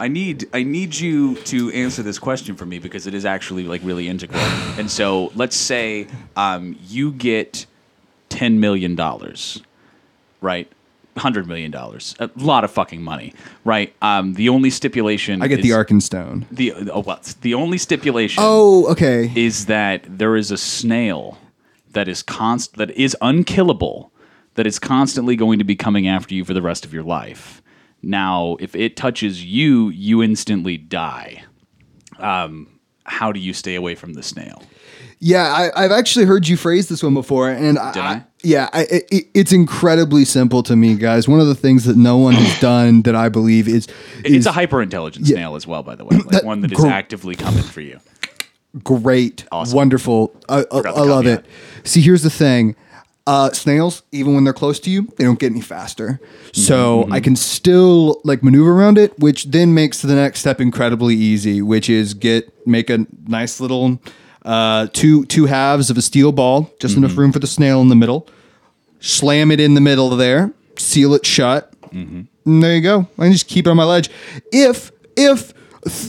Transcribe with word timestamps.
I 0.00 0.08
need 0.08 0.48
I 0.52 0.62
need 0.62 0.94
you 0.96 1.36
to 1.36 1.70
answer 1.72 2.02
this 2.02 2.18
question 2.18 2.56
for 2.56 2.66
me 2.66 2.78
because 2.78 3.06
it 3.06 3.14
is 3.14 3.24
actually 3.24 3.64
like 3.64 3.82
really 3.84 4.08
integral. 4.08 4.40
and 4.78 4.90
so 4.90 5.30
let's 5.34 5.56
say 5.56 6.08
um, 6.36 6.76
you 6.88 7.12
get 7.12 7.66
ten 8.28 8.58
million 8.60 8.94
dollars, 8.94 9.62
right? 10.40 10.70
Hundred 11.16 11.46
million 11.46 11.70
dollars, 11.70 12.14
a 12.18 12.30
lot 12.36 12.64
of 12.64 12.70
fucking 12.70 13.02
money, 13.02 13.34
right? 13.64 13.92
Um, 14.00 14.34
the 14.34 14.48
only 14.48 14.70
stipulation 14.70 15.42
I 15.42 15.48
get 15.48 15.58
is, 15.58 15.64
the 15.64 15.70
Arkenstone. 15.70 16.46
The 16.50 16.72
oh, 16.90 17.00
well, 17.00 17.20
the 17.42 17.54
only 17.54 17.78
stipulation 17.78 18.42
Oh, 18.44 18.86
okay. 18.92 19.30
is 19.34 19.66
that 19.66 20.04
there 20.06 20.36
is 20.36 20.50
a 20.50 20.56
snail 20.56 21.36
that 21.90 22.08
is 22.08 22.22
const 22.22 22.76
that 22.76 22.90
is 22.92 23.16
unkillable 23.20 24.12
that 24.54 24.66
is 24.66 24.78
constantly 24.78 25.36
going 25.36 25.58
to 25.58 25.64
be 25.64 25.76
coming 25.76 26.08
after 26.08 26.34
you 26.34 26.44
for 26.44 26.54
the 26.54 26.62
rest 26.62 26.84
of 26.84 26.92
your 26.92 27.02
life. 27.02 27.59
Now, 28.02 28.56
if 28.60 28.74
it 28.74 28.96
touches 28.96 29.44
you, 29.44 29.90
you 29.90 30.22
instantly 30.22 30.76
die. 30.76 31.42
Um, 32.18 32.80
how 33.04 33.32
do 33.32 33.40
you 33.40 33.52
stay 33.52 33.74
away 33.74 33.94
from 33.94 34.14
the 34.14 34.22
snail? 34.22 34.62
Yeah, 35.22 35.42
I, 35.74 35.84
I've 35.84 35.90
actually 35.92 36.24
heard 36.24 36.48
you 36.48 36.56
phrase 36.56 36.88
this 36.88 37.02
one 37.02 37.12
before, 37.12 37.50
and 37.50 37.78
I, 37.78 37.90
I? 37.94 38.24
yeah, 38.42 38.70
I, 38.72 38.86
it, 38.90 39.26
it's 39.34 39.52
incredibly 39.52 40.24
simple 40.24 40.62
to 40.62 40.74
me, 40.74 40.94
guys. 40.94 41.28
One 41.28 41.40
of 41.40 41.46
the 41.46 41.54
things 41.54 41.84
that 41.84 41.96
no 41.98 42.16
one 42.16 42.34
has 42.34 42.58
done 42.60 43.02
that 43.02 43.14
I 43.14 43.28
believe 43.28 43.68
is, 43.68 43.86
It's 44.24 44.46
a 44.46 44.52
hyper 44.52 44.80
intelligent 44.80 45.26
snail 45.26 45.56
as 45.56 45.66
well, 45.66 45.82
by 45.82 45.94
the 45.94 46.06
way, 46.06 46.16
like 46.16 46.28
That- 46.28 46.44
one 46.44 46.62
that 46.62 46.72
is 46.72 46.78
gr- 46.78 46.86
actively 46.88 47.34
coming 47.36 47.62
for 47.62 47.82
you. 47.82 47.98
great, 48.82 49.44
Awesome. 49.52 49.76
wonderful. 49.76 50.34
I, 50.48 50.64
I, 50.72 50.78
love 51.02 51.26
it. 51.26 51.44
See, 51.84 52.00
here's 52.00 52.22
the 52.22 52.30
thing. 52.30 52.74
Uh, 53.26 53.50
snails, 53.52 54.02
even 54.12 54.34
when 54.34 54.42
they're 54.44 54.52
close 54.52 54.80
to 54.80 54.90
you, 54.90 55.02
they 55.16 55.22
don't 55.24 55.38
get 55.38 55.52
any 55.52 55.60
faster. 55.60 56.18
So 56.52 57.02
Mm-hmm. 57.04 57.12
I 57.12 57.20
can 57.20 57.36
still 57.36 58.20
like 58.24 58.42
maneuver 58.42 58.72
around 58.72 58.98
it, 58.98 59.16
which 59.20 59.44
then 59.44 59.72
makes 59.74 60.02
the 60.02 60.14
next 60.14 60.40
step 60.40 60.60
incredibly 60.60 61.14
easy, 61.14 61.62
which 61.62 61.88
is 61.88 62.14
get 62.14 62.50
make 62.66 62.90
a 62.90 63.06
nice 63.28 63.60
little 63.60 64.00
uh, 64.44 64.88
two 64.92 65.24
two 65.26 65.46
halves 65.46 65.90
of 65.90 65.98
a 65.98 66.02
steel 66.02 66.32
ball, 66.32 66.72
just 66.80 66.96
enough 66.96 67.12
Mm-hmm. 67.12 67.20
room 67.20 67.32
for 67.32 67.38
the 67.38 67.46
snail 67.46 67.80
in 67.82 67.88
the 67.88 67.94
middle. 67.94 68.26
Slam 69.00 69.50
it 69.50 69.60
in 69.60 69.74
the 69.74 69.80
middle 69.80 70.10
there, 70.10 70.52
seal 70.76 71.14
it 71.14 71.24
shut. 71.24 71.72
Mm-hmm. 71.90 72.22
And 72.46 72.62
there 72.62 72.74
you 72.74 72.80
go. 72.82 73.06
I 73.18 73.24
can 73.24 73.32
just 73.32 73.46
keep 73.48 73.66
it 73.66 73.70
on 73.70 73.76
my 73.76 73.84
ledge. 73.84 74.10
If 74.50 74.90
if 75.16 75.52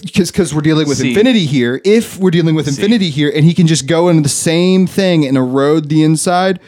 because 0.02 0.32
because 0.32 0.56
we're 0.56 0.62
dealing 0.62 0.88
with 0.88 0.98
See. 0.98 1.10
infinity 1.10 1.46
here. 1.46 1.82
If 1.86 2.18
we're 2.18 2.32
dealing 2.32 2.56
with 2.56 2.68
infinity 2.68 3.10
here, 3.10 3.32
and 3.36 3.46
he 3.46 3.54
can 3.54 3.68
just 3.68 3.86
go 3.86 4.10
into 4.10 4.22
the 4.24 4.30
same 4.30 4.88
thing 4.88 5.26
and 5.26 5.38
erode 5.38 5.88
the 5.90 6.04
inside, 6.04 6.60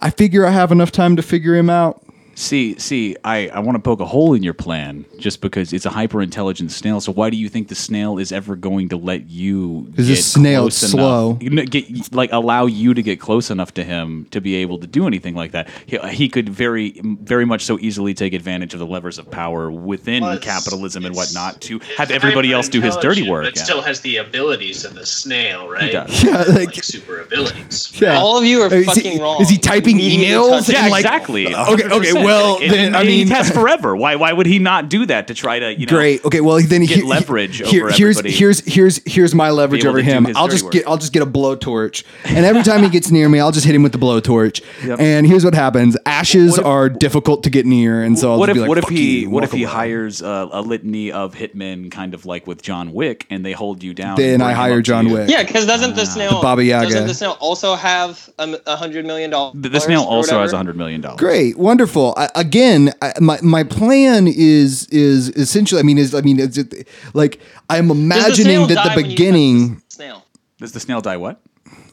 I 0.00 0.10
figure 0.10 0.46
I 0.46 0.50
have 0.50 0.72
enough 0.72 0.92
time 0.92 1.16
to 1.16 1.22
figure 1.22 1.54
him 1.54 1.68
out. 1.68 2.02
See, 2.40 2.78
see, 2.78 3.16
I, 3.22 3.48
I 3.48 3.58
want 3.58 3.76
to 3.76 3.82
poke 3.82 4.00
a 4.00 4.06
hole 4.06 4.32
in 4.32 4.42
your 4.42 4.54
plan 4.54 5.04
just 5.18 5.42
because 5.42 5.74
it's 5.74 5.84
a 5.84 5.90
hyper 5.90 6.22
intelligent 6.22 6.72
snail. 6.72 6.98
So 7.02 7.12
why 7.12 7.28
do 7.28 7.36
you 7.36 7.50
think 7.50 7.68
the 7.68 7.74
snail 7.74 8.16
is 8.18 8.32
ever 8.32 8.56
going 8.56 8.88
to 8.88 8.96
let 8.96 9.28
you? 9.28 9.86
'Cause 9.94 10.06
get 10.06 10.14
this 10.14 10.32
snail 10.32 10.62
close 10.62 10.82
is 10.82 10.94
enough- 10.94 11.04
slow. 11.04 11.38
you 11.42 11.50
know, 11.50 11.64
Get 11.66 12.14
like 12.14 12.32
allow 12.32 12.64
you 12.64 12.94
to 12.94 13.02
get 13.02 13.20
close 13.20 13.50
enough 13.50 13.74
to 13.74 13.84
him 13.84 14.26
to 14.30 14.40
be 14.40 14.54
able 14.56 14.78
to 14.78 14.86
do 14.86 15.06
anything 15.06 15.34
like 15.34 15.52
that. 15.52 15.68
He, 15.84 15.98
he 15.98 16.28
could 16.30 16.48
very, 16.48 16.98
very 17.04 17.44
much 17.44 17.62
so 17.66 17.78
easily 17.78 18.14
take 18.14 18.32
advantage 18.32 18.72
of 18.72 18.80
the 18.80 18.86
levers 18.86 19.18
of 19.18 19.30
power 19.30 19.70
within 19.70 20.22
Well, 20.22 20.32
it's- 20.32 20.44
capitalism 20.44 21.04
and 21.04 21.14
it's- 21.14 21.34
whatnot 21.34 21.60
to 21.62 21.76
it's 21.76 21.86
have 21.98 22.10
everybody 22.10 22.52
else 22.52 22.70
do 22.70 22.80
his 22.80 22.94
dirty 22.96 23.20
hyper-intelligent, 23.20 23.30
work. 23.30 23.44
But 23.44 23.56
yeah. 23.58 23.64
still 23.64 23.82
has 23.82 24.00
the 24.00 24.16
abilities 24.16 24.86
of 24.86 24.94
the 24.94 25.04
snail, 25.04 25.68
right? 25.68 25.92
does. 25.92 26.22
Yeah, 26.24 26.38
like- 26.38 26.48
like 26.76 26.84
super 26.84 27.20
abilities. 27.20 27.92
Yeah. 28.00 28.16
All 28.18 28.38
of 28.38 28.44
you 28.46 28.62
are 28.62 28.72
Is 28.72 28.80
he- 28.94 29.02
fucking 29.02 29.20
wrong. 29.20 29.42
Is 29.42 29.50
he 29.50 29.58
typing 29.58 29.96
Immediately 30.00 30.26
emails? 30.28 30.48
touch 30.60 30.68
it. 30.70 30.72
yeah, 30.72 30.82
and, 30.84 30.90
like- 30.90 31.04
exactly. 31.04 31.46
Okay, 31.54 31.84
okay. 31.84 32.12
100%. 32.12 32.29
Well, 32.30 32.58
It- 32.60 32.70
then 32.70 32.94
I 32.94 33.02
he 33.02 33.08
mean, 33.08 33.28
has 33.28 33.50
forever. 33.50 33.96
Why? 33.96 34.16
Why 34.16 34.32
would 34.32 34.46
he 34.46 34.58
not 34.58 34.88
do 34.88 35.06
that 35.06 35.26
to 35.28 35.34
try 35.34 35.58
to 35.58 35.72
you 35.78 35.86
know? 35.86 35.96
Great. 35.96 36.24
Okay. 36.24 36.40
Well, 36.40 36.60
then 36.60 36.84
get 36.84 36.98
he- 36.98 37.02
leverage 37.02 37.58
here- 37.68 37.86
over 37.86 37.92
here's 37.92 38.18
everybody. 38.18 38.34
here's 38.36 38.60
here's 38.60 39.00
here's 39.06 39.34
my 39.34 39.50
leverage 39.50 39.84
over 39.84 40.00
him. 40.00 40.26
I'll 40.36 40.48
just 40.48 40.64
work. 40.64 40.72
get 40.72 40.86
I'll 40.88 40.96
just 40.98 41.12
get 41.12 41.22
a 41.22 41.26
blowtorch, 41.26 42.04
and 42.24 42.44
every 42.46 42.62
time 42.62 42.82
he 42.82 42.88
gets 42.88 43.10
near 43.10 43.28
me, 43.28 43.40
I'll 43.40 43.52
just 43.52 43.66
hit 43.66 43.74
him 43.74 43.82
with 43.82 43.92
the 43.92 43.98
blowtorch. 43.98 44.62
Yep. 44.86 45.00
And 45.00 45.26
here's 45.26 45.44
what 45.44 45.54
happens: 45.54 45.96
ashes 46.06 46.52
What 46.52 46.60
if- 46.60 46.66
are 46.66 46.88
difficult 46.88 47.42
to 47.44 47.50
get 47.50 47.66
near, 47.66 48.02
and 48.02 48.18
so 48.18 48.32
I'll 48.32 48.38
what 48.38 48.48
if 48.48 48.54
be 48.54 48.60
like, 48.60 48.68
what 48.68 48.78
if 48.78 48.88
he 48.88 49.20
you," 49.20 49.30
what 49.30 49.44
if 49.44 49.52
he 49.52 49.64
away. 49.64 49.72
hires 49.72 50.22
a, 50.22 50.48
a 50.52 50.60
litany 50.62 51.10
of 51.12 51.34
hitmen, 51.34 51.90
kind 51.90 52.14
of 52.14 52.26
like 52.26 52.46
with 52.46 52.62
John 52.62 52.92
Wick, 52.92 53.26
and 53.30 53.44
they 53.44 53.52
hold 53.52 53.82
you 53.82 53.94
down? 53.94 54.16
Then 54.16 54.34
and 54.34 54.42
I 54.42 54.52
hire 54.52 54.80
John? 54.82 55.10
Wick. 55.10 55.28
Yeah, 55.30 55.42
because 55.42 55.66
doesn't 55.66 55.96
the 55.96 56.04
snail 56.06 56.40
Baba 56.42 56.62
Yaga. 56.64 56.86
doesn't 56.90 57.06
the 57.06 57.14
snail 57.14 57.36
also 57.40 57.74
have 57.74 58.28
a, 58.38 58.58
a 58.66 58.76
hundred 58.76 59.04
million 59.04 59.30
dollars? 59.30 59.54
The, 59.60 59.68
the 59.68 59.80
snail 59.80 60.02
also 60.02 60.40
has 60.40 60.52
a 60.52 60.56
hundred 60.56 60.76
million 60.76 61.00
dollars. 61.00 61.18
Great, 61.18 61.58
wonderful. 61.58 62.14
I, 62.20 62.28
again, 62.34 62.92
I, 63.02 63.12
my 63.20 63.38
my 63.42 63.64
plan 63.64 64.26
is 64.28 64.86
is 64.88 65.28
essentially. 65.30 65.80
I 65.80 65.82
mean, 65.84 65.98
is 65.98 66.14
I 66.14 66.20
mean, 66.20 66.38
is 66.38 66.58
it, 66.58 66.86
like 67.14 67.40
I'm 67.68 67.88
Does 67.88 67.96
the 67.96 68.02
imagining 68.02 68.66
that 68.68 68.84
the 68.84 68.90
when 68.94 69.04
you 69.04 69.10
touch 69.10 69.16
beginning 69.16 69.74
the 69.76 69.82
snail. 69.88 70.24
Does 70.58 70.72
the 70.72 70.80
snail 70.80 71.00
die? 71.00 71.16
What? 71.16 71.40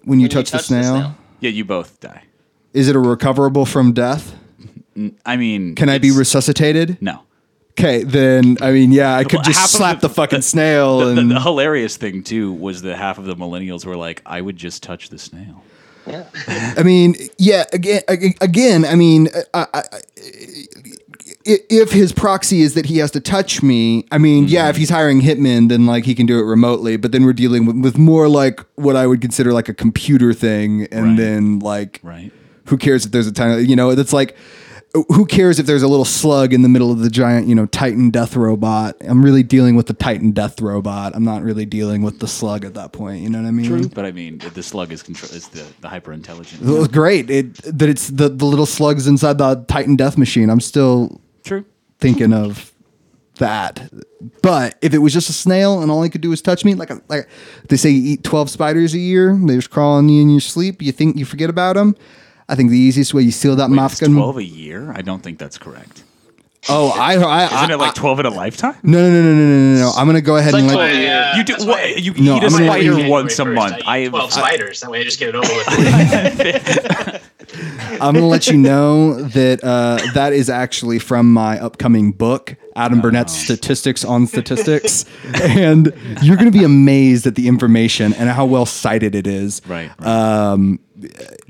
when 0.03 0.19
you 0.19 0.23
When 0.25 0.29
touch, 0.31 0.51
the, 0.51 0.59
snail, 0.59 1.15
Yeah, 1.39 1.49
you 1.49 1.65
both 1.65 1.99
die. 1.99 2.23
is 2.73 2.88
it 2.89 2.95
a 2.95 2.99
recoverable 2.99 3.65
from 3.65 3.91
death? 3.93 4.35
I 5.25 5.38
mean, 5.38 5.75
Can 5.75 5.89
I 5.89 5.97
be 5.99 6.11
resuscitated? 6.11 6.97
no? 7.01 7.21
Okay, 7.79 8.03
then 8.03 8.57
I 8.61 8.71
mean, 8.71 8.91
yeah, 8.91 9.15
I 9.15 9.23
could 9.23 9.33
Well, 9.35 9.44
just 9.44 9.59
half 9.59 9.69
slap 9.69 9.99
the- 10.01 10.07
the, 10.07 10.13
fucking 10.13 10.39
the- 10.39 10.44
snail 10.44 10.97
The, 10.99 11.05
the, 11.13 11.21
and 11.21 11.29
the 11.31 11.39
hilarious 11.39 11.95
thing 11.95 12.23
too 12.23 12.51
was 12.51 12.81
that 12.81 12.97
half 12.97 13.17
of 13.19 13.25
the 13.25 13.35
millennials 13.35 13.85
were 13.85 13.95
like, 13.95 14.21
"I 14.25 14.41
would 14.41 14.57
just 14.57 14.81
touch 14.81 15.09
the 15.09 15.19
snail." 15.19 15.61
I 16.78 16.84
mean, 16.84 17.16
yeah, 17.38 17.66
again, 17.73 18.01
again, 18.41 18.85
I 18.85 18.95
mean, 18.95 19.29
I, 19.53 19.68
I, 19.73 19.84
if 21.45 21.91
his 21.91 22.12
proxy 22.12 22.62
is 22.62 22.73
that 22.73 22.85
he 22.85 22.97
has 22.97 23.12
to 23.12 23.19
touch 23.19 23.63
me, 23.63 24.06
I 24.12 24.18
mean, 24.18 24.47
yeah, 24.47 24.68
if 24.68 24.73
mm-hmm. 24.75 24.79
he's 24.79 24.90
hiring 24.90 25.22
hitmen, 25.22 25.69
then 25.69 25.85
like 25.85 26.06
he 26.06 26.13
can 26.16 26.25
do 26.25 26.40
it 26.40 26.44
remotely. 26.44 26.97
But 26.97 27.12
then 27.12 27.23
we're 27.25 27.34
dealing 27.34 27.66
with, 27.66 27.78
with 27.78 27.97
more 27.97 28.28
like 28.28 28.59
what 28.75 28.95
I 28.95 29.07
would 29.07 29.22
consider 29.22 29.53
like 29.53 29.69
a 29.69 29.73
computer 29.73 30.34
thing, 30.34 30.88
and 30.91 31.06
Right. 31.06 31.18
then 31.18 31.59
like, 31.59 32.00
Right. 32.03 32.31
who 32.66 32.78
cares 32.78 33.06
if 33.06 33.12
there's 33.12 33.28
a 33.28 33.31
tiny, 33.31 33.63
you 33.63 33.75
know, 33.75 33.95
that's 33.95 34.13
like. 34.13 34.35
Who 34.93 35.25
cares 35.27 35.59
if 35.59 35.65
there's 35.67 35.83
a 35.83 35.87
little 35.87 36.05
slug 36.05 36.53
in 36.53 36.63
the 36.63 36.69
middle 36.69 36.91
of 36.91 36.99
the 36.99 37.09
giant, 37.09 37.47
you 37.47 37.53
know, 37.53 37.67
Titan 37.67 38.09
death 38.09 38.35
robot? 38.35 38.95
I'm 39.01 39.23
really 39.23 39.43
dealing 39.43 39.75
with 39.75 39.85
the 39.85 39.93
Titan 39.93 40.31
death 40.31 40.59
robot. 40.59 41.15
I'm 41.15 41.23
not 41.23 41.43
really 41.43 41.65
dealing 41.65 42.01
with 42.01 42.19
the 42.19 42.27
slug 42.27 42.65
at 42.65 42.73
that 42.73 42.93
point. 42.93 43.21
You 43.21 43.29
know 43.29 43.39
what 43.41 43.47
I 43.47 43.51
mean? 43.51 43.67
True, 43.67 43.89
but 43.89 44.05
I 44.05 44.11
mean, 44.11 44.39
the 44.39 44.63
slug 44.63 44.91
is 44.91 45.03
control 45.03 45.31
is 45.33 45.49
the 45.49 45.65
the 45.81 45.89
hyper 45.89 46.13
intelligent. 46.13 46.63
It 46.63 46.67
was 46.67 46.87
great. 46.87 47.29
It 47.29 47.53
that 47.63 47.89
it's 47.89 48.07
the, 48.07 48.29
the 48.29 48.45
little 48.45 48.65
slugs 48.65 49.05
inside 49.05 49.37
the 49.37 49.63
Titan 49.67 49.97
Death 49.97 50.17
Machine. 50.17 50.49
I'm 50.49 50.61
still 50.61 51.21
True. 51.43 51.65
thinking 51.99 52.33
of 52.33 52.73
that. 53.35 53.91
But 54.41 54.77
if 54.81 54.95
it 54.95 54.99
was 54.99 55.13
just 55.13 55.29
a 55.29 55.33
snail 55.33 55.81
and 55.81 55.91
all 55.91 56.01
he 56.01 56.09
could 56.09 56.21
do 56.21 56.31
was 56.31 56.41
touch 56.41 56.65
me, 56.65 56.73
like 56.73 56.89
a, 56.89 57.01
like 57.07 57.29
they 57.69 57.77
say, 57.77 57.89
you 57.91 58.13
eat 58.13 58.23
twelve 58.23 58.49
spiders 58.49 58.95
a 58.95 58.99
year. 58.99 59.37
They 59.45 59.55
just 59.55 59.69
crawl 59.69 59.97
on 59.97 60.09
you 60.09 60.23
in 60.23 60.31
your 60.31 60.41
sleep. 60.41 60.81
You 60.81 60.91
think 60.91 61.17
you 61.17 61.25
forget 61.25 61.51
about 61.51 61.75
them. 61.75 61.95
I 62.49 62.55
think 62.55 62.69
the 62.69 62.77
easiest 62.77 63.13
way 63.13 63.23
you 63.23 63.31
seal 63.31 63.55
that 63.57 63.69
Wait, 63.69 63.75
mouth 63.75 63.91
it's 63.91 64.01
gun. 64.01 64.13
twelve 64.13 64.37
a 64.37 64.43
year? 64.43 64.91
I 64.95 65.01
don't 65.01 65.21
think 65.21 65.37
that's 65.39 65.57
correct. 65.57 66.03
Oh, 66.69 66.89
I, 66.89 67.13
I, 67.15 67.43
I, 67.45 67.55
Isn't 67.63 67.71
it 67.71 67.77
like 67.77 67.93
twelve 67.93 68.19
in 68.19 68.25
a 68.25 68.29
lifetime? 68.29 68.75
no, 68.83 68.99
no, 68.99 69.09
no, 69.09 69.21
no, 69.21 69.33
no, 69.33 69.45
no, 69.45 69.73
no, 69.73 69.79
no. 69.79 69.91
I'm 69.95 70.05
gonna 70.05 70.21
go 70.21 70.35
ahead 70.37 70.53
It's 70.53 70.57
and 70.59 70.67
like 70.67 70.77
let. 70.77 70.89
12 70.91 71.01
Yeah, 71.03 71.37
You 71.37 71.43
do 71.43 71.55
what? 71.65 72.01
You 72.03 72.13
No, 72.15 72.37
eat 72.37 72.43
a 72.43 72.45
I'm 72.47 72.51
gonna- 72.51 72.65
spider 72.65 73.09
once 73.09 73.39
a 73.39 73.45
month. 73.45 73.73
I 73.73 73.77
eat 73.77 73.83
I 73.85 73.99
have. 73.99 74.09
twelve 74.11 74.31
I- 74.33 74.35
spiders. 74.35 74.81
That 74.81 74.91
way, 74.91 74.99
I 74.99 75.03
just 75.03 75.19
get 75.19 75.29
it 75.29 75.35
over 75.35 75.47
with. 75.47 77.21
I'm 77.53 78.13
gonna 78.13 78.27
let 78.27 78.47
you 78.47 78.57
know 78.57 79.21
that 79.21 79.63
uh, 79.63 79.99
that 80.13 80.33
is 80.33 80.49
actually 80.49 80.99
from 80.99 81.31
my 81.31 81.59
upcoming 81.59 82.11
book, 82.11 82.55
Adam 82.75 83.01
Burnett's 83.01 83.33
Statistics 83.33 84.03
on 84.03 84.27
Statistics, 84.27 85.05
and 85.41 85.93
you're 86.21 86.37
gonna 86.37 86.51
be 86.51 86.63
amazed 86.63 87.25
at 87.25 87.35
the 87.35 87.47
information 87.47 88.13
and 88.13 88.29
how 88.29 88.45
well 88.45 88.65
cited 88.65 89.15
it 89.15 89.27
is. 89.27 89.61
Right. 89.65 89.91
right. 89.99 90.07
Um, 90.07 90.79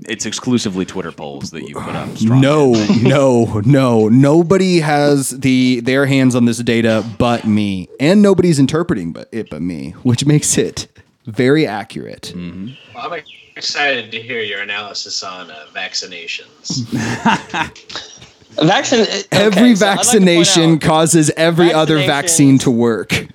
it's 0.08 0.26
exclusively 0.26 0.86
Twitter 0.86 1.12
polls 1.12 1.52
that 1.52 1.68
you 1.68 1.76
put 1.76 1.96
up. 1.96 2.16
Strong 2.18 2.42
no, 2.42 2.74
no, 3.02 3.62
no. 3.66 4.10
Nobody 4.10 4.80
has 4.80 5.32
the 5.32 5.80
their 5.80 6.06
hands 6.06 6.36
on 6.36 6.46
this 6.46 6.60
data 6.60 7.04
but 7.18 7.46
me, 7.46 7.90
and 8.00 8.22
nobody's 8.22 8.60
interpreting 8.60 9.14
but 9.14 9.30
it 9.32 9.50
but 9.50 9.62
me, 9.62 9.92
which 10.04 10.26
makes 10.26 10.58
it 10.58 10.88
very 11.26 11.66
accurate. 11.66 12.34
Mm-hmm. 12.36 12.74
Well, 12.96 13.06
I'm 13.06 13.24
excited 13.58 14.12
to 14.12 14.22
hear 14.22 14.42
your 14.42 14.62
analysis 14.62 15.24
on 15.24 15.52
uh, 15.52 15.66
vaccinations. 15.74 16.86
Vaccine. 18.60 19.02
okay, 19.02 19.24
Every 19.32 19.76
so 19.76 19.86
I'd 19.86 19.90
like 19.90 19.98
vaccination 19.98 20.74
out- 20.76 20.82
causes 20.82 21.30
every 21.38 21.72
other 21.74 21.98
vaccine 21.98 22.58
to 22.60 22.72
work. 22.72 23.28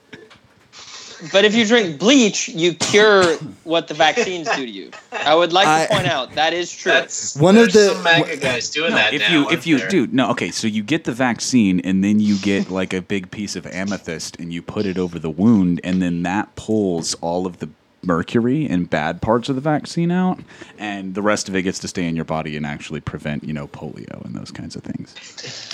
But 1.30 1.44
if 1.44 1.54
you 1.54 1.64
drink 1.64 2.00
bleach, 2.00 2.48
you 2.48 2.74
cure 2.74 3.36
what 3.62 3.86
the 3.86 3.94
vaccines 3.94 4.48
do 4.56 4.66
to 4.66 4.68
you. 4.68 4.90
I 5.12 5.36
would 5.36 5.52
like 5.52 5.68
I- 5.68 5.86
to 5.86 5.94
point 5.94 6.08
out 6.08 6.34
that 6.34 6.52
is 6.52 6.72
true. 6.74 6.90
That's 6.90 7.36
One 7.36 7.56
of 7.56 7.72
the- 7.72 7.90
some 7.94 8.02
MAGA 8.02 8.38
guys 8.38 8.68
doing 8.70 8.90
No, 8.90 8.96
that 8.96 9.14
if 9.14 9.20
now, 9.20 9.30
you 9.32 9.38
aren't 9.44 9.52
if 9.52 9.64
you 9.66 9.78
there? 9.78 9.88
dude 9.88 10.12
no 10.12 10.30
okay 10.30 10.50
so 10.50 10.66
you 10.66 10.82
get 10.82 11.04
the 11.04 11.12
vaccine 11.12 11.78
and 11.84 12.02
then 12.02 12.18
you 12.18 12.36
get 12.38 12.68
like 12.72 12.92
a 12.92 13.00
big 13.00 13.30
piece 13.30 13.54
of 13.54 13.64
amethyst 13.68 14.36
and 14.40 14.52
you 14.52 14.60
put 14.62 14.84
it 14.86 14.98
over 14.98 15.20
the 15.20 15.30
wound 15.30 15.80
and 15.84 16.02
then 16.02 16.24
that 16.24 16.52
pulls 16.56 17.14
all 17.20 17.46
of 17.46 17.58
the 17.58 17.68
mercury 18.04 18.66
and 18.66 18.90
bad 18.90 19.22
parts 19.22 19.48
of 19.48 19.54
the 19.54 19.60
vaccine 19.60 20.10
out 20.10 20.40
and 20.78 21.14
the 21.14 21.22
rest 21.22 21.48
of 21.48 21.54
it 21.54 21.62
gets 21.62 21.78
to 21.78 21.86
stay 21.86 22.06
in 22.06 22.16
your 22.16 22.24
body 22.24 22.56
and 22.56 22.66
actually 22.66 23.00
prevent 23.00 23.44
you 23.44 23.52
know 23.52 23.68
polio 23.68 24.24
and 24.24 24.34
those 24.34 24.50
kinds 24.50 24.74
of 24.74 24.82
things. 24.82 25.14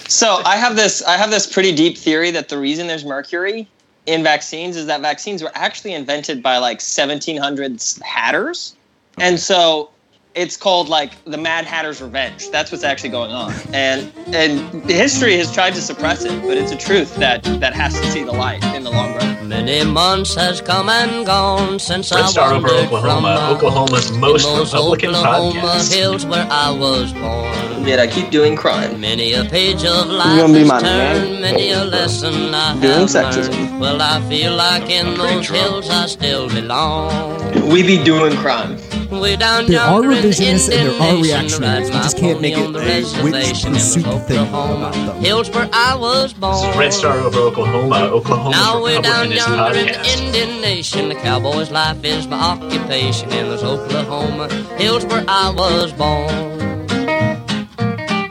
So 0.08 0.42
I 0.44 0.56
have 0.56 0.76
this 0.76 1.02
I 1.02 1.16
have 1.16 1.30
this 1.30 1.50
pretty 1.50 1.74
deep 1.74 1.96
theory 1.96 2.30
that 2.32 2.48
the 2.48 2.58
reason 2.58 2.86
there's 2.86 3.04
mercury 3.04 3.68
in 4.06 4.22
vaccines 4.22 4.76
is 4.76 4.86
that 4.86 5.00
vaccines 5.00 5.42
were 5.42 5.52
actually 5.54 5.94
invented 5.94 6.42
by 6.42 6.58
like 6.58 6.78
1700s 6.78 8.00
hatters, 8.02 8.74
and 9.18 9.38
so 9.40 9.90
it's 10.34 10.56
called 10.56 10.88
like 10.88 11.12
the 11.24 11.36
Mad 11.38 11.64
Hatter's 11.64 12.00
Revenge. 12.00 12.50
That's 12.50 12.70
what's 12.70 12.84
actually 12.84 13.10
going 13.10 13.32
on, 13.32 13.52
and 13.72 14.12
and 14.34 14.84
history 14.90 15.36
has 15.36 15.52
tried 15.52 15.74
to 15.74 15.80
suppress 15.82 16.24
it, 16.24 16.42
but 16.42 16.56
it's 16.56 16.70
a 16.72 16.76
truth 16.76 17.14
that 17.16 17.42
that 17.60 17.74
has 17.74 17.98
to 18.00 18.06
see 18.10 18.22
the 18.24 18.32
light 18.32 18.62
in 18.74 18.84
the 18.84 18.90
long 18.90 19.14
run. 19.16 19.48
Many 19.48 19.84
months 19.84 20.34
has 20.34 20.60
come 20.60 20.88
and 20.88 21.24
gone 21.26 21.78
since 21.78 22.12
Red 22.12 22.24
I 22.24 22.26
Star 22.28 22.52
over 22.54 22.68
Oklahoma, 22.68 23.36
from 23.36 23.56
Oklahoma's 23.56 24.12
most 24.12 24.44
Republican 24.46 25.10
Oklahoma 25.10 25.60
podcast. 25.60 25.94
hills 25.94 26.26
where 26.26 26.46
I 26.50 26.70
was 26.70 27.12
born. 27.14 27.86
Yet 27.86 27.98
I 27.98 28.06
keep 28.06 28.30
doing 28.30 28.54
crime. 28.56 29.00
Many 29.00 29.32
a 29.32 29.44
page 29.44 29.84
of 29.84 30.08
life 30.08 30.38
gonna 30.38 30.52
be 30.52 30.58
has 30.60 30.68
my 30.68 30.80
turned, 30.80 31.30
man? 31.32 31.40
many 31.40 31.70
a 31.70 31.84
lesson 31.84 32.54
I 32.54 32.74
Doing 32.78 32.92
have 32.92 33.08
sexism. 33.08 33.50
learned. 33.50 33.80
Well, 33.80 34.02
I 34.02 34.20
feel 34.28 34.54
like 34.54 34.90
in 34.90 35.14
pretty 35.14 35.36
those 35.36 35.46
drunk. 35.46 35.62
hills 35.64 35.88
I 35.90 36.06
still 36.06 36.48
belong. 36.50 37.68
We 37.70 37.82
be 37.82 38.02
doing 38.04 38.36
crime. 38.36 38.76
Way 39.10 39.36
down 39.36 39.66
There 39.66 39.80
are 39.80 40.02
yonder 40.02 40.12
in 40.12 40.22
revisionists 40.22 40.68
and 40.70 40.90
there 40.90 41.00
are 41.00 41.22
reactionaries. 41.22 41.88
ride 41.88 41.94
You 41.94 41.94
just 41.94 42.18
can't 42.18 42.42
make 42.42 42.54
it 42.58 42.66
on 42.66 42.76
a 42.76 42.78
which 42.78 42.86
reservation 42.86 43.68
in 43.68 43.74
pursuit 43.74 44.04
those 44.04 44.26
thing 44.26 44.48
about 44.48 44.92
them. 44.92 45.22
Hills 45.22 45.50
where 45.50 45.68
I 45.72 45.96
was 45.96 46.34
born. 46.34 46.76
Red 46.76 46.92
Star 46.92 47.18
over 47.18 47.38
Oklahoma, 47.38 47.96
Oklahoma's 48.12 48.56
Now 48.58 48.82
we're 48.82 49.00
down 49.00 49.30
yonder 49.30 49.78
in 49.78 49.88
the. 49.88 50.04
Indian 50.04 50.60
Nation. 50.60 51.08
The 51.08 51.14
cowboy's 51.14 51.70
life 51.70 52.04
is 52.04 52.26
my 52.26 52.38
occupation 52.38 53.30
in 53.32 53.48
those 53.48 53.62
Oklahoma 53.62 54.48
hills 54.76 55.06
where 55.06 55.24
I 55.26 55.50
was 55.50 55.92
born. 55.92 56.57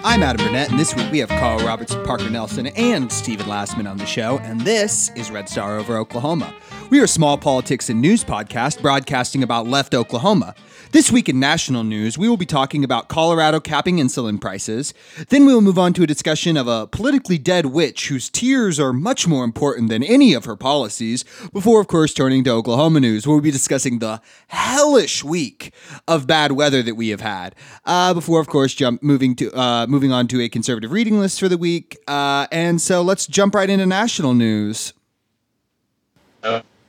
I'm 0.09 0.23
Adam 0.23 0.45
Burnett, 0.45 0.69
and 0.69 0.79
this 0.79 0.95
week 0.95 1.11
we 1.11 1.19
have 1.19 1.27
Carl 1.27 1.59
Robertson, 1.65 2.01
Parker 2.05 2.29
Nelson, 2.29 2.67
and 2.67 3.11
Stephen 3.11 3.45
Lastman 3.45 3.91
on 3.91 3.97
the 3.97 4.05
show, 4.05 4.37
and 4.37 4.61
this 4.61 5.11
is 5.17 5.29
Red 5.29 5.49
Star 5.49 5.77
over 5.77 5.97
Oklahoma. 5.97 6.55
We 6.89 7.01
are 7.01 7.03
a 7.03 7.09
small 7.09 7.37
politics 7.37 7.89
and 7.89 7.99
news 7.99 8.23
podcast 8.23 8.81
broadcasting 8.81 9.43
about 9.43 9.67
left 9.67 9.93
Oklahoma. 9.93 10.55
This 10.91 11.11
week 11.11 11.27
in 11.27 11.37
national 11.37 11.83
news, 11.83 12.17
we 12.17 12.29
will 12.29 12.37
be 12.37 12.45
talking 12.45 12.83
about 12.85 13.09
Colorado 13.09 13.59
capping 13.59 13.97
insulin 13.97 14.39
prices. 14.39 14.93
Then 15.27 15.45
we 15.45 15.53
will 15.53 15.61
move 15.61 15.77
on 15.77 15.91
to 15.93 16.03
a 16.03 16.07
discussion 16.07 16.55
of 16.55 16.67
a 16.67 16.87
politically 16.87 17.37
dead 17.37 17.67
witch 17.67 18.07
whose 18.07 18.29
tears 18.29 18.79
are 18.79 18.93
much 18.93 19.27
more 19.27 19.43
important 19.43 19.89
than 19.89 20.01
any 20.01 20.33
of 20.33 20.45
her 20.45 20.55
policies, 20.55 21.25
before, 21.51 21.81
of 21.81 21.87
course, 21.87 22.13
turning 22.13 22.43
to 22.45 22.51
Oklahoma 22.51 23.01
news, 23.01 23.27
where 23.27 23.35
we'll 23.35 23.43
be 23.43 23.51
discussing 23.51 23.99
the 23.99 24.21
hellish 24.47 25.25
week 25.25 25.73
of 26.07 26.25
bad 26.25 26.53
weather 26.53 26.81
that 26.81 26.95
we 26.95 27.09
have 27.09 27.21
had. 27.21 27.53
Uh, 27.85 28.13
before, 28.13 28.39
of 28.39 28.47
course, 28.47 28.73
jump 28.73 29.03
moving 29.03 29.35
to 29.35 29.51
uh, 29.59 29.85
moving 29.87 30.13
on 30.13 30.25
to 30.27 30.41
a 30.41 30.47
conservative 30.47 30.91
reading 30.91 31.19
list 31.19 31.39
for 31.39 31.49
the 31.49 31.57
week. 31.57 31.97
Uh, 32.07 32.47
and 32.49 32.81
so 32.81 33.01
let's 33.01 33.27
jump 33.27 33.53
right 33.55 33.69
into 33.69 33.85
national 33.85 34.33
news. 34.33 34.93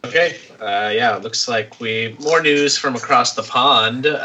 Okay. 0.05 0.37
Uh, 0.61 0.91
yeah, 0.95 1.17
it 1.17 1.23
looks 1.23 1.49
like 1.49 1.79
we 1.81 2.17
more 2.21 2.41
news 2.41 2.79
from 2.79 2.95
across 2.95 3.35
the 3.35 3.43
pond 3.43 4.06
uh, 4.06 4.17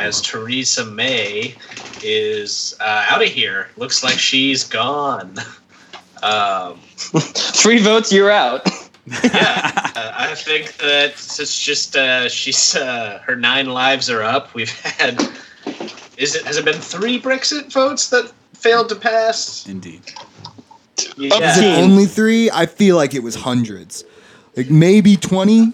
as 0.00 0.22
Theresa 0.22 0.84
May 0.84 1.54
is 2.02 2.76
uh, 2.80 3.06
out 3.08 3.22
of 3.22 3.28
here. 3.28 3.68
Looks 3.76 4.02
like 4.02 4.18
she's 4.18 4.64
gone. 4.64 5.38
Um, 6.22 6.78
Three 6.96 7.78
votes, 7.78 8.12
you're 8.12 8.30
out. 8.30 8.66
yeah, 9.24 9.70
uh, 9.96 10.12
I 10.14 10.34
think 10.34 10.76
that 10.78 11.10
it's 11.10 11.64
just 11.64 11.96
uh, 11.96 12.28
she's 12.28 12.76
uh, 12.76 13.20
her 13.24 13.36
nine 13.36 13.66
lives 13.66 14.10
are 14.10 14.22
up. 14.22 14.54
We've 14.54 14.70
had 14.70 15.20
is 16.18 16.34
it 16.34 16.44
has 16.44 16.56
it 16.58 16.64
been 16.64 16.80
three 16.80 17.20
Brexit 17.20 17.72
votes 17.72 18.10
that 18.10 18.30
failed 18.52 18.88
to 18.90 18.96
pass? 18.96 19.66
Indeed. 19.66 20.02
Yeah, 21.16 21.52
Is 21.52 21.58
it 21.58 21.78
only 21.78 22.06
three? 22.06 22.50
I 22.50 22.66
feel 22.66 22.96
like 22.96 23.14
it 23.14 23.22
was 23.22 23.34
hundreds, 23.36 24.04
like 24.58 24.70
maybe 24.70 25.16
twenty. 25.16 25.72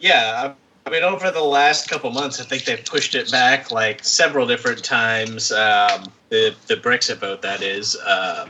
Yeah, 0.00 0.54
I 0.54 0.88
I 0.88 0.90
mean, 0.90 1.02
over 1.04 1.30
the 1.30 1.42
last 1.42 1.90
couple 1.90 2.10
months, 2.10 2.40
I 2.40 2.44
think 2.44 2.64
they've 2.64 2.82
pushed 2.84 3.14
it 3.14 3.30
back 3.30 3.70
like 3.70 4.02
several 4.02 4.46
different 4.46 4.82
times. 4.82 5.52
Um, 5.52 6.04
the 6.30 6.54
the 6.66 6.76
Brexit 6.76 7.18
vote, 7.18 7.42
that 7.42 7.62
is, 7.62 7.94
uh, 7.96 8.48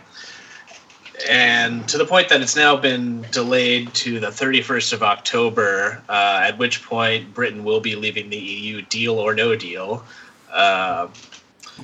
and 1.29 1.87
to 1.89 1.99
the 1.99 2.05
point 2.07 2.29
that 2.29 2.41
it's 2.41 2.55
now 2.55 2.77
been 2.77 3.27
delayed 3.33 3.93
to 3.95 4.21
the 4.21 4.29
31st 4.29 4.93
of 4.93 5.03
October, 5.03 6.01
uh, 6.09 6.41
at 6.45 6.57
which 6.59 6.83
point 6.85 7.35
Britain 7.35 7.65
will 7.65 7.81
be 7.81 7.97
leaving 7.97 8.31
the 8.31 8.39
EU, 8.39 8.83
deal 8.83 9.19
or 9.19 9.35
no 9.35 9.57
deal. 9.57 10.05
Uh, 10.53 11.09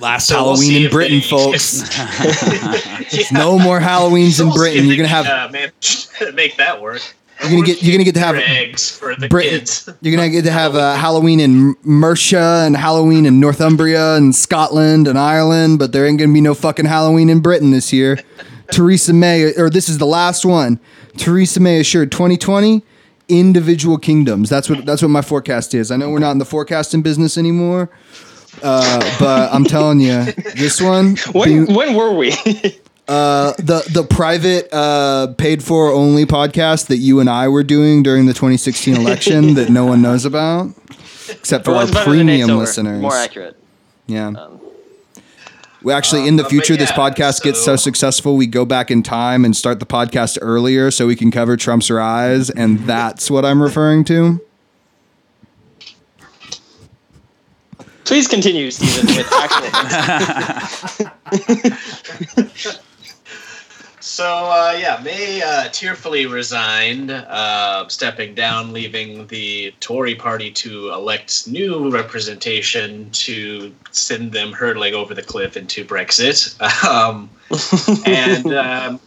Last 0.01 0.27
so 0.29 0.37
we'll 0.37 0.57
Halloween 0.57 0.85
in 0.85 0.91
Britain, 0.91 1.19
they- 1.19 1.21
folks. 1.21 1.83
Yeah. 3.13 3.25
No 3.33 3.59
more 3.59 3.81
Halloweens 3.81 4.35
So 4.35 4.47
in 4.47 4.53
Britain. 4.53 4.87
You're 4.87 4.97
gonna 4.97 5.09
have 5.09 5.27
uh, 5.27 5.49
manage 5.53 6.09
to 6.19 6.33
make 6.33 6.57
that 6.57 6.81
work. 6.81 7.03
You're 7.45 7.61
gonna 7.61 7.67
get- 7.67 7.83
you're 7.83 7.93
gonna 7.93 8.05
get 8.05 8.15
to 8.15 8.21
have- 8.21 8.37
eggs 8.37 8.91
for 8.91 9.15
the 9.17 9.29
Britain. 9.29 9.59
kids. 9.61 9.89
You're 10.01 10.17
gonna 10.17 10.31
get 10.31 10.45
to 10.45 10.51
have 10.51 10.75
uh, 10.75 10.95
Halloween 10.97 11.41
in 11.41 11.75
Mercia 11.85 12.65
and 12.67 12.77
Halloween 12.77 13.27
in 13.27 13.41
Northumbria 13.41 14.15
and 14.17 14.35
Scotland 14.35 15.07
and 15.09 15.19
Ireland, 15.19 15.79
but 15.79 15.93
there 15.93 16.07
ain't 16.07 16.19
gonna 16.19 16.33
be 16.33 16.41
no 16.41 16.55
fucking 16.55 16.87
Halloween 16.87 17.29
in 17.31 17.41
Britain 17.41 17.71
this 17.71 17.93
year. 17.93 18.19
Theresa 18.73 19.13
May, 19.13 19.53
or 19.57 19.69
this 19.71 19.89
is 19.89 19.99
the 19.99 20.07
last 20.07 20.45
one. 20.45 20.81
Theresa 21.19 21.61
May 21.61 21.81
assured 21.81 22.11
2020 22.11 22.83
individual 23.29 23.99
kingdoms. 23.99 24.49
That's 24.51 24.69
what 24.69 24.85
that's 24.87 25.03
what 25.03 25.09
my 25.11 25.23
forecast 25.23 25.75
is. 25.75 25.91
I 25.91 25.97
know 25.97 26.11
we're 26.11 26.19
not 26.19 26.33
in 26.33 26.39
the 26.39 26.45
forecasting 26.45 27.03
business 27.03 27.37
anymore, 27.39 27.91
uh, 28.63 29.17
but 29.19 29.53
I'm 29.53 29.65
telling 29.65 30.01
you, 30.01 30.25
this 30.57 30.81
one. 30.81 31.17
When, 31.33 31.49
being- 31.67 31.75
when 31.75 31.95
were 31.95 32.13
we? 32.15 32.33
uh, 33.09 33.53
the 33.59 33.83
the 33.93 34.03
private 34.03 34.69
uh, 34.73 35.29
paid 35.35 35.63
for 35.63 35.91
only 35.91 36.25
podcast 36.25 36.87
that 36.87 36.97
you 36.97 37.21
and 37.21 37.29
I 37.29 37.49
were 37.49 37.63
doing 37.63 38.03
during 38.03 38.27
the 38.27 38.33
2016 38.33 38.97
election 38.97 39.55
that 39.57 39.69
no 39.69 39.85
one 39.85 40.01
knows 40.01 40.25
about, 40.25 40.71
except 41.29 41.67
for 41.67 41.73
our 41.73 41.83
was 41.83 41.91
better 41.91 42.11
than 42.11 42.27
premium 42.27 42.59
listeners. 42.59 43.01
More 43.03 43.15
accurate. 43.15 43.57
Yeah. 44.07 44.29
Um, 44.29 44.61
we 45.83 45.93
actually, 45.93 46.27
in 46.27 46.37
the 46.37 46.45
but 46.45 46.49
future, 46.51 46.77
this 46.77 46.89
yeah, 46.91 46.97
podcast 46.97 47.43
gets 47.43 47.59
so 47.59 47.77
so- 47.77 47.77
successful, 47.77 48.37
we 48.37 48.47
go 48.47 48.65
back 48.65 48.91
in 48.91 49.03
time 49.03 49.45
and 49.45 49.55
start 49.55 49.81
the 49.81 49.87
podcast 49.87 50.39
earlier 50.41 50.91
so 50.91 51.07
we 51.07 51.15
can 51.15 51.31
cover 51.31 51.59
Trump's 51.59 51.91
rise, 51.91 52.49
and 52.49 52.81
that's 52.81 53.31
what 53.31 53.45
I'm 53.45 53.63
referring 53.63 54.05
to. 54.05 54.41
please 58.05 58.29
continue, 58.29 58.71
Stephen, 58.71 59.17
with 59.17 59.29
actual. 59.33 59.65
So 64.15 64.25
uh, 64.27 64.77
yeah, 64.79 65.01
May 65.03 65.43
uh, 65.43 65.71
tearfully 65.73 66.27
resigned, 66.27 67.11
uh, 67.11 67.89
stepping 67.89 68.37
down, 68.37 68.73
leaving 68.73 69.27
the 69.27 69.75
Tory 69.81 70.15
party 70.15 70.53
to 70.53 70.93
elect 70.93 71.49
new 71.49 71.91
representation 71.91 73.11
to 73.11 73.75
send 73.91 74.31
them 74.31 74.53
hurtling 74.53 74.95
over 74.95 75.15
the 75.15 75.23
cliff 75.23 75.57
into 75.57 75.85
Brexit. 75.85 76.55
Um, 76.89 77.29
and 78.07 78.47
um, 78.55 79.01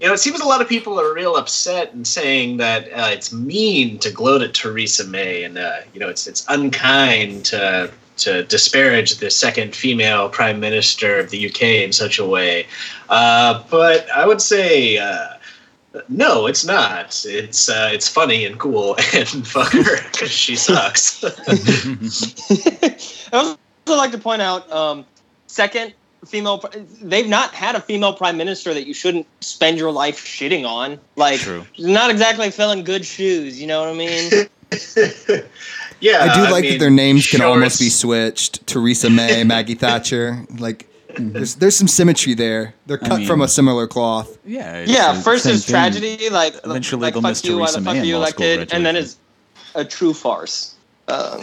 you 0.00 0.06
know, 0.06 0.14
it 0.14 0.18
seems 0.18 0.38
a 0.38 0.46
lot 0.46 0.60
of 0.60 0.68
people 0.68 1.00
are 1.00 1.12
real 1.12 1.34
upset 1.34 1.92
and 1.92 2.06
saying 2.06 2.58
that 2.58 2.84
uh, 2.92 3.08
it's 3.10 3.32
mean 3.32 3.98
to 3.98 4.12
gloat 4.12 4.42
at 4.42 4.54
Theresa 4.54 5.04
May, 5.04 5.42
and 5.42 5.58
uh, 5.58 5.78
you 5.92 5.98
know, 5.98 6.08
it's 6.08 6.28
it's 6.28 6.44
unkind 6.48 7.46
to 7.46 7.90
to 8.18 8.44
disparage 8.44 9.16
the 9.16 9.30
second 9.30 9.74
female 9.74 10.28
prime 10.28 10.60
minister 10.60 11.18
of 11.18 11.30
the 11.30 11.46
UK 11.46 11.62
in 11.62 11.92
such 11.92 12.18
a 12.18 12.26
way. 12.26 12.66
Uh, 13.08 13.62
but 13.70 14.08
I 14.10 14.26
would 14.26 14.40
say. 14.40 14.98
Uh, 14.98 15.28
no, 16.08 16.46
it's 16.46 16.64
not. 16.64 17.22
It's 17.26 17.68
uh, 17.68 17.90
it's 17.92 18.08
funny 18.08 18.46
and 18.46 18.58
cool, 18.58 18.96
and 19.14 19.46
fuck 19.46 19.72
her 19.72 20.02
because 20.10 20.30
she 20.30 20.56
sucks. 20.56 21.22
I 23.32 23.34
also 23.34 23.58
like 23.86 24.12
to 24.12 24.18
point 24.18 24.40
out, 24.42 24.70
um, 24.72 25.04
second 25.48 25.92
female. 26.24 26.64
They've 27.02 27.28
not 27.28 27.52
had 27.54 27.74
a 27.74 27.80
female 27.80 28.14
prime 28.14 28.36
minister 28.36 28.72
that 28.74 28.86
you 28.86 28.94
shouldn't 28.94 29.26
spend 29.40 29.78
your 29.78 29.90
life 29.92 30.24
shitting 30.24 30.66
on. 30.66 30.98
Like, 31.16 31.40
True. 31.40 31.64
not 31.78 32.10
exactly 32.10 32.50
filling 32.50 32.84
good 32.84 33.04
shoes. 33.04 33.60
You 33.60 33.66
know 33.66 33.80
what 33.80 33.88
I 33.88 33.94
mean? 33.94 34.30
yeah, 36.02 36.24
I 36.30 36.34
do 36.34 36.52
like 36.52 36.62
mean, 36.62 36.72
that 36.72 36.78
their 36.80 36.90
names 36.90 37.26
can 37.26 37.38
sure, 37.40 37.48
almost 37.48 37.80
be 37.80 37.88
switched. 37.88 38.66
Theresa 38.66 39.08
May, 39.08 39.44
Maggie 39.44 39.74
Thatcher. 39.74 40.44
Like, 40.58 40.88
there's 41.16 41.54
there's 41.56 41.76
some 41.76 41.88
symmetry 41.88 42.34
there. 42.34 42.74
They're 42.86 42.98
cut 42.98 43.18
mean- 43.20 43.26
from 43.26 43.40
a 43.42 43.48
similar 43.48 43.86
cloth. 43.86 44.38
Yeah. 44.44 44.84
yeah. 44.86 45.12
the 45.12 45.20
first 45.22 45.44
same 45.44 45.54
is 45.54 45.64
thing. 45.64 45.72
tragedy, 45.72 46.28
like 46.30 46.54
Eventually 46.64 47.02
like 47.02 47.14
they'll 47.14 47.22
fuck 47.22 47.30
miss 47.30 47.44
you, 47.44 47.58
why 47.58 47.66
Theresa 47.66 47.78
the 47.80 47.84
fuck 47.84 47.96
in 47.96 48.04
you 48.04 48.18
law 48.18 48.26
school 48.26 48.44
elected, 48.46 48.72
and 48.74 48.84
then 48.84 48.94
graduation. 48.94 48.96
is 48.96 49.16
a 49.74 49.84
true 49.84 50.12
farce. 50.14 50.74
Um, 51.08 51.40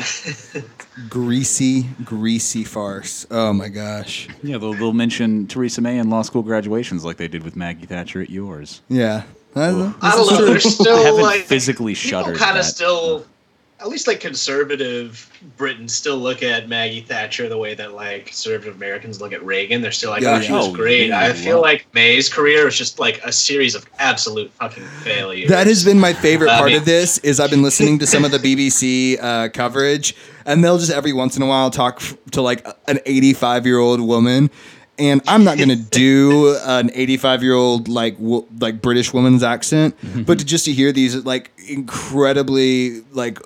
Greasy, 1.09 1.83
greasy 2.03 2.63
farce. 2.63 3.25
Oh 3.29 3.53
my 3.53 3.67
gosh. 3.69 4.27
Yeah, 4.41 4.57
they'll, 4.57 4.73
they'll 4.73 4.93
mention 4.93 5.47
Theresa 5.47 5.81
May 5.81 5.97
in 5.97 6.09
law 6.09 6.21
school 6.23 6.41
graduations 6.43 7.05
like 7.05 7.17
they 7.17 7.27
did 7.27 7.43
with 7.43 7.55
Maggie 7.55 7.85
Thatcher 7.85 8.21
at 8.21 8.29
yours. 8.29 8.81
Yeah. 8.89 9.23
Uh, 9.55 9.93
I 10.01 10.11
don't 10.15 10.31
know. 10.31 10.45
They're 10.45 10.59
still 10.59 10.97
I 10.97 11.01
haven't 11.03 11.21
like 11.21 11.41
physically 11.41 11.93
shuddered. 11.93 12.37
kind 12.37 12.55
that. 12.55 12.61
of 12.61 12.65
still 12.65 13.25
at 13.81 13.87
least 13.87 14.07
like 14.07 14.19
conservative 14.19 15.31
Britons 15.55 15.93
still 15.93 16.17
look 16.17 16.43
at 16.43 16.67
Maggie 16.67 16.99
Thatcher 17.01 17.47
the 17.47 17.57
way 17.57 17.73
that 17.75 17.93
like 17.93 18.25
conservative 18.25 18.75
Americans 18.75 19.21
look 19.21 19.31
at 19.31 19.41
Reagan. 19.45 19.81
They're 19.81 19.91
still 19.91 20.09
like, 20.09 20.21
Yeah, 20.21 20.35
oh, 20.37 20.41
she 20.41 20.49
yeah. 20.51 20.57
was 20.57 20.67
Oh, 20.67 20.73
great. 20.73 21.07
yeah, 21.09 21.19
I 21.21 21.31
feel 21.33 21.57
wow. 21.57 21.61
like 21.63 21.87
May's 21.93 22.27
career 22.27 22.67
is 22.67 22.77
just 22.77 22.99
like 22.99 23.21
a 23.23 23.31
series 23.31 23.75
of 23.75 23.85
absolute 23.97 24.51
fucking 24.51 24.83
failures. 25.03 25.49
That 25.49 25.67
has 25.67 25.85
been 25.85 25.99
my 25.99 26.11
favorite 26.13 26.49
I 26.49 26.57
part 26.57 26.69
mean- 26.71 26.77
of 26.79 26.85
this 26.85 27.19
is 27.19 27.39
I've 27.39 27.51
been 27.51 27.61
listening 27.63 27.99
to 27.99 28.07
some 28.07 28.25
of 28.25 28.31
the 28.31 28.37
BBC 28.39 29.17
uh, 29.21 29.47
coverage, 29.49 30.13
and 30.45 30.61
they'll 30.63 30.77
just 30.77 30.91
every 30.91 31.13
once 31.13 31.37
in 31.37 31.43
a 31.43 31.47
while 31.47 31.69
talk 31.71 31.97
f- 32.01 32.17
to 32.31 32.41
like 32.41 32.67
an 32.87 32.99
85 33.05 33.65
year 33.65 33.79
old 33.79 34.01
woman. 34.01 34.49
And 34.97 35.21
I'm 35.29 35.45
not 35.45 35.57
gonna 35.57 35.75
do 36.01 36.57
an 36.65 36.91
85 36.93 37.43
year 37.43 37.53
old 37.53 37.87
like 37.87 38.17
w- 38.17 38.45
like 38.59 38.81
British 38.81 39.13
woman's 39.13 39.43
accent, 39.43 39.95
but 40.25 40.39
to 40.39 40.43
just 40.43 40.65
to 40.65 40.73
hear 40.73 40.91
these 40.91 41.15
like 41.23 41.51
incredibly 41.69 43.01
like 43.11 43.39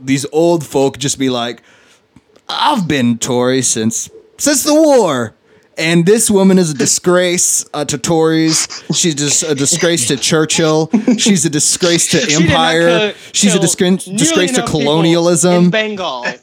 these 0.00 0.26
old 0.32 0.64
folk 0.66 0.98
just 0.98 1.18
be 1.18 1.30
like, 1.30 1.62
I've 2.48 2.86
been 2.88 3.18
Tory 3.18 3.62
since 3.62 4.10
since 4.38 4.62
the 4.64 4.74
war. 4.74 5.34
And 5.78 6.04
this 6.04 6.30
woman 6.30 6.58
is 6.58 6.72
a 6.72 6.74
disgrace 6.74 7.64
uh, 7.72 7.86
to 7.86 7.96
Tories. 7.96 8.68
She's 8.94 9.14
just 9.14 9.42
a 9.42 9.54
disgrace 9.54 10.08
to 10.08 10.18
Churchill. 10.18 10.90
She's 11.16 11.46
a 11.46 11.48
disgrace 11.48 12.08
to 12.10 12.20
She 12.20 12.26
did 12.26 12.40
not 12.40 12.50
empire. 12.50 12.88
kill- 12.98 13.12
She's 13.32 13.52
a 13.52 13.54
kill 13.54 13.62
disgrace, 13.62 14.04
disgrace 14.04 14.52
to 14.56 14.62
colonialism. 14.66 15.64
in 15.64 15.70
Bengal. 15.70 16.26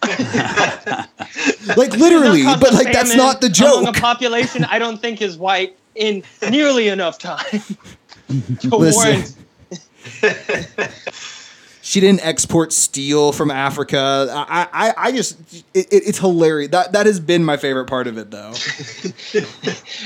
Like 1.75 1.91
literally, 1.97 2.43
but 2.43 2.73
like 2.73 2.91
that's 2.93 3.15
not 3.15 3.41
the 3.41 3.53
Among 3.61 3.87
a 3.87 3.93
population 3.93 4.63
I 4.63 4.79
don't 4.79 4.99
think 4.99 5.21
is 5.21 5.37
white 5.37 5.77
in 5.95 6.23
nearly 6.49 6.87
enough 6.87 7.19
time 7.19 7.43
to 8.61 8.75
Listen. 8.75 9.35
Warrant. 11.87 11.87
She 11.87 11.99
didn't 11.99 12.25
export 12.25 12.73
steel 12.73 13.31
from 13.31 13.51
Africa. 13.51 14.27
I, 14.31 14.67
I, 14.71 14.93
I 14.97 15.11
just, 15.11 15.39
it, 15.73 15.91
it, 15.91 16.07
it's 16.07 16.19
hilarious. 16.19 16.71
That 16.71 16.91
that 16.91 17.05
has 17.05 17.19
been 17.19 17.43
my 17.43 17.57
favorite 17.57 17.85
part 17.85 18.07
of 18.07 18.17
it, 18.17 18.31
though. 18.31 18.53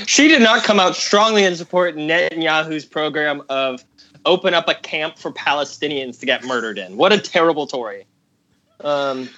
She 0.06 0.28
did 0.28 0.42
not 0.42 0.64
come 0.64 0.80
out 0.80 0.96
strongly 0.96 1.44
in 1.44 1.56
support 1.56 1.96
Netanyahu's 1.96 2.84
program 2.84 3.42
of 3.48 3.84
open 4.24 4.54
up 4.54 4.68
a 4.68 4.74
camp 4.74 5.18
for 5.18 5.32
Palestinians 5.32 6.18
to 6.20 6.26
get 6.26 6.44
murdered 6.44 6.78
in. 6.78 6.96
What 6.96 7.12
a 7.12 7.18
terrible 7.18 7.66
Tory. 7.66 8.06
Um, 8.80 9.28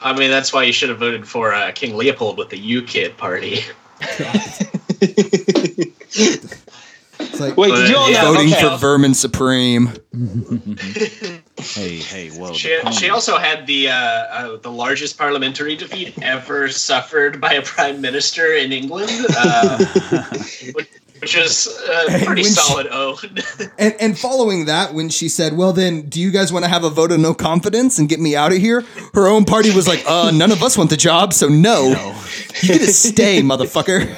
I 0.00 0.16
mean, 0.16 0.30
that's 0.30 0.52
why 0.52 0.64
you 0.64 0.72
should 0.72 0.88
have 0.88 0.98
voted 0.98 1.26
for 1.26 1.54
uh, 1.54 1.72
King 1.72 1.96
Leopold 1.96 2.38
with 2.38 2.50
the 2.50 2.58
UKIP 2.58 3.16
party. 3.16 3.60
It's 7.36 7.40
like 7.48 7.56
wait, 7.56 7.74
did 7.74 7.88
you 7.88 7.96
all 7.96 8.10
know? 8.10 8.32
voting 8.32 8.52
okay. 8.52 8.62
for 8.62 8.76
Vermin 8.78 9.14
Supreme. 9.14 9.92
Hey, 11.58 11.96
hey, 11.96 12.28
whoa. 12.30 12.52
She, 12.52 12.68
the 12.84 12.90
she 12.90 13.08
also 13.08 13.38
had 13.38 13.66
the 13.66 13.88
uh, 13.88 13.94
uh, 13.94 14.56
the 14.58 14.70
largest 14.70 15.16
parliamentary 15.16 15.74
defeat 15.74 16.14
ever 16.22 16.68
suffered 16.68 17.40
by 17.40 17.54
a 17.54 17.62
prime 17.62 18.00
minister 18.02 18.52
in 18.52 18.72
England, 18.72 19.10
uh, 19.36 19.78
which, 20.74 20.88
which 21.20 21.34
is 21.34 21.66
a 21.88 22.12
And 22.12 22.26
pretty 22.26 22.42
when 22.42 22.50
she- 22.50 22.54
solid 22.54 22.86
own. 22.88 23.16
And 23.78 23.94
and 23.98 24.18
following 24.18 24.66
that, 24.66 24.92
when 24.92 25.08
she 25.08 25.28
said, 25.30 25.56
"Well, 25.56 25.72
then, 25.72 26.02
do 26.02 26.20
you 26.20 26.30
guys 26.30 26.52
want 26.52 26.64
to 26.66 26.68
have 26.68 26.84
a 26.84 26.90
vote 26.90 27.10
of 27.10 27.20
no 27.20 27.32
confidence 27.34 27.98
and 27.98 28.06
get 28.08 28.20
me 28.20 28.36
out 28.36 28.52
of 28.52 28.58
here?" 28.58 28.84
Her 29.14 29.26
own 29.26 29.44
party 29.46 29.74
was 29.74 29.88
like, 29.88 30.04
"Uh, 30.06 30.30
none 30.32 30.52
of 30.52 30.62
us 30.62 30.76
want 30.76 30.90
the 30.90 30.96
job, 30.96 31.32
so 31.32 31.48
no, 31.48 31.88
you 32.62 32.68
get 32.68 32.78
to 32.80 32.92
stay, 32.92 33.40
motherfucker." 33.40 34.14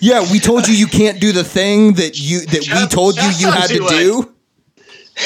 Yeah, 0.00 0.30
we 0.30 0.40
told 0.40 0.68
you 0.68 0.74
you 0.74 0.86
can't 0.86 1.20
do 1.20 1.32
the 1.32 1.44
thing 1.44 1.94
that 1.94 2.18
you 2.18 2.40
that 2.46 2.68
we 2.74 2.86
told 2.88 3.16
you 3.16 3.30
you 3.38 3.50
had 3.50 3.68
to 3.68 3.78
to, 3.78 3.88
do. 3.88 4.34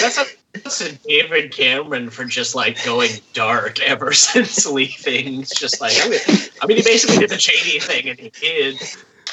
That's 0.00 0.18
a, 0.18 0.24
that's 0.54 0.80
a 0.80 0.92
David 0.92 1.52
Cameron 1.52 2.10
for 2.10 2.24
just 2.24 2.54
like 2.54 2.82
going 2.84 3.10
dark 3.32 3.80
ever 3.80 4.12
since 4.12 4.66
leaving. 4.66 5.40
It's 5.40 5.58
just 5.58 5.80
like 5.80 5.94
I 6.00 6.08
mean, 6.08 6.20
I 6.62 6.66
mean, 6.66 6.76
he 6.78 6.82
basically 6.82 7.18
did 7.18 7.30
the 7.30 7.36
Cheney 7.36 7.80
thing, 7.80 8.08
and 8.08 8.18
he 8.18 8.30
did. 8.30 8.78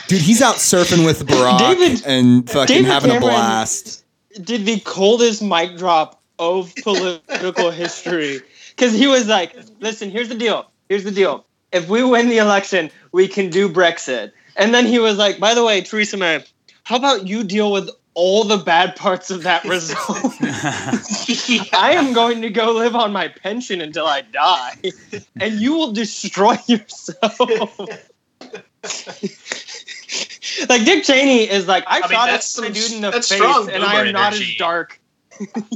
Dude, 0.07 0.21
he's 0.21 0.41
out 0.41 0.55
surfing 0.55 1.05
with 1.05 1.25
Barack 1.27 1.59
David- 1.59 2.05
and 2.05 2.49
fucking 2.49 2.75
David 2.75 2.91
having 2.91 3.15
a 3.15 3.19
blast. 3.19 4.03
did 4.43 4.65
the 4.65 4.79
coldest 4.81 5.41
mic 5.41 5.77
drop 5.77 6.21
of 6.39 6.73
political 6.83 7.71
history 7.71 8.41
because 8.71 8.93
he 8.93 9.07
was 9.07 9.27
like, 9.27 9.55
"Listen, 9.79 10.09
here's 10.09 10.29
the 10.29 10.35
deal. 10.35 10.69
Here's 10.89 11.03
the 11.03 11.11
deal. 11.11 11.45
If 11.71 11.87
we 11.87 12.03
win 12.03 12.29
the 12.29 12.39
election, 12.39 12.89
we 13.11 13.27
can 13.27 13.49
do 13.49 13.69
Brexit." 13.69 14.31
And 14.55 14.73
then 14.73 14.85
he 14.85 14.99
was 14.99 15.17
like, 15.17 15.39
"By 15.39 15.53
the 15.53 15.63
way, 15.63 15.81
Theresa 15.81 16.17
May, 16.17 16.43
how 16.83 16.97
about 16.97 17.27
you 17.27 17.43
deal 17.43 17.71
with 17.71 17.89
all 18.13 18.43
the 18.43 18.57
bad 18.57 18.95
parts 18.95 19.31
of 19.31 19.43
that 19.43 19.63
result? 19.63 20.35
I 21.73 21.93
am 21.95 22.13
going 22.13 22.41
to 22.41 22.49
go 22.49 22.71
live 22.73 22.95
on 22.95 23.11
my 23.11 23.27
pension 23.29 23.81
until 23.81 24.05
I 24.05 24.21
die, 24.21 24.75
and 25.39 25.53
you 25.55 25.73
will 25.73 25.91
destroy 25.91 26.57
yourself." 26.67 27.79
like 30.69 30.85
Dick 30.85 31.03
Cheney 31.03 31.49
is 31.49 31.67
like, 31.67 31.83
I, 31.87 31.97
I 31.97 32.01
mean, 32.01 32.09
shot 32.09 32.25
that's 32.27 32.57
at 32.59 32.63
a 32.63 32.65
some- 32.65 32.73
dude 32.73 32.91
in 32.93 33.01
the 33.01 33.11
that's 33.11 33.29
face, 33.29 33.41
and 33.41 33.83
I 33.83 33.95
am 34.01 34.07
boomer 34.07 34.11
not 34.11 34.33
as 34.33 34.55
dark. 34.57 34.99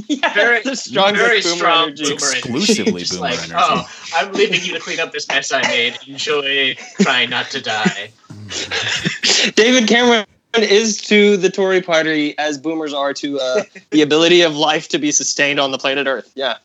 Yeah, 0.07 0.33
Very, 0.33 0.61
the 0.63 0.75
strongest 0.75 1.23
very 1.23 1.41
boomer 1.41 1.55
strong 1.55 1.83
energy. 1.87 2.03
boomer 2.03 2.15
Exclusively 2.15 2.91
energy. 2.91 3.15
Boomer 3.15 3.21
like, 3.21 3.37
energy. 3.39 3.53
Oh, 3.57 3.89
I'm 4.15 4.31
leaving 4.33 4.63
you 4.63 4.73
to 4.73 4.79
clean 4.79 4.99
up 4.99 5.11
this 5.11 5.27
mess 5.27 5.51
I 5.51 5.61
made. 5.63 5.97
Enjoy 6.07 6.75
trying 7.01 7.29
not 7.29 7.49
to 7.51 7.61
die. 7.61 8.11
David 9.55 9.87
Cameron 9.87 10.25
is 10.57 10.97
to 10.97 11.37
the 11.37 11.49
Tory 11.49 11.81
party 11.81 12.37
as 12.37 12.57
boomers 12.57 12.93
are 12.93 13.13
to 13.13 13.39
uh, 13.39 13.63
the 13.91 14.01
ability 14.01 14.41
of 14.41 14.55
life 14.55 14.87
to 14.89 14.99
be 14.99 15.11
sustained 15.11 15.59
on 15.59 15.71
the 15.71 15.77
planet 15.77 16.07
Earth. 16.07 16.31
Yeah. 16.35 16.57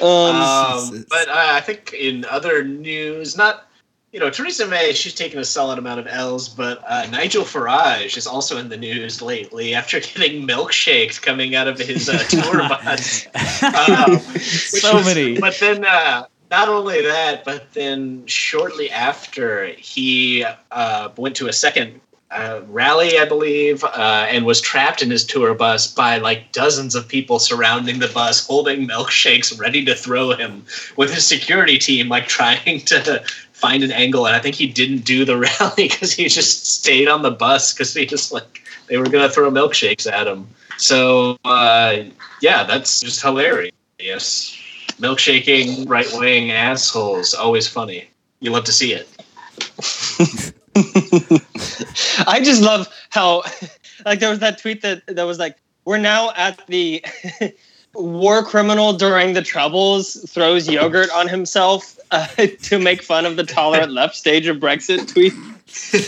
Um, 0.00 0.08
Um, 0.08 1.06
but 1.10 1.28
uh, 1.28 1.32
I 1.34 1.60
think 1.60 1.92
in 1.92 2.24
other 2.24 2.64
news, 2.64 3.36
not 3.36 3.68
you 4.12 4.20
know 4.20 4.28
Theresa 4.30 4.68
May, 4.68 4.92
she's 4.92 5.14
taken 5.14 5.38
a 5.38 5.44
solid 5.44 5.78
amount 5.78 6.00
of 6.00 6.06
L's, 6.06 6.48
but 6.48 6.82
uh, 6.86 7.06
Nigel 7.10 7.44
Farage 7.44 8.16
is 8.16 8.26
also 8.26 8.58
in 8.58 8.68
the 8.68 8.76
news 8.76 9.22
lately 9.22 9.74
after 9.74 9.98
getting 10.00 10.46
milkshakes 10.46 11.20
coming 11.20 11.54
out 11.54 11.66
of 11.66 11.78
his 11.78 12.08
uh, 12.08 12.18
tour 12.28 12.58
bus. 12.68 13.26
Um, 13.62 14.18
So 14.18 14.96
was- 14.96 15.06
many. 15.06 15.38
But 15.38 15.56
then, 15.58 15.84
uh, 15.84 16.26
not 16.50 16.68
only 16.68 17.00
that, 17.02 17.44
but 17.44 17.72
then 17.72 18.26
shortly 18.26 18.90
after, 18.90 19.66
he 19.68 20.44
uh, 20.70 21.08
went 21.16 21.36
to 21.36 21.48
a 21.48 21.52
second 21.52 22.00
uh, 22.30 22.60
rally, 22.68 23.18
I 23.18 23.24
believe, 23.24 23.84
uh, 23.84 24.26
and 24.28 24.44
was 24.44 24.60
trapped 24.60 25.02
in 25.02 25.10
his 25.10 25.24
tour 25.24 25.54
bus 25.54 25.86
by 25.92 26.18
like 26.18 26.52
dozens 26.52 26.94
of 26.94 27.06
people 27.08 27.38
surrounding 27.38 28.00
the 28.00 28.08
bus, 28.08 28.46
holding 28.46 28.86
milkshakes, 28.86 29.58
ready 29.58 29.84
to 29.84 29.94
throw 29.94 30.32
him, 30.32 30.64
with 30.96 31.12
his 31.12 31.26
security 31.26 31.78
team 31.78 32.08
like 32.08 32.28
trying 32.28 32.80
to 32.80 33.24
find 33.62 33.84
an 33.84 33.92
angle. 33.92 34.26
And 34.26 34.34
I 34.34 34.40
think 34.40 34.56
he 34.56 34.66
didn't 34.66 35.04
do 35.04 35.24
the 35.24 35.38
rally 35.60 35.88
because 35.88 36.12
he 36.12 36.28
just 36.28 36.66
stayed 36.66 37.08
on 37.08 37.22
the 37.22 37.30
bus 37.30 37.72
because 37.72 37.94
he 37.94 38.04
just 38.04 38.32
like 38.32 38.62
they 38.88 38.98
were 38.98 39.08
gonna 39.08 39.30
throw 39.30 39.50
milkshakes 39.50 40.10
at 40.10 40.26
him. 40.26 40.48
So 40.76 41.38
uh, 41.44 42.02
yeah, 42.42 42.64
that's 42.64 43.00
just 43.00 43.22
hilarious. 43.22 43.72
Yes, 43.98 44.58
milkshaking 44.98 45.88
right 45.88 46.08
wing 46.14 46.50
assholes 46.50 47.32
always 47.34 47.68
funny. 47.68 48.08
You 48.40 48.50
love 48.50 48.64
to 48.64 48.72
see 48.72 48.92
it. 48.92 49.08
I 52.26 52.40
just 52.42 52.62
love 52.62 52.88
how, 53.10 53.42
like, 54.04 54.18
there 54.20 54.30
was 54.30 54.40
that 54.40 54.58
tweet 54.58 54.82
that 54.82 55.06
that 55.06 55.24
was 55.24 55.38
like, 55.38 55.56
"We're 55.84 55.98
now 55.98 56.32
at 56.34 56.66
the 56.66 57.04
war 57.94 58.42
criminal 58.42 58.92
during 58.92 59.34
the 59.34 59.42
troubles 59.42 60.14
throws 60.28 60.68
yogurt 60.68 61.10
on 61.10 61.28
himself 61.28 61.98
uh, 62.10 62.26
to 62.62 62.78
make 62.78 63.02
fun 63.02 63.26
of 63.26 63.36
the 63.36 63.44
tolerant 63.44 63.92
left 63.92 64.16
stage 64.16 64.46
of 64.46 64.58
Brexit." 64.58 65.08
Tweet. 65.08 65.34
and 65.94 66.02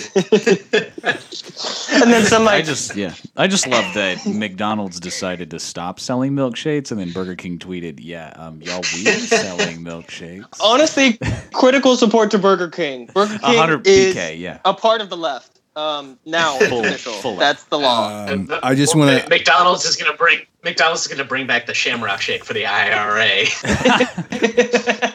then 2.12 2.26
some 2.26 2.44
like 2.44 2.56
I 2.56 2.62
just 2.62 2.94
yeah, 2.94 3.14
I 3.34 3.46
just 3.46 3.66
love 3.66 3.94
that 3.94 4.26
McDonald's 4.26 5.00
decided 5.00 5.50
to 5.52 5.58
stop 5.58 5.98
selling 5.98 6.32
milkshakes, 6.32 6.90
and 6.90 7.00
then 7.00 7.12
Burger 7.12 7.34
King 7.34 7.58
tweeted, 7.58 7.98
"Yeah, 7.98 8.34
um, 8.36 8.60
y'all 8.60 8.82
we 8.94 9.04
selling 9.04 9.78
milkshakes." 9.78 10.58
honestly, 10.60 11.18
critical 11.52 11.96
support 11.96 12.30
to 12.32 12.38
Burger 12.38 12.68
King. 12.68 13.06
Burger 13.06 13.38
King 13.38 13.56
100 13.56 13.86
is 13.86 14.14
BK, 14.14 14.38
yeah. 14.38 14.58
a 14.66 14.74
part 14.74 15.00
of 15.00 15.08
the 15.08 15.16
left. 15.16 15.53
Um, 15.76 16.18
now 16.24 16.56
Full- 16.58 16.84
official. 16.84 17.12
full 17.14 17.36
That's 17.36 17.64
the 17.64 17.78
law. 17.78 18.26
Um, 18.28 18.48
I 18.62 18.74
just 18.76 18.94
want 18.94 19.20
to. 19.22 19.28
McDonald's 19.28 19.84
is 19.84 19.96
gonna 19.96 20.16
bring 20.16 20.40
McDonald's 20.62 21.02
is 21.02 21.08
gonna 21.08 21.24
bring 21.28 21.46
back 21.48 21.66
the 21.66 21.74
Shamrock 21.74 22.20
Shake 22.20 22.44
for 22.44 22.52
the 22.52 22.66
IRA. 22.66 23.46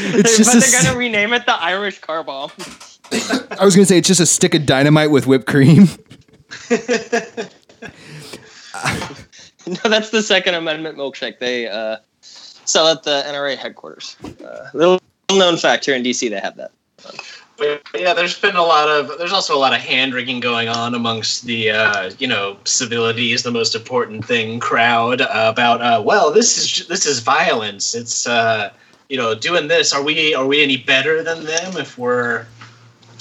It's 0.00 0.36
just 0.36 0.52
but 0.52 0.66
a 0.66 0.70
they're 0.70 0.82
gonna 0.82 0.98
rename 0.98 1.32
it 1.32 1.46
the 1.46 1.54
Irish 1.54 1.98
Car 2.00 2.22
Bomb. 2.22 2.50
I 3.58 3.64
was 3.64 3.74
gonna 3.74 3.86
say 3.86 3.96
it's 3.98 4.06
just 4.06 4.20
a 4.20 4.26
stick 4.26 4.54
of 4.54 4.66
dynamite 4.66 5.10
with 5.10 5.26
whipped 5.26 5.46
cream. 5.46 5.88
No, 9.66 9.90
that's 9.90 10.10
the 10.10 10.22
Second 10.22 10.54
Amendment 10.54 10.96
milkshake. 10.96 11.40
They 11.40 11.68
uh, 11.68 11.98
sell 12.22 12.88
at 12.88 13.02
the 13.02 13.22
NRA 13.26 13.54
headquarters. 13.56 14.16
Uh, 14.24 14.68
little 14.72 14.98
known 15.30 15.58
fact 15.58 15.84
here 15.84 15.94
in 15.94 16.02
DC, 16.02 16.30
they 16.30 16.40
have 16.40 16.56
that. 16.56 16.70
But 17.58 17.82
yeah, 17.94 18.14
there's 18.14 18.38
been 18.38 18.54
a 18.54 18.62
lot 18.62 18.88
of 18.88 19.18
there's 19.18 19.32
also 19.32 19.54
a 19.56 19.58
lot 19.58 19.72
of 19.72 19.80
hand 19.80 20.14
wringing 20.14 20.38
going 20.38 20.68
on 20.68 20.94
amongst 20.94 21.44
the 21.44 21.70
uh, 21.70 22.10
you 22.18 22.28
know 22.28 22.56
civility 22.64 23.32
is 23.32 23.42
the 23.42 23.50
most 23.50 23.74
important 23.74 24.24
thing 24.24 24.60
crowd 24.60 25.20
uh, 25.20 25.52
about 25.52 25.80
uh, 25.80 26.00
well 26.00 26.32
this 26.32 26.56
is 26.56 26.86
this 26.86 27.04
is 27.04 27.18
violence 27.18 27.96
it's 27.96 28.28
uh, 28.28 28.72
you 29.08 29.16
know 29.16 29.34
doing 29.34 29.66
this 29.66 29.92
are 29.92 30.02
we 30.02 30.34
are 30.34 30.46
we 30.46 30.62
any 30.62 30.76
better 30.76 31.22
than 31.24 31.44
them 31.44 31.76
if 31.76 31.98
we're 31.98 32.46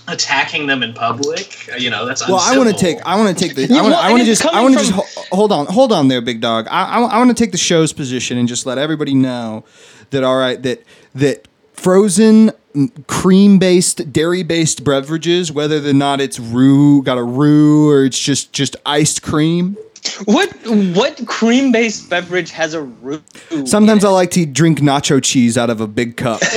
attacking 0.07 0.67
them 0.67 0.83
in 0.83 0.93
public 0.93 1.67
uh, 1.73 1.75
you 1.75 1.89
know 1.89 2.05
that's 2.05 2.27
Well, 2.27 2.39
I 2.39 2.55
want 2.57 2.69
to 2.69 2.75
take. 2.75 2.99
I 3.05 3.15
want 3.17 3.35
to 3.35 3.43
take 3.47 3.55
the. 3.55 3.65
Yeah, 3.65 3.79
I 3.79 3.81
want. 3.81 3.91
well, 3.91 4.01
I 4.01 4.09
want 4.11 4.23
to 4.23 4.29
and 4.29 4.37
just. 4.37 4.45
I 4.45 4.49
coming 4.51 4.75
want 4.75 4.85
to 4.85 4.93
from- 4.93 5.03
ho- 5.03 5.35
hold 5.35 5.51
on. 5.51 5.65
Hold 5.65 5.91
on 5.91 6.07
there, 6.09 6.21
big 6.21 6.41
dog. 6.41 6.67
I. 6.69 6.99
I, 6.99 7.17
want 7.17 7.35
to 7.35 7.43
take 7.43 7.51
the 7.51 7.57
show's 7.57 7.91
position 7.91 8.37
and 8.37 8.47
just 8.47 8.65
let 8.65 8.77
everybody 8.77 9.13
know 9.13 9.65
that 10.11 10.23
all 10.23 10.37
right 10.37 10.61
that 10.63 10.83
that 11.15 11.47
frozen 11.77 12.51
mm, 12.73 13.07
cream 13.07 13.59
based 13.59 14.11
dairy 14.11 14.43
based 14.43 14.83
beverages 14.83 15.51
whether 15.51 15.77
or 15.87 15.93
not 15.93 16.19
it's 16.19 16.39
roux 16.39 17.01
got 17.03 17.17
a 17.17 17.23
roux 17.23 17.89
or 17.89 18.03
it's 18.03 18.19
just 18.19 18.51
just 18.51 18.75
iced 18.85 19.21
cream 19.21 19.77
What 20.25 20.51
what 20.95 21.25
cream 21.27 21.71
based 21.71 22.09
beverage 22.09 22.51
has 22.51 22.73
a 22.73 22.81
roux? 22.81 23.21
sometimes 23.65 24.03
i 24.03 24.09
like 24.09 24.31
to 24.31 24.45
drink 24.45 24.79
nacho 24.79 25.23
cheese 25.23 25.57
out 25.57 25.69
of 25.69 25.81
a 25.81 25.87
big 25.87 26.17
cup. 26.17 26.41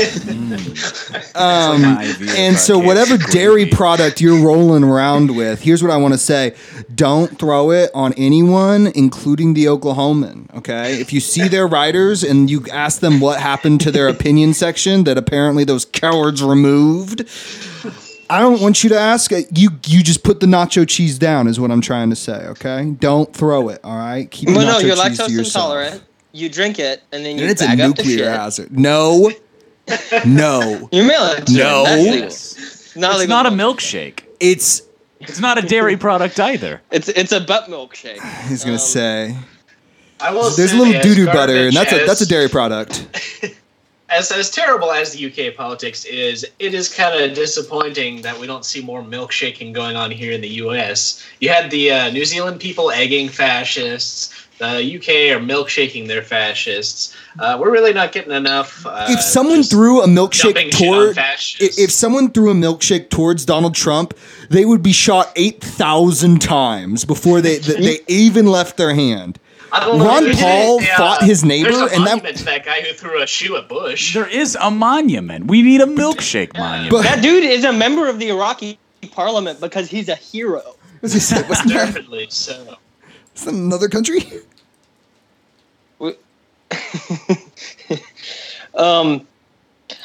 Um, 1.35 1.85
IV 1.85 2.29
and 2.37 2.57
so 2.57 2.79
whatever 2.79 3.17
dairy 3.17 3.67
product 3.67 4.21
you're 4.21 4.45
rolling 4.45 4.83
around 4.85 5.35
with 5.35 5.63
here's 5.63 5.83
what 5.83 5.93
i 5.93 5.97
want 5.97 6.13
to 6.15 6.19
say. 6.19 6.55
Don't 6.95 7.39
throw 7.39 7.71
it 7.71 7.91
on 7.95 8.13
anyone 8.15 8.89
including 8.89 9.55
the 9.55 9.67
oklahoman 9.67 10.53
okay? 10.57 11.01
If 11.01 11.13
you 11.13 11.21
see 11.21 11.49
their 11.49 11.67
writers 11.67 12.23
and 12.23 12.51
you 12.51 12.65
ask 12.73 13.01
them 13.01 13.21
what 13.21 13.41
happened 13.41 13.81
to 13.83 13.91
their 13.91 14.09
opinion 14.09 14.55
section 14.55 15.05
that 15.05 15.17
apparently 15.19 15.65
those 15.65 15.85
cowards 15.85 16.43
removed 16.43 17.25
I 18.31 18.39
don't 18.39 18.61
want 18.61 18.83
you 18.85 18.91
to 18.91 18.99
ask. 18.99 19.31
You 19.33 19.71
you 19.87 20.03
just 20.03 20.23
put 20.23 20.41
the 20.41 20.47
nacho 20.47 20.89
cheese 20.89 21.19
down 21.19 21.49
is 21.49 21.59
what 21.59 21.71
I'm 21.71 21.81
trying 21.81 22.11
to 22.11 22.17
say. 22.17 22.47
Okay, 22.49 22.91
don't 23.01 23.35
throw 23.35 23.69
it. 23.69 23.81
All 23.85 23.97
right, 23.97 24.31
keep 24.31 24.49
the 24.49 24.55
Well, 24.55 24.67
no, 24.67 24.75
nacho 24.79 24.87
you're 24.87 24.97
cheese 24.97 25.19
to 25.19 25.23
lactose 25.25 25.31
yourself. 25.31 25.65
intolerant. 25.75 26.03
You 26.33 26.49
drink 26.49 26.79
it 26.79 27.03
and 27.11 27.25
then 27.27 27.37
you 27.37 27.43
And 27.43 27.51
it's 27.51 27.61
a 27.61 27.67
bag 27.67 27.81
up 27.81 27.97
the 27.97 28.03
nuclear 28.05 28.19
shit. 28.19 28.29
hazard. 28.29 28.79
No, 28.79 29.33
no, 30.27 30.89
You 30.93 31.03
mail 31.03 31.25
it. 31.33 31.47
to 31.49 31.53
No. 31.53 31.85
them. 31.85 31.85
That's 31.85 32.03
legal. 32.05 32.19
Yes. 32.21 32.93
Not 32.97 33.21
It's 33.21 33.29
not 33.29 33.47
a 33.47 33.51
milkshake. 33.51 34.21
it's. 34.39 34.83
It's 35.23 35.39
not 35.41 35.59
a 35.59 35.63
dairy 35.63 35.97
product 36.07 36.41
either. 36.41 36.81
It's 36.91 37.09
it's 37.09 37.33
a 37.33 37.41
butt 37.41 37.65
milkshake. 37.67 38.21
He's 38.49 38.63
gonna 38.63 38.75
Um, 38.75 38.79
say 38.79 39.37
I 40.21 40.33
will 40.33 40.51
there's 40.51 40.73
a 40.73 40.77
little 40.77 40.95
as 40.95 41.03
doo 41.03 41.15
doo 41.15 41.27
butter, 41.27 41.67
and 41.67 41.75
that's 41.77 41.93
a 41.93 42.07
that's 42.07 42.21
a 42.23 42.27
dairy 42.27 42.49
product. 42.49 43.07
as 44.11 44.31
as 44.33 44.51
terrible 44.51 44.91
as 44.93 45.13
the 45.13 45.27
UK 45.27 45.55
politics 45.57 46.05
is, 46.05 46.45
it 46.59 46.75
is 46.75 46.93
kind 46.93 47.23
of 47.23 47.35
disappointing 47.35 48.23
that 48.23 48.39
we 48.39 48.47
don't 48.47 48.65
see 48.65 48.83
more 48.83 49.03
milkshaking 49.03 49.73
going 49.73 49.97
on 49.97 50.11
here 50.11 50.33
in 50.33 50.41
the 50.41 50.49
US. 50.65 51.25
You 51.41 51.49
had 51.49 51.71
the 51.71 51.91
uh, 51.93 52.11
New 52.11 52.25
Zealand 52.25 52.61
people 52.61 52.91
egging 52.91 53.29
fascists. 53.29 54.35
The 54.59 54.99
UK 54.99 55.35
are 55.35 55.43
milkshaking 55.43 56.07
their 56.07 56.21
fascists. 56.21 57.17
Uh, 57.39 57.57
we're 57.59 57.71
really 57.71 57.95
not 57.95 58.13
getting 58.13 58.33
enough. 58.33 58.85
Uh, 58.85 59.07
if 59.09 59.23
someone 59.23 59.63
threw 59.63 60.03
a 60.03 60.07
milkshake 60.07 60.55
shit 60.55 60.73
toward, 60.73 61.17
if, 61.17 61.79
if 61.79 61.91
someone 61.91 62.31
threw 62.31 62.51
a 62.51 62.55
milkshake 62.55 63.09
towards 63.09 63.47
Donald 63.47 63.75
Trump, 63.75 64.13
they 64.51 64.67
would 64.67 64.83
be 64.83 64.93
shot 64.93 65.33
eight 65.37 65.65
thousand 65.65 66.43
times 66.43 67.07
before 67.07 67.41
they 67.41 67.57
they, 67.57 67.75
they 67.81 67.99
even 68.07 68.47
left 68.47 68.77
their 68.77 68.95
hand. 68.95 69.39
I 69.73 69.87
Ron 69.89 70.33
Paul 70.35 70.81
it, 70.81 70.89
fought 70.97 71.23
his 71.23 71.45
neighbor, 71.45 71.71
a 71.71 71.83
and 71.85 71.91
that- 71.91 71.99
monument 71.99 72.37
to 72.39 72.45
that 72.47 72.65
guy 72.65 72.81
who 72.83 72.93
threw 72.95 73.23
a 73.23 73.27
shoe 73.27 73.57
at 73.57 73.69
Bush. 73.69 74.15
There 74.15 74.27
is 74.27 74.57
a 74.61 74.71
monument. 74.71 75.47
We 75.47 75.63
need 75.63 75.81
a 75.81 75.87
milkshake 75.87 76.57
monument. 76.57 76.91
But- 76.91 77.03
That 77.05 77.23
dude 77.23 77.45
is 77.45 77.65
a 77.65 77.73
member 77.73 78.09
of 78.09 78.19
the 78.19 78.29
Iraqi 78.31 78.79
parliament 79.13 79.61
because 79.61 79.89
he's 79.89 80.09
a 80.09 80.15
hero. 80.17 80.63
What's 81.01 81.15
he 81.15 81.21
say? 81.21 81.43
Wasn't 81.49 81.69
that, 81.69 81.87
Definitely 81.87 82.27
so. 82.31 82.77
is 83.35 83.45
that 83.45 83.55
another 83.55 83.89
country? 83.89 84.21
Um, 88.75 89.27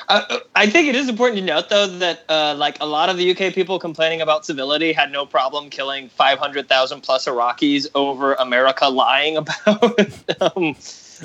I, 0.08 0.42
I 0.56 0.70
think 0.70 0.88
it 0.88 0.96
is 0.96 1.10
important 1.10 1.40
to 1.40 1.46
note, 1.46 1.70
though, 1.70 1.88
that 1.88 2.24
uh, 2.30 2.56
like 2.58 2.78
a 2.80 2.86
lot 2.86 3.10
of 3.10 3.18
the 3.18 3.32
UK 3.32 3.54
people 3.54 3.80
complaining 3.80 4.22
about 4.22 4.46
civility 4.46 4.94
had 4.94 5.12
no 5.12 5.26
problem 5.26 5.70
killing 5.70 6.10
500,000 6.10 7.02
plus 7.02 7.26
Iraqis 7.26 7.88
over 7.96 8.34
America 8.36 8.88
lying 8.88 9.38
about 9.38 10.00
um, 10.42 10.76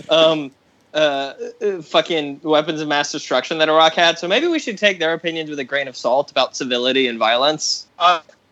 um, 0.08 0.50
uh, 0.92 1.34
uh, 1.62 1.82
fucking 1.82 2.40
weapons 2.42 2.80
of 2.80 2.88
mass 2.88 3.12
destruction 3.12 3.58
that 3.58 3.68
Iraq 3.68 3.94
had. 3.94 4.18
So 4.18 4.26
maybe 4.26 4.48
we 4.48 4.58
should 4.58 4.78
take 4.78 4.98
their 4.98 5.12
opinions 5.12 5.50
with 5.50 5.58
a 5.58 5.64
grain 5.64 5.86
of 5.86 5.96
salt 5.96 6.30
about 6.30 6.56
civility 6.56 7.06
and 7.06 7.18
violence. 7.18 7.86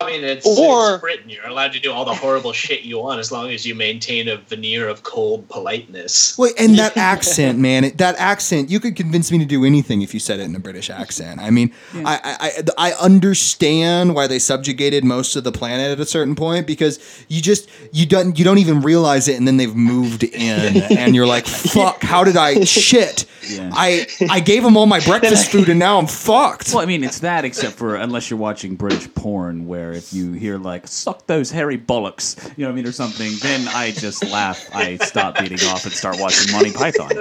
I 0.01 0.07
mean, 0.07 0.23
it's, 0.23 0.47
Or- 0.47 0.95
it's 0.95 1.01
Britain. 1.01 1.29
You're 1.29 1.47
allowed 1.49 1.73
to 1.73 1.81
do 1.81 1.93
all 1.93 2.05
the 2.05 2.15
horrible 2.15 2.53
shit 2.53 2.83
you 2.83 2.99
want 2.99 3.19
as 3.19 3.33
long 3.33 3.51
as 3.51 3.67
you 3.67 3.75
maintain 3.75 4.29
a 4.29 4.37
veneer 4.37 4.89
of 4.89 5.03
cold 5.03 5.49
politeness. 5.49 6.39
Wait, 6.39 6.55
and 6.57 6.79
that 6.79 6.97
accent, 6.97 7.59
man, 7.59 7.83
it, 7.83 7.99
that 7.99 8.15
accent, 8.17 8.71
you 8.71 8.79
could 8.79 8.95
convince 8.95 9.33
me 9.33 9.39
to 9.39 9.45
do 9.45 9.65
anything 9.65 10.03
if 10.03 10.15
you 10.15 10.21
said 10.21 10.39
it 10.39 10.45
in 10.45 10.55
a 10.55 10.61
British 10.61 10.89
accent. 10.89 11.41
I 11.41 11.51
mean, 11.51 11.73
I, 11.95 12.63
I, 12.79 12.91
I 12.91 12.93
understand 12.93 14.15
why 14.15 14.29
they 14.29 14.39
subjugated 14.39 15.03
most 15.05 15.35
of 15.35 15.43
the 15.43 15.53
planet 15.53 15.91
at 15.91 15.99
a 16.01 16.07
certain 16.07 16.37
point 16.37 16.67
because 16.69 17.01
you 17.27 17.43
just 17.43 17.69
you 17.93 18.07
don't 18.07 18.39
you 18.39 18.45
don't 18.45 18.59
even 18.59 18.81
realize 18.81 19.27
it, 19.27 19.37
and 19.37 19.49
then 19.49 19.57
they've 19.57 19.75
moved 19.75 20.23
in, 20.23 20.77
and 20.97 21.17
you're 21.17 21.27
like, 21.27 21.47
fuck, 21.47 22.03
how 22.05 22.23
did 22.23 22.37
I 22.37 22.63
shit? 22.63 23.27
Yeah. 23.49 23.71
I 23.73 24.07
I 24.31 24.41
gave 24.41 24.65
him 24.65 24.77
all 24.77 24.87
my 24.87 25.01
breakfast 25.01 25.51
food, 25.53 25.69
and 25.69 25.79
now 25.79 25.99
I'm 25.99 26.07
fucked. 26.07 26.73
Well, 26.75 26.83
I 26.83 26.87
mean, 26.87 27.03
it's 27.05 27.21
that 27.21 27.45
except 27.45 27.75
for 27.77 27.97
unless 27.97 28.31
you're 28.31 28.39
watching 28.39 28.77
British 28.77 29.13
porn, 29.15 29.67
where 29.67 29.93
if 29.93 30.13
you 30.13 30.33
hear 30.33 30.59
like 30.59 30.87
"suck 30.87 31.27
those 31.27 31.51
hairy 31.51 31.79
bollocks," 31.79 32.37
you 32.57 32.65
know 32.65 32.69
what 32.69 32.73
I 32.73 32.77
mean, 32.77 32.87
or 32.87 32.93
something, 32.93 33.33
then 33.43 33.69
I 33.69 33.93
just 33.93 34.25
laugh. 34.27 34.69
I 34.75 34.97
stop 34.97 35.39
beating 35.39 35.61
off 35.69 35.85
and 35.85 35.93
start 35.93 36.17
watching 36.19 36.53
Monty 36.53 36.73
Python. 36.73 37.11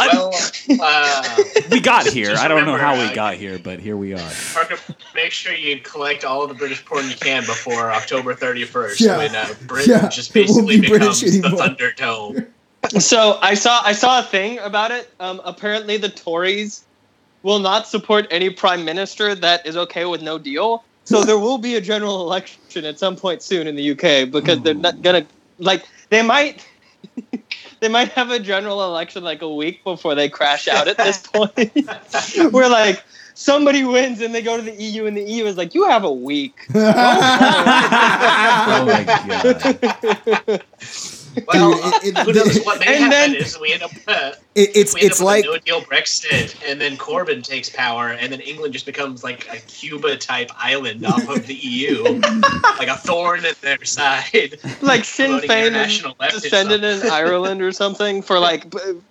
Well, 0.00 0.32
uh, 0.80 1.42
We 1.70 1.80
got 1.80 2.06
here. 2.06 2.34
I 2.38 2.46
don't 2.48 2.64
know 2.64 2.76
how 2.76 2.94
we 2.94 3.04
uh, 3.06 3.14
got 3.14 3.34
here, 3.34 3.58
but 3.58 3.80
here 3.80 3.96
we 3.96 4.14
are. 4.14 4.30
Parker, 4.54 4.76
make 5.14 5.32
sure 5.32 5.52
you 5.52 5.80
collect 5.80 6.24
all 6.24 6.46
the 6.46 6.54
British 6.54 6.84
porn 6.84 7.08
you 7.08 7.16
can 7.16 7.44
before 7.44 7.90
October 7.90 8.34
31st 8.34 9.00
Yeah. 9.00 9.16
when 9.18 9.34
uh, 9.34 9.48
Britain 9.66 9.94
Yeah, 10.02 10.08
just 10.08 10.32
basically 10.32 10.80
be 10.80 10.88
British 10.88 11.20
becomes 11.22 11.40
the 11.42 11.48
anymore. 11.48 11.66
Thunderdome. 11.68 12.46
So 12.98 13.38
I 13.40 13.54
saw 13.54 13.82
I 13.84 13.92
saw 13.92 14.20
a 14.20 14.22
thing 14.22 14.58
about 14.58 14.90
it. 14.90 15.10
Um, 15.20 15.40
apparently, 15.44 15.96
the 15.96 16.08
Tories 16.08 16.84
will 17.42 17.58
not 17.58 17.86
support 17.86 18.26
any 18.30 18.50
prime 18.50 18.84
minister 18.84 19.34
that 19.34 19.66
is 19.66 19.76
okay 19.76 20.04
with 20.04 20.22
no 20.22 20.38
deal. 20.38 20.84
So 21.04 21.24
there 21.26 21.38
will 21.38 21.58
be 21.58 21.76
a 21.76 21.80
general 21.80 22.22
election 22.22 22.84
at 22.84 22.98
some 22.98 23.16
point 23.16 23.42
soon 23.42 23.66
in 23.66 23.76
the 23.76 23.90
UK 23.92 24.30
because 24.30 24.60
they're 24.62 24.74
not 24.74 25.02
gonna 25.02 25.26
like 25.58 25.84
they 26.10 26.22
might 26.22 26.66
they 27.80 27.88
might 27.88 28.08
have 28.12 28.30
a 28.30 28.38
general 28.38 28.84
election 28.84 29.22
like 29.22 29.42
a 29.42 29.52
week 29.52 29.84
before 29.84 30.14
they 30.14 30.28
crash 30.28 30.68
out 30.68 30.88
at 30.88 30.96
this 30.96 31.18
point. 31.32 31.72
We're 32.52 32.68
like 32.68 33.02
somebody 33.34 33.84
wins 33.84 34.20
and 34.20 34.34
they 34.34 34.42
go 34.42 34.56
to 34.56 34.62
the 34.62 34.74
EU 34.74 35.06
and 35.06 35.16
the 35.16 35.22
EU 35.22 35.44
is 35.46 35.56
like 35.56 35.74
you 35.74 35.88
have 35.88 36.04
a 36.04 36.12
week. 36.12 36.66
Oh 36.74 36.82
my 38.86 39.04
god! 39.04 40.64
Well, 41.46 41.74
Dude, 41.74 41.94
it- 42.04 42.16
it- 42.16 42.18
who 42.18 42.32
knows 42.32 42.60
what 42.64 42.80
may 42.80 42.86
and 42.96 43.04
happen 43.04 43.32
then- 43.32 43.34
is 43.34 43.58
we 43.58 43.72
end 43.72 43.82
up. 43.82 43.90
Uh, 44.06 44.32
It, 44.54 44.70
it's 44.74 44.94
we 44.94 45.02
end 45.02 45.10
it's 45.10 45.20
up 45.20 45.26
like 45.26 45.44
with 45.44 45.62
a 45.62 45.70
no 45.70 45.78
deal 45.78 45.80
Brexit, 45.82 46.54
and 46.66 46.80
then 46.80 46.96
Corbyn 46.96 47.44
takes 47.44 47.68
power, 47.68 48.08
and 48.10 48.32
then 48.32 48.40
England 48.40 48.72
just 48.72 48.86
becomes 48.86 49.22
like 49.22 49.46
a 49.52 49.58
Cuba 49.60 50.16
type 50.16 50.50
island 50.58 51.06
off 51.06 51.28
of 51.28 51.46
the 51.46 51.54
EU, 51.54 52.02
like 52.78 52.88
a 52.88 52.96
thorn 52.96 53.44
in 53.44 53.54
their 53.60 53.84
side. 53.84 54.58
like 54.82 55.04
Sinn 55.16 55.26
Promoting 55.38 55.50
Féin 55.50 55.66
international 55.68 56.16
is 56.22 56.34
leftism. 56.34 56.42
descended 56.42 56.84
in 56.84 57.10
Ireland 57.10 57.62
or 57.62 57.70
something 57.72 58.22
for 58.22 58.38
like 58.40 58.64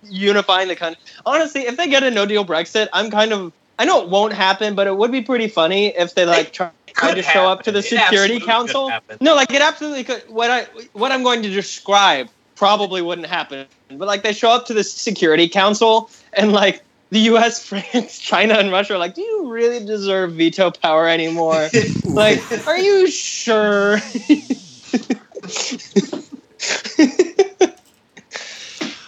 unifying 0.04 0.68
the 0.68 0.76
country. 0.76 1.00
Honestly, 1.24 1.62
if 1.62 1.76
they 1.76 1.88
get 1.88 2.02
a 2.02 2.10
no 2.10 2.26
deal 2.26 2.44
Brexit, 2.44 2.88
I'm 2.92 3.10
kind 3.10 3.32
of 3.32 3.52
I 3.78 3.84
know 3.84 4.02
it 4.02 4.08
won't 4.08 4.32
happen, 4.32 4.74
but 4.74 4.86
it 4.86 4.96
would 4.96 5.12
be 5.12 5.22
pretty 5.22 5.46
funny 5.48 5.88
if 5.88 6.14
they 6.14 6.26
like 6.26 6.52
try, 6.52 6.70
tried 6.88 7.10
could 7.10 7.14
to 7.16 7.22
show 7.22 7.46
up 7.46 7.62
to 7.62 7.72
the. 7.72 7.78
It 7.78 7.84
Security 7.84 8.40
Council. 8.40 8.90
No, 9.20 9.34
like 9.34 9.52
it 9.52 9.62
absolutely 9.62 10.04
could. 10.04 10.22
What 10.28 10.50
I 10.50 10.64
what 10.94 11.12
I'm 11.12 11.22
going 11.22 11.42
to 11.42 11.50
describe 11.50 12.28
probably 12.56 13.02
wouldn't 13.02 13.28
happen, 13.28 13.66
but 13.92 14.08
like 14.08 14.24
they 14.24 14.32
show 14.32 14.50
up 14.50 14.66
to 14.66 14.74
the 14.74 14.84
Security 14.84 15.48
Council 15.48 16.10
and 16.32 16.52
like. 16.52 16.82
The 17.10 17.20
U.S., 17.20 17.64
France, 17.66 18.18
China, 18.18 18.52
and 18.56 18.70
Russia 18.70 18.92
are 18.92 18.98
like, 18.98 19.14
do 19.14 19.22
you 19.22 19.50
really 19.50 19.82
deserve 19.82 20.34
veto 20.34 20.70
power 20.70 21.08
anymore? 21.08 21.70
like, 22.04 22.38
are 22.66 22.76
you 22.76 23.10
sure? 23.10 23.92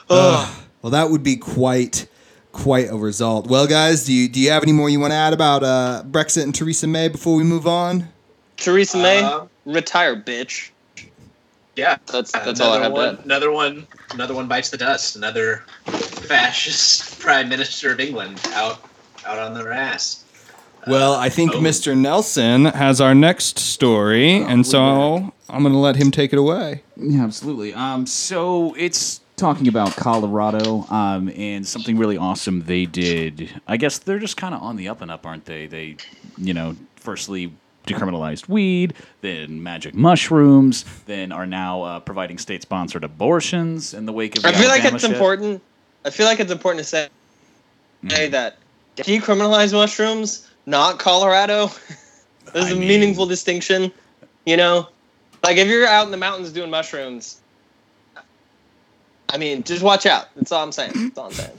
Ugh. 0.09 0.65
well, 0.81 0.91
that 0.91 1.11
would 1.11 1.23
be 1.23 1.37
quite 1.37 2.07
quite 2.53 2.91
a 2.91 2.97
result. 2.97 3.47
Well, 3.47 3.67
guys, 3.67 4.05
do 4.05 4.13
you 4.13 4.29
do 4.29 4.41
you 4.41 4.51
have 4.51 4.63
any 4.63 4.73
more 4.73 4.89
you 4.91 5.01
want 5.01 5.13
to 5.13 5.17
add 5.17 5.33
about 5.33 5.63
uh, 5.63 6.03
Brexit 6.07 6.43
and 6.45 6.55
Theresa 6.55 6.87
May 6.87 7.09
before 7.09 7.35
we 7.37 7.45
move 7.45 7.67
on? 7.67 8.09
Theresa 8.57 8.99
May, 8.99 9.23
Uh, 9.23 9.47
retire, 9.65 10.17
bitch. 10.17 10.71
Yeah, 11.77 11.97
That's 12.13 12.33
that's 12.33 12.61
all 12.61 12.73
I 12.73 12.77
another 12.79 12.83
have 12.83 12.93
one. 13.17 13.25
Another 13.25 13.51
one. 13.53 13.87
Another 14.13 14.35
one 14.35 14.49
bites 14.49 14.71
the 14.71 14.77
dust. 14.77 15.17
Another 15.17 15.65
fascist 15.87 17.19
prime 17.21 17.49
minister 17.49 17.93
of 17.93 18.01
England 18.01 18.41
out. 18.53 18.81
out 19.25 19.39
on 19.39 19.55
their 19.55 19.73
ass. 19.73 20.25
Well, 20.87 21.15
I 21.15 21.29
think 21.29 21.53
oh. 21.55 21.59
Mr. 21.61 21.97
Nelson 21.97 22.65
has 22.67 23.01
our 23.01 23.15
next 23.15 23.59
story, 23.59 24.37
and 24.43 24.67
so 24.67 25.33
I'm 25.49 25.63
going 25.63 25.73
to 25.75 25.79
let 25.79 25.97
him 25.97 26.11
take 26.11 26.33
it 26.33 26.39
away. 26.39 26.83
Yeah, 26.97 27.23
absolutely. 27.23 27.75
Um, 27.75 28.07
so 28.07 28.75
it's 28.79 29.21
talking 29.41 29.67
about 29.69 29.97
Colorado, 29.97 30.85
um, 30.91 31.31
and 31.35 31.67
something 31.67 31.97
really 31.97 32.17
awesome 32.17 32.65
they 32.67 32.85
did. 32.87 33.51
I 33.67 33.77
guess 33.77 33.99
they're 33.99 34.19
just 34.19 34.37
kind 34.37 34.55
of 34.55 34.63
on 34.63 34.77
the 34.77 34.89
up 34.89 35.01
and 35.01 35.11
up, 35.11 35.27
aren't 35.27 35.47
they? 35.47 35.67
They, 35.67 35.97
you 36.37 36.55
know, 36.55 36.77
firstly 36.97 37.53
decriminalized 37.87 38.49
weed, 38.49 38.95
then 39.23 39.63
magic 39.63 39.95
mushrooms, 39.95 40.85
then 41.07 41.33
are 41.33 41.47
now 41.47 41.83
uh, 41.83 42.01
providing 42.01 42.37
state-sponsored 42.39 43.03
abortions 43.03 43.95
in 43.95 44.05
the 44.07 44.13
wake 44.13 44.37
of. 44.37 44.43
The 44.43 44.51
I 44.51 44.53
feel 44.53 44.69
like 44.69 44.85
it's 44.85 45.01
shit. 45.03 45.11
important. 45.11 45.63
I 46.05 46.11
feel 46.11 46.27
like 46.27 46.39
it's 46.39 46.53
important 46.53 46.85
to 46.85 46.89
say, 46.89 47.09
say 48.09 48.29
that 48.29 48.59
decriminalize 48.97 49.73
mushrooms, 49.73 50.49
not 50.67 50.99
Colorado. 50.99 51.71
There's 52.53 52.67
I 52.67 52.71
a 52.71 52.75
mean- 52.75 52.89
meaningful 52.89 53.27
distinction. 53.27 53.91
You 54.45 54.57
know, 54.57 54.89
like 55.43 55.57
if 55.57 55.67
you're 55.67 55.87
out 55.87 56.05
in 56.05 56.11
the 56.11 56.17
mountains 56.17 56.53
doing 56.53 56.71
mushrooms, 56.71 57.40
I 59.33 59.39
mean, 59.39 59.63
just 59.63 59.83
watch 59.83 60.07
out. 60.07 60.29
That's 60.35 60.53
all 60.53 60.63
I'm 60.63 60.73
saying. 60.73 60.93
That's 60.95 61.19
all 61.19 61.27
I'm 61.27 61.33
saying. 61.33 61.59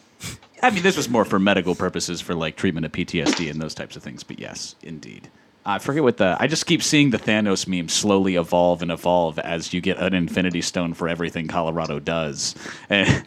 I 0.64 0.70
mean, 0.70 0.84
this 0.84 0.96
was 0.96 1.10
more 1.10 1.26
for 1.26 1.40
medical 1.40 1.74
purposes, 1.74 2.22
for 2.22 2.36
like 2.36 2.56
treatment 2.56 2.86
of 2.86 2.92
PTSD 2.92 3.50
and 3.50 3.62
those 3.62 3.74
types 3.74 3.96
of 3.96 4.04
things. 4.04 4.24
But 4.24 4.40
yes, 4.40 4.76
indeed. 4.84 5.30
I 5.66 5.80
forget 5.80 6.04
what 6.04 6.18
the. 6.18 6.38
I 6.40 6.48
just 6.48 6.66
keep 6.66 6.82
seeing 6.82 7.12
the 7.12 7.18
Thanos 7.18 7.68
meme 7.68 7.88
slowly 7.88 8.36
evolve 8.36 8.82
and 8.82 8.92
evolve 8.92 9.38
as 9.40 9.74
you 9.74 9.82
get 9.82 9.98
an 9.98 10.14
Infinity 10.14 10.62
Stone 10.62 10.96
for 10.96 11.08
everything 11.08 11.48
Colorado 11.48 12.00
does. 12.00 12.56
And 12.90 13.26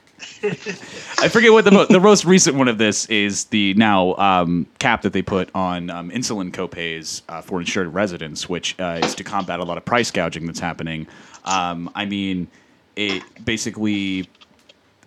I 1.19 1.29
forget 1.29 1.53
what 1.53 1.65
the 1.65 1.71
mo- 1.71 1.87
the 1.87 2.01
most 2.01 2.25
recent 2.25 2.57
one 2.57 2.69
of 2.69 2.79
this 2.79 3.07
is 3.07 3.47
the 3.47 3.75
now 3.75 4.15
um, 4.15 4.67
cap 4.79 5.03
that 5.03 5.13
they 5.13 5.23
put 5.23 5.51
on 5.55 5.91
um, 5.91 6.11
insulin 6.11 6.51
copays 6.51 7.23
uh, 7.29 7.41
for 7.41 7.61
insured 7.61 7.93
residents, 7.93 8.49
which 8.49 8.79
uh, 8.81 9.01
is 9.03 9.15
to 9.17 9.25
combat 9.25 9.61
a 9.61 9.65
lot 9.65 9.77
of 9.77 9.85
price 9.85 10.11
gouging 10.11 10.47
that's 10.47 10.61
happening. 10.61 11.07
Um, 11.45 11.91
I 11.95 12.05
mean, 12.07 12.49
it 12.97 13.23
basically 13.45 14.29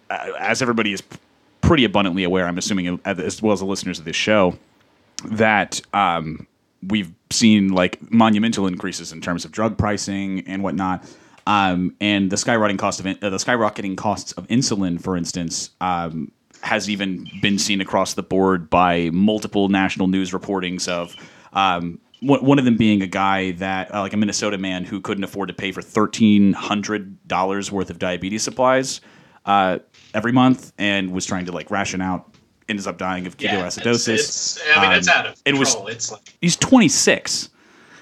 uh, 0.09 0.31
as 0.39 0.61
everybody 0.61 0.93
is 0.93 1.03
pretty 1.61 1.83
abundantly 1.83 2.23
aware, 2.23 2.45
I'm 2.45 2.57
assuming, 2.57 2.99
uh, 3.05 3.15
as 3.17 3.41
well 3.41 3.53
as 3.53 3.59
the 3.59 3.65
listeners 3.65 3.99
of 3.99 4.05
this 4.05 4.15
show, 4.15 4.57
that 5.25 5.81
um, 5.93 6.47
we've 6.87 7.11
seen 7.29 7.69
like 7.69 8.11
monumental 8.11 8.67
increases 8.67 9.11
in 9.11 9.21
terms 9.21 9.45
of 9.45 9.51
drug 9.51 9.77
pricing 9.77 10.43
and 10.47 10.63
whatnot. 10.63 11.03
Um, 11.45 11.95
and 12.01 12.29
the 12.29 12.35
skyrocketing 12.35 12.77
cost 12.77 12.99
of 12.99 13.05
in- 13.05 13.19
uh, 13.21 13.29
the 13.29 13.37
skyrocketing 13.37 13.97
costs 13.97 14.33
of 14.33 14.47
insulin, 14.47 15.01
for 15.01 15.15
instance, 15.15 15.71
um, 15.81 16.31
has 16.61 16.89
even 16.89 17.27
been 17.41 17.57
seen 17.59 17.81
across 17.81 18.15
the 18.15 18.23
board 18.23 18.69
by 18.69 19.09
multiple 19.11 19.69
national 19.69 20.07
news 20.07 20.31
reportings 20.31 20.87
of 20.87 21.15
um, 21.53 21.99
one 22.21 22.43
one 22.43 22.59
of 22.59 22.65
them 22.65 22.77
being 22.77 23.01
a 23.01 23.07
guy 23.07 23.51
that 23.53 23.93
uh, 23.93 24.01
like 24.01 24.13
a 24.13 24.17
Minnesota 24.17 24.57
man 24.57 24.83
who 24.85 24.99
couldn't 25.01 25.23
afford 25.23 25.47
to 25.49 25.53
pay 25.53 25.71
for 25.71 25.81
thirteen 25.81 26.53
hundred 26.53 27.27
dollars 27.27 27.71
worth 27.71 27.89
of 27.89 27.99
diabetes 27.99 28.43
supplies 28.43 29.01
uh, 29.45 29.79
every 30.13 30.31
month 30.31 30.73
and 30.77 31.11
was 31.11 31.25
trying 31.25 31.45
to 31.45 31.51
like 31.51 31.69
ration 31.71 32.01
out. 32.01 32.33
Ends 32.69 32.85
up 32.85 32.97
dying 32.97 33.25
of 33.27 33.35
Yeah, 33.39 33.61
ketoacidosis. 33.61 34.07
It's, 34.09 34.57
it's, 34.57 34.59
I 34.75 34.81
mean, 34.81 34.91
it's 34.97 35.07
Um, 35.07 35.13
out 35.15 35.25
of 35.27 35.41
it 35.45 35.53
was- 35.57 35.69
control. 35.69 35.87
it's 35.87 36.11
like 36.11 36.35
He's 36.41 36.57
26, 36.57 37.49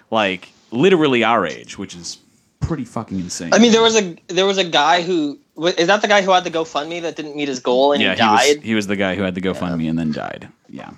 like 0.09 0.49
literally 0.71 1.23
our 1.23 1.45
age, 1.45 1.77
which 1.77 1.95
is 1.95 2.17
pretty 2.61 2.83
fucking 2.83 3.19
insane. 3.19 3.53
I 3.53 3.59
mean, 3.59 3.71
there 3.71 3.83
was 3.83 3.95
a 3.95 4.15
there 4.27 4.45
was 4.47 4.57
a 4.57 4.63
guy 4.63 5.01
who 5.03 5.37
is 5.77 5.85
that 5.87 6.01
the 6.01 6.07
guy 6.07 6.21
who 6.23 6.31
had 6.31 6.43
the 6.43 6.49
GoFundMe 6.51 7.01
that 7.03 7.15
didn't 7.15 7.35
meet 7.35 7.47
his 7.47 7.59
goal 7.59 7.93
and 7.93 8.01
yeah, 8.01 8.09
he 8.09 8.15
he 8.15 8.17
died. 8.17 8.55
was 8.57 8.65
he 8.65 8.75
was 8.75 8.87
the 8.87 8.95
guy 8.95 9.13
who 9.15 9.21
had 9.23 9.35
the 9.35 9.41
GoFundMe 9.41 9.87
and 9.89 9.99
then 9.99 10.11
died. 10.11 10.49
Yeah, 10.67 10.89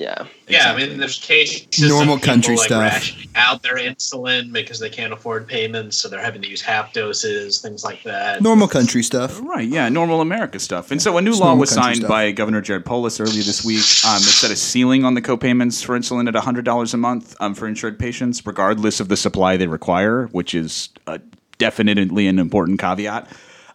yeah. 0.00 0.26
yeah. 0.48 0.72
I 0.72 0.76
mean, 0.76 0.98
there's 0.98 1.18
cases 1.18 1.88
Normal 1.88 2.14
of 2.14 2.20
people, 2.22 2.34
country 2.34 2.56
like, 2.56 2.66
stuff. 2.66 3.12
out 3.34 3.62
their 3.62 3.76
insulin 3.76 4.52
because 4.52 4.78
they 4.78 4.88
can't 4.88 5.12
afford 5.12 5.46
payments, 5.46 5.98
so 5.98 6.08
they're 6.08 6.22
having 6.22 6.40
to 6.42 6.48
use 6.48 6.62
half 6.62 6.92
doses, 6.92 7.60
things 7.60 7.84
like 7.84 8.02
that. 8.04 8.40
Normal 8.40 8.66
country 8.66 9.02
stuff. 9.02 9.40
Right, 9.42 9.68
yeah, 9.68 9.88
normal 9.88 10.20
America 10.20 10.58
stuff. 10.58 10.90
And 10.90 11.00
so 11.00 11.18
a 11.18 11.22
new 11.22 11.30
It's 11.30 11.40
law 11.40 11.54
was 11.54 11.70
signed 11.70 11.98
stuff. 11.98 12.08
by 12.08 12.32
Governor 12.32 12.62
Jared 12.62 12.84
Polis 12.86 13.20
earlier 13.20 13.42
this 13.42 13.64
week 13.64 13.84
um, 14.06 14.20
that 14.20 14.34
set 14.40 14.50
a 14.50 14.56
ceiling 14.56 15.04
on 15.04 15.14
the 15.14 15.22
copayments 15.22 15.84
for 15.84 15.98
insulin 15.98 16.26
at 16.28 16.34
$100 16.34 16.94
a 16.94 16.96
month 16.96 17.36
um, 17.40 17.54
for 17.54 17.68
insured 17.68 17.98
patients, 17.98 18.44
regardless 18.46 19.00
of 19.00 19.08
the 19.08 19.16
supply 19.16 19.56
they 19.56 19.66
require, 19.66 20.26
which 20.28 20.54
is 20.54 20.88
uh, 21.06 21.18
definitely 21.58 22.26
an 22.26 22.38
important 22.38 22.80
caveat. 22.80 23.28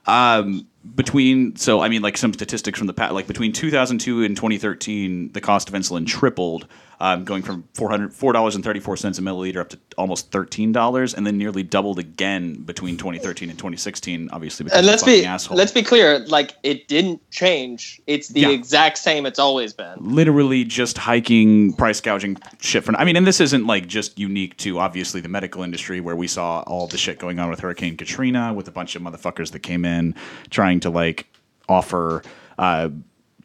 Um, 0.07 0.67
between 0.93 1.55
so 1.55 1.81
I 1.81 1.89
mean 1.89 2.01
like 2.01 2.17
some 2.17 2.33
statistics 2.33 2.77
from 2.77 2.87
the 2.87 2.93
past 2.93 3.13
like 3.13 3.27
between 3.27 3.51
2002 3.51 4.23
and 4.23 4.35
2013 4.35 5.31
the 5.31 5.41
cost 5.41 5.69
of 5.69 5.75
insulin 5.75 6.05
tripled 6.05 6.67
um, 6.99 7.23
going 7.25 7.43
from 7.43 7.63
400 7.73 8.13
four 8.13 8.33
dollars 8.33 8.55
and 8.55 8.63
34 8.63 8.97
cents 8.97 9.19
a 9.19 9.21
milliliter 9.21 9.57
up 9.57 9.69
to 9.69 9.79
almost 9.97 10.31
13 10.31 10.71
dollars 10.71 11.13
and 11.13 11.25
then 11.27 11.37
nearly 11.37 11.63
doubled 11.63 11.99
again 11.99 12.53
between 12.63 12.97
2013 12.97 13.49
and 13.49 13.57
2016 13.57 14.29
obviously 14.31 14.63
because 14.63 14.77
And 14.77 14.87
let's 14.87 15.03
the 15.03 15.21
be 15.21 15.25
asshole. 15.25 15.57
let's 15.57 15.71
be 15.71 15.83
clear, 15.83 16.19
like 16.27 16.53
it 16.63 16.87
didn't 16.87 17.21
change. 17.31 18.01
It's 18.07 18.29
the 18.29 18.41
Yeah. 18.41 18.49
exact 18.49 18.97
same 18.97 19.25
it's 19.25 19.39
always 19.39 19.73
been. 19.73 19.95
literally 19.99 20.63
just 20.63 20.97
hiking 20.97 21.73
price 21.73 21.99
gouging 22.01 22.37
shit 22.61 22.83
for 22.83 22.95
I 22.95 23.03
mean 23.05 23.15
and 23.15 23.25
this 23.27 23.39
isn't 23.41 23.65
like 23.67 23.87
just 23.87 24.17
unique 24.19 24.55
to 24.57 24.79
obviously 24.79 25.21
the 25.21 25.29
medical 25.29 25.63
industry 25.63 25.99
where 26.01 26.15
we 26.15 26.27
saw 26.27 26.61
all 26.61 26.87
the 26.87 26.97
shit 26.97 27.19
going 27.19 27.39
on 27.39 27.49
with 27.49 27.59
Hurricane 27.59 27.97
Katrina 27.97 28.53
with 28.53 28.67
a 28.67 28.71
bunch 28.71 28.95
of 28.95 29.01
motherfuckers 29.01 29.51
that 29.51 29.59
came 29.59 29.85
in 29.85 30.15
trying 30.49 30.79
to 30.81 30.89
like 30.89 31.27
offer 31.67 32.21
uh 32.57 32.89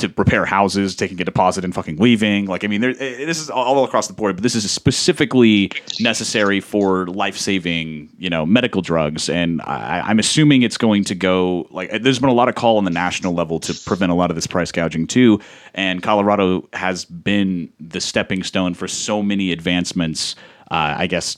to 0.01 0.13
repair 0.17 0.45
houses, 0.45 0.95
taking 0.95 1.21
a 1.21 1.25
deposit 1.25 1.65
and 1.65 1.75
fucking 1.75 1.97
leaving. 1.97 2.47
Like, 2.47 2.65
I 2.65 2.67
mean, 2.67 2.81
there, 2.81 2.91
eh, 2.91 3.25
this 3.25 3.39
is 3.39 3.51
all 3.51 3.85
across 3.85 4.09
the 4.09 4.13
board, 4.13 4.37
but 4.37 4.43
this 4.43 4.55
is 4.55 4.71
specifically 4.71 5.71
necessary 6.01 6.61
for 6.61 7.07
life 7.07 7.37
saving, 7.37 8.11
you 8.19 8.29
know, 8.29 8.45
medical 8.45 8.83
drugs. 8.83 9.29
And 9.29 9.63
I, 9.63 10.01
I'm 10.01 10.19
assuming 10.19 10.63
it's 10.63 10.77
going 10.77 11.05
to 11.05 11.15
go 11.15 11.67
like 11.71 12.03
there's 12.03 12.19
been 12.19 12.29
a 12.29 12.35
lot 12.35 12.49
of 12.49 12.55
call 12.55 12.77
on 12.77 12.85
the 12.85 12.91
national 12.91 13.35
level 13.35 13.61
to 13.61 13.75
prevent 13.87 14.13
a 14.13 14.15
lot 14.15 14.31
of 14.31 14.35
this 14.35 14.47
price 14.47 14.73
gouging 14.73 15.07
too. 15.07 15.41
And 15.75 16.03
Colorado 16.03 16.69
has 16.73 17.05
been 17.05 17.73
the 17.79 18.01
stepping 18.01 18.43
stone 18.43 18.75
for 18.75 18.89
so 18.89 19.23
many 19.23 19.53
advancements. 19.53 20.35
Uh, 20.71 20.95
I 20.99 21.07
guess, 21.09 21.37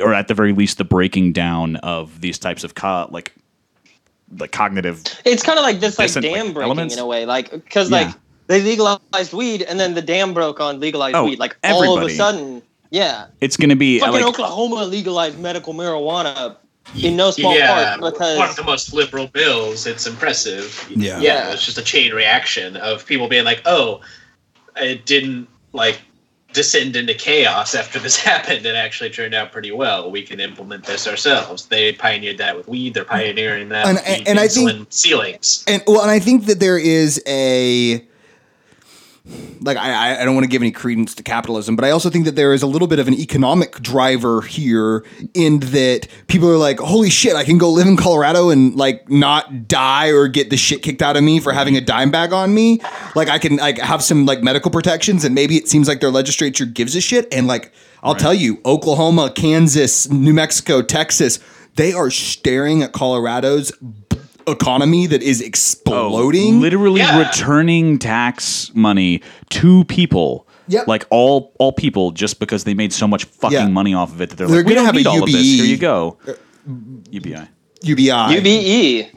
or 0.00 0.12
at 0.12 0.26
the 0.26 0.34
very 0.34 0.52
least, 0.52 0.78
the 0.78 0.84
breaking 0.84 1.32
down 1.32 1.76
of 1.76 2.20
these 2.20 2.36
types 2.36 2.64
of 2.64 2.74
co- 2.74 3.08
like 3.10 3.32
like 4.38 4.52
cognitive 4.52 5.02
It's 5.24 5.42
kind 5.42 5.58
of 5.58 5.64
like 5.64 5.80
this 5.80 5.98
like 5.98 6.08
Decent, 6.08 6.24
like, 6.24 6.34
dam 6.34 6.52
breaking 6.52 6.62
elements? 6.62 6.94
in 6.94 7.00
a 7.00 7.06
way, 7.06 7.26
like 7.26 7.50
because 7.50 7.90
Yeah. 7.90 8.06
like 8.06 8.14
they 8.46 8.62
legalized 8.62 9.32
weed 9.32 9.62
and 9.62 9.78
then 9.80 9.94
the 9.94 10.02
dam 10.02 10.34
broke 10.34 10.60
on 10.60 10.80
legalized 10.80 11.16
Oh, 11.16 11.24
weed. 11.24 11.38
Like 11.38 11.56
all 11.64 11.96
of 11.96 12.04
a 12.04 12.10
sudden, 12.10 12.62
yeah, 12.90 13.26
it's 13.40 13.56
going 13.56 13.70
to 13.70 13.76
be 13.76 14.00
uh, 14.00 14.06
fucking 14.06 14.20
like 14.20 14.28
Oklahoma 14.28 14.84
legalized 14.84 15.38
medical 15.38 15.72
marijuana 15.74 16.56
in 17.02 17.16
no 17.16 17.30
small 17.30 17.56
yeah, 17.56 17.96
part 17.96 18.12
because 18.12 18.38
one 18.38 18.50
of 18.50 18.56
the 18.56 18.62
most 18.64 18.92
liberal 18.92 19.26
bills. 19.28 19.86
It's 19.86 20.06
impressive. 20.06 20.86
Yeah. 20.94 21.18
yeah. 21.20 21.52
It's 21.52 21.64
just 21.64 21.78
a 21.78 21.82
chain 21.82 22.12
reaction 22.12 22.76
of 22.76 23.06
people 23.06 23.26
being 23.28 23.44
like, 23.44 23.62
"Oh, 23.64 24.00
it 24.76 25.06
didn't 25.06 25.48
like 25.72 26.00
descend 26.54 26.96
into 26.96 27.12
chaos 27.12 27.74
after 27.74 27.98
this 27.98 28.16
happened. 28.30 28.64
It 28.64 28.74
actually 28.74 29.10
turned 29.10 29.34
out 29.34 29.52
pretty 29.52 29.72
well. 29.72 30.10
We 30.10 30.22
can 30.22 30.40
implement 30.40 30.84
this 30.84 31.06
ourselves." 31.06 31.66
They 31.66 31.92
pioneered 31.92 32.38
that 32.38 32.56
with 32.56 32.66
weed. 32.68 32.94
They're 32.94 33.04
pioneering 33.04 33.68
that 33.68 33.86
And- 33.86 33.96
with 33.96 34.06
and- 34.06 34.28
and 34.28 34.40
I 34.40 34.48
think- 34.48 34.86
ceilings. 34.90 35.62
And 35.66 35.82
well, 35.86 36.00
and 36.00 36.10
I 36.10 36.18
think 36.18 36.46
that 36.46 36.60
there 36.60 36.78
is 36.78 37.20
a 37.26 38.02
like 39.60 39.78
I, 39.78 40.20
I- 40.20 40.24
don't 40.24 40.34
want 40.34 40.44
to 40.44 40.50
give 40.50 40.60
any 40.60 40.70
credence 40.70 41.14
to 41.14 41.22
capitalism, 41.22 41.76
but 41.76 41.84
I 41.86 41.90
also 41.90 42.10
think 42.10 42.26
that 42.26 42.36
there 42.36 42.52
is 42.52 42.62
a 42.62 42.66
little 42.66 42.86
bit 42.88 42.98
of 42.98 43.08
an 43.08 43.14
economic 43.14 43.80
driver 43.80 44.42
here 44.42 45.02
in 45.32 45.60
that 45.60 46.08
people 46.26 46.48
are 46.50 46.58
like, 46.58 46.78
holy 46.78 47.08
shit, 47.08 47.34
I 47.34 47.44
can 47.44 47.56
go 47.56 47.70
live 47.70 47.86
in 47.86 47.96
Colorado 47.96 48.50
and 48.50 48.76
like 48.76 49.08
not 49.08 49.66
die 49.66 50.08
or 50.08 50.28
get 50.28 50.50
the 50.50 50.58
shit 50.58 50.82
kicked 50.82 51.00
out 51.00 51.16
of 51.16 51.24
me 51.24 51.40
for 51.40 51.52
having 51.52 51.74
a 51.76 51.80
dime 51.80 52.10
bag 52.10 52.34
on 52.34 52.52
me. 52.54 52.80
Like 53.14 53.28
I 53.28 53.38
can 53.38 53.56
like 53.56 53.78
have 53.78 54.02
some 54.02 54.26
like 54.26 54.42
medical 54.42 54.70
protections 54.70 55.24
and 55.24 55.34
maybe 55.34 55.56
it 55.56 55.68
seems 55.68 55.88
like 55.88 56.00
their 56.00 56.10
legislature 56.10 56.66
gives 56.66 56.94
a 56.94 57.00
shit. 57.00 57.32
And 57.32 57.46
like 57.46 57.72
I'll 58.02 58.14
tell 58.14 58.34
you, 58.34 58.60
Oklahoma, 58.66 59.32
Kansas, 59.34 60.10
New 60.10 60.34
Mexico, 60.34 60.82
Texas, 60.82 61.38
they 61.76 61.94
are 61.94 62.10
staring 62.10 62.82
at 62.82 62.92
Colorado's 62.92 63.72
economy 64.46 65.06
that 65.06 65.22
is 65.22 65.40
exploding. 65.40 66.56
Oh, 66.56 66.58
literally 66.58 67.00
Yeah. 67.00 67.18
returning 67.18 67.98
tax 67.98 68.70
money 68.74 69.22
to 69.50 69.84
people. 69.84 70.46
Yep. 70.68 70.86
Like 70.88 71.06
all 71.10 71.52
all 71.58 71.72
people 71.72 72.10
just 72.10 72.38
because 72.40 72.64
they 72.64 72.74
made 72.74 72.92
so 72.92 73.06
much 73.06 73.24
fucking 73.26 73.58
Yeah. 73.58 73.68
money 73.68 73.92
off 73.94 74.12
of 74.12 74.20
it 74.20 74.30
that 74.30 74.36
they're, 74.36 74.46
They're 74.46 74.56
like, 74.58 74.66
we 74.66 74.74
gonna 74.74 74.86
don't 74.86 74.86
have 74.86 74.94
a 74.94 74.98
need 74.98 75.06
all 75.06 75.22
of 75.22 75.30
this. 75.30 75.42
Here 75.42 75.64
you 75.64 75.76
go. 75.76 76.16
UBI. 77.10 77.48
UBI, 77.82 78.34
UBE. 78.36 79.10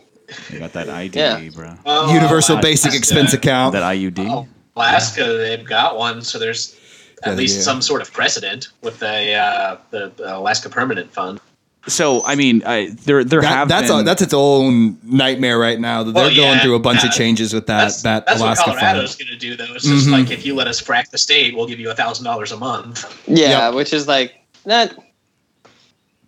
You 0.52 0.60
got 0.60 0.74
that 0.74 0.90
ID, 0.90 1.18
Yeah. 1.18 1.40
bro. 1.56 1.74
Oh, 1.86 2.14
Universal 2.14 2.58
uh, 2.58 2.62
Basic 2.62 2.92
Alaska- 2.92 2.98
Expense 2.98 3.34
Account. 3.34 3.72
That 3.74 3.84
IUD. 3.84 4.46
Alaska, 4.76 5.24
they've 5.38 5.66
got 5.66 5.98
one, 5.98 6.22
so 6.22 6.38
there's 6.38 6.76
at 7.24 7.32
they 7.32 7.44
least 7.44 7.64
some 7.64 7.82
sort 7.82 8.02
of 8.02 8.12
precedent 8.12 8.68
with 8.84 9.00
the 9.00 9.34
uh, 9.34 9.78
the, 9.92 10.12
the 10.18 10.38
Alaska 10.38 10.70
Permanent 10.70 11.12
Fund. 11.14 11.40
So 11.88 12.24
I 12.26 12.36
mean, 12.36 12.64
I, 12.66 12.90
there 13.06 13.24
there 13.24 13.42
That, 13.42 13.48
have 13.48 13.68
that's 13.70 13.88
been, 13.90 14.00
a, 14.02 14.04
that's 14.04 14.22
its 14.22 14.34
own 14.34 14.98
nightmare 15.04 15.58
right 15.58 15.80
now. 15.80 16.04
That 16.04 16.14
they're 16.14 16.26
going 16.36 16.38
yeah, 16.58 16.60
through 16.62 16.76
a 16.76 16.80
bunch 16.80 17.04
of 17.04 17.12
changes 17.12 17.54
with 17.54 17.68
that 17.68 17.82
That's, 17.84 18.02
that 18.04 18.26
that's 18.26 18.42
Alaska 18.42 18.70
what 18.72 18.80
Colorado's 18.80 19.16
going 19.16 19.30
to 19.30 19.38
do, 19.38 19.56
though. 19.56 19.74
It's 19.74 19.86
just 19.86 20.08
Mhm. 20.08 20.12
like 20.12 20.32
if 20.32 20.46
you 20.46 20.54
let 20.56 20.68
us 20.68 20.82
frack 20.82 21.10
the 21.10 21.18
state, 21.18 21.56
we'll 21.56 21.68
give 21.68 21.80
you 21.80 21.90
a 21.90 21.96
thousand 21.96 22.26
dollars 22.26 22.52
a 22.52 22.58
month. 22.58 23.06
Yeah, 23.28 23.68
Yep. 23.68 23.74
which 23.76 23.94
is 23.94 24.08
like 24.08 24.36
that. 24.66 24.96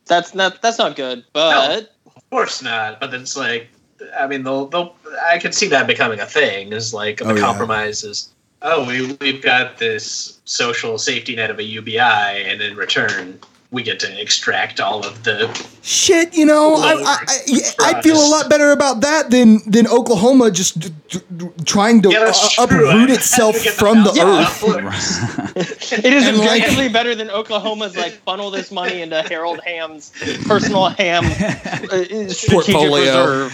That's 0.08 0.34
not 0.34 0.62
that's 0.62 0.78
not 0.78 0.96
good. 0.96 1.24
But 1.34 1.92
Of 2.16 2.30
course 2.32 2.62
not. 2.62 3.00
But 3.00 3.14
it's 3.14 3.38
like, 3.38 3.68
I 4.20 4.28
mean, 4.28 4.44
they'll, 4.44 4.66
they'll 4.68 4.96
I 5.30 5.38
could 5.40 5.54
see 5.54 5.68
that 5.68 5.88
becoming 5.88 6.20
a 6.20 6.26
thing. 6.26 6.74
Is 6.74 6.94
like 6.94 7.18
the 7.18 7.26
Oh, 7.26 7.36
yeah. 7.36 7.42
compromise 7.42 8.04
is, 8.04 8.30
oh, 8.62 8.86
we 8.86 9.14
we've 9.22 9.42
got 9.42 9.78
this 9.78 10.40
social 10.46 10.98
safety 10.98 11.36
net 11.36 11.50
of 11.52 11.60
a 11.60 11.64
UBI, 11.64 12.00
and 12.48 12.62
in 12.62 12.76
return, 12.76 13.40
we 13.72 13.84
get 13.84 14.00
to 14.00 14.20
extract 14.22 14.80
all 14.80 15.06
of 15.06 15.24
the. 15.24 15.48
Shit, 15.84 16.36
you 16.36 16.44
know, 16.46 16.74
I, 16.76 16.94
I, 16.96 17.18
I, 17.28 17.94
I 17.98 18.02
feel 18.02 18.16
a 18.18 18.26
lot 18.28 18.50
better 18.50 18.72
about 18.72 19.02
that 19.02 19.30
than 19.30 19.60
than 19.70 19.86
Oklahoma 19.88 20.50
just 20.50 20.80
d- 20.80 20.90
d- 21.08 21.20
d- 21.38 21.46
trying 21.66 22.02
to 22.02 22.10
Yeah, 22.12 22.32
uh, 22.58 22.64
uproot 22.64 23.10
itself 23.18 23.62
to 23.62 23.70
from 23.70 24.04
the 24.04 24.12
thousand 24.12 24.86
earth. 24.88 25.94
it 26.04 26.14
is 26.14 26.28
And, 26.28 26.38
like- 26.40 26.94
better 26.94 27.14
than 27.14 27.30
Oklahoma's 27.30 27.96
like 27.96 28.14
funnel 28.26 28.50
this 28.50 28.72
money 28.72 29.02
into 29.04 29.22
Harold 29.22 29.60
Hamm's 29.64 30.12
personal 30.48 30.88
ham 30.90 31.24
uh, 31.26 32.06
Portfolio. 32.50 33.50
reserve. 33.50 33.54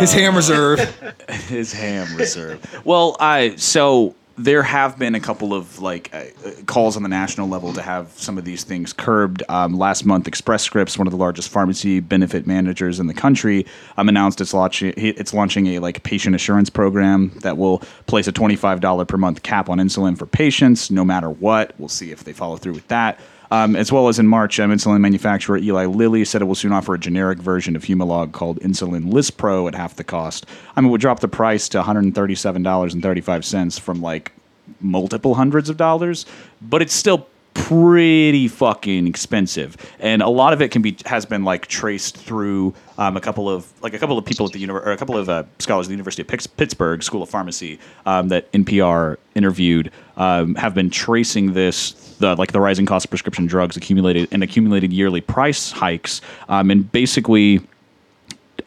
His 0.00 0.12
ham 0.12 0.34
reserve. 0.34 1.14
his 1.48 1.72
ham 1.72 2.16
reserve. 2.16 2.80
Well, 2.84 3.16
I 3.20 3.54
so 3.56 4.14
there 4.36 4.62
have 4.62 4.98
been 4.98 5.14
a 5.14 5.20
couple 5.20 5.52
of 5.54 5.80
like 5.80 6.12
uh, 6.14 6.24
uh, 6.46 6.50
calls 6.66 6.96
on 6.96 7.02
the 7.02 7.08
national 7.08 7.48
level 7.48 7.72
to 7.72 7.82
have 7.82 8.08
some 8.16 8.38
of 8.38 8.44
these 8.44 8.64
things 8.64 8.92
curbed. 8.92 9.42
Um, 9.48 9.74
last 9.74 10.04
month, 10.04 10.26
Express 10.26 10.62
Scripts, 10.62 10.98
one 10.98 11.06
of 11.06 11.10
the 11.10 11.16
largest 11.16 11.48
pharmacy 11.50 12.00
benefit 12.00 12.46
managers 12.46 12.98
in 12.98 13.06
the 13.06 13.14
country, 13.14 13.66
um, 13.96 14.08
announced 14.08 14.40
it's 14.40 14.54
launching 14.54 14.94
it's 14.96 15.34
launching 15.34 15.66
a 15.68 15.78
like 15.80 16.02
patient 16.02 16.34
assurance 16.34 16.70
program 16.70 17.30
that 17.42 17.56
will 17.56 17.78
place 18.06 18.26
a 18.26 18.32
twenty 18.32 18.56
five 18.56 18.80
dollar 18.80 19.04
per 19.04 19.16
month 19.16 19.42
cap 19.42 19.68
on 19.68 19.78
insulin 19.78 20.16
for 20.16 20.26
patients, 20.26 20.90
no 20.90 21.04
matter 21.04 21.30
what. 21.30 21.74
We'll 21.78 21.88
see 21.88 22.10
if 22.10 22.24
they 22.24 22.32
follow 22.32 22.56
through 22.56 22.74
with 22.74 22.88
that. 22.88 23.20
Um, 23.52 23.76
as 23.76 23.92
well 23.92 24.08
as 24.08 24.18
in 24.18 24.26
March, 24.26 24.58
um, 24.60 24.72
insulin 24.72 25.00
manufacturer 25.00 25.58
Eli 25.58 25.84
Lilly 25.84 26.24
said 26.24 26.40
it 26.40 26.46
will 26.46 26.54
soon 26.54 26.72
offer 26.72 26.94
a 26.94 26.98
generic 26.98 27.38
version 27.38 27.76
of 27.76 27.82
Humalog 27.82 28.32
called 28.32 28.58
Insulin 28.60 29.12
Lispro 29.12 29.68
at 29.68 29.74
half 29.74 29.94
the 29.94 30.04
cost. 30.04 30.46
I 30.74 30.80
mean, 30.80 30.88
it 30.88 30.92
would 30.92 31.02
drop 31.02 31.20
the 31.20 31.28
price 31.28 31.68
to 31.68 31.82
$137.35 31.82 33.78
from 33.78 34.00
like 34.00 34.32
multiple 34.80 35.34
hundreds 35.34 35.68
of 35.68 35.76
dollars, 35.76 36.24
but 36.62 36.80
it's 36.80 36.94
still 36.94 37.28
pretty 37.52 38.48
fucking 38.48 39.06
expensive 39.06 39.76
and 40.00 40.22
a 40.22 40.28
lot 40.28 40.54
of 40.54 40.62
it 40.62 40.70
can 40.70 40.80
be 40.80 40.96
has 41.04 41.26
been 41.26 41.44
like 41.44 41.66
traced 41.66 42.16
through 42.16 42.72
um, 42.96 43.14
a 43.14 43.20
couple 43.20 43.46
of 43.46 43.70
like 43.82 43.92
a 43.92 43.98
couple 43.98 44.16
of 44.16 44.24
people 44.24 44.46
at 44.46 44.52
the 44.52 44.58
university 44.58 44.88
or 44.88 44.92
a 44.92 44.96
couple 44.96 45.18
of 45.18 45.28
uh, 45.28 45.42
scholars 45.58 45.86
at 45.86 45.88
the 45.88 45.92
university 45.92 46.22
of 46.22 46.56
pittsburgh 46.56 47.02
school 47.02 47.22
of 47.22 47.28
pharmacy 47.28 47.78
um, 48.06 48.28
that 48.28 48.50
npr 48.52 49.18
interviewed 49.34 49.90
um, 50.16 50.54
have 50.54 50.74
been 50.74 50.88
tracing 50.88 51.52
this 51.52 52.01
the 52.22 52.34
like 52.36 52.52
the 52.52 52.60
rising 52.60 52.86
cost 52.86 53.04
of 53.04 53.10
prescription 53.10 53.46
drugs 53.46 53.76
accumulated 53.76 54.28
and 54.32 54.42
accumulated 54.42 54.92
yearly 54.92 55.20
price 55.20 55.70
hikes 55.70 56.22
um, 56.48 56.70
and 56.70 56.90
basically 56.90 57.60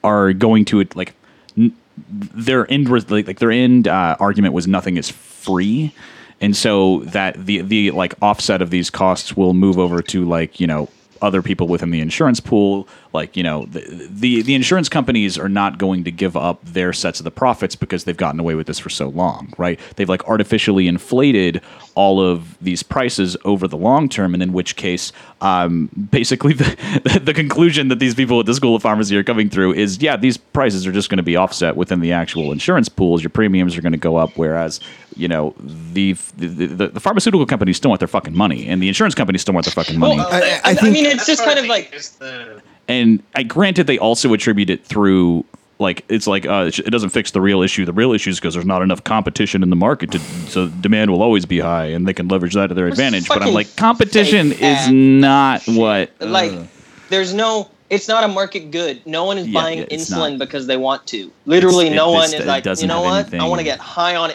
are 0.03 0.33
going 0.33 0.65
to 0.65 0.83
like 0.93 1.15
n- 1.57 1.75
their 2.07 2.69
end 2.71 2.89
like, 2.89 3.25
like 3.25 3.39
their 3.39 3.51
end 3.51 3.87
uh, 3.87 4.15
argument 4.19 4.53
was 4.53 4.67
nothing 4.67 4.97
is 4.97 5.09
free. 5.09 5.93
And 6.41 6.55
so 6.55 6.99
that 7.05 7.45
the 7.45 7.61
the 7.61 7.91
like 7.91 8.13
offset 8.21 8.61
of 8.61 8.69
these 8.69 8.89
costs 8.89 9.35
will 9.35 9.53
move 9.53 9.79
over 9.79 10.01
to 10.03 10.25
like 10.25 10.59
you 10.59 10.67
know 10.67 10.89
other 11.21 11.41
people 11.41 11.67
within 11.67 11.91
the 11.91 11.99
insurance 12.01 12.39
pool 12.39 12.87
like 13.13 13.37
you 13.37 13.43
know 13.43 13.65
the, 13.65 13.81
the 14.09 14.41
the 14.41 14.53
insurance 14.55 14.89
companies 14.89 15.37
are 15.37 15.47
not 15.49 15.77
going 15.77 16.03
to 16.03 16.11
give 16.11 16.35
up 16.35 16.63
their 16.65 16.91
sets 16.93 17.19
of 17.19 17.23
the 17.23 17.31
profits 17.31 17.75
because 17.75 18.03
they've 18.03 18.17
gotten 18.17 18.39
away 18.39 18.55
with 18.55 18.67
this 18.67 18.79
for 18.79 18.89
so 18.89 19.07
long 19.09 19.51
right? 19.57 19.79
They've 19.95 20.09
like 20.09 20.27
artificially 20.27 20.87
inflated 20.87 21.61
all 21.95 22.19
of 22.21 22.57
these 22.61 22.83
prices 22.83 23.37
over 23.45 23.67
the 23.67 23.77
long 23.77 24.09
term 24.09 24.33
and 24.33 24.43
in 24.43 24.51
which 24.51 24.75
case 24.75 25.13
um, 25.41 25.89
basically 26.11 26.53
the, 26.53 27.21
the 27.23 27.33
conclusion 27.33 27.87
that 27.87 27.99
these 27.99 28.15
people 28.15 28.39
at 28.39 28.45
the 28.45 28.53
school 28.53 28.75
of 28.75 28.81
pharmacy 28.81 29.15
are 29.15 29.23
coming 29.23 29.49
through 29.49 29.73
is 29.73 30.01
yeah 30.01 30.17
these 30.17 30.35
prices 30.37 30.85
are 30.85 30.91
just 30.91 31.09
going 31.09 31.17
to 31.17 31.23
be 31.23 31.35
offset 31.37 31.75
within 31.77 32.01
the 32.01 32.11
actual 32.11 32.51
insurance 32.51 32.89
pools. 32.89 33.23
Your 33.23 33.29
premiums 33.29 33.77
are 33.77 33.81
going 33.81 33.91
to 33.93 33.97
go 33.97 34.17
up 34.17 34.31
whereas 34.37 34.79
you 35.15 35.29
know 35.29 35.53
the 35.93 36.13
the, 36.37 36.47
the 36.47 36.87
the 36.89 36.99
pharmaceutical 36.99 37.45
companies 37.45 37.77
still 37.77 37.89
want 37.89 37.99
their 37.99 38.07
fucking 38.07 38.35
money 38.35 38.67
and 38.67 38.81
the 38.81 38.89
insurance 38.89 39.15
companies 39.15 39.41
still 39.41 39.53
want 39.53 39.65
their 39.65 39.71
fucking 39.73 39.97
money. 39.97 40.17
Well, 40.17 40.27
I- 40.27 40.39
I 40.41 40.41
I, 40.41 40.61
I 40.71 40.73
think- 40.73 40.95
mean, 41.07 41.17
it's 41.17 41.25
just 41.25 41.43
kind 41.43 41.59
of 41.59 41.65
like 41.65 41.91
the- 41.91 42.61
and 42.87 43.23
I 43.33 43.43
granted 43.43 43.87
they 43.87 43.97
also 43.97 44.31
attribute 44.33 44.69
it 44.69 44.85
through 44.85 45.43
like 45.79 46.05
it's 46.07 46.27
like 46.27 46.45
uh, 46.45 46.69
it 46.73 46.89
doesn't 46.91 47.09
fix 47.09 47.31
the 47.31 47.41
real 47.41 47.61
issue. 47.61 47.83
The 47.85 47.91
real 47.93 48.13
issue 48.13 48.29
is 48.29 48.39
because 48.39 48.53
there's 48.53 48.65
not 48.65 48.81
enough 48.81 49.03
competition 49.03 49.61
in 49.63 49.69
the 49.69 49.75
market, 49.75 50.11
to, 50.11 50.19
so 50.19 50.67
demand 50.67 51.11
will 51.11 51.21
always 51.21 51.45
be 51.45 51.59
high, 51.59 51.85
and 51.85 52.07
they 52.07 52.13
can 52.13 52.27
leverage 52.29 52.53
that 52.53 52.67
to 52.67 52.73
their 52.73 52.87
advantage. 52.87 53.27
But 53.27 53.41
I'm 53.41 53.53
like, 53.53 53.75
competition 53.75 54.51
is 54.53 54.61
ass 54.61 54.89
not 54.89 55.63
what 55.67 56.11
like 56.21 56.51
ugh. 56.53 56.67
there's 57.09 57.33
no 57.33 57.69
it's 57.89 58.07
not 58.07 58.23
a 58.23 58.27
market 58.27 58.71
good 58.71 59.05
no 59.05 59.25
one 59.25 59.37
is 59.37 59.47
Yeah, 59.47 59.61
buying 59.61 59.79
yeah, 59.79 59.85
insulin 59.85 60.31
not. 60.31 60.39
because 60.39 60.65
they 60.65 60.77
want 60.77 61.05
to 61.07 61.31
literally 61.45 61.85
It's- 61.87 61.95
no 61.97 62.09
it- 62.09 62.13
one 62.13 62.23
is 62.25 62.33
it 62.33 62.45
like 62.47 62.65
you 62.65 62.87
know 62.87 63.01
what 63.01 63.19
anything- 63.19 63.41
i 63.41 63.45
want 63.47 63.59
to 63.59 63.63
get 63.65 63.77
high 63.79 64.15
on 64.15 64.31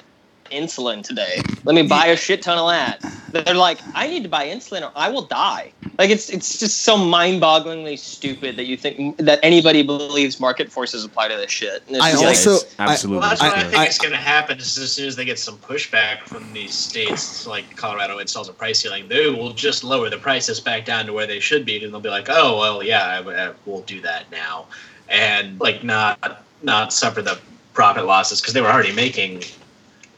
insulin 0.51 1.03
today 1.03 1.41
let 1.65 1.75
me 1.75 1.83
buy 1.83 2.07
a 2.07 2.17
shit 2.17 2.43
ton 2.43 2.59
of 2.59 2.69
that 2.69 3.45
they're 3.45 3.55
like 3.55 3.79
i 3.95 4.07
need 4.07 4.23
to 4.23 4.29
buy 4.29 4.47
insulin 4.47 4.83
or 4.83 4.93
i 4.97 5.09
will 5.09 5.27
die 5.27 5.73
like 5.99 6.11
it's 6.11 6.29
it's 6.31 6.59
just 6.59 6.83
so 6.83 6.97
mind-bogglingly 6.97 7.99
stupid 7.99 8.57
that 8.57 8.65
you 8.65 8.77
think 8.77 9.17
that 9.19 9.39
anybody 9.43 9.83
believes 9.83 10.41
market 10.41 10.71
forces 10.73 11.05
apply 11.05 11.29
to 11.29 11.37
this 11.37 11.51
shit 11.51 11.83
it's 11.89 12.01
I 12.01 12.11
just 12.13 12.23
like, 12.23 12.29
also- 12.29 12.67
absolutely. 12.79 13.21
Well, 13.21 13.29
that's 13.29 13.43
what 13.43 13.53
I, 13.53 13.55
ridiculous. 13.57 13.73
think 13.73 13.83
I- 13.83 13.87
is 13.89 13.99
going 13.99 14.13
to 14.13 14.17
happen. 14.17 14.59
Is 14.59 14.79
as 14.79 14.93
soon 14.93 15.07
as 15.09 15.17
they 15.17 15.25
get 15.25 15.39
some 15.39 15.59
pushback 15.59 16.21
from 16.21 16.53
these 16.53 16.75
states, 16.75 17.47
like 17.47 17.77
Colorado 17.77 18.19
installs 18.19 18.49
a 18.49 18.53
price 18.53 18.79
ceiling, 18.81 19.09
they 19.09 19.29
will 19.29 19.53
just 19.53 19.85
lower 19.85 20.09
the 20.09 20.19
prices 20.19 20.61
back 20.61 20.85
down 20.85 21.07
to 21.07 21.13
where 21.13 21.27
they 21.27 21.41
should 21.41 21.65
be, 21.67 21.83
and 21.83 21.93
they'll 21.93 22.01
be 22.01 22.09
like, 22.09 22.27
"Oh, 22.29 22.59
well, 22.59 22.83
yeah, 22.83 23.23
I, 23.27 23.49
I, 23.49 23.53
we'll 23.67 23.83
do 23.83 24.01
that 24.03 24.31
now," 24.31 24.67
and 25.09 25.61
like 25.61 25.83
not 25.85 26.43
not 26.63 26.93
suffer 26.93 27.23
the 27.23 27.39
profit 27.75 28.07
losses 28.07 28.41
because 28.41 28.55
they 28.55 28.61
were 28.61 28.71
already 28.71 28.93
making. 28.93 29.43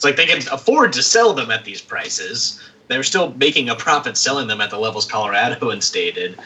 It's 0.02 0.04
like 0.04 0.16
they 0.16 0.26
can 0.26 0.42
afford 0.52 0.92
to 0.94 1.02
sell 1.02 1.32
them 1.32 1.52
at 1.52 1.64
these 1.64 1.80
prices. 1.80 2.60
They're 2.88 3.04
still 3.04 3.32
making 3.34 3.68
a 3.68 3.76
profit 3.76 4.16
selling 4.16 4.48
them 4.48 4.60
at 4.60 4.68
the 4.70 4.76
levels 4.76 5.06
Colorado 5.06 5.70
instated. 5.70 6.36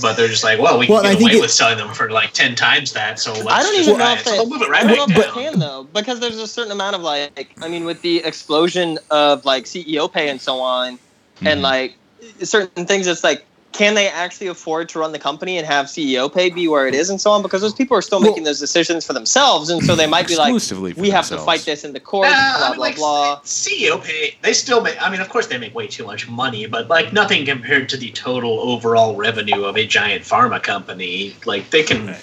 But 0.00 0.14
they're 0.16 0.28
just 0.28 0.42
like, 0.42 0.58
well, 0.58 0.78
we 0.78 0.86
can 0.86 0.94
Well, 0.94 1.04
I 1.04 1.10
get 1.10 1.18
think 1.18 1.30
away 1.32 1.38
it- 1.38 1.42
with 1.42 1.50
selling 1.50 1.76
them 1.76 1.92
for 1.92 2.10
like 2.10 2.32
ten 2.32 2.54
times 2.54 2.94
that. 2.94 3.18
So 3.20 3.32
let's 3.34 3.46
I 3.48 3.62
don't 3.62 3.76
just 3.76 3.88
even 3.90 3.98
know 3.98 4.12
if 4.14 4.24
they, 4.24 4.30
they'll 4.30 4.48
move 4.48 4.62
it 4.62 4.70
right 4.70 4.86
I 4.86 4.94
don't 4.94 5.08
back 5.10 5.26
down. 5.26 5.34
can 5.34 5.58
though, 5.58 5.86
because 5.92 6.20
there's 6.20 6.38
a 6.38 6.46
certain 6.46 6.72
amount 6.72 6.96
of 6.96 7.02
like, 7.02 7.52
I 7.60 7.68
mean, 7.68 7.84
with 7.84 8.00
the 8.00 8.24
explosion 8.24 8.98
of 9.10 9.44
like 9.44 9.64
CEO 9.64 10.10
pay 10.10 10.30
and 10.30 10.40
so 10.40 10.60
on, 10.60 10.98
and 11.42 11.60
Mhm. 11.60 11.62
like 11.62 11.94
certain 12.42 12.86
things, 12.86 13.06
it's 13.06 13.22
like, 13.22 13.44
can 13.72 13.94
they 13.94 14.08
actually 14.08 14.46
afford 14.46 14.88
to 14.90 14.98
run 14.98 15.12
the 15.12 15.18
company 15.18 15.56
and 15.58 15.66
have 15.66 15.86
CEO 15.86 16.32
pay 16.32 16.50
be 16.50 16.68
where 16.68 16.86
it 16.86 16.94
is 16.94 17.08
and 17.10 17.20
so 17.20 17.30
on? 17.30 17.42
Because 17.42 17.60
those 17.62 17.72
people 17.74 17.96
are 17.96 18.02
still 18.02 18.20
Well- 18.20 18.30
making 18.30 18.44
those 18.44 18.60
decisions 18.60 19.04
for 19.06 19.12
themselves, 19.12 19.70
and 19.70 19.82
so 19.84 19.94
they 19.96 20.06
might 20.06 20.28
be 20.28 20.36
like, 20.36 20.48
Exclusively 20.54 20.92
for 20.92 21.00
we 21.00 21.10
have 21.10 21.26
to 21.28 21.38
fight 21.38 21.62
this 21.62 21.82
in 21.84 21.92
the 21.92 22.00
courts, 22.00 22.30
uh, 22.30 22.34
Nah, 22.34 22.58
blah 22.58 22.66
I 22.66 22.68
mean, 22.70 22.76
blah 22.76 22.84
like, 22.84 22.96
blah. 22.96 23.40
CEO 23.44 23.98
pay, 24.02 24.36
they 24.42 24.52
still 24.52 24.80
make. 24.82 25.00
I 25.02 25.10
mean, 25.10 25.20
of 25.20 25.28
course, 25.28 25.46
they 25.46 25.58
make 25.58 25.74
way 25.74 25.86
too 25.86 26.04
much 26.04 26.28
money, 26.28 26.66
but 26.66 26.88
like 26.88 27.12
nothing 27.12 27.44
compared 27.46 27.88
to 27.90 27.96
the 27.96 28.10
total 28.10 28.60
overall 28.60 29.16
revenue 29.16 29.64
of 29.64 29.76
a 29.76 29.86
giant 29.86 30.24
pharma 30.24 30.62
company. 30.62 31.34
Like 31.46 31.70
they 31.70 31.82
can, 31.82 32.14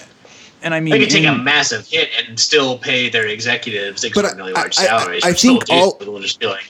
and 0.61 0.73
I 0.75 0.79
mean, 0.79 0.91
they 0.91 0.99
can 0.99 1.09
take 1.09 1.25
a 1.25 1.33
massive 1.35 1.87
hit 1.87 2.09
and 2.27 2.39
still 2.39 2.77
pay 2.77 3.09
their 3.09 3.27
executives 3.27 4.03
extraordinarily 4.03 4.53
I- 4.55 4.59
large 4.59 4.77
I- 4.79 4.83
I- 4.83 4.85
salaries. 4.85 5.25
I 5.25 5.29
which 5.29 5.37
still 5.39 5.59
think 5.61 5.69
all- 5.71 5.97
It'll 5.99 6.19
just 6.19 6.39
be 6.39 6.45
like, 6.47 6.65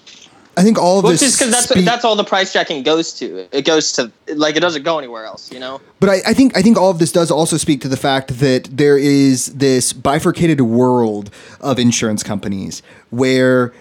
I 0.59 0.63
think 0.63 0.77
all 0.77 0.97
of 0.99 1.03
Well, 1.05 1.13
this. 1.13 1.21
just 1.21 1.39
because 1.39 1.53
that's 1.53 1.69
speak- 1.69 1.85
that's 1.85 2.03
all 2.03 2.17
the 2.17 2.23
price 2.25 2.51
checking 2.51 2.83
goes 2.83 3.13
to. 3.13 3.47
It 3.55 3.63
goes 3.63 3.93
to 3.93 4.11
like 4.35 4.57
it 4.57 4.59
doesn't 4.59 4.83
go 4.83 4.99
anywhere 4.99 5.23
else, 5.25 5.49
you 5.53 5.59
know. 5.59 5.79
But 6.01 6.09
I, 6.09 6.15
I 6.27 6.33
think 6.33 6.57
I 6.57 6.61
think 6.61 6.77
all 6.77 6.89
of 6.91 6.99
this 6.99 7.13
does 7.13 7.31
also 7.31 7.55
speak 7.55 7.79
to 7.81 7.87
the 7.87 7.95
fact 7.97 8.39
that 8.39 8.65
there 8.69 8.97
is 8.97 9.45
this 9.47 9.93
bifurcated 9.93 10.59
world 10.59 11.29
of 11.61 11.79
insurance 11.79 12.23
companies 12.23 12.83
where 13.09 13.71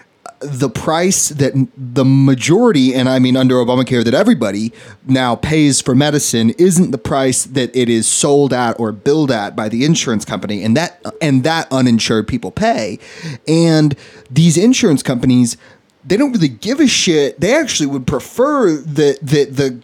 the 0.40 0.70
price 0.70 1.30
that 1.30 1.52
the 1.76 2.04
majority, 2.04 2.94
and 2.94 3.08
I 3.08 3.18
mean 3.18 3.36
under 3.36 3.56
Obamacare, 3.56 4.04
that 4.04 4.14
everybody 4.14 4.72
now 5.04 5.34
pays 5.34 5.80
for 5.80 5.96
medicine 5.96 6.50
isn't 6.50 6.92
the 6.92 6.98
price 6.98 7.42
that 7.42 7.74
it 7.74 7.88
is 7.88 8.06
sold 8.06 8.52
at 8.52 8.78
or 8.78 8.92
billed 8.92 9.32
at 9.32 9.56
by 9.56 9.68
the 9.68 9.84
insurance 9.84 10.24
company, 10.24 10.62
and 10.62 10.76
that 10.76 11.04
and 11.20 11.42
that 11.42 11.66
uninsured 11.72 12.28
people 12.28 12.52
pay, 12.52 13.00
and 13.48 13.96
these 14.30 14.56
insurance 14.56 15.02
companies 15.02 15.56
they 16.04 16.16
don't 16.16 16.32
really 16.32 16.48
give 16.48 16.80
a 16.80 16.86
shit. 16.86 17.40
They 17.40 17.54
actually 17.54 17.86
would 17.86 18.06
prefer 18.06 18.72
that 18.72 19.18
that 19.22 19.56
the 19.56 19.82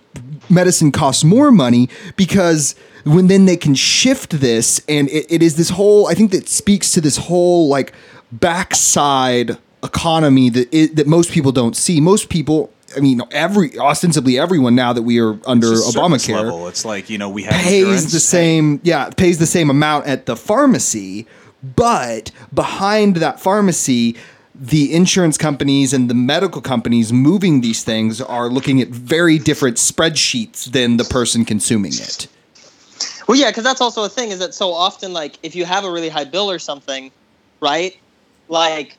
medicine 0.49 0.93
costs 0.93 1.25
more 1.25 1.51
money 1.51 1.89
because 2.17 2.75
when 3.05 3.27
then 3.29 3.47
they 3.47 3.57
can 3.57 3.75
shift 3.75 4.31
this 4.41 4.81
and 4.89 5.09
it, 5.09 5.27
it 5.31 5.43
is 5.43 5.57
this 5.57 5.71
whole 5.71 6.07
I 6.07 6.15
think 6.15 6.31
that 6.33 6.49
speaks 6.49 6.93
to 6.93 7.01
this 7.01 7.17
whole 7.17 7.69
like 7.69 7.93
backside 8.33 9.59
economy 9.83 10.51
that 10.51 10.75
it, 10.75 10.97
that 10.97 11.07
most 11.07 11.31
people 11.31 11.53
don't 11.53 11.77
see. 11.77 12.01
Most 12.01 12.29
people 12.29 12.71
I 12.97 13.01
mean, 13.01 13.21
every 13.33 13.77
ostensibly 13.79 14.39
everyone 14.39 14.75
now 14.75 14.93
that 14.93 15.03
we 15.03 15.21
are 15.21 15.39
under 15.47 15.67
Obamacare 15.67 16.43
level. 16.43 16.69
It's 16.69 16.85
like 16.85 17.11
you 17.11 17.19
know 17.19 17.29
we 17.29 17.43
have 17.43 17.53
pays 17.53 17.83
insurance. 17.83 18.13
the 18.13 18.21
same 18.21 18.81
yeah 18.83 19.11
pays 19.11 19.39
the 19.39 19.47
same 19.47 19.71
amount 19.71 20.07
at 20.07 20.27
the 20.27 20.37
pharmacy 20.37 21.27
but 21.77 22.31
behind 22.53 23.17
that 23.17 23.41
pharmacy 23.41 24.17
the 24.55 24.95
insurance 24.95 25.37
companies 25.37 25.93
and 25.93 26.09
the 26.09 26.15
medical 26.15 26.63
companies 26.63 27.13
moving 27.13 27.61
these 27.61 27.83
things 27.83 28.21
are 28.21 28.49
looking 28.49 28.81
at 28.81 28.89
very 28.89 29.39
different 29.39 29.77
spreadsheets 29.77 30.71
than 30.71 30.97
the 30.97 31.05
person 31.05 31.45
consuming 31.45 31.93
it 31.93 32.29
Well, 33.27 33.39
yeah, 33.39 33.51
because 33.51 33.65
that's 33.65 33.81
also 33.81 34.05
a 34.05 34.09
thing. 34.09 34.31
Is 34.31 34.39
that 34.39 34.55
so 34.55 34.73
often 34.73 35.13
like 35.13 35.39
if 35.43 35.57
you 35.57 35.65
have 35.65 35.85
a 35.85 35.91
really 35.91 36.09
high 36.09 36.25
bill 36.25 36.51
or 36.51 36.59
something, 36.59 37.11
right? 37.61 37.97
Like, 38.49 38.97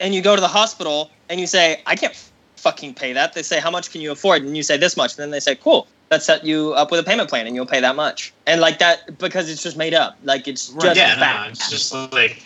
and 0.00 0.14
you 0.14 0.20
go 0.20 0.34
to 0.34 0.40
the 0.40 0.48
hospital 0.48 1.10
and 1.28 1.40
you 1.40 1.46
say, 1.46 1.80
"I 1.86 1.94
can't 1.94 2.14
fucking 2.56 2.94
pay 2.94 3.12
that." 3.12 3.34
They 3.34 3.42
say, 3.42 3.60
"How 3.60 3.70
much 3.70 3.90
can 3.92 4.00
you 4.00 4.10
afford?" 4.10 4.42
And 4.42 4.56
you 4.56 4.64
say, 4.64 4.76
"This 4.76 4.96
much." 4.96 5.12
And 5.12 5.18
then 5.18 5.30
they 5.30 5.40
say, 5.40 5.54
"Cool, 5.54 5.86
let's 6.10 6.26
set 6.26 6.44
you 6.44 6.72
up 6.74 6.90
with 6.90 6.98
a 6.98 7.04
payment 7.04 7.28
plan, 7.28 7.46
and 7.46 7.54
you'll 7.54 7.66
pay 7.66 7.80
that 7.80 7.94
much." 7.94 8.32
And 8.46 8.60
like 8.60 8.80
that 8.80 9.16
because 9.18 9.48
it's 9.48 9.62
just 9.62 9.76
made 9.76 9.94
up. 9.94 10.18
Like 10.24 10.48
it's 10.48 10.68
just 10.68 10.96
yeah, 10.96 11.14
no, 11.14 11.48
it's 11.48 11.70
just 11.70 11.94
like 12.12 12.42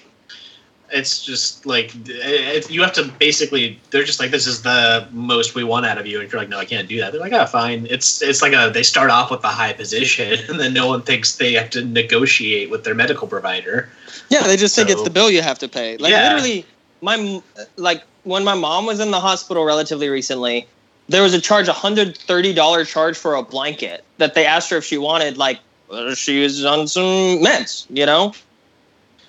it's 0.92 1.24
just 1.24 1.64
like 1.66 1.92
it, 2.06 2.70
you 2.70 2.82
have 2.82 2.92
to 2.94 3.04
basically. 3.18 3.80
They're 3.90 4.04
just 4.04 4.20
like, 4.20 4.30
this 4.30 4.46
is 4.46 4.62
the 4.62 5.08
most 5.10 5.54
we 5.54 5.64
want 5.64 5.86
out 5.86 5.98
of 5.98 6.06
you, 6.06 6.20
and 6.20 6.30
you're 6.30 6.40
like, 6.40 6.48
no, 6.48 6.58
I 6.58 6.64
can't 6.64 6.88
do 6.88 7.00
that. 7.00 7.12
They're 7.12 7.20
like, 7.20 7.32
oh, 7.32 7.46
fine. 7.46 7.86
It's 7.90 8.22
it's 8.22 8.42
like 8.42 8.52
a 8.52 8.70
they 8.72 8.82
start 8.82 9.10
off 9.10 9.30
with 9.30 9.42
a 9.44 9.48
high 9.48 9.72
position, 9.72 10.38
and 10.48 10.60
then 10.60 10.72
no 10.72 10.86
one 10.86 11.02
thinks 11.02 11.36
they 11.36 11.54
have 11.54 11.70
to 11.70 11.84
negotiate 11.84 12.70
with 12.70 12.84
their 12.84 12.94
medical 12.94 13.26
provider. 13.26 13.88
Yeah, 14.28 14.42
they 14.42 14.56
just 14.56 14.76
think 14.76 14.90
it's 14.90 15.02
the 15.02 15.10
bill 15.10 15.30
you 15.30 15.42
have 15.42 15.58
to 15.60 15.68
pay. 15.68 15.96
Like 15.96 16.10
Yeah. 16.10 16.34
literally, 16.34 16.66
my 17.00 17.42
like 17.76 18.04
when 18.24 18.44
my 18.44 18.54
mom 18.54 18.86
was 18.86 19.00
in 19.00 19.10
the 19.10 19.20
hospital 19.20 19.64
relatively 19.64 20.08
recently, 20.08 20.66
there 21.08 21.22
was 21.22 21.34
a 21.34 21.40
charge, 21.40 21.68
a 21.68 21.72
hundred 21.72 22.16
thirty 22.16 22.52
dollar 22.52 22.84
charge 22.84 23.16
for 23.16 23.34
a 23.34 23.42
blanket 23.42 24.04
that 24.18 24.34
they 24.34 24.46
asked 24.46 24.70
her 24.70 24.76
if 24.76 24.84
she 24.84 24.98
wanted. 24.98 25.36
Like 25.36 25.60
uh, 25.90 26.14
she 26.14 26.42
was 26.42 26.64
on 26.64 26.86
some 26.88 27.04
meds, 27.42 27.86
you 27.90 28.06
know. 28.06 28.34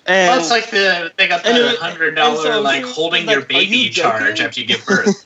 And 0.06 0.28
Well, 0.30 0.38
it's 0.40 0.50
like 0.50 0.70
the 0.70 1.12
they 1.16 1.26
got 1.28 1.46
and 1.46 1.56
the 1.56 1.70
it- 1.70 1.78
hundred 1.78 2.08
and 2.08 2.16
dollar 2.16 2.36
so 2.42 2.60
like 2.60 2.80
she 2.80 2.84
was 2.84 2.94
holding 2.94 3.26
like, 3.26 3.34
your 3.36 3.58
"Are 3.58 3.62
you 3.62 3.68
baby 3.70 3.90
charge 3.90 4.22
joking?" 4.36 4.44
after 4.46 4.60
you 4.60 4.66
give 4.66 4.84
birth. 4.86 5.24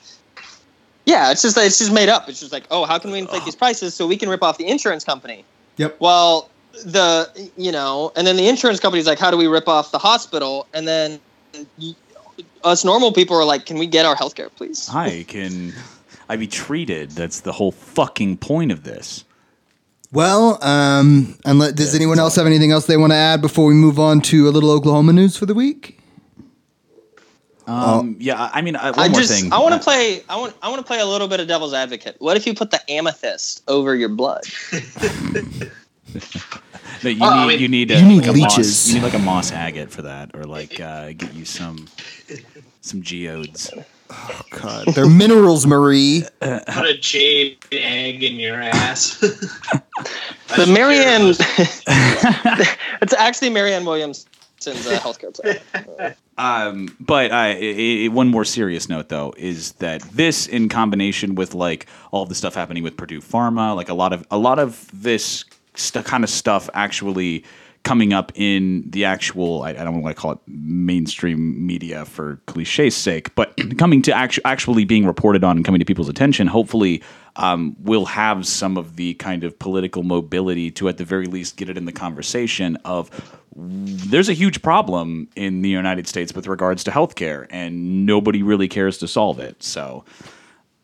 yeah, 1.05 1.31
it's 1.33 1.43
just 1.43 1.57
it's 1.59 1.79
just 1.79 1.93
made 1.93 2.09
up. 2.09 2.29
It's 2.29 2.41
just 2.41 2.53
like, 2.53 2.65
oh, 2.71 2.85
how 2.85 2.99
can 2.99 3.11
we 3.11 3.19
inflate 3.19 3.45
these 3.45 3.57
prices 3.57 3.95
so 3.95 4.07
we 4.07 4.17
can 4.17 4.29
rip 4.29 4.43
off 4.43 4.59
the 4.59 4.69
insurance 4.69 5.05
company? 5.05 5.45
Yep. 5.79 5.97
Well, 6.01 6.49
the 6.85 7.29
you 7.57 7.73
know, 7.73 8.13
and 8.15 8.27
then 8.27 8.37
the 8.37 8.49
insurance 8.49 8.79
company's 8.79 9.07
like, 9.07 9.19
how 9.19 9.31
do 9.31 9.37
we 9.37 9.47
rip 9.47 9.67
off 9.69 9.91
the 9.91 9.99
hospital? 9.99 10.67
And 10.75 10.87
then 10.87 11.19
y- 11.81 11.95
us 12.63 12.85
normal 12.85 13.13
people 13.13 13.37
are 13.37 13.45
like, 13.45 13.67
can 13.67 13.79
we 13.79 13.87
get 13.87 14.07
our 14.07 14.15
health 14.15 14.35
care, 14.37 14.49
please? 14.51 14.89
I 14.93 15.25
can 15.27 15.73
I 16.29 16.37
be 16.37 16.47
treated? 16.47 17.13
That's 17.13 17.41
the 17.41 17.53
whole 17.53 17.73
fucking 17.73 18.37
point 18.37 18.71
of 18.71 18.85
this. 18.85 19.25
Well 20.13 20.59
um 20.65 21.37
unless 21.45 21.73
does 21.73 21.95
anyone 21.95 22.19
else 22.19 22.37
have 22.37 22.47
anything 22.47 22.71
else 22.73 22.87
they 22.87 22.97
want 22.97 23.13
to 23.13 23.17
add 23.17 23.41
before 23.43 23.67
we 23.67 23.75
move 23.75 23.99
on 23.99 24.21
to 24.21 24.49
a 24.49 24.51
little 24.51 24.71
oklahoma 24.71 25.13
news 25.13 25.37
for 25.37 25.47
the 25.47 25.55
week 25.55 25.95
Um, 27.67 28.17
yeah, 28.19 28.41
I 28.45 28.59
I 28.59 28.63
mean, 28.63 28.77
uh, 28.77 28.95
one 28.95 28.99
I 28.99 29.09
more 29.11 29.21
just 29.21 29.31
thing. 29.43 29.53
I 29.53 29.59
want 29.59 29.75
Uh, 29.75 29.79
to 29.79 29.85
play 29.85 30.23
I 30.31 30.37
want 30.41 30.55
I 30.63 30.71
want 30.71 30.81
to 30.81 30.87
play 30.87 31.01
a 31.01 31.05
little 31.07 31.29
bit 31.29 31.39
of 31.41 31.47
devil's 31.49 31.75
advocate. 31.75 32.17
What 32.19 32.39
if 32.39 32.47
you 32.47 32.55
put 32.55 32.71
the 32.71 32.81
amethyst 32.91 33.63
over 33.69 33.95
your 33.95 34.09
blood? 34.09 34.43
No, 37.05 37.11
you 37.11 37.21
Well, 37.21 37.31
I 37.31 37.43
need 37.43 37.49
mean- 37.49 37.61
you 37.61 37.69
need, 37.69 37.91
You 37.91 38.03
need 38.03 38.19
like 38.23 38.29
a 38.29 38.33
leeches. 38.33 38.57
moss. 38.67 38.89
You 38.89 38.95
need 38.95 39.03
like 39.05 39.15
a 39.15 39.19
moss 39.21 39.53
agate 39.53 39.91
for 39.91 40.03
that, 40.03 40.31
or 40.35 40.45
like 40.45 40.81
uh, 40.81 41.13
get 41.13 41.33
you 41.35 41.45
some 41.45 41.87
some 42.81 43.03
geodes. 43.03 43.71
God 44.51 44.87
they're 44.95 45.09
minerals 45.09 45.67
marie 45.67 46.25
Put 46.41 46.87
a 46.87 46.97
jade 46.99 47.59
egg 47.73 48.23
in 48.23 48.37
your 48.37 48.61
ass. 48.61 49.23
The 50.57 50.67
Marianne 50.67 51.35
It's 53.03 53.13
actually 53.13 53.51
Marianne 53.51 53.85
Williamson's 53.85 54.27
uh, 54.67 54.99
healthcare 54.99 55.35
plan. 55.35 56.15
Um, 56.39 56.97
but 57.01 57.33
uh, 57.33 57.35
i 57.35 58.05
i 58.05 58.09
one 58.13 58.29
more 58.29 58.45
serious 58.45 58.89
note, 58.89 59.09
though, 59.09 59.35
is 59.37 59.73
that 59.73 60.03
this, 60.03 60.47
in 60.47 60.69
combination 60.69 61.35
with 61.35 61.53
like 61.53 61.87
all 62.13 62.27
the 62.27 62.35
stuff 62.37 62.55
happening 62.55 62.85
with 62.85 62.97
Purdue 62.97 63.21
Pharma, 63.21 63.75
like 63.75 63.89
a 63.89 63.95
lot 63.95 64.13
of 64.13 64.25
a 64.31 64.39
lot 64.39 64.61
of 64.61 64.89
this 64.95 65.45
st- 65.75 66.05
kind 66.05 66.23
of 66.23 66.31
stuff 66.31 66.71
actually 66.75 67.45
coming 67.89 68.13
up 68.13 68.31
in 68.35 68.85
the 68.87 69.07
actual 69.07 69.63
I, 69.63 69.71
I 69.71 69.73
don't 69.73 70.03
want 70.03 70.15
to 70.15 70.21
call 70.21 70.33
it 70.33 70.39
mainstream 70.47 71.67
media 71.67 72.05
for 72.05 72.39
cliche's 72.47 72.95
sake, 72.95 73.35
but 73.35 73.59
coming 73.79 74.03
to 74.03 74.13
actu- 74.13 74.43
actually 74.45 74.85
being 74.85 75.07
reported 75.07 75.43
on 75.43 75.57
and 75.57 75.65
coming 75.65 75.79
to 75.79 75.87
people's 75.87 76.11
attention, 76.11 76.49
hopefully 76.49 77.03
um, 77.37 77.75
will 77.81 78.05
have 78.05 78.47
some 78.47 78.77
of 78.77 78.97
the 78.97 79.15
kind 79.15 79.43
of 79.43 79.59
political 79.59 80.03
mobility 80.03 80.71
to 80.73 80.91
at 80.91 80.99
the 80.99 81.05
very 81.05 81.27
least 81.27 81.57
get 81.57 81.71
it 81.71 81.79
in 81.79 81.87
the 81.87 81.93
conversation 81.93 82.77
of 82.85 83.11
there's 83.57 84.29
a 84.29 84.35
huge 84.35 84.61
problem 84.61 85.31
in 85.35 85.63
the 85.63 85.71
United 85.71 86.07
States 86.07 86.35
with 86.35 86.47
regards 86.47 86.85
to 86.85 86.91
healthcare, 86.91 87.47
and 87.49 88.05
nobody 88.05 88.43
really 88.43 88.69
cares 88.69 88.99
to 88.99 89.09
solve 89.09 89.39
it. 89.41 89.63
So, 89.63 90.05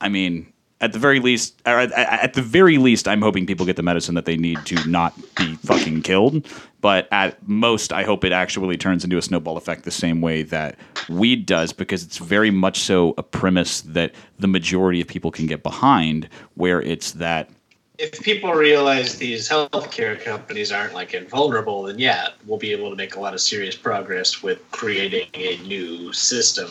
I 0.01 0.09
mean, 0.09 0.54
at 0.85 0.93
the 0.93 0.99
very 0.99 1.19
least, 1.19 1.61
at, 1.65 1.91
at 1.93 2.35
the 2.35 2.43
very 2.43 2.77
least, 2.77 3.09
I'm 3.09 3.23
hoping 3.23 3.47
people 3.47 3.65
get 3.65 3.77
the 3.77 3.83
medicine 3.83 4.15
that 4.17 4.27
they 4.27 4.37
need 4.37 4.59
to 4.67 4.89
not 4.89 5.15
be 5.37 5.55
fucking 5.57 6.03
killed. 6.03 6.47
But 6.83 7.09
at 7.11 7.49
most, 7.49 7.91
I 7.91 8.03
hope 8.03 8.23
it 8.23 8.33
actually 8.33 8.77
turns 8.77 9.03
into 9.03 9.17
a 9.17 9.23
snowball 9.23 9.57
effect 9.57 9.85
the 9.85 9.91
same 9.91 10.21
way 10.21 10.43
that 10.43 10.77
weed 11.09 11.47
does, 11.47 11.73
because 11.73 12.03
it's 12.03 12.19
very 12.19 12.51
much 12.51 12.81
so 12.81 13.15
a 13.17 13.23
premise 13.23 13.81
that 13.81 14.15
the 14.39 14.47
majority 14.47 15.01
of 15.01 15.09
people 15.09 15.31
can 15.31 15.47
get 15.47 15.63
behind, 15.63 16.29
where 16.55 16.83
it's 16.83 17.13
that 17.13 17.49
if 17.97 18.21
people 18.23 18.53
realize 18.53 19.17
these 19.17 19.49
healthcare 19.49 20.23
companies 20.23 20.71
aren't 20.71 20.93
like 20.93 21.15
invulnerable, 21.15 21.85
then 21.85 21.99
yeah, 21.99 22.29
we'll 22.45 22.59
be 22.59 22.73
able 22.73 22.91
to 22.91 22.97
make 22.97 23.15
a 23.17 23.21
lot 23.21 23.33
of 23.33 23.41
serious 23.41 23.77
progress 23.77 24.43
with 24.43 24.59
creating 24.71 25.29
a 25.35 25.57
new 25.63 26.13
system 26.13 26.71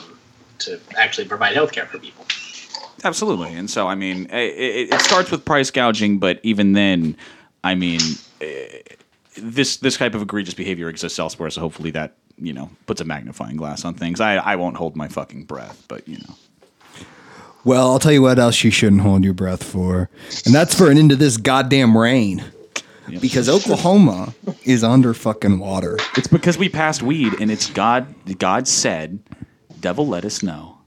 to 0.60 0.80
actually 0.98 1.28
provide 1.28 1.56
healthcare 1.56 1.88
for 1.88 1.98
people. 1.98 2.26
Absolutely. 3.04 3.54
And 3.54 3.70
so, 3.70 3.88
I 3.88 3.96
mean, 3.96 4.26
it, 4.28 4.34
it, 4.34 4.94
it 4.94 5.02
starts 5.02 5.30
with 5.30 5.44
price 5.44 5.72
gouging, 5.72 6.20
but 6.20 6.40
even 6.44 6.74
then, 6.74 7.18
I 7.64 7.76
mean, 7.76 8.00
eh, 8.42 8.80
this 9.38 9.78
this 9.78 9.98
type 9.98 10.16
of 10.16 10.22
egregious 10.22 10.54
behavior 10.54 10.90
exists 10.90 11.20
elsewhere. 11.20 11.50
So 11.50 11.62
hopefully 11.62 11.92
that 11.92 12.16
you 12.38 12.54
know 12.54 12.70
puts 12.86 13.02
a 13.02 13.06
magnifying 13.06 13.58
glass 13.58 13.86
on 13.86 13.94
things. 13.94 14.20
I 14.22 14.36
I 14.36 14.56
won't 14.56 14.78
hold 14.78 14.96
my 14.96 15.08
fucking 15.08 15.46
breath, 15.46 15.84
but 15.88 16.08
you 16.08 16.18
know. 16.18 16.36
Well, 17.66 17.92
I'll 17.92 18.00
tell 18.00 18.12
you 18.12 18.22
what 18.22 18.40
else 18.40 18.64
you 18.66 18.72
shouldn't 18.72 19.02
hold 19.02 19.24
your 19.24 19.34
breath 19.34 19.64
for, 19.64 20.10
and 20.46 20.54
that's 20.54 20.76
for 20.76 20.86
an 20.86 20.92
end 20.92 21.00
into 21.00 21.16
this 21.16 21.38
goddamn 21.38 21.98
rain. 21.98 22.44
Yep. 23.08 23.22
Because 23.22 23.50
Oklahoma 23.50 24.34
is 24.64 24.82
under 24.82 25.14
fucking 25.14 25.60
water. 25.60 25.98
it's 26.16 26.28
because 26.28 26.58
we 26.58 26.70
passed 26.70 27.04
weed, 27.04 27.34
and 27.40 27.52
it's 27.52 27.70
God. 27.70 28.14
God 28.40 28.68
said, 28.68 29.20
"Devil, 29.80 30.08
let 30.08 30.26
us 30.26 30.42
know," 30.44 30.78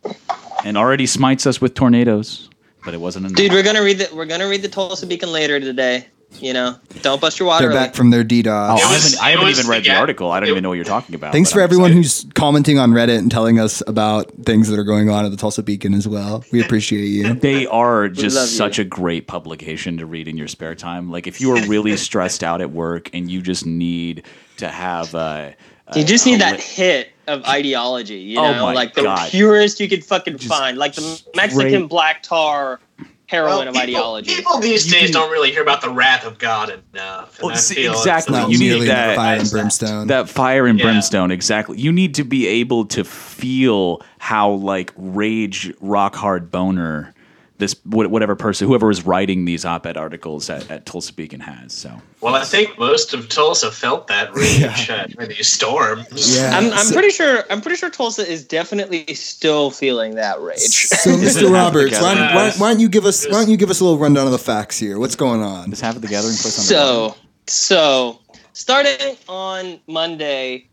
and 0.66 0.76
already 0.76 1.06
smites 1.06 1.46
us 1.46 1.60
with 1.60 1.74
tornadoes. 1.74 2.50
But 2.84 2.94
it 2.94 2.98
wasn't 3.00 3.26
enough. 3.26 3.36
Dude, 3.36 3.52
we're 3.52 3.62
gonna 3.62 3.82
read 3.82 3.98
the 3.98 4.14
we're 4.14 4.26
gonna 4.26 4.48
read 4.48 4.62
the 4.62 4.68
Tulsa 4.68 5.06
Beacon 5.06 5.32
later 5.32 5.58
today. 5.60 6.06
You 6.40 6.52
know, 6.52 6.76
don't 7.02 7.20
bust 7.20 7.38
your 7.38 7.46
water. 7.46 7.68
They're 7.68 7.74
back 7.76 7.94
from 7.94 8.10
their 8.10 8.20
Oh, 8.22 8.24
DDoS. 8.24 8.46
I 8.48 8.78
haven't, 8.78 9.22
I 9.22 9.30
haven't 9.30 9.48
even 9.48 9.66
read 9.68 9.84
the 9.84 9.90
the 9.90 9.96
article. 9.96 10.32
I 10.32 10.40
don't 10.40 10.48
it- 10.48 10.52
even 10.52 10.62
know 10.64 10.70
what 10.70 10.74
you're 10.74 10.84
talking 10.84 11.14
about. 11.14 11.32
Thanks 11.32 11.52
for 11.52 11.60
I'm 11.60 11.64
everyone 11.64 11.92
excited. 11.92 12.02
who's 12.24 12.32
commenting 12.34 12.78
on 12.80 12.90
Reddit 12.90 13.18
and 13.18 13.30
telling 13.30 13.60
us 13.60 13.80
about 13.86 14.32
things 14.44 14.68
that 14.68 14.76
are 14.78 14.84
going 14.84 15.08
on 15.08 15.24
at 15.24 15.30
the 15.30 15.36
Tulsa 15.36 15.62
Beacon 15.62 15.94
as 15.94 16.06
well. 16.08 16.44
We 16.52 16.60
appreciate 16.60 17.04
you. 17.06 17.34
They 17.34 17.66
are 17.68 18.08
love 18.08 18.12
just 18.14 18.36
you. 18.36 18.56
such 18.56 18.78
a 18.80 18.84
great 18.84 19.28
publication 19.28 19.98
to 19.98 20.06
read 20.06 20.26
in 20.26 20.36
your 20.36 20.48
spare 20.48 20.74
time. 20.74 21.10
Like 21.12 21.28
if 21.28 21.40
you 21.40 21.52
are 21.56 21.64
really 21.68 21.96
stressed 22.08 22.42
out 22.42 22.60
at 22.60 22.72
work 22.72 23.08
and 23.14 23.30
you 23.30 23.40
just 23.40 23.64
need 23.64 24.24
to 24.56 24.68
have 24.68 25.14
uh, 25.14 25.50
You 25.94 26.04
just 26.04 26.26
need 26.26 26.36
a 26.36 26.38
that 26.38 26.56
li- 26.56 26.60
hit 26.60 27.10
of 27.26 27.44
ideology, 27.44 28.16
you 28.18 28.38
Oh 28.38 28.52
know, 28.52 28.66
my 28.66 28.72
like 28.72 28.94
the 28.94 29.02
God. 29.02 29.30
purest 29.30 29.80
you 29.80 29.88
could 29.88 30.04
fucking 30.04 30.38
Just 30.38 30.48
find, 30.48 30.78
like 30.78 30.94
the 30.94 31.22
Mexican 31.34 31.68
straight- 31.70 31.88
black 31.88 32.22
tar 32.22 32.80
heroin 33.26 33.48
Well, 33.50 33.60
of 33.60 33.66
people, 33.74 33.80
ideology. 33.82 34.34
people 34.36 34.58
these 34.60 34.86
You 34.86 34.92
days 34.92 35.10
can- 35.10 35.14
don't 35.14 35.32
really 35.32 35.50
hear 35.50 35.62
about 35.62 35.80
the 35.80 35.90
wrath 35.90 36.24
of 36.24 36.38
God 36.38 36.68
enough. 36.94 37.38
and 37.40 37.48
Well, 37.48 37.56
see, 37.56 37.84
exactly. 37.86 38.38
You 38.48 38.58
need 38.58 38.86
that- 38.88 39.16
fire 39.16 39.40
and 39.40 39.50
brimstone. 39.50 40.06
that 40.06 40.28
fire 40.28 40.66
and 40.66 40.78
Yeah. 40.78 40.84
brimstone 40.84 41.32
exactly. 41.32 41.76
You 41.80 41.90
need 41.90 42.14
to 42.14 42.24
be 42.24 42.46
able 42.46 42.84
to 42.86 43.02
feel 43.02 44.00
how 44.18 44.50
like 44.50 44.92
rage 44.96 45.72
rock 45.80 46.14
hard 46.14 46.52
boner 46.52 47.12
this 47.58 47.74
whatever 47.84 48.36
person 48.36 48.68
whoever 48.68 48.90
is 48.90 49.04
writing 49.06 49.44
these 49.46 49.64
op-ed 49.64 49.96
articles 49.96 50.50
at, 50.50 50.70
at 50.70 50.84
Tulsa 50.86 51.12
Beacon 51.12 51.40
has. 51.40 51.72
So 51.72 51.90
Well, 52.20 52.34
I 52.34 52.44
think 52.44 52.78
most 52.78 53.14
of 53.14 53.28
Tulsa 53.28 53.70
felt 53.70 54.06
that 54.08 54.34
rage 54.34 54.90
uh, 54.90 55.06
during 55.06 55.28
these 55.36 55.48
storms. 55.48 56.36
Yeah. 56.36 56.50
I'm, 56.56 56.72
I'm 56.72 56.84
So- 56.84 56.92
pretty 56.94 57.10
sure. 57.10 57.44
I'm 57.50 57.60
pretty 57.60 57.76
sure 57.76 57.88
Tulsa 57.90 58.26
is 58.30 58.44
definitely 58.44 59.06
still 59.14 59.70
feeling 59.70 60.16
that 60.16 60.40
rage. 60.40 60.58
So, 60.58 61.10
Mr. 61.16 61.50
Roberts, 61.50 62.00
why, 62.00 62.14
why, 62.34 62.50
why 62.58 62.70
don't 62.72 62.80
you 62.80 62.88
give 62.88 63.04
us 63.06 63.24
why 63.26 63.32
don't 63.40 63.48
you 63.50 63.56
give 63.56 63.70
us 63.70 63.80
a 63.80 63.84
little 63.84 63.98
rundown 63.98 64.26
of 64.26 64.32
the 64.32 64.38
facts 64.38 64.78
here? 64.78 64.98
What's 64.98 65.16
going 65.16 65.42
on? 65.42 65.70
just 65.70 65.82
have 65.82 66.00
the 66.00 66.08
gathering 66.08 66.36
place 66.36 66.58
on 66.58 66.62
the 66.64 67.14
So, 67.14 67.16
so 67.46 68.20
starting 68.52 69.16
on 69.28 69.80
Monday, 69.86 70.68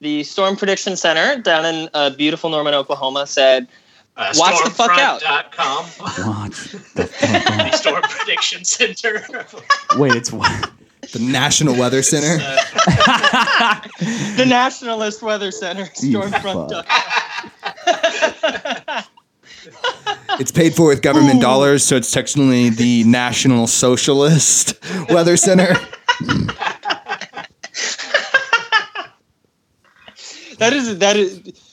the 0.00 0.22
Storm 0.24 0.56
Prediction 0.56 0.96
Center 0.96 1.40
down 1.42 1.64
in 1.66 1.88
uh, 1.92 2.10
beautiful 2.10 2.50
Norman, 2.50 2.74
Oklahoma, 2.74 3.26
said 3.26 3.66
Uh, 4.20 4.34
Watch 4.36 4.62
the 4.64 4.70
fuck 4.70 4.98
out. 4.98 5.22
Stormfront.com, 5.22 5.86
Watch 6.26 6.72
the 6.72 6.78
fuck 7.06 7.70
the 7.70 7.70
Storm 7.70 8.02
Prediction 8.02 8.66
Center. 8.66 9.24
Wait, 9.96 10.14
it's 10.14 10.30
what? 10.30 10.70
The 11.12 11.18
National 11.18 11.74
Weather 11.76 12.02
Center. 12.02 12.36
The 14.36 14.44
Nationalist 14.46 15.22
Weather 15.22 15.50
Center, 15.50 15.86
Stormfront. 15.86 16.84
It's 20.38 20.52
paid 20.52 20.74
for 20.74 20.88
with 20.88 21.00
government 21.00 21.40
dollars, 21.40 21.82
so 21.84 21.96
it's 21.96 22.12
technically 22.12 22.68
the 22.68 23.04
National 23.04 23.66
Socialist 23.66 24.74
Weather 25.08 25.38
Center. 25.38 25.74
That 30.58 30.74
is 30.74 30.98
that 30.98 31.16
is 31.16 31.69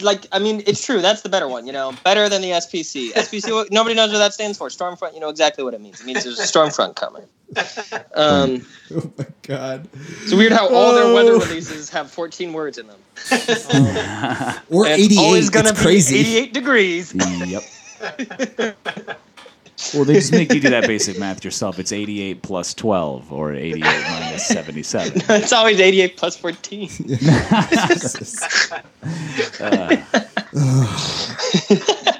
like 0.00 0.26
I 0.32 0.38
mean 0.38 0.62
it's 0.66 0.84
true. 0.84 1.00
That's 1.00 1.22
the 1.22 1.28
better 1.28 1.48
one. 1.48 1.66
You 1.66 1.72
know, 1.72 1.92
better 2.04 2.28
than 2.28 2.42
the 2.42 2.50
SPC. 2.50 3.12
SPC. 3.12 3.70
nobody 3.70 3.94
knows 3.94 4.12
what 4.12 4.18
that 4.18 4.32
stands 4.34 4.56
for. 4.58 4.68
Stormfront. 4.68 5.14
You 5.14 5.20
know 5.20 5.28
exactly 5.28 5.64
what 5.64 5.74
it 5.74 5.80
means. 5.80 6.00
It 6.00 6.06
means 6.06 6.22
there's 6.24 6.38
a 6.38 6.44
stormfront 6.44 6.94
coming. 6.96 7.24
Um, 8.14 8.66
Oh 8.94 9.10
my 9.18 9.26
god. 9.42 9.88
it's 10.22 10.32
weird 10.32 10.52
how 10.52 10.68
all 10.72 10.94
their 10.94 11.12
weather 11.12 11.32
Oh. 11.32 11.38
releases 11.40 11.90
have 11.90 12.10
14 12.10 12.52
words 12.52 12.78
in 12.78 12.86
them. 12.86 12.98
Or 14.70 14.86
And 14.86 15.00
it's 15.00 15.12
88. 15.12 15.18
always 15.18 15.50
gonna 15.50 15.70
It's 15.70 15.78
be 15.80 15.84
crazy. 15.84 16.18
88 16.20 16.52
degrees. 16.54 17.14
Yep. 17.14 17.62
Well, 19.94 20.04
they 20.04 20.14
just 20.14 20.32
make 20.32 20.52
you 20.52 20.60
do 20.60 20.70
that 20.70 20.86
basic 20.94 21.18
math 21.18 21.44
yourself. 21.44 21.78
It's 21.78 21.92
88 21.92 22.42
plus 22.42 22.74
12 22.74 23.32
or 23.32 23.54
88 23.54 23.80
minus 23.82 24.46
77. 24.46 25.22
it's 25.30 25.52
always 25.52 25.80
88 25.80 26.16
plus 26.16 26.36
14. 26.36 26.90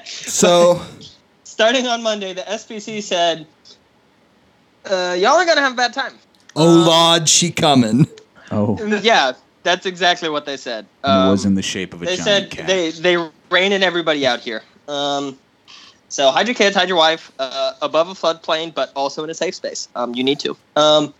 So, 0.05 0.81
Starting 1.43 1.87
on 1.87 2.01
Monday, 2.01 2.33
the 2.33 2.41
SPC 2.41 3.03
said, 3.03 3.45
uh, 4.85 5.15
"Y'all 5.19 5.33
are 5.33 5.45
gonna 5.45 5.61
have 5.61 5.73
a 5.73 5.75
bad 5.75 5.93
time." 5.93 6.13
oh 6.55 6.85
Lord, 6.87 7.29
she 7.29 7.51
coming. 7.51 8.07
Oh. 8.51 8.77
yeah, 9.03 9.33
that's 9.63 9.85
exactly 9.85 10.29
what 10.29 10.45
they 10.45 10.57
said. 10.57 10.85
And 11.03 11.27
it 11.27 11.31
was 11.31 11.45
Um, 11.45 11.51
in 11.51 11.55
the 11.55 11.61
shape 11.61 11.93
of 11.93 12.01
a 12.01 12.05
they 12.05 12.15
giant 12.17 12.23
said 12.25 12.51
cat. 12.51 12.67
they 12.67 12.91
they 12.91 13.17
reining 13.49 13.83
everybody 13.83 14.25
out 14.25 14.39
here. 14.39 14.63
Um, 14.87 15.37
so 16.11 16.29
hide 16.29 16.45
your 16.45 16.55
kids, 16.55 16.75
hide 16.75 16.89
your 16.89 16.97
wife 16.97 17.31
uh, 17.39 17.71
above 17.81 18.09
a 18.09 18.13
floodplain, 18.13 18.75
but 18.75 18.91
also 18.97 19.23
in 19.23 19.29
a 19.29 19.33
safe 19.33 19.55
space. 19.55 19.87
Um, 19.95 20.13
you 20.13 20.25
need 20.25 20.41
to. 20.41 20.57
Um, 20.75 21.13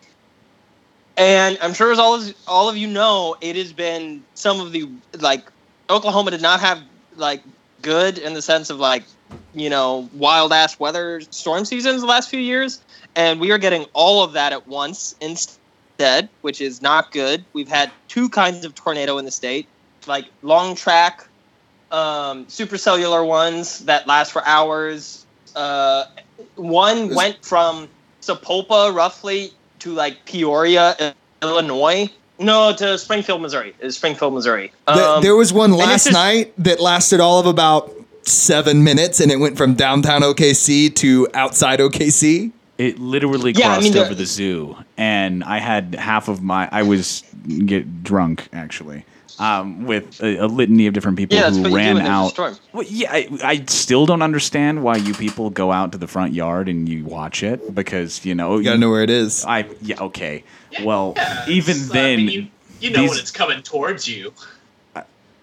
and 1.16 1.58
I'm 1.62 1.74
sure 1.74 1.94
as 1.94 2.00
all 2.00 2.16
as 2.16 2.36
all 2.46 2.68
of 2.68 2.76
you 2.76 2.88
know, 2.88 3.38
it 3.40 3.56
has 3.56 3.72
been 3.72 4.26
some 4.34 4.60
of 4.60 4.74
the 4.74 4.92
like 5.18 5.50
Oklahoma 5.90 6.32
did 6.32 6.42
not 6.42 6.60
have 6.60 6.84
like 7.16 7.42
good 7.82 8.18
in 8.18 8.34
the 8.34 8.42
sense 8.42 8.70
of 8.70 8.80
like 8.80 9.06
you 9.54 9.70
know 9.70 10.10
wild 10.12 10.52
ass 10.52 10.78
weather 10.78 11.22
storm 11.32 11.64
seasons 11.64 12.02
the 12.02 12.08
last 12.08 12.30
few 12.30 12.42
years, 12.42 12.84
and 13.16 13.40
we 13.40 13.52
are 13.52 13.58
getting 13.58 13.86
all 13.94 14.26
of 14.26 14.34
that 14.34 14.52
at 14.52 14.68
once 14.68 15.14
instead, 15.22 16.30
which 16.42 16.60
is 16.60 16.82
not 16.82 17.14
good. 17.14 17.46
We've 17.54 17.70
had 17.70 17.94
two 18.10 18.28
kinds 18.28 18.66
of 18.66 18.76
tornado 18.76 19.18
in 19.18 19.24
the 19.24 19.32
state, 19.32 19.70
like 20.06 20.26
long 20.42 20.76
track, 20.76 21.30
um, 21.92 22.46
supercellular 22.46 23.26
ones 23.26 23.80
that 23.86 24.08
last 24.08 24.32
for 24.32 24.46
hours. 24.46 25.26
Uh, 25.56 26.06
one 26.56 27.14
went 27.14 27.44
from 27.44 27.88
Sapulpa 28.22 28.94
roughly 28.94 29.52
to 29.80 29.92
like 29.92 30.24
Peoria, 30.26 31.14
Illinois. 31.42 32.10
No, 32.40 32.74
to 32.76 32.98
Springfield, 32.98 33.42
Missouri. 33.42 33.76
It's 33.80 33.98
Springfield, 33.98 34.34
Missouri. 34.34 34.72
Th- 34.88 34.98
Um, 35.00 35.22
there 35.22 35.36
was 35.36 35.54
one 35.54 35.72
last 35.74 36.06
just- 36.06 36.14
night 36.14 36.54
that 36.58 36.80
lasted 36.80 37.20
all 37.20 37.40
of 37.40 37.46
about 37.46 37.92
seven 38.24 38.84
minutes, 38.84 39.20
and 39.20 39.32
it 39.32 39.38
went 39.40 39.58
from 39.58 39.74
downtown 39.76 40.22
OKC 40.24 40.90
to 40.96 41.28
outside 41.34 41.80
OKC. 41.80 42.52
It 42.78 43.00
literally 43.00 43.52
Yeah, 43.52 43.66
I 43.66 43.68
crossed 43.74 43.84
mean, 43.84 43.94
the- 43.94 44.06
over 44.06 44.16
the 44.16 44.26
zoo, 44.26 44.76
and 44.98 45.44
I 45.44 45.60
had 45.60 45.94
half 45.96 46.28
of 46.30 46.42
my. 46.42 46.68
I 46.72 46.82
was 46.82 47.24
get 47.66 48.04
drunk 48.04 48.48
actually, 48.54 49.06
um, 49.40 49.86
with 49.86 50.22
a, 50.22 50.38
a 50.38 50.48
litany 50.48 50.88
of 50.88 50.94
different 50.94 51.18
people 51.18 51.36
yeah, 51.36 51.44
that's 51.44 51.58
who 51.58 51.64
what 51.64 51.70
you 51.72 51.78
do 51.78 51.78
ran 51.78 51.96
when 51.96 52.04
there's 52.04 52.38
a 52.38 52.42
out. 52.42 52.60
Well, 52.74 52.86
yeah, 52.88 53.12
I, 53.12 53.30
I 53.44 53.66
still 53.68 54.06
don't 54.06 54.22
understand 54.22 54.84
why 54.84 54.98
you 54.98 55.14
people 55.14 55.50
go 55.50 55.72
out 55.72 55.92
to 55.94 55.98
the 55.98 56.08
front 56.08 56.34
yard 56.34 56.70
and 56.70 56.88
you 56.88 57.04
watch 57.06 57.44
it 57.44 57.74
because 57.74 58.26
you 58.26 58.36
know 58.36 58.58
You 58.58 58.64
gotta 58.64 58.78
know 58.78 58.90
where 58.92 59.04
it 59.04 59.10
is. 59.10 59.44
I 59.46 59.68
yeah 59.82 60.00
okay. 60.02 60.44
Well, 60.84 61.14
Yeah, 61.16 61.46
even 61.48 61.76
it's, 61.78 61.90
uh, 61.90 61.94
I 61.94 61.96
then, 61.96 62.18
mean, 62.18 62.30
you, 62.30 62.48
you 62.80 62.92
know 62.92 63.02
these- 63.02 63.10
when 63.12 63.20
it's 63.20 63.32
coming 63.32 63.62
towards 63.62 64.08
you. 64.08 64.34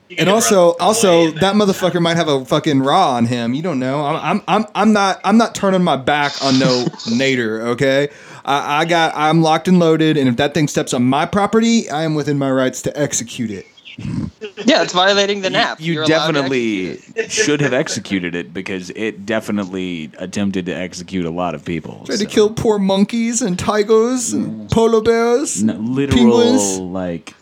You 0.08 0.16
And 0.20 0.30
also, 0.30 0.70
also 0.80 1.26
and 1.26 1.40
that 1.40 1.54
motherfucker 1.54 2.00
might 2.00 2.16
have 2.16 2.28
a 2.28 2.42
fucking 2.42 2.80
raw 2.80 3.10
on 3.16 3.26
him. 3.26 3.52
You 3.52 3.60
don't 3.60 3.78
know. 3.78 4.06
I'm, 4.06 4.16
I'm, 4.16 4.42
I'm, 4.48 4.66
I'm 4.74 4.92
not, 4.94 5.20
I'm 5.22 5.36
not 5.36 5.54
turning 5.54 5.84
my 5.84 5.96
back 5.96 6.32
on 6.42 6.58
no 6.58 6.84
Nader. 7.10 7.60
Okay, 7.72 8.08
I, 8.42 8.80
I 8.80 8.84
got, 8.86 9.12
I'm 9.14 9.42
locked 9.42 9.68
and 9.68 9.78
loaded, 9.78 10.16
and 10.16 10.26
if 10.26 10.36
that 10.36 10.54
thing 10.54 10.66
steps 10.66 10.94
on 10.94 11.04
my 11.04 11.26
property, 11.26 11.90
I 11.90 12.04
am 12.04 12.14
within 12.14 12.38
my 12.38 12.50
rights 12.50 12.80
to 12.82 12.98
execute 12.98 13.50
it. 13.50 13.66
Yeah, 14.64 14.82
it's 14.82 14.92
violating 14.92 15.40
the 15.40 15.50
nap. 15.50 15.80
you 15.80 15.94
You're 15.94 16.02
allowed 16.04 16.26
to 16.28 16.32
definitely 16.32 16.98
should 17.28 17.60
have 17.60 17.72
executed 17.72 18.34
it 18.34 18.52
because 18.52 18.90
it 18.90 19.24
definitely 19.26 20.10
attempted 20.18 20.66
to 20.66 20.72
execute 20.72 21.24
a 21.24 21.30
lot 21.30 21.54
of 21.54 21.64
people. 21.64 22.02
Tried 22.06 22.18
to 22.18 22.26
kill 22.26 22.50
poor 22.50 22.78
monkeys 22.78 23.40
and 23.40 23.58
tigers 23.58 24.32
and 24.32 24.70
polar 24.70 25.00
bears. 25.00 25.62
No, 25.64 25.74
literal 25.74 26.18
penguins. 26.18 26.78
like 26.78 27.34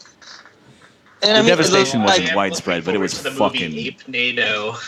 And 1.22 1.30
The 1.30 1.34
I 1.34 1.38
mean, 1.40 1.48
devastation 1.48 2.00
like, 2.00 2.08
wasn't 2.10 2.30
I'm 2.30 2.36
widespread, 2.36 2.84
but 2.84 2.94
it 2.94 2.98
was 2.98 3.22
the 3.22 3.30
fucking- 3.30 3.70
movie 3.70 3.88
Ape 3.88 4.08
NATO. 4.08 4.74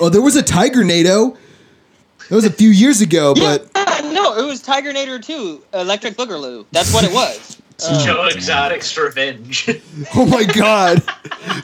Oh, 0.00 0.08
there 0.08 0.22
was 0.22 0.36
a 0.36 0.42
tiger 0.42 0.84
NATO. 0.84 1.36
That 2.28 2.34
was 2.34 2.44
a 2.44 2.50
few 2.52 2.70
years 2.70 3.00
ago, 3.00 3.34
yeah, 3.36 3.58
but 3.74 4.02
no, 4.12 4.36
it 4.36 4.44
was 4.44 4.60
Tiger 4.60 4.92
Nader 4.92 5.24
2, 5.24 5.62
Electric 5.74 6.16
Boogaloo. 6.16 6.66
That's 6.72 6.92
what 6.92 7.04
it 7.04 7.12
was. 7.12 7.55
Uh, 7.84 8.04
Joe 8.04 8.24
Exotic's 8.26 8.96
Revenge. 8.96 9.68
oh 10.14 10.24
my 10.26 10.44
god, 10.44 10.98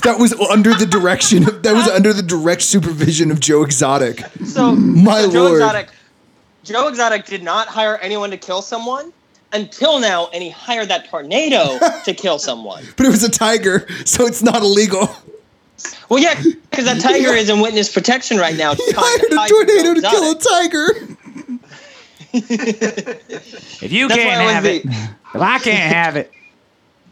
that 0.03 0.17
was 0.19 0.35
under 0.35 0.75
the 0.75 0.85
direction. 0.85 1.49
Of, 1.49 1.63
that 1.63 1.73
was 1.73 1.89
under 1.89 2.13
the 2.13 2.23
direct 2.23 2.63
supervision 2.63 3.31
of 3.31 3.41
Joe 3.41 3.63
Exotic. 3.63 4.23
so, 4.45 4.73
My 4.75 5.23
so 5.23 5.31
Joe 5.31 5.43
lord. 5.45 5.53
Exotic, 5.55 5.89
Joe 6.65 6.89
Exotic 6.89 7.25
did 7.25 7.43
not 7.43 7.69
hire 7.69 7.97
anyone 7.97 8.31
to 8.31 8.37
kill 8.37 8.61
someone 8.61 9.13
until 9.55 10.01
now, 10.01 10.29
and 10.35 10.43
he 10.43 10.51
hired 10.51 10.89
that 10.89 11.09
tornado 11.09 11.79
to 12.05 12.13
kill 12.15 12.39
someone. 12.39 12.85
But 12.97 13.07
it 13.07 13.11
was 13.11 13.23
a 13.23 13.31
tiger, 13.31 13.87
so 14.05 14.27
it's 14.27 14.43
not 14.43 14.63
illegal. 14.63 15.09
Well, 16.11 16.23
yeah, 16.23 16.41
because 16.71 16.85
that 16.85 17.01
tiger 17.01 17.29
is 17.35 17.49
in 17.49 17.61
witness 17.61 17.91
protection 17.93 18.37
right 18.37 18.57
now. 18.57 18.75
He 18.75 18.85
hired 18.95 19.23
a 19.33 19.49
tornado 19.49 19.95
to 19.95 20.03
kill 20.03 20.31
a 20.33 20.39
tiger. 20.39 21.17
if 22.35 23.93
you 23.93 24.09
That's 24.09 24.21
can't 24.21 24.51
have 24.51 24.65
it, 24.67 24.85
the- 24.85 25.11
if 25.35 25.41
I 25.41 25.59
can't 25.59 25.93
have 25.95 26.17
it, 26.17 26.33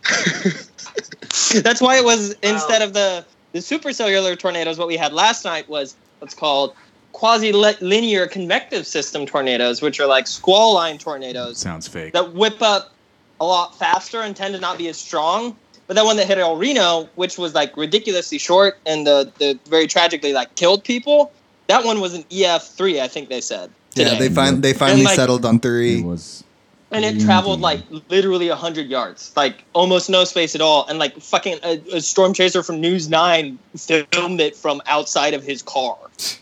That's 1.62 1.80
why 1.80 1.98
it 1.98 2.04
was 2.04 2.32
instead 2.42 2.82
of 2.82 2.92
the 2.92 3.24
the 3.52 3.58
supercellular 3.58 4.38
tornadoes, 4.38 4.78
what 4.78 4.88
we 4.88 4.96
had 4.96 5.12
last 5.12 5.44
night 5.44 5.68
was 5.68 5.96
what's 6.20 6.34
called 6.34 6.74
quasi-linear 7.12 8.26
convective 8.28 8.86
system 8.86 9.26
tornadoes, 9.26 9.82
which 9.82 9.98
are 10.00 10.06
like 10.06 10.26
squall 10.26 10.74
line 10.74 10.98
tornadoes 10.98 11.58
sounds 11.58 11.88
fake. 11.88 12.12
that 12.12 12.32
whip 12.34 12.62
up 12.62 12.92
a 13.40 13.44
lot 13.44 13.76
faster 13.78 14.20
and 14.20 14.36
tend 14.36 14.54
to 14.54 14.60
not 14.60 14.78
be 14.78 14.88
as 14.88 14.96
strong. 14.96 15.56
But 15.86 15.94
that 15.94 16.04
one 16.04 16.16
that 16.18 16.28
hit 16.28 16.38
El 16.38 16.56
Reno, 16.56 17.08
which 17.16 17.36
was 17.36 17.52
like 17.52 17.76
ridiculously 17.76 18.38
short 18.38 18.78
and 18.86 19.04
the, 19.04 19.32
the 19.38 19.58
very 19.68 19.88
tragically 19.88 20.32
like 20.32 20.54
killed 20.54 20.84
people, 20.84 21.32
that 21.66 21.84
one 21.84 22.00
was 22.00 22.14
an 22.14 22.24
EF 22.30 22.62
three, 22.62 23.00
I 23.00 23.08
think 23.08 23.28
they 23.28 23.40
said. 23.40 23.70
Yeah, 23.96 24.16
they 24.16 24.28
fin- 24.28 24.60
they 24.60 24.72
finally 24.72 25.02
like- 25.02 25.16
settled 25.16 25.44
on 25.44 25.58
three. 25.58 25.98
It 26.00 26.04
was 26.04 26.44
and 26.92 27.04
it 27.04 27.20
traveled 27.20 27.60
like 27.60 27.82
literally 28.08 28.48
100 28.48 28.88
yards. 28.88 29.32
Like 29.36 29.64
almost 29.72 30.10
no 30.10 30.24
space 30.24 30.54
at 30.54 30.60
all. 30.60 30.86
And 30.86 30.98
like 30.98 31.16
fucking 31.16 31.58
a, 31.62 31.80
a 31.92 32.00
storm 32.00 32.32
chaser 32.32 32.62
from 32.62 32.80
news 32.80 33.08
9 33.08 33.58
filmed 33.76 34.40
it 34.40 34.56
from 34.56 34.82
outside 34.86 35.34
of 35.34 35.42
his 35.42 35.62
car. 35.62 35.96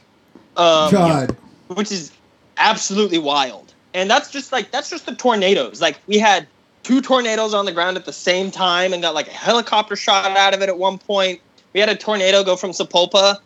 Um, 0.57 0.91
God, 0.91 1.37
which 1.69 1.93
is 1.93 2.11
absolutely 2.57 3.19
wild. 3.19 3.73
And 3.95 4.11
that's 4.11 4.33
just 4.33 4.51
like 4.51 4.73
that's 4.73 4.91
just 4.91 5.07
the 5.07 5.15
tornadoes. 5.15 5.81
Like 5.81 6.01
we 6.09 6.19
had 6.19 6.49
two 6.83 7.01
tornadoes 7.01 7.55
on 7.55 7.65
the 7.65 7.71
ground 7.71 7.97
at 7.97 8.07
the 8.07 8.13
same 8.13 8.51
time 8.51 8.93
and 8.93 9.01
got 9.01 9.15
like 9.15 9.29
a 9.29 9.33
helicopter 9.33 9.95
shot 9.95 10.37
out 10.37 10.55
of 10.55 10.61
it 10.61 10.69
at 10.69 10.77
one 10.77 10.99
point. 10.99 11.41
We 11.75 11.81
had 11.81 11.89
a 11.89 11.95
tornado 11.95 12.43
go 12.43 12.57
from 12.57 12.73
sapulpa 12.73 13.37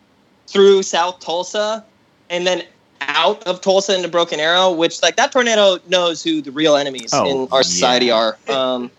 through 0.47 0.81
south 0.81 1.19
tulsa. 1.19 1.85
And 2.31 2.47
then 2.47 2.63
out 3.07 3.43
of 3.43 3.61
tulsa 3.61 3.95
into 3.95 4.07
broken 4.07 4.39
arrow 4.39 4.71
which 4.71 5.01
like 5.01 5.15
that 5.15 5.31
tornado 5.31 5.77
knows 5.87 6.23
who 6.23 6.41
the 6.41 6.51
real 6.51 6.75
enemies 6.75 7.11
Oh, 7.13 7.43
in 7.45 7.47
our 7.51 7.63
society 7.63 8.07
yeah. 8.07 8.13
are 8.47 8.53
um 8.55 8.91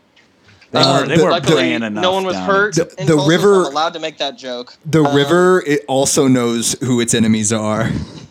They 0.72 0.80
Uh, 0.80 1.00
were, 1.02 1.06
they 1.06 1.16
the- 1.18 1.24
were 1.24 1.30
luckily, 1.30 1.72
enough. 1.72 1.92
no 1.92 2.10
one 2.12 2.24
was 2.26 2.34
down 2.34 2.46
hurt. 2.48 2.74
The- 2.74 2.92
in 2.98 3.06
the 3.06 3.12
Tulsa, 3.14 3.22
so 3.22 3.28
river- 3.28 3.60
I'm 3.66 3.72
allowed 3.72 3.92
to 3.92 4.00
make 4.00 4.18
that 4.18 4.36
joke. 4.36 4.74
the 4.84 5.04
Um, 5.04 5.14
river 5.14 5.62
it 5.66 5.84
also 5.86 6.26
knows 6.26 6.74
who 6.80 7.00
its 7.00 7.14
enemies 7.14 7.52
are. 7.52 7.92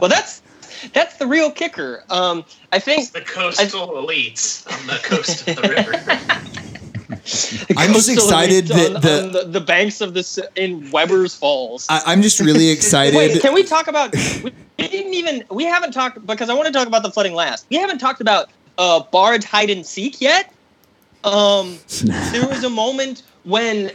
well, 0.00 0.08
that's 0.10 0.42
that's 0.92 1.16
the 1.16 1.26
real 1.26 1.50
kicker. 1.50 2.04
Um, 2.10 2.44
I 2.72 2.78
think 2.80 3.12
the 3.12 3.20
coastal 3.22 3.88
elites 4.02 4.66
on 4.70 4.86
the 4.86 4.98
coast 5.02 5.48
of 5.48 5.56
the 5.56 5.68
river. 5.68 5.94
I'm 7.76 7.92
just 7.92 8.08
excited 8.08 8.66
that 8.68 8.94
on, 8.96 9.00
the- 9.02 9.22
on 9.24 9.32
the, 9.32 9.44
the 9.44 9.60
banks 9.60 10.00
of 10.00 10.14
the 10.14 10.20
s- 10.20 10.38
in 10.56 10.82
Webbers 10.90 11.36
Falls. 11.38 11.86
I, 11.88 12.02
I'm 12.06 12.22
just 12.22 12.40
really 12.40 12.68
excited. 12.76 13.16
Wait, 13.16 13.40
can 13.40 13.52
we 13.54 13.62
talk 13.64 13.88
about? 13.88 14.14
We 14.80 14.88
didn't 14.88 15.12
even. 15.12 15.44
We 15.50 15.64
haven't 15.64 15.92
talked 15.92 16.26
because 16.26 16.48
I 16.48 16.54
want 16.54 16.66
to 16.66 16.72
talk 16.72 16.86
about 16.86 17.02
the 17.02 17.10
flooding 17.10 17.34
last. 17.34 17.66
We 17.68 17.76
haven't 17.76 17.98
talked 17.98 18.22
about 18.22 18.48
uh, 18.78 19.00
barge 19.12 19.44
hide 19.44 19.68
and 19.68 19.84
seek 19.84 20.22
yet. 20.22 20.54
Um, 21.22 21.78
there 22.32 22.46
was 22.48 22.64
a 22.64 22.70
moment 22.70 23.22
when 23.44 23.90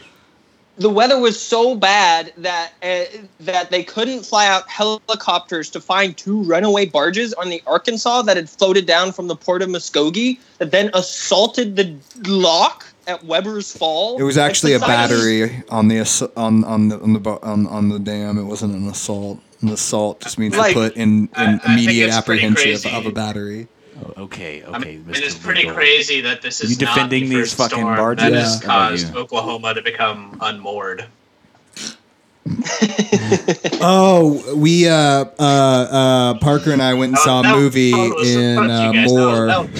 the 0.77 0.89
weather 0.91 1.19
was 1.19 1.41
so 1.41 1.73
bad 1.73 2.33
that 2.37 2.73
uh, 2.83 3.05
that 3.39 3.71
they 3.71 3.83
couldn't 3.83 4.27
fly 4.27 4.45
out 4.45 4.69
helicopters 4.69 5.71
to 5.71 5.81
find 5.81 6.15
two 6.17 6.43
runaway 6.43 6.85
barges 6.85 7.33
on 7.33 7.49
the 7.49 7.63
Arkansas 7.65 8.21
that 8.21 8.37
had 8.37 8.47
floated 8.47 8.85
down 8.85 9.11
from 9.11 9.27
the 9.27 9.35
port 9.35 9.63
of 9.63 9.69
Muskogee 9.69 10.37
that 10.59 10.69
then 10.69 10.91
assaulted 10.93 11.77
the 11.77 11.95
lock 12.29 12.85
at 13.07 13.23
Webbers 13.23 13.77
Fall. 13.77 14.17
It 14.19 14.23
was 14.23 14.37
actually 14.37 14.73
a 14.73 14.79
battery 14.79 15.63
on 15.69 15.87
the 15.87 15.99
ass- 15.99 16.21
on 16.35 16.63
on 16.63 16.89
the 16.89 16.99
on 16.99 17.13
the 17.13 17.19
bo- 17.19 17.39
on, 17.43 17.67
on 17.67 17.89
the 17.89 17.99
dam. 17.99 18.37
It 18.37 18.43
wasn't 18.43 18.73
an 18.75 18.87
assault. 18.87 19.39
An 19.61 19.69
assault 19.69 20.21
just 20.21 20.37
means 20.37 20.55
Like- 20.57 20.73
to 20.73 20.79
put 20.89 20.95
in, 20.97 21.29
I- 21.35 21.59
I 21.63 21.73
immediate 21.73 22.07
it's 22.07 22.17
apprehension 22.17 22.73
of, 22.73 22.85
of 22.85 23.05
a 23.05 23.11
battery. 23.11 23.67
Oh, 24.17 24.23
okay, 24.23 24.61
okay. 24.63 24.65
I 24.73 24.77
mean, 24.79 25.05
Mr. 25.07 25.21
it's 25.21 25.35
pretty 25.35 25.61
Legal. 25.61 25.75
crazy 25.75 26.19
that 26.21 26.41
this 26.41 26.59
is 26.61 26.71
You 26.71 26.75
defending 26.75 27.23
not 27.23 27.29
the 27.29 27.35
these 27.37 27.53
first 27.53 27.57
fucking 27.71 27.77
storm 27.79 27.95
barges? 27.95 28.23
that 28.25 28.33
Yeah. 28.33 28.39
has 28.41 28.61
caused? 28.61 29.15
Oklahoma 29.15 29.73
to 29.73 29.81
become 29.81 30.37
unmoored. 30.41 31.05
Oh, 33.87 34.43
we 34.55 34.87
uh 34.87 34.93
uh 35.39 35.41
uh 35.41 36.33
Parker 36.39 36.71
and 36.71 36.81
I 36.81 36.93
went 36.93 37.11
and 37.11 37.17
saw 37.19 37.39
a 37.39 37.43
That- 37.43 37.49
that 37.53 37.55
movie 37.57 37.91
was- 37.93 38.35
in 38.35 38.55
fuck 38.57 38.67
you 38.67 38.71
uh, 38.73 38.91
guys. 38.91 39.11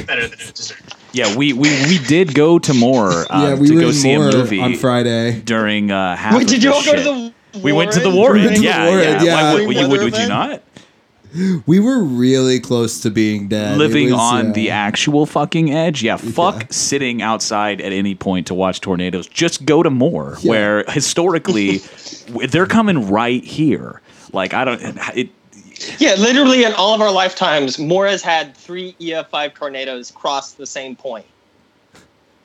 That 0.06 0.18
was- 0.18 0.74
Moore. 0.74 0.95
That 1.16 1.36
was 1.38 1.38
better 1.38 1.56
than 1.56 1.56
it 1.56 1.56
deserved. 1.56 1.60
Yeah, 1.60 1.70
we, 1.70 1.88
we, 1.88 2.00
we 2.00 2.06
did 2.08 2.34
go 2.34 2.60
to 2.60 2.74
Moore 2.74 3.12
uh, 3.12 3.26
yeah, 3.50 3.56
we 3.56 3.68
to 3.68 3.76
were 3.76 3.82
go 3.82 3.88
in 3.88 3.94
see 3.94 4.16
Moore 4.16 4.30
a 4.30 4.32
movie 4.32 4.60
on 4.62 4.76
Friday. 4.76 5.40
during 5.42 5.92
uh, 5.92 6.16
half 6.16 6.36
Wait, 6.36 6.44
of 6.44 6.50
did 6.50 6.64
you 6.64 6.72
this 6.72 6.88
all 6.88 6.94
go 6.94 6.98
to 6.98 7.04
shit. 7.04 7.34
the? 7.54 7.60
We 7.62 7.72
went 7.72 7.92
to 7.94 8.00
the 8.02 8.10
Warren? 8.10 8.42
Warren. 8.42 8.44
went 8.44 8.56
to 8.56 8.62
the 8.62 8.68
yeah, 8.68 8.88
Warren, 8.90 9.04
yeah. 9.04 9.24
yeah. 9.24 9.34
Why 9.36 9.54
would, 9.54 9.68
would 9.68 9.78
you, 9.78 9.90
would, 9.90 10.04
would 10.04 10.18
you 10.18 10.28
not? 10.28 10.62
We 11.66 11.82
were 11.82 12.02
really 12.02 12.62
close 12.62 13.02
to 13.02 13.10
being 13.10 13.50
dead. 13.50 13.78
Living 13.78 14.12
was, 14.12 14.20
on 14.20 14.50
uh, 14.50 14.54
the 14.54 14.72
actual 14.72 15.26
fucking 15.26 15.70
edge. 15.72 16.02
Yeah, 16.02 16.16
fuck 16.16 16.68
sitting 16.72 17.22
outside 17.22 17.82
at 17.82 17.92
any 17.92 18.16
point 18.16 18.48
to 18.48 18.54
watch 18.54 18.80
tornadoes. 18.80 19.28
Just 19.28 19.66
go 19.66 19.84
to 19.84 19.90
Moore, 19.90 20.38
Yeah. 20.40 20.50
where 20.50 20.84
historically 20.88 21.78
they're 22.50 22.68
coming 22.68 23.10
right 23.10 23.44
here. 23.44 24.02
Like 24.32 24.54
I 24.54 24.64
don't. 24.66 24.82
It, 25.16 25.30
Yeah, 26.00 26.16
literally 26.16 26.64
in 26.64 26.74
all 26.74 26.94
of 26.94 27.02
our 27.02 27.12
lifetimes, 27.12 27.78
Moore 27.80 28.08
has 28.08 28.22
had 28.22 28.56
three 28.56 28.96
EF5 29.00 29.54
tornadoes 29.54 30.12
cross 30.12 30.54
the 30.54 30.66
same 30.66 30.96
point. 30.96 31.26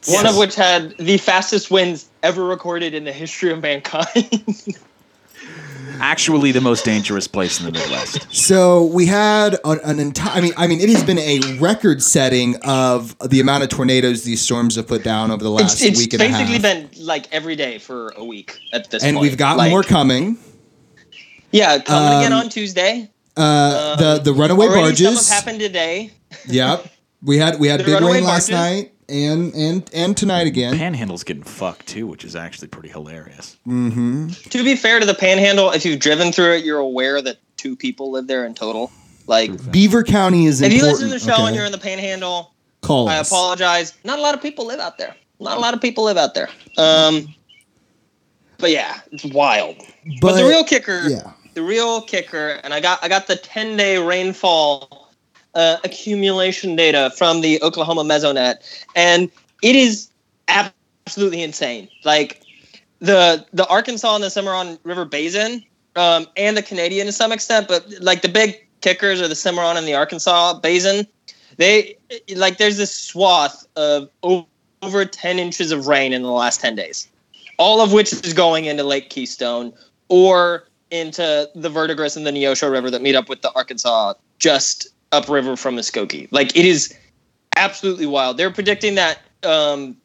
One 0.07 0.27
of 0.27 0.37
which 0.37 0.55
had 0.55 0.97
the 0.97 1.19
fastest 1.19 1.71
winds 1.71 2.09
ever 2.23 2.45
recorded 2.45 2.95
in 2.95 3.05
the 3.05 3.13
history 3.13 3.53
of 3.53 3.61
mankind. 3.61 4.79
actually 6.01 6.53
the 6.53 6.61
most 6.61 6.85
dangerous 6.85 7.29
place 7.29 7.61
in 7.61 7.67
the 7.67 7.73
Midwest. 7.73 8.27
So 8.35 8.85
we 8.87 9.07
had 9.07 9.59
an, 9.65 9.79
an 9.85 10.01
entire. 10.01 10.39
I 10.39 10.41
mean, 10.41 10.53
I 10.57 10.67
mean, 10.67 10.81
it 10.81 10.89
has 10.89 11.05
been 11.05 11.19
a 11.19 11.41
record-setting 11.59 12.57
of 12.65 13.17
the 13.19 13.41
amount 13.41 13.63
of 13.63 13.69
tornadoes 13.69 14.25
these 14.25 14.41
storms 14.41 14.77
have 14.77 14.89
put 14.89 15.05
down 15.05 15.31
over 15.31 15.43
the 15.43 15.51
last 15.51 15.75
it's 15.75 15.85
it's 15.85 15.99
week 15.99 16.13
and 16.15 16.23
a 16.23 16.29
half. 16.29 16.41
It's 16.41 16.51
basically 16.51 16.97
been 16.99 17.07
like 17.07 17.33
every 17.33 17.57
day 17.57 17.79
for 17.79 18.13
a 18.17 18.25
week 18.25 18.59
at 18.73 18.91
this 18.91 19.03
and 19.03 19.15
point. 19.15 19.25
And 19.25 19.31
we've 19.31 19.39
got 19.39 19.57
Like, 19.57 19.71
more 19.71 19.83
coming. 19.83 20.39
Yeah, 21.53 21.79
coming 21.79 22.19
again 22.19 22.33
Um, 22.33 22.45
on 22.45 22.49
Tuesday. 22.49 23.11
Uh, 23.37 23.97
the 23.97 24.19
the 24.23 24.33
runaway 24.33 24.67
barges. 24.69 25.27
some 25.27 25.35
have 25.35 25.45
happened 25.45 25.61
today. 25.61 26.11
Yep, 26.47 26.87
we 27.23 27.39
had 27.39 27.59
we 27.59 27.69
had 27.69 27.81
The 27.81 27.85
big 27.85 27.95
runaway 27.95 28.15
rain 28.15 28.25
last 28.25 28.51
barges. 28.51 28.83
night 28.83 28.93
and 29.09 29.53
and 29.55 29.91
and 29.93 30.17
tonight 30.17 30.47
again. 30.47 30.77
Panhandle's 30.77 31.25
getting 31.25 31.43
fucked 31.43 31.87
too, 31.89 32.07
which 32.07 32.25
is 32.25 32.37
actually 32.37 32.69
pretty 32.69 32.89
hilarious. 32.89 33.57
To 33.67 34.65
be 34.65 34.77
fair 34.77 35.01
to 35.01 35.07
the 35.07 35.15
Panhandle, 35.15 35.71
if 35.73 35.85
you've 35.85 35.99
driven 36.01 36.31
through 36.33 36.55
it, 36.55 36.65
you're 36.65 36.79
aware 36.79 37.21
that 37.21 37.39
two 37.57 37.75
people 37.77 38.11
live 38.13 38.27
there 38.29 38.45
in 38.47 38.55
total. 38.55 38.91
Like, 39.27 39.71
Beaver 39.71 40.03
County 40.03 40.47
is 40.47 40.61
in 40.61 40.67
if 40.67 40.73
you 40.73 40.79
important. 40.79 41.11
listen 41.11 41.19
to 41.19 41.25
the 41.25 41.31
show 41.33 41.39
okay? 41.41 41.47
and 41.49 41.57
you're 41.57 41.65
in 41.67 41.73
the 41.73 41.79
Panhandle, 41.79 42.53
Call 42.81 43.09
I 43.09 43.19
us. 43.19 43.29
apologize. 43.31 43.93
Not 44.05 44.19
a 44.19 44.23
lot 44.23 44.35
of 44.35 44.43
people 44.43 44.67
live 44.67 44.81
out 44.81 44.99
there. 44.99 45.15
Not 45.41 45.57
a 45.57 45.61
lot 45.61 45.75
of 45.75 45.81
people 45.81 46.05
live 46.05 46.17
out 46.17 46.35
there. 46.35 46.49
Um, 46.79 47.33
but 48.59 48.71
yeah, 48.71 49.01
it's 49.13 49.25
wild. 49.25 49.77
But, 50.21 50.35
the 50.37 50.45
real 50.49 50.65
kicker, 50.65 51.09
yeah. 51.09 51.33
The 51.55 51.63
real 51.63 52.03
kicker, 52.03 52.61
and 52.63 52.73
I 52.73 52.81
got 52.81 53.03
I 53.03 53.09
got 53.09 53.27
the 53.27 53.37
10 53.37 53.77
day 53.77 53.99
rainfall 53.99 55.11
uh, 55.55 55.79
accumulation 55.85 56.77
data 56.77 57.13
from 57.17 57.41
the 57.41 57.63
Oklahoma 57.63 58.05
Mesonet, 58.05 58.57
and 58.95 59.31
it 59.63 59.77
is 59.77 60.11
absolutely 60.49 61.43
insane. 61.43 61.89
Like 62.05 62.43
the 63.01 63.45
the 63.53 63.67
Arkansas 63.67 64.15
and 64.15 64.25
the 64.25 64.31
Cimarron 64.31 64.79
River 64.85 65.05
Basin, 65.05 65.65
um, 65.97 66.27
and 66.37 66.57
the 66.57 66.63
Canadian 66.63 67.07
to 67.07 67.13
some 67.13 67.33
extent, 67.33 67.69
but 67.69 67.87
like 68.01 68.23
the 68.23 68.29
big 68.29 68.67
kickers 68.81 69.21
are 69.21 69.29
the 69.29 69.35
Cimarron 69.35 69.77
and 69.77 69.87
the 69.87 69.95
Arkansas 69.95 70.59
Basin. 70.61 71.07
They 71.57 71.97
like 72.37 72.59
there's 72.59 72.77
this 72.77 72.95
swath 72.95 73.67
of 73.77 74.09
over 74.83 75.05
10 75.05 75.39
inches 75.39 75.73
of 75.73 75.87
rain 75.87 76.13
in 76.13 76.23
the 76.23 76.31
last 76.31 76.61
10 76.61 76.77
days, 76.77 77.09
all 77.59 77.81
of 77.81 77.93
which 77.93 78.13
is 78.13 78.33
going 78.33 78.65
into 78.65 78.85
Lake 78.85 79.11
Keystone 79.11 79.73
or 80.09 80.65
into 80.91 81.49
the 81.55 81.69
Verdigris 81.69 82.17
and 82.17 82.27
the 82.27 82.31
Neosho 82.31 82.71
River 82.71 82.91
that 82.91 83.03
meet 83.03 83.15
up 83.15 83.29
with 83.29 83.43
the 83.43 83.53
Arkansas 83.53 84.15
just 84.39 84.89
upriver 85.13 85.57
from 85.57 85.77
Muskogee. 85.77 86.29
Like 86.31 86.57
it 86.57 86.65
is 86.65 86.95
absolutely 87.57 88.07
wild. 88.07 88.37
They're 88.37 88.51
predicting 88.51 88.95
that 88.97 89.21
um, 89.43 89.97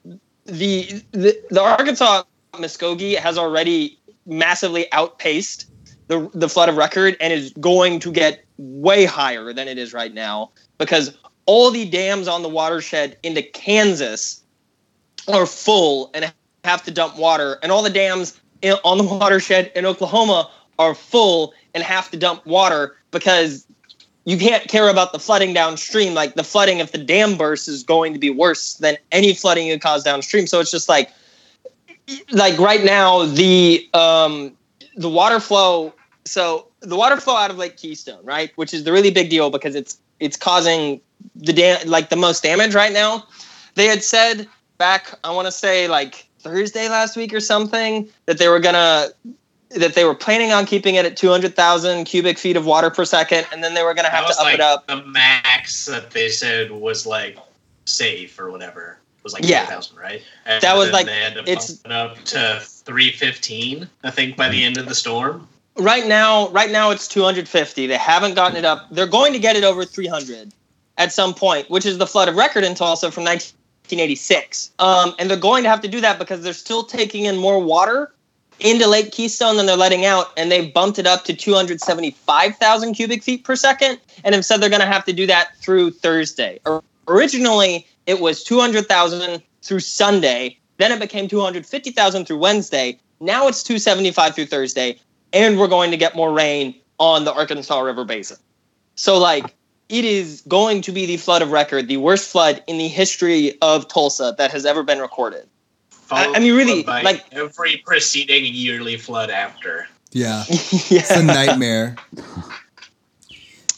the, 0.45 1.03
the 1.11 1.39
the 1.49 1.61
Arkansas 1.61 2.23
Muskogee 2.53 3.17
has 3.17 3.38
already 3.38 3.99
massively 4.25 4.91
outpaced 4.91 5.69
the 6.07 6.29
the 6.33 6.49
flood 6.49 6.69
of 6.69 6.77
record 6.77 7.17
and 7.19 7.33
is 7.33 7.51
going 7.59 7.99
to 7.99 8.11
get 8.11 8.45
way 8.57 9.05
higher 9.05 9.53
than 9.53 9.67
it 9.67 9.77
is 9.77 9.93
right 9.93 10.13
now 10.13 10.51
because 10.77 11.17
all 11.45 11.71
the 11.71 11.88
dams 11.89 12.27
on 12.27 12.41
the 12.41 12.49
watershed 12.49 13.17
into 13.23 13.41
Kansas 13.41 14.41
are 15.27 15.45
full 15.45 16.11
and 16.13 16.31
have 16.63 16.83
to 16.83 16.91
dump 16.91 17.17
water, 17.17 17.59
and 17.61 17.71
all 17.71 17.83
the 17.83 17.89
dams 17.89 18.39
in, 18.61 18.75
on 18.83 18.97
the 18.97 19.03
watershed 19.03 19.71
in 19.75 19.86
Oklahoma 19.86 20.49
are 20.80 20.95
full 20.95 21.53
and 21.73 21.84
have 21.84 22.09
to 22.11 22.17
dump 22.17 22.45
water 22.45 22.95
because 23.11 23.65
you 24.26 24.38
can't 24.38 24.67
care 24.67 24.89
about 24.89 25.13
the 25.13 25.19
flooding 25.19 25.53
downstream. 25.53 26.13
Like 26.13 26.34
the 26.36 26.43
flooding, 26.43 26.80
if 26.80 26.91
the 26.91 26.97
dam 26.97 27.38
bursts, 27.38 27.67
is 27.67 27.84
going 27.84 28.13
to 28.13 28.19
be 28.19 28.30
worse 28.30 28.76
than 28.76 28.97
any 29.11 29.34
flooding 29.34 29.67
you 29.67 29.80
cause 29.80 30.03
downstream. 30.03 30.47
So 30.47 30.59
it's 30.59 30.71
just 30.71 30.89
like, 30.89 31.11
like 32.32 32.57
right 32.59 32.84
now, 32.84 33.26
the 33.26 33.88
um, 33.93 34.53
the 34.95 35.09
water 35.09 35.39
flow. 35.39 35.93
So 36.26 36.67
the 36.80 36.95
water 36.95 37.17
flow 37.17 37.36
out 37.36 37.51
of 37.51 37.57
Lake 37.57 37.78
Keystone, 37.78 38.23
right, 38.23 38.51
which 38.55 38.73
is 38.73 38.84
the 38.84 38.91
really 38.91 39.11
big 39.11 39.30
deal 39.30 39.49
because 39.49 39.76
it's 39.76 39.99
it's 40.19 40.38
causing 40.38 41.01
the 41.36 41.53
dam 41.53 41.88
like 41.88 42.09
the 42.09 42.15
most 42.15 42.43
damage 42.43 42.73
right 42.73 42.93
now. 42.93 43.28
They 43.76 43.86
had 43.86 44.03
said 44.03 44.47
back, 44.78 45.17
I 45.23 45.32
want 45.32 45.47
to 45.47 45.51
say 45.51 45.88
like 45.88 46.28
Thursday 46.39 46.89
last 46.89 47.15
week 47.15 47.34
or 47.34 47.39
something, 47.39 48.09
that 48.26 48.38
they 48.38 48.47
were 48.47 48.59
gonna 48.59 49.09
that 49.76 49.93
they 49.93 50.03
were 50.05 50.15
planning 50.15 50.51
on 50.51 50.65
keeping 50.65 50.95
it 50.95 51.05
at 51.05 51.17
200,000 51.17 52.05
cubic 52.05 52.38
feet 52.38 52.55
of 52.57 52.65
water 52.65 52.89
per 52.89 53.05
second, 53.05 53.45
and 53.51 53.63
then 53.63 53.73
they 53.73 53.84
were 53.84 53.93
gonna 53.93 54.09
have 54.09 54.26
to 54.28 54.34
up 54.34 54.39
like 54.39 54.55
it 54.55 54.61
up. 54.61 54.88
the 54.88 55.03
max 55.05 55.86
that 55.86 56.11
they 56.11 56.30
said 56.30 56.71
was 56.71 57.05
like 57.05 57.38
safe 57.86 58.39
or 58.39 58.51
whatever. 58.51 58.97
Was 59.23 59.34
like 59.34 59.43
Yeah. 59.45 59.65
2,000, 59.65 59.97
right? 59.97 60.21
And 60.45 60.61
That 60.61 60.78
was 60.78 60.91
like- 60.91 61.07
to 61.07 61.43
it's- 61.47 61.80
up 61.89 62.23
to 62.26 62.61
315, 62.61 63.89
I 64.03 64.11
think, 64.11 64.38
by 64.38 64.49
the 64.49 64.63
end 64.63 64.78
of 64.78 64.88
the 64.88 64.93
storm. 64.95 65.47
Right 65.78 66.05
now, 66.05 66.47
right 66.49 66.69
now 66.71 66.91
it's 66.91 67.07
250. 67.07 67.88
They 67.88 67.97
haven't 67.97 68.36
gotten 68.36 68.55
it 68.55 68.65
up. 68.65 68.88
They're 68.91 69.07
going 69.07 69.34
to 69.34 69.39
get 69.39 69.55
it 69.55 69.63
over 69.63 69.84
300 69.84 70.53
at 70.97 71.11
some 71.11 71.34
point, 71.34 71.69
which 71.71 71.86
is 71.88 71.97
the 71.97 72.05
flood 72.07 72.30
of 72.30 72.36
record 72.36 72.63
in 72.63 72.76
Tulsa 72.76 73.11
from 73.11 73.23
1986. 73.23 74.69
Um, 74.80 75.15
and 75.19 75.30
they're 75.30 75.38
going 75.38 75.63
to 75.63 75.69
have 75.69 75.82
to 75.82 75.88
do 75.88 76.01
that 76.01 76.19
because 76.19 76.41
they're 76.41 76.53
still 76.53 76.84
taking 76.84 77.26
in 77.26 77.36
more 77.38 77.59
water 77.59 78.11
into 78.60 78.88
Lake 78.88 79.12
Keystone 79.12 79.58
than 79.58 79.66
they're 79.66 79.76
letting 79.76 80.06
out, 80.06 80.28
and 80.38 80.51
they've 80.51 80.74
bumped 80.74 80.99
it 80.99 81.08
up 81.08 81.24
to 81.26 81.34
275,000 81.34 82.93
cubic 82.93 83.24
feet 83.24 83.43
per 83.43 83.56
second, 83.56 83.99
and 84.24 84.34
have 84.34 84.45
said 84.45 84.62
they're 84.62 84.70
going 84.70 84.82
to 84.82 84.88
have 84.88 85.06
to 85.06 85.14
do 85.14 85.28
that 85.28 85.56
through 85.58 85.91
Thursday. 85.91 86.60
Or- 86.66 86.84
Originally, 87.08 87.86
it 88.08 88.20
was 88.20 88.43
200,000 88.43 89.41
through 89.62 89.80
Sunday. 89.80 90.58
Then 90.78 90.91
it 90.91 90.99
became 90.99 91.28
250,000 91.28 92.26
through 92.26 92.38
Wednesday. 92.38 92.99
Now 93.20 93.47
it's 93.47 93.62
275 93.64 94.36
through 94.36 94.47
Thursday, 94.47 94.99
and 95.32 95.60
we're 95.60 95.68
going 95.68 95.91
to 95.91 95.97
get 95.97 96.16
more 96.16 96.34
rain 96.34 96.76
on 96.99 97.26
the 97.26 97.34
Arkansas 97.34 97.80
River 97.80 98.06
Basin. 98.06 98.38
So, 98.95 99.18
like, 99.18 99.53
it 99.89 100.06
is 100.06 100.41
going 100.47 100.82
to 100.82 100.91
be 100.91 101.06
the 101.06 101.18
flood 101.18 101.41
of 101.41 101.51
record, 101.51 101.88
the 101.88 101.97
worst 101.97 102.32
flood 102.32 102.64
in 102.68 102.78
the 102.78 102.88
history 102.88 103.58
of 103.62 103.88
Tulsa 103.88 104.34
that 104.38 104.51
has 104.51 104.66
ever 104.66 104.82
been 104.84 104.99
recorded. 104.99 105.47
I- 106.12 106.34
I 106.34 106.39
mean, 106.39 106.53
really, 106.56 106.84
by 106.84 107.01
like- 107.01 107.26
every 107.32 107.78
preceding 107.86 108.45
yearly 108.45 108.97
flood 108.97 109.30
after. 109.30 109.88
Yeah, 110.12 110.43
it's 110.49 111.12
a 111.12 111.24
nightmare. 111.24 111.95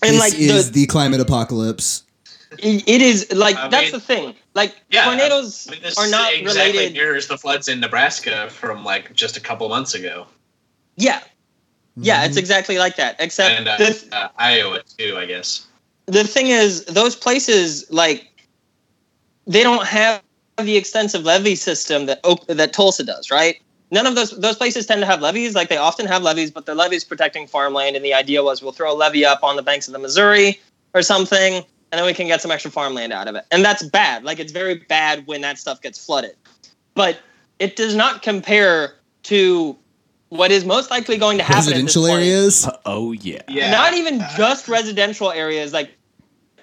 And 0.03 0.13
this 0.13 0.19
like 0.19 0.33
is 0.39 0.67
the, 0.71 0.81
the 0.81 0.85
climate 0.85 1.19
apocalypse. 1.19 2.03
it, 2.59 2.83
it 2.87 3.01
is 3.01 3.33
like 3.33 3.55
I 3.55 3.67
that's 3.67 3.85
mean- 3.85 3.91
the 3.93 3.99
thing. 3.99 4.35
Like 4.53 4.75
Yeah, 4.91 5.05
tornadoes 5.05 5.67
I 5.67 5.71
mean, 5.71 5.81
this 5.81 5.97
are 5.97 6.07
not 6.07 6.33
exactly 6.33 6.71
related. 6.73 6.93
mirrors 6.93 7.27
the 7.27 7.37
floods 7.37 7.67
in 7.67 7.79
Nebraska 7.79 8.49
from 8.51 8.83
like 8.83 9.13
just 9.15 9.37
a 9.37 9.39
couple 9.41 9.67
months 9.69 9.95
ago, 9.95 10.27
Yeah, 10.97 11.21
yeah, 11.95 12.25
it's 12.25 12.37
exactly 12.37 12.77
like 12.77 12.95
that. 12.97 13.15
Except 13.19 13.55
and 13.57 13.67
uh, 13.67 13.77
the 13.77 14.07
uh, 14.11 14.29
Iowa 14.37 14.81
too, 14.97 15.15
I 15.17 15.25
guess. 15.25 15.65
the 16.05 16.23
thing 16.23 16.47
is, 16.47 16.85
those 16.85 17.15
places 17.15 17.89
like 17.91 18.27
they 19.47 19.63
don't 19.63 19.85
have 19.87 20.21
the 20.65 20.75
extensive 20.77 21.23
levee 21.23 21.55
system 21.55 22.05
that 22.07 22.19
Oak, 22.23 22.45
that 22.47 22.73
Tulsa 22.73 23.03
does, 23.03 23.29
right? 23.31 23.61
None 23.91 24.05
of 24.05 24.15
those 24.15 24.31
those 24.31 24.55
places 24.57 24.85
tend 24.85 25.01
to 25.01 25.05
have 25.05 25.21
levees. 25.21 25.55
Like 25.55 25.69
they 25.69 25.77
often 25.77 26.05
have 26.07 26.21
levees, 26.23 26.51
but 26.51 26.65
the 26.65 26.75
levees 26.75 27.03
protecting 27.03 27.47
farmland. 27.47 27.95
And 27.95 28.03
the 28.03 28.13
idea 28.13 28.43
was 28.43 28.61
we'll 28.61 28.73
throw 28.73 28.91
a 28.91 28.95
levee 28.95 29.23
up 29.23 29.43
on 29.43 29.55
the 29.55 29.61
banks 29.63 29.87
of 29.87 29.93
the 29.93 29.99
Missouri 29.99 30.59
or 30.93 31.01
something, 31.01 31.55
and 31.55 31.63
then 31.91 32.05
we 32.05 32.13
can 32.13 32.27
get 32.27 32.41
some 32.41 32.51
extra 32.51 32.69
farmland 32.71 33.13
out 33.13 33.27
of 33.27 33.35
it. 33.35 33.45
And 33.51 33.63
that's 33.63 33.83
bad. 33.83 34.23
Like 34.23 34.39
it's 34.39 34.51
very 34.51 34.75
bad 34.75 35.25
when 35.27 35.41
that 35.41 35.57
stuff 35.57 35.81
gets 35.81 36.03
flooded. 36.03 36.35
But 36.95 37.19
it 37.59 37.75
does 37.75 37.95
not 37.95 38.23
compare 38.23 38.95
to 39.23 39.77
what 40.29 40.51
is 40.51 40.65
most 40.65 40.91
likely 40.91 41.17
going 41.17 41.37
to 41.37 41.43
happen. 41.43 41.59
at 41.59 41.63
this 41.65 41.73
Residential 41.95 42.01
point. 42.03 42.21
areas. 42.23 42.69
Oh 42.85 43.13
yeah. 43.13 43.41
Yeah, 43.47 43.71
Not 43.71 43.93
even 43.93 44.21
uh, 44.21 44.35
just 44.35 44.67
residential 44.67 45.31
areas, 45.31 45.71
like 45.71 45.96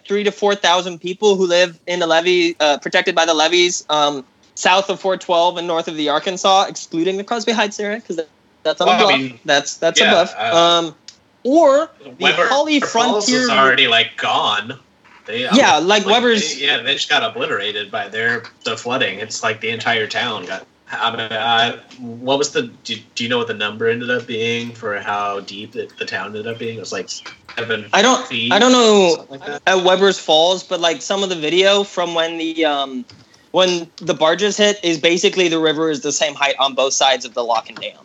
three 0.07 0.25
to 0.25 0.31
four 0.33 0.55
thousand 0.55 1.01
people 1.01 1.37
who 1.37 1.47
live 1.47 1.79
in 1.87 2.01
the 2.01 2.07
levee, 2.07 2.57
uh, 2.61 2.79
protected 2.79 3.15
by 3.15 3.25
the 3.27 3.35
levees, 3.35 3.85
um, 3.89 4.25
south 4.55 4.89
of 4.91 5.01
412 5.01 5.57
and 5.59 5.67
north 5.67 5.89
of 5.89 5.97
the 5.97 6.09
Arkansas, 6.11 6.67
excluding 6.69 7.17
the 7.17 7.25
Crosby 7.25 7.53
Heights 7.53 7.81
area, 7.81 7.97
because 7.99 8.21
that's 8.63 8.81
on 8.81 8.87
Well, 8.87 8.97
I 8.97 8.99
bluff. 9.01 9.19
mean, 9.21 9.41
that's 9.45 9.77
that's 9.79 10.01
yeah, 10.01 10.09
above. 10.13 10.35
uh, 10.39 10.57
um, 10.89 10.95
or 11.43 11.91
the 12.03 12.11
Weber 12.21 12.47
Holly 12.49 12.81
Falls 12.81 13.27
Frontier. 13.27 13.41
is 13.45 13.51
already 13.51 13.89
like 13.89 14.17
gone. 14.17 14.79
They, 15.27 15.41
Yeah, 15.43 15.79
like 15.79 16.05
Webbers- 16.05 16.55
they- 16.59 16.67
yeah, 16.67 16.79
they 16.83 16.95
just 16.95 17.09
got 17.09 17.23
obliterated 17.23 17.91
by 17.91 18.09
their 18.09 18.45
the 18.65 18.77
flooding. 18.77 19.19
It's 19.21 19.43
like 19.43 19.61
the 19.61 19.71
entire 19.71 20.07
town 20.07 20.45
got. 20.47 20.67
I 20.91 21.11
mean, 21.11 21.21
uh, 21.21 21.81
what 21.99 22.39
was 22.39 22.53
the? 22.53 22.63
Do, 22.85 22.97
do 23.15 23.25
you 23.25 23.31
know 23.31 23.39
what 23.39 23.47
the 23.47 23.55
number 23.55 23.89
ended 23.89 24.11
up 24.11 24.27
being 24.27 24.73
for 24.73 24.99
how 24.99 25.41
deep 25.41 25.77
it, 25.77 25.97
the 25.99 26.05
town 26.05 26.27
ended 26.27 26.47
up 26.47 26.59
being? 26.59 26.77
It 26.77 26.81
was 26.81 26.93
like 26.93 27.09
seven. 27.57 27.87
I 27.93 28.03
don't. 28.03 28.27
feet, 28.27 28.53
I 28.53 28.59
don't 28.59 28.73
know 28.73 29.27
like 29.31 29.43
at 29.49 29.63
Webbers 29.67 30.21
Falls, 30.21 30.63
but 30.63 30.81
like 30.81 31.01
some 31.01 31.23
of 31.23 31.31
the 31.31 31.37
video 31.37 31.85
from 31.85 32.15
when 32.15 32.37
the 32.37 32.65
um, 32.65 33.05
when 33.53 33.91
the 33.97 34.15
barges 34.15 34.57
hit 34.57 34.79
is 34.85 34.99
basically 34.99 35.49
the 35.49 35.59
river 35.59 35.89
is 35.89 36.03
the 36.03 36.13
same 36.13 36.35
height 36.35 36.57
on 36.59 36.75
both 36.75 36.93
sides 36.93 37.25
of 37.25 37.35
the 37.35 37.45
lock 37.45 37.71
and 37.71 37.79
dam. 37.79 38.05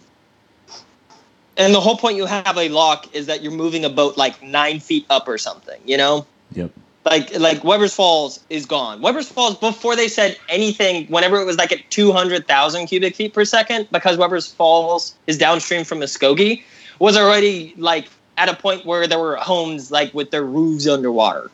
And 1.58 1.76
the 1.76 1.82
whole 1.82 1.98
point 1.98 2.16
you 2.16 2.26
have 2.26 2.58
a 2.58 2.70
lock 2.70 3.14
is 3.14 3.26
that 3.26 3.42
you're 3.42 3.52
moving 3.52 3.84
a 3.84 3.90
boat 3.90 4.16
like 4.16 4.42
nine 4.42 4.80
feet 4.80 5.06
up 5.10 5.28
or 5.28 5.38
something, 5.38 5.82
you 5.86 5.98
know? 5.98 6.26
Yep. 6.54 6.72
Like 7.06 7.38
like 7.40 7.62
Webbers 7.62 7.96
Falls 7.96 8.44
is 8.50 8.66
gone. 8.66 9.02
Webbers 9.02 9.32
Falls 9.32 9.58
before 9.58 9.96
they 9.96 10.08
said 10.10 10.38
anything, 10.50 11.08
whenever 11.08 11.40
it 11.40 11.46
was 11.46 11.58
like 11.58 11.72
at 11.72 11.90
two 11.90 12.12
hundred 12.12 12.48
thousand 12.48 12.88
cubic 12.88 13.16
feet 13.16 13.34
per 13.34 13.46
second, 13.46 13.88
because 13.92 14.18
Webbers 14.18 14.54
Falls 14.54 15.16
is 15.26 15.38
downstream 15.38 15.86
from 15.86 16.00
Muskogee, 16.00 16.62
was 17.00 17.16
already 17.16 17.74
like 17.78 18.10
at 18.38 18.50
a 18.50 18.56
point 18.56 18.86
where 18.86 19.08
there 19.08 19.20
were 19.20 19.38
homes 19.38 19.92
like 19.92 20.14
with 20.14 20.32
their 20.32 20.44
roofs 20.44 20.88
underwater. 20.88 21.50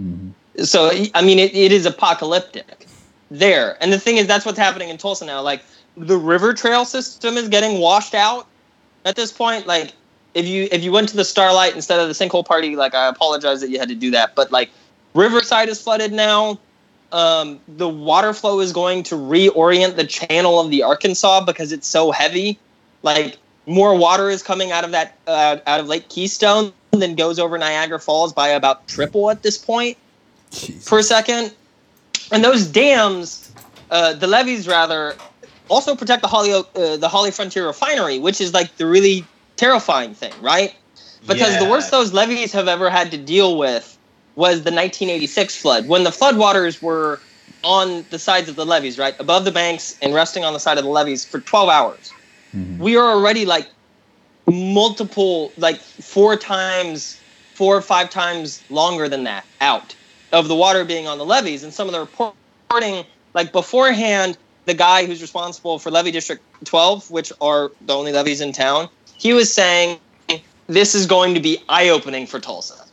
Mm-hmm. 0.00 0.62
So 0.62 0.90
I 1.14 1.22
mean, 1.22 1.40
it, 1.40 1.54
it 1.54 1.72
is 1.72 1.84
apocalyptic 1.84 2.86
there. 3.30 3.76
And 3.82 3.92
the 3.92 3.98
thing 3.98 4.18
is, 4.18 4.26
that's 4.26 4.46
what's 4.46 4.58
happening 4.58 4.88
in 4.88 4.98
Tulsa 4.98 5.26
now. 5.26 5.42
Like 5.42 5.62
the 5.96 6.16
river 6.16 6.54
trail 6.54 6.84
system 6.84 7.36
is 7.36 7.48
getting 7.48 7.80
washed 7.80 8.14
out 8.14 8.46
at 9.04 9.16
this 9.16 9.32
point. 9.32 9.66
Like 9.66 9.92
if 10.36 10.46
you 10.46 10.68
if 10.70 10.84
you 10.84 10.92
went 10.92 11.08
to 11.08 11.16
the 11.16 11.24
Starlight 11.24 11.74
instead 11.74 11.98
of 11.98 12.08
the 12.08 12.14
sinkhole 12.14 12.44
party, 12.44 12.76
like 12.76 12.94
I 12.94 13.08
apologize 13.08 13.62
that 13.62 13.70
you 13.70 13.78
had 13.78 13.88
to 13.88 13.94
do 13.94 14.10
that, 14.10 14.34
but 14.34 14.52
like 14.52 14.70
Riverside 15.14 15.70
is 15.70 15.80
flooded 15.80 16.12
now. 16.12 16.60
Um, 17.10 17.58
the 17.66 17.88
water 17.88 18.34
flow 18.34 18.60
is 18.60 18.72
going 18.72 19.02
to 19.04 19.14
reorient 19.14 19.96
the 19.96 20.04
channel 20.04 20.60
of 20.60 20.70
the 20.70 20.82
Arkansas 20.82 21.44
because 21.44 21.72
it's 21.72 21.86
so 21.86 22.10
heavy. 22.10 22.58
Like 23.02 23.38
more 23.64 23.96
water 23.96 24.28
is 24.28 24.42
coming 24.42 24.72
out 24.72 24.84
of 24.84 24.90
that 24.90 25.16
uh, 25.26 25.56
out 25.66 25.80
of 25.80 25.88
Lake 25.88 26.10
Keystone 26.10 26.70
than 26.90 27.14
goes 27.14 27.38
over 27.38 27.56
Niagara 27.56 27.98
Falls 27.98 28.34
by 28.34 28.48
about 28.48 28.86
triple 28.88 29.30
at 29.30 29.42
this 29.42 29.56
point 29.56 29.96
Jeez. 30.50 30.86
per 30.86 31.00
second. 31.00 31.54
And 32.30 32.44
those 32.44 32.66
dams, 32.66 33.50
uh, 33.90 34.12
the 34.12 34.26
levees 34.26 34.68
rather, 34.68 35.14
also 35.68 35.96
protect 35.96 36.20
the 36.20 36.28
Holly 36.28 36.52
uh, 36.52 36.96
the 36.98 37.08
Holly 37.08 37.30
Frontier 37.30 37.66
Refinery, 37.66 38.18
which 38.18 38.38
is 38.38 38.52
like 38.52 38.76
the 38.76 38.84
really 38.84 39.24
terrifying 39.56 40.14
thing, 40.14 40.32
right? 40.40 40.74
Because 41.26 41.58
the 41.58 41.68
worst 41.68 41.90
those 41.90 42.12
levees 42.12 42.52
have 42.52 42.68
ever 42.68 42.88
had 42.88 43.10
to 43.10 43.18
deal 43.18 43.58
with 43.58 43.98
was 44.36 44.62
the 44.62 44.70
1986 44.70 45.56
flood, 45.56 45.88
when 45.88 46.04
the 46.04 46.10
floodwaters 46.10 46.80
were 46.82 47.20
on 47.64 48.04
the 48.10 48.18
sides 48.18 48.48
of 48.48 48.56
the 48.56 48.66
levees, 48.66 48.98
right, 48.98 49.18
above 49.18 49.44
the 49.44 49.50
banks 49.50 49.98
and 50.00 50.14
resting 50.14 50.44
on 50.44 50.52
the 50.52 50.60
side 50.60 50.78
of 50.78 50.84
the 50.84 50.90
levees 50.90 51.24
for 51.24 51.40
12 51.40 51.68
hours. 51.68 52.12
Mm-hmm. 52.54 52.78
We 52.78 52.96
are 52.96 53.10
already 53.10 53.44
like 53.44 53.68
multiple, 54.46 55.52
like 55.56 55.78
four 55.78 56.36
times, 56.36 57.20
four 57.54 57.76
or 57.76 57.82
five 57.82 58.10
times 58.10 58.62
longer 58.70 59.08
than 59.08 59.24
that 59.24 59.44
out 59.60 59.96
of 60.32 60.48
the 60.48 60.54
water 60.54 60.84
being 60.84 61.08
on 61.08 61.18
the 61.18 61.24
levees. 61.24 61.64
And 61.64 61.72
some 61.72 61.88
of 61.88 61.92
the 61.92 62.00
reporting, 62.00 63.04
like 63.34 63.52
beforehand, 63.52 64.38
the 64.66 64.74
guy 64.74 65.06
who's 65.06 65.22
responsible 65.22 65.78
for 65.78 65.90
Levee 65.90 66.10
District 66.10 66.42
12, 66.64 67.10
which 67.10 67.32
are 67.40 67.70
the 67.86 67.94
only 67.94 68.12
levees 68.12 68.40
in 68.40 68.52
town, 68.52 68.88
he 69.18 69.32
was 69.32 69.52
saying 69.52 69.98
this 70.66 70.94
is 70.94 71.06
going 71.06 71.34
to 71.34 71.40
be 71.40 71.62
eye 71.68 71.88
opening 71.88 72.26
for 72.26 72.40
Tulsa. 72.40 72.84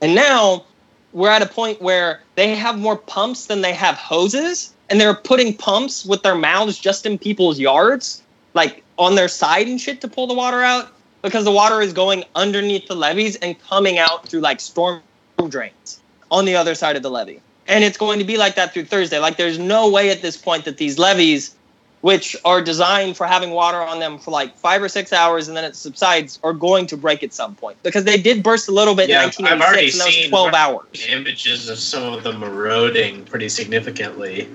And 0.00 0.14
now 0.14 0.64
we're 1.12 1.30
at 1.30 1.42
a 1.42 1.46
point 1.46 1.80
where 1.80 2.20
they 2.34 2.54
have 2.54 2.78
more 2.78 2.96
pumps 2.96 3.46
than 3.46 3.60
they 3.60 3.72
have 3.72 3.94
hoses, 3.96 4.74
and 4.90 5.00
they're 5.00 5.14
putting 5.14 5.56
pumps 5.56 6.04
with 6.04 6.22
their 6.22 6.34
mouths 6.34 6.78
just 6.78 7.06
in 7.06 7.18
people's 7.18 7.58
yards, 7.58 8.22
like 8.54 8.82
on 8.98 9.14
their 9.14 9.28
side 9.28 9.68
and 9.68 9.80
shit 9.80 10.00
to 10.00 10.08
pull 10.08 10.26
the 10.26 10.34
water 10.34 10.62
out 10.62 10.88
because 11.22 11.44
the 11.44 11.52
water 11.52 11.80
is 11.80 11.92
going 11.92 12.24
underneath 12.34 12.88
the 12.88 12.96
levees 12.96 13.36
and 13.36 13.58
coming 13.60 13.98
out 13.98 14.28
through 14.28 14.40
like 14.40 14.60
storm 14.60 15.00
drains 15.48 16.00
on 16.30 16.44
the 16.44 16.56
other 16.56 16.74
side 16.74 16.96
of 16.96 17.02
the 17.02 17.10
levee. 17.10 17.40
And 17.68 17.84
it's 17.84 17.96
going 17.96 18.18
to 18.18 18.24
be 18.24 18.36
like 18.36 18.56
that 18.56 18.74
through 18.74 18.86
Thursday. 18.86 19.18
Like 19.18 19.36
there's 19.36 19.58
no 19.58 19.88
way 19.88 20.10
at 20.10 20.20
this 20.20 20.36
point 20.36 20.64
that 20.64 20.76
these 20.78 20.98
levees, 20.98 21.54
which 22.02 22.36
are 22.44 22.60
designed 22.60 23.16
for 23.16 23.26
having 23.26 23.50
water 23.52 23.80
on 23.80 23.98
them 24.00 24.18
for 24.18 24.30
like 24.32 24.56
five 24.58 24.82
or 24.82 24.88
six 24.88 25.12
hours 25.12 25.48
and 25.48 25.56
then 25.56 25.64
it 25.64 25.74
subsides, 25.76 26.38
are 26.42 26.52
going 26.52 26.86
to 26.88 26.96
break 26.96 27.22
at 27.22 27.32
some 27.32 27.54
point. 27.54 27.76
Because 27.82 28.04
they 28.04 28.20
did 28.20 28.42
burst 28.42 28.68
a 28.68 28.72
little 28.72 28.94
bit 28.94 29.08
Yeah, 29.08 29.22
in 29.22 29.28
I've 29.46 29.60
already 29.60 29.86
1986 29.86 29.94
and 29.94 30.00
that 30.00 30.06
was 30.06 30.14
seen 30.14 30.30
12 30.30 30.54
hours. 30.54 31.06
images 31.08 31.68
of 31.68 31.78
some 31.78 32.12
of 32.12 32.22
them 32.24 32.42
eroding 32.42 33.24
pretty 33.24 33.48
significantly. 33.48 34.48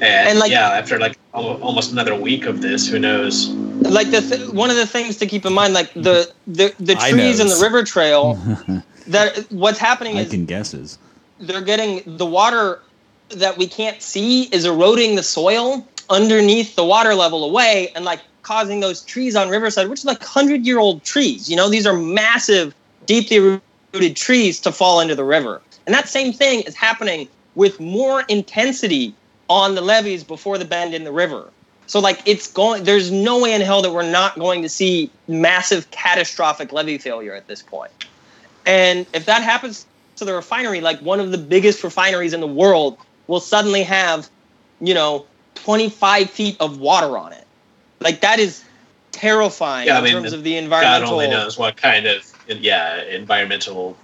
And, 0.00 0.28
And, 0.28 0.38
like- 0.38 0.50
yeah, 0.52 0.70
after 0.70 0.98
like 0.98 1.18
almost 1.34 1.92
another 1.92 2.14
week 2.14 2.46
of 2.46 2.62
this, 2.62 2.86
who 2.88 2.98
knows? 2.98 3.48
like 3.48 4.10
the 4.12 4.20
th- 4.20 4.48
one 4.50 4.70
of 4.70 4.76
the 4.76 4.86
things 4.86 5.16
to 5.16 5.26
keep 5.26 5.44
in 5.44 5.52
mind 5.52 5.74
like 5.74 5.92
the 5.94 6.32
the, 6.46 6.72
the 6.78 6.94
trees 6.94 7.40
in 7.40 7.48
the 7.48 7.58
river 7.60 7.82
trail 7.82 8.34
that 9.08 9.36
what's 9.50 9.78
happening 9.78 10.16
I 10.16 10.20
is 10.20 10.30
can 10.30 10.44
guesses. 10.46 10.98
they're 11.40 11.60
getting 11.62 12.02
the 12.06 12.24
water 12.26 12.80
that 13.30 13.58
we 13.58 13.66
can't 13.66 14.00
see 14.00 14.44
is 14.44 14.64
eroding 14.66 15.16
the 15.16 15.22
soil 15.24 15.84
underneath 16.12 16.76
the 16.76 16.84
water 16.84 17.14
level 17.14 17.42
away 17.44 17.90
and 17.96 18.04
like 18.04 18.20
causing 18.42 18.80
those 18.80 19.02
trees 19.02 19.34
on 19.34 19.48
riverside 19.48 19.88
which 19.88 20.00
is 20.00 20.04
like 20.04 20.20
100 20.20 20.64
year 20.64 20.78
old 20.78 21.02
trees 21.02 21.50
you 21.50 21.56
know? 21.56 21.68
These 21.68 21.86
are 21.86 21.96
massive 21.96 22.74
deeply 23.06 23.60
rooted 23.92 24.16
trees 24.16 24.60
to 24.60 24.72
fall 24.72 25.00
into 25.00 25.14
the 25.14 25.24
river. 25.24 25.60
And 25.86 25.94
that 25.94 26.08
same 26.08 26.32
thing 26.32 26.62
is 26.62 26.74
happening 26.74 27.28
with 27.54 27.80
more 27.80 28.22
intensity 28.28 29.14
on 29.48 29.74
the 29.74 29.80
levees 29.80 30.24
before 30.24 30.58
the 30.58 30.64
bend 30.64 30.94
in 30.94 31.04
the 31.04 31.12
river. 31.12 31.50
So 31.86 32.00
like 32.00 32.20
it's 32.24 32.50
going 32.50 32.84
there's 32.84 33.10
no 33.10 33.40
way 33.40 33.52
in 33.52 33.60
hell 33.60 33.82
that 33.82 33.92
we're 33.92 34.10
not 34.10 34.38
going 34.38 34.62
to 34.62 34.68
see 34.68 35.10
massive 35.28 35.90
catastrophic 35.90 36.72
levee 36.72 36.98
failure 36.98 37.34
at 37.34 37.48
this 37.48 37.62
point. 37.62 37.92
And 38.64 39.06
if 39.12 39.26
that 39.26 39.42
happens 39.42 39.84
to 40.16 40.24
the 40.24 40.32
refinery, 40.32 40.80
like 40.80 41.00
one 41.00 41.20
of 41.20 41.32
the 41.32 41.38
biggest 41.38 41.82
refineries 41.82 42.32
in 42.32 42.40
the 42.40 42.46
world 42.46 42.96
will 43.26 43.40
suddenly 43.40 43.82
have, 43.82 44.30
you 44.80 44.94
know, 44.94 45.26
25 45.62 46.30
feet 46.30 46.56
of 46.60 46.78
water 46.78 47.16
on 47.16 47.32
it. 47.32 47.46
Like 48.00 48.20
that 48.20 48.38
is 48.38 48.64
terrifying 49.12 49.86
Yeah, 49.86 49.96
I 49.96 49.98
in 49.98 50.04
mean, 50.04 50.12
terms 50.14 50.32
of 50.32 50.42
the 50.42 50.56
environmental. 50.56 51.08
God 51.08 51.12
only 51.12 51.28
knows 51.28 51.58
what 51.58 51.76
kind 51.76 52.06
of 52.06 52.28
yeah 52.48 53.02
environmental 53.04 53.96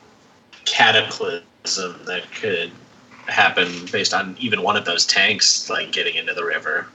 cataclysm 0.65 1.43
that 2.05 2.23
could 2.33 2.71
happen 3.27 3.87
based 3.91 4.15
on 4.15 4.37
even 4.39 4.63
one 4.63 4.77
of 4.77 4.85
those 4.85 5.05
tanks 5.05 5.69
like 5.69 5.93
getting 5.93 6.15
into 6.15 6.33
the 6.35 6.45
river. 6.45 6.87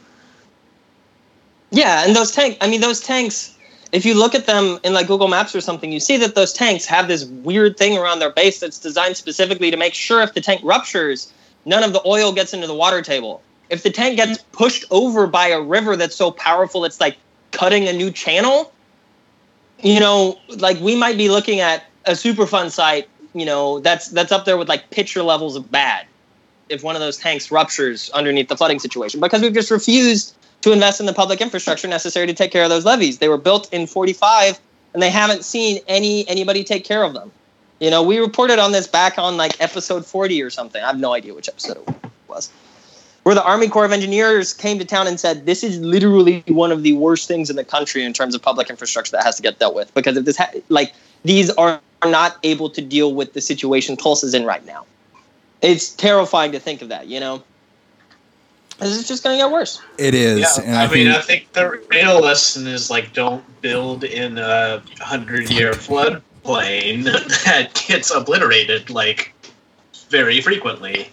Yeah, 1.71 2.05
and 2.05 2.15
those 2.15 2.31
tank 2.31 2.57
I 2.61 2.69
mean 2.69 2.81
those 2.81 3.01
tanks 3.01 3.57
if 3.91 4.05
you 4.05 4.15
look 4.15 4.33
at 4.33 4.47
them 4.47 4.79
in 4.83 4.93
like 4.93 5.07
Google 5.07 5.27
Maps 5.27 5.55
or 5.55 5.61
something, 5.61 5.91
you 5.91 5.99
see 5.99 6.17
that 6.17 6.33
those 6.33 6.51
tanks 6.51 6.85
have 6.85 7.07
this 7.07 7.25
weird 7.25 7.77
thing 7.77 7.95
around 7.95 8.19
their 8.19 8.31
base 8.31 8.59
that's 8.59 8.79
designed 8.79 9.17
specifically 9.17 9.69
to 9.69 9.77
make 9.77 9.93
sure 9.93 10.21
if 10.23 10.33
the 10.33 10.41
tank 10.41 10.61
ruptures, 10.63 11.31
none 11.65 11.83
of 11.83 11.93
the 11.93 12.01
oil 12.05 12.31
gets 12.31 12.53
into 12.53 12.65
the 12.65 12.73
water 12.73 13.03
table. 13.03 13.43
If 13.73 13.83
the 13.83 13.91
tank 13.91 14.17
gets 14.17 14.37
pushed 14.51 14.85
over 14.91 15.27
by 15.27 15.47
a 15.47 15.61
river 15.61 15.95
that's 15.95 16.15
so 16.15 16.31
powerful 16.31 16.85
it's 16.85 17.01
like 17.01 17.17
cutting 17.51 17.87
a 17.87 17.93
new 17.93 18.11
channel, 18.11 18.71
you 19.81 19.99
know, 19.99 20.39
like 20.57 20.79
we 20.79 20.95
might 20.95 21.17
be 21.17 21.29
looking 21.29 21.59
at 21.59 21.85
a 22.05 22.11
Superfund 22.11 22.71
site 22.71 23.07
you 23.33 23.45
know 23.45 23.79
that's 23.79 24.09
that's 24.09 24.31
up 24.31 24.45
there 24.45 24.57
with 24.57 24.69
like 24.69 24.89
Picher 24.91 25.25
levels 25.25 25.55
of 25.55 25.71
bad. 25.71 26.05
If 26.69 26.83
one 26.83 26.95
of 26.95 27.01
those 27.01 27.17
tanks 27.17 27.51
ruptures 27.51 28.09
underneath 28.11 28.47
the 28.47 28.55
flooding 28.55 28.79
situation, 28.79 29.19
because 29.19 29.41
we've 29.41 29.53
just 29.53 29.69
refused 29.69 30.35
to 30.61 30.71
invest 30.71 30.99
in 30.99 31.05
the 31.05 31.13
public 31.13 31.41
infrastructure 31.41 31.87
necessary 31.87 32.25
to 32.27 32.33
take 32.33 32.51
care 32.51 32.63
of 32.63 32.69
those 32.69 32.85
levees. 32.85 33.17
They 33.17 33.27
were 33.27 33.37
built 33.37 33.71
in 33.73 33.85
45 33.85 34.59
and 34.93 35.03
they 35.03 35.09
haven't 35.09 35.43
seen 35.43 35.81
any 35.87 36.27
anybody 36.27 36.63
take 36.63 36.85
care 36.85 37.03
of 37.03 37.13
them. 37.13 37.31
You 37.79 37.89
know, 37.89 38.01
we 38.01 38.17
reported 38.19 38.59
on 38.59 38.71
this 38.71 38.87
back 38.87 39.17
on 39.17 39.35
like 39.35 39.59
episode 39.59 40.05
40 40.05 40.41
or 40.41 40.49
something. 40.49 40.81
I 40.81 40.87
have 40.87 40.99
no 40.99 41.13
idea 41.13 41.33
which 41.33 41.49
episode 41.49 41.77
it 41.77 41.95
was. 42.27 42.49
Where 43.23 43.33
the 43.35 43.43
Army 43.43 43.69
Corps 43.69 43.85
of 43.85 43.91
Engineers 43.93 44.53
came 44.53 44.79
to 44.79 44.85
town 44.85 45.07
and 45.07 45.17
said, 45.19 45.45
This 45.45 45.63
is 45.63 45.79
literally 45.79 46.43
one 46.47 46.71
of 46.71 46.83
the 46.83 46.93
worst 46.93 47.27
things 47.27 47.49
in 47.49 47.55
the 47.55 47.63
country 47.63 48.03
in 48.03 48.11
terms 48.13 48.35
of 48.35 48.41
public 48.41 48.69
infrastructure 48.69 49.11
that 49.11 49.23
has 49.23 49.37
to 49.37 49.41
get 49.41 49.59
dealt 49.59 49.75
with. 49.75 49.93
Because 49.93 50.17
if 50.17 50.25
this, 50.25 50.37
ha- 50.37 50.51
like, 50.69 50.93
these 51.23 51.49
are 51.51 51.79
not 52.03 52.37
able 52.43 52.69
to 52.69 52.81
deal 52.81 53.13
with 53.13 53.31
the 53.33 53.39
situation 53.39 53.95
Tulsa's 53.95 54.33
in 54.33 54.45
right 54.45 54.65
now. 54.65 54.85
It's 55.61 55.89
terrifying 55.89 56.51
to 56.51 56.59
think 56.59 56.81
of 56.81 56.89
that, 56.89 57.07
you 57.07 57.21
know? 57.21 57.41
This 58.79 58.97
is 58.97 59.07
just 59.07 59.23
going 59.23 59.37
to 59.37 59.43
get 59.43 59.51
worse. 59.51 59.81
It 59.97 60.13
is. 60.13 60.39
Yeah, 60.39 60.65
and 60.65 60.75
I, 60.77 60.87
mean, 60.93 61.05
think- 61.05 61.15
I 61.15 61.21
think 61.21 61.53
the 61.53 61.69
real 61.89 62.19
lesson 62.21 62.67
is 62.67 62.89
like 62.89 63.13
don't 63.13 63.43
build 63.61 64.03
in 64.03 64.37
a 64.37 64.81
hundred-year 64.99 65.71
floodplain 65.73 67.03
that 67.45 67.81
gets 67.87 68.11
obliterated 68.13 68.89
like 68.89 69.33
very 70.09 70.41
frequently. 70.41 71.09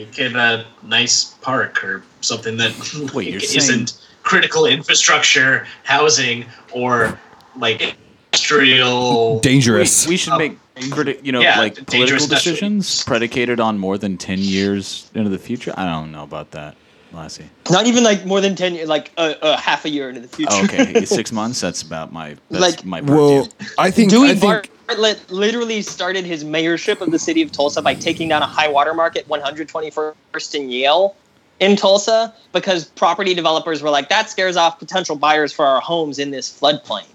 Like 0.00 0.18
in 0.18 0.36
a 0.36 0.64
nice 0.82 1.24
park 1.42 1.84
or 1.84 2.02
something 2.22 2.56
that 2.56 2.72
Wait, 3.14 3.28
you're 3.28 3.40
like, 3.40 3.48
saying- 3.48 3.58
isn't 3.82 4.00
critical 4.22 4.66
infrastructure, 4.66 5.66
housing, 5.84 6.44
or 6.72 7.18
like 7.56 7.96
industrial. 8.32 9.40
dangerous. 9.40 10.06
We, 10.06 10.12
we 10.12 10.16
should 10.16 10.36
make 10.38 10.58
criti- 10.76 11.22
you 11.24 11.32
know 11.32 11.40
Yeah, 11.40 11.58
like 11.58 11.74
political 11.86 12.16
especially. 12.16 12.52
decisions 12.52 13.04
predicated 13.04 13.60
on 13.60 13.78
more 13.78 13.98
than 13.98 14.16
10 14.16 14.38
years 14.38 15.10
into 15.14 15.30
the 15.30 15.38
future. 15.38 15.74
I 15.76 15.84
don't 15.84 16.12
know 16.12 16.22
about 16.22 16.52
that, 16.52 16.76
Lassie. 17.12 17.48
Not 17.70 17.86
even 17.86 18.02
like 18.04 18.24
more 18.24 18.40
than 18.40 18.54
10 18.56 18.74
years, 18.76 18.88
like 18.88 19.10
a, 19.18 19.36
a 19.42 19.56
half 19.56 19.84
a 19.84 19.90
year 19.90 20.08
into 20.08 20.20
the 20.22 20.28
future. 20.28 20.52
Oh, 20.52 20.64
okay, 20.64 21.04
6 21.04 21.32
months 21.32 21.60
that's 21.60 21.82
about 21.82 22.12
my 22.12 22.36
that's 22.50 22.60
Like- 22.62 22.84
my 22.84 23.00
purview. 23.00 23.14
well, 23.16 23.48
I 23.78 23.90
think. 23.90 24.10
Dewey 24.10 24.30
I 24.30 24.34
think 24.34 24.70
Bartlett 24.90 25.30
literally 25.30 25.82
started 25.82 26.24
his 26.24 26.42
mayorship 26.42 27.00
of 27.00 27.12
the 27.12 27.18
city 27.18 27.42
of 27.42 27.52
Tulsa 27.52 27.80
by 27.80 27.94
taking 27.94 28.28
down 28.28 28.42
a 28.42 28.46
high 28.46 28.66
water 28.66 28.92
mark 28.92 29.16
at 29.16 29.28
121st 29.28 30.14
and 30.60 30.72
Yale 30.72 31.14
in 31.60 31.76
Tulsa 31.76 32.34
because 32.52 32.86
property 32.86 33.32
developers 33.32 33.82
were 33.82 33.90
like, 33.90 34.08
that 34.08 34.28
scares 34.28 34.56
off 34.56 34.80
potential 34.80 35.14
buyers 35.14 35.52
for 35.52 35.64
our 35.64 35.80
homes 35.80 36.18
in 36.18 36.32
this 36.32 36.50
floodplain. 36.50 37.06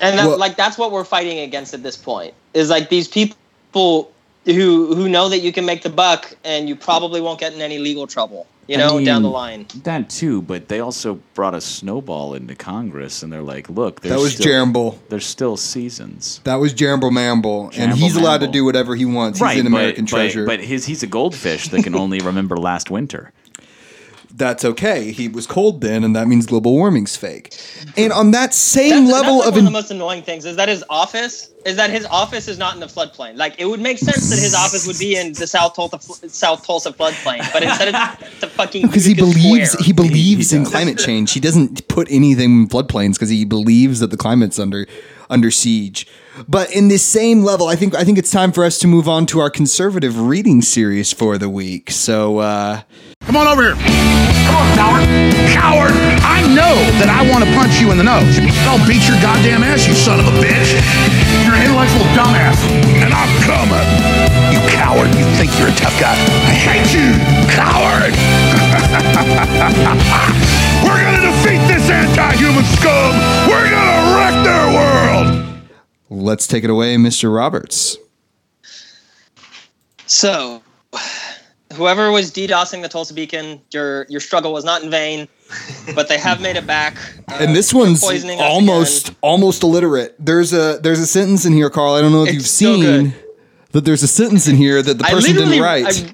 And 0.00 0.16
that, 0.16 0.28
Well- 0.28 0.38
like 0.38 0.56
that's 0.56 0.78
what 0.78 0.92
we're 0.92 1.02
fighting 1.02 1.40
against 1.40 1.74
at 1.74 1.82
this 1.82 1.96
point 1.96 2.32
is 2.52 2.70
like 2.70 2.90
these 2.90 3.08
people 3.08 4.12
who 4.44 4.94
who 4.94 5.08
know 5.08 5.28
that 5.28 5.40
you 5.40 5.52
can 5.52 5.64
make 5.64 5.82
the 5.82 5.90
buck 5.90 6.32
and 6.44 6.68
you 6.68 6.76
probably 6.76 7.20
won't 7.20 7.40
get 7.40 7.54
in 7.54 7.60
any 7.60 7.78
legal 7.78 8.06
trouble, 8.06 8.46
you 8.66 8.76
I 8.76 8.78
know, 8.78 9.04
down 9.04 9.22
the 9.22 9.30
line. 9.30 9.66
That 9.82 10.10
too, 10.10 10.42
but 10.42 10.68
they 10.68 10.80
also 10.80 11.20
brought 11.34 11.54
a 11.54 11.60
snowball 11.60 12.34
into 12.34 12.54
Congress, 12.54 13.22
and 13.22 13.32
they're 13.32 13.42
like, 13.42 13.68
"Look, 13.68 14.00
there's 14.00 14.14
that 14.14 14.20
was 14.20 14.32
still, 14.32 14.44
Jeremble. 14.44 14.98
There's 15.08 15.26
still 15.26 15.56
seasons, 15.56 16.40
That 16.44 16.56
was 16.56 16.72
Jeremble 16.72 17.10
Mamble, 17.10 17.64
and 17.64 17.74
Jeremble 17.74 17.96
he's 17.96 18.16
allowed 18.16 18.40
to 18.40 18.48
do 18.48 18.64
whatever 18.64 18.94
he 18.96 19.04
wants. 19.04 19.38
He's 19.38 19.60
an 19.60 19.66
American 19.66 20.04
but, 20.04 20.10
treasure. 20.10 20.46
But, 20.46 20.58
but 20.58 20.66
his 20.66 20.86
he's 20.86 21.02
a 21.02 21.06
goldfish 21.06 21.68
that 21.68 21.82
can 21.82 21.94
only 21.94 22.18
remember 22.20 22.56
last 22.56 22.90
winter. 22.90 23.32
That's 24.36 24.64
okay. 24.64 25.12
He 25.12 25.28
was 25.28 25.46
cold 25.46 25.80
then, 25.80 26.02
and 26.02 26.16
that 26.16 26.26
means 26.26 26.44
global 26.46 26.72
warming's 26.72 27.14
fake. 27.16 27.56
And 27.96 28.12
on 28.12 28.32
that 28.32 28.52
same 28.52 29.04
That's, 29.04 29.12
level 29.12 29.34
that's 29.38 29.46
like 29.46 29.48
of 29.48 29.52
one 29.54 29.58
in- 29.60 29.66
of 29.66 29.72
the 29.72 29.78
most 29.78 29.90
annoying 29.92 30.22
things 30.24 30.44
is 30.44 30.56
that 30.56 30.68
his 30.68 30.82
office 30.90 31.50
is 31.64 31.76
that 31.76 31.90
his 31.90 32.04
office 32.06 32.48
is 32.48 32.58
not 32.58 32.74
in 32.74 32.80
the 32.80 32.86
floodplain. 32.86 33.36
Like 33.36 33.54
it 33.58 33.66
would 33.66 33.80
make 33.80 33.98
sense 33.98 34.28
that 34.30 34.38
his 34.40 34.52
office 34.52 34.88
would 34.88 34.98
be 34.98 35.16
in 35.16 35.34
the 35.34 35.46
South 35.46 35.74
Tulsa 35.76 36.28
South 36.28 36.66
Tulsa 36.66 36.92
floodplain, 36.92 37.40
but 37.52 37.62
instead 37.62 37.94
it's, 37.94 38.40
the 38.40 38.48
fucking 38.48 38.88
because 38.88 39.04
he 39.04 39.14
believes 39.14 39.70
square. 39.70 39.84
he 39.86 39.92
believes 39.92 40.50
He 40.50 40.56
in 40.56 40.64
climate 40.64 40.98
change. 40.98 41.32
He 41.32 41.38
doesn't 41.40 41.86
put 41.86 42.10
anything 42.10 42.62
in 42.62 42.68
floodplains 42.68 43.12
because 43.14 43.28
he 43.30 43.44
believes 43.44 44.00
that 44.00 44.10
the 44.10 44.16
climate's 44.16 44.58
under 44.58 44.86
under 45.30 45.52
siege. 45.52 46.08
But 46.48 46.74
in 46.74 46.88
this 46.88 47.04
same 47.04 47.42
level, 47.42 47.68
I 47.68 47.76
think 47.76 47.94
I 47.94 48.04
think 48.04 48.18
it's 48.18 48.30
time 48.30 48.50
for 48.50 48.64
us 48.64 48.78
to 48.80 48.86
move 48.86 49.08
on 49.08 49.26
to 49.26 49.38
our 49.38 49.50
conservative 49.50 50.20
reading 50.20 50.62
series 50.62 51.12
for 51.12 51.38
the 51.38 51.48
week. 51.48 51.90
So 51.90 52.38
uh, 52.38 52.82
Come 53.22 53.36
on 53.36 53.46
over 53.46 53.62
here. 53.62 53.76
Come 54.44 54.56
on, 54.58 54.68
coward. 54.76 55.04
Coward! 55.54 55.94
I 56.20 56.42
know 56.52 56.74
that 57.00 57.08
I 57.08 57.24
want 57.30 57.46
to 57.46 57.50
punch 57.56 57.80
you 57.80 57.88
in 57.94 57.96
the 57.96 58.04
nose. 58.04 58.36
I'll 58.68 58.82
beat 58.84 59.06
your 59.08 59.16
goddamn 59.24 59.62
ass, 59.64 59.86
you 59.86 59.94
son 59.94 60.20
of 60.20 60.26
a 60.26 60.34
bitch. 60.42 60.74
You're 61.46 61.54
an 61.56 61.64
intellectual 61.70 62.04
dumbass. 62.12 62.58
And 63.00 63.14
I'm 63.14 63.30
coming. 63.46 63.86
You 64.52 64.60
coward. 64.74 65.08
You 65.16 65.24
think 65.40 65.54
you're 65.56 65.70
a 65.72 65.76
tough 65.78 65.96
guy. 65.96 66.12
I 66.18 66.52
hate 66.52 66.90
you, 66.92 67.14
coward. 67.54 68.12
We're 70.84 71.00
gonna 71.00 71.24
defeat 71.24 71.62
this 71.70 71.88
anti-human 71.88 72.66
scum. 72.76 73.14
We're 73.48 73.70
gonna 73.70 74.12
wreck 74.18 74.34
their 74.44 74.66
world. 74.74 75.26
Let's 76.10 76.46
take 76.46 76.64
it 76.64 76.70
away, 76.70 76.96
Mr. 76.96 77.34
Roberts. 77.34 77.96
So, 80.06 80.62
whoever 81.72 82.10
was 82.12 82.30
DDoSing 82.30 82.82
the 82.82 82.88
Tulsa 82.88 83.14
Beacon, 83.14 83.60
your 83.72 84.06
your 84.08 84.20
struggle 84.20 84.52
was 84.52 84.64
not 84.64 84.82
in 84.82 84.90
vain, 84.90 85.28
but 85.94 86.08
they 86.08 86.18
have 86.18 86.40
made 86.40 86.56
it 86.56 86.66
back. 86.66 86.96
Uh, 87.28 87.36
And 87.40 87.56
this 87.56 87.72
one's 87.72 88.02
poisoning 88.02 88.38
almost 88.40 89.14
almost 89.22 89.62
illiterate. 89.62 90.14
There's 90.18 90.52
a 90.52 90.78
there's 90.82 91.00
a 91.00 91.06
sentence 91.06 91.44
in 91.46 91.52
here, 91.52 91.70
Carl. 91.70 91.94
I 91.94 92.00
don't 92.00 92.12
know 92.12 92.22
if 92.22 92.28
It's 92.28 92.34
you've 92.34 92.46
so 92.46 92.64
seen 92.74 92.82
good. 92.82 93.14
that 93.72 93.84
there's 93.84 94.02
a 94.02 94.08
sentence 94.08 94.46
in 94.46 94.56
here 94.56 94.82
that 94.82 94.98
the 94.98 95.04
person 95.04 95.34
didn't 95.34 95.60
write. 95.60 95.86
I, 95.86 96.10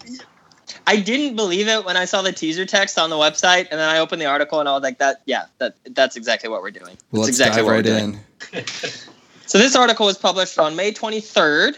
I 0.87 0.97
didn't 0.97 1.37
believe 1.37 1.69
it 1.69 1.85
when 1.85 1.97
I 1.97 2.05
saw 2.05 2.23
the 2.23 2.33
teaser 2.33 2.65
text 2.65 2.99
on 2.99 3.11
the 3.11 3.17
website, 3.17 3.69
and 3.71 3.79
then 3.79 3.89
I 3.89 3.99
opened 3.99 4.23
the 4.23 4.27
article 4.27 4.61
and 4.61 4.69
I 4.69 4.73
was 4.73 4.83
like, 4.83 4.99
"That, 4.99 5.21
yeah, 5.27 5.45
that 5.59 5.75
that's 5.91 6.17
exactly 6.17 6.49
what 6.49 6.63
we're 6.63 6.71
doing. 6.71 6.97
That's 7.13 7.13
Let's 7.13 7.29
exactly 7.29 7.59
dive 7.63 7.67
what 7.67 7.73
right 7.73 7.85
we're 7.85 8.01
doing." 8.01 8.21
in. 9.55 9.59
So 9.59 9.59
this 9.59 9.77
article 9.77 10.07
was 10.07 10.19
published 10.19 10.59
on 10.59 10.77
May 10.77 10.93
23rd, 10.93 11.75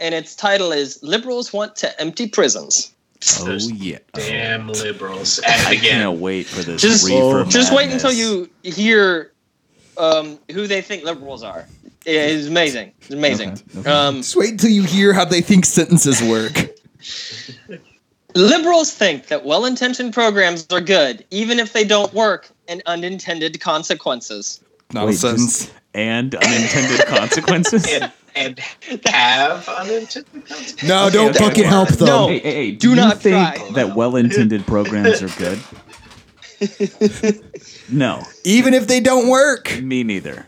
and 0.00 0.14
its 0.14 0.34
title 0.34 0.72
is 0.72 1.02
"Liberals 1.02 1.52
Want 1.52 1.76
to 1.76 2.00
Empty 2.00 2.28
Prisons." 2.28 2.94
Oh 3.40 3.44
Those 3.44 3.70
yeah, 3.72 3.98
Damn 4.12 4.68
liberals 4.68 5.38
at 5.40 5.66
I 5.66 5.72
again. 5.72 6.02
can't 6.02 6.20
wait 6.20 6.46
for 6.46 6.62
this. 6.62 6.82
Just, 6.82 7.06
reefer 7.06 7.44
just 7.44 7.72
wait 7.72 7.90
until 7.90 8.12
you 8.12 8.50
hear 8.62 9.32
um, 9.96 10.38
who 10.52 10.66
they 10.66 10.82
think 10.82 11.04
liberals 11.04 11.42
are. 11.42 11.66
It's 12.06 12.46
amazing. 12.46 12.92
It's 13.00 13.10
amazing. 13.10 13.52
Okay, 13.52 13.78
okay. 13.78 13.90
Um, 13.90 14.16
Just 14.16 14.36
wait 14.36 14.50
until 14.50 14.70
you 14.70 14.82
hear 14.82 15.14
how 15.14 15.24
they 15.24 15.40
think 15.40 15.64
sentences 15.64 16.22
work. 16.22 16.68
Liberals 18.34 18.92
think 18.92 19.28
that 19.28 19.44
well 19.44 19.64
intentioned 19.64 20.12
programs 20.12 20.66
are 20.70 20.80
good, 20.80 21.24
even 21.30 21.58
if 21.58 21.72
they 21.72 21.84
don't 21.84 22.12
work, 22.12 22.50
and 22.68 22.82
unintended 22.84 23.60
consequences. 23.60 24.60
Not 24.94 25.06
Wait, 25.06 25.14
a 25.16 25.18
sentence. 25.18 25.58
just- 25.66 25.74
and 25.92 26.34
unintended 26.34 27.06
consequences. 27.06 27.86
and, 27.92 28.10
and 28.34 28.60
have 29.06 29.68
unintended 29.68 30.26
consequences. 30.46 30.82
No, 30.88 31.06
Okay, 31.06 31.14
don't 31.14 31.30
okay, 31.36 31.44
fucking 31.44 31.64
help 31.64 31.88
them. 31.90 32.06
No. 32.06 32.28
Hey, 32.28 32.38
hey, 32.40 32.52
hey, 32.54 32.70
Do 32.72 32.90
you 32.90 32.96
not 32.96 33.18
think 33.20 33.36
try. 33.56 33.70
that 33.74 33.94
well-intended 33.94 34.66
programs 34.66 35.22
are 35.22 35.28
good? 35.38 35.60
no, 37.90 38.22
Even 38.44 38.74
if 38.74 38.86
they 38.86 39.00
don't 39.00 39.28
work. 39.28 39.80
me 39.82 40.02
neither. 40.04 40.46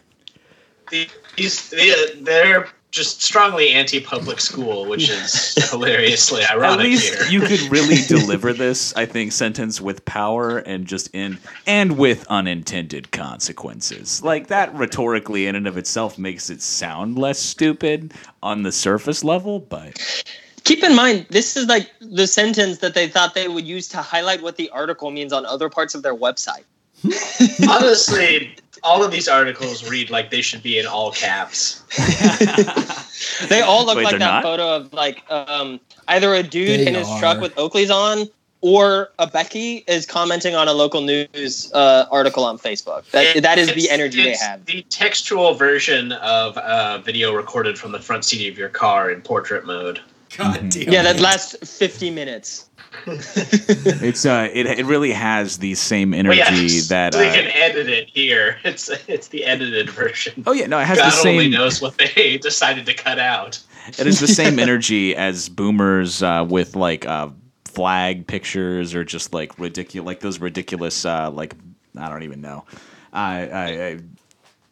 These, 1.37 1.71
they- 1.71 2.15
they're 2.21 2.69
just 2.91 3.23
strongly 3.23 3.71
anti-public 3.71 4.41
school, 4.41 4.87
which 4.87 5.09
is 5.09 5.55
hilariously 5.71 6.43
ironic. 6.45 6.51
At 6.51 6.57
ironic 6.57 6.85
least 6.85 7.15
here. 7.15 7.27
you 7.31 7.41
could 7.41 7.61
really 7.71 8.03
deliver 8.09 8.53
this, 8.53 8.95
I 8.97 9.07
think, 9.07 9.33
sentence 9.33 9.81
with 9.81 10.05
power 10.05 10.59
and 10.59 10.87
just 10.87 11.15
in 11.15 11.39
and 11.67 11.99
with 11.99 12.27
unintended 12.29 13.11
consequences. 13.13 14.23
Like 14.23 14.47
that 14.49 14.75
rhetorically 14.75 15.47
in 15.47 15.57
and 15.57 15.67
of 15.67 15.77
itself 15.77 16.19
makes 16.19 16.51
it 16.51 16.63
sound 16.63 17.19
less 17.19 17.39
stupid 17.39 18.15
on 18.43 18.63
the 18.63 18.73
surface 18.73 19.25
level, 19.25 19.59
but 19.61 19.99
Keep 20.67 20.83
in 20.83 20.97
mind, 20.97 21.27
this 21.31 21.57
is 21.57 21.69
like 21.69 21.93
the 22.01 22.27
sentence 22.27 22.79
that 22.79 22.93
they 22.93 23.07
thought 23.07 23.35
they 23.35 23.47
would 23.47 23.65
use 23.65 23.87
to 23.87 23.99
highlight 23.99 24.43
what 24.43 24.57
the 24.57 24.69
article 24.71 25.13
means 25.13 25.33
on 25.33 25.47
other 25.47 25.69
parts 25.69 25.95
of 25.95 26.03
their 26.03 26.15
website. 26.15 26.65
Honestly, 27.69 28.57
all 28.83 29.05
of 29.05 29.11
these 29.11 29.29
articles 29.29 29.89
read 29.89 30.11
like 30.11 30.31
they 30.31 30.43
should 30.43 30.63
be 30.63 30.79
in 30.79 30.87
all 30.87 31.13
caps. 31.13 31.83
They 33.49 33.61
all 33.61 33.85
look 33.87 33.97
Wait, 33.97 34.05
like 34.05 34.19
that 34.19 34.19
not? 34.19 34.43
photo 34.43 34.77
of 34.77 34.93
like 34.93 35.23
um, 35.31 35.81
either 36.09 36.35
a 36.35 36.43
dude 36.43 36.81
They 36.81 36.87
in 36.87 36.95
his 36.95 37.09
are. 37.09 37.19
truck 37.21 37.41
with 37.41 37.57
Oakley's 37.59 37.91
on, 37.91 38.29
or 38.61 39.11
a 39.19 39.27
Becky 39.27 39.85
is 39.87 40.07
commenting 40.07 40.55
on 40.55 40.69
a 40.69 40.73
local 40.73 41.01
news 41.01 41.73
uh, 41.73 42.07
article 42.11 42.45
on 42.45 42.59
Facebook. 42.59 43.09
That, 43.11 43.43
that 43.43 43.59
is 43.59 43.73
the 43.75 43.91
energy 43.91 44.23
they 44.23 44.37
have. 44.37 44.65
The 44.65 44.83
textual 44.89 45.55
version 45.55 46.13
of 46.13 46.57
uh, 46.59 46.99
video 46.99 47.35
recorded 47.35 47.79
from 47.79 47.93
the 47.93 48.01
front 48.01 48.25
seat 48.25 48.51
of 48.51 48.59
your 48.59 48.69
car 48.69 49.11
in 49.11 49.21
portrait 49.23 49.67
mode. 49.67 50.01
God 50.37 50.69
damn. 50.71 50.93
Yeah, 50.93 51.03
that 51.03 51.21
last 51.21 51.65
50 51.65 52.11
minutes. 52.11 52.69
It's 53.07 54.25
uh, 54.25 54.49
it 54.53 54.67
it 54.67 54.87
really 54.87 55.13
has 55.13 55.59
the 55.59 55.75
same 55.75 56.11
Well, 56.13 56.21
energy 56.21 56.39
yeah, 56.39 56.81
that. 56.89 57.13
they 57.13 57.31
can 57.31 57.47
Uh, 57.47 57.51
edit 57.55 57.89
it 57.89 58.09
here. 58.09 58.57
It's 58.65 58.89
it's 59.09 59.29
the 59.29 59.45
edited 59.45 59.91
version. 59.91 60.43
oh 60.47 60.53
yeah, 60.53 60.67
no, 60.67 60.79
it 60.79 60.87
has 60.87 60.99
God 60.99 61.13
the 61.13 61.29
only 61.29 61.49
knows 61.49 61.83
what 61.83 61.99
they 61.99 62.39
decided 62.43 62.87
to 62.87 62.95
cut 62.95 63.19
out. 63.19 63.59
It 63.99 64.07
is 64.07 64.19
the 64.21 64.29
same 64.29 64.59
energy 64.59 65.15
as 65.15 65.49
boomers 65.49 66.23
uh, 66.23 66.45
with 66.49 66.75
like 66.75 67.07
uh, 67.07 67.29
flag 67.65 68.27
pictures 68.27 68.95
or 68.95 69.05
just 69.05 69.33
like 69.35 69.59
ridiculous, 69.59 70.07
like 70.07 70.21
those 70.21 70.41
ridiculous, 70.41 71.05
uh, 71.05 71.31
like 71.31 71.55
I 71.99 72.09
don't 72.09 72.23
even 72.23 72.41
know. 72.41 72.65
I, 73.13 73.49
I, 73.49 73.65
I 73.87 73.99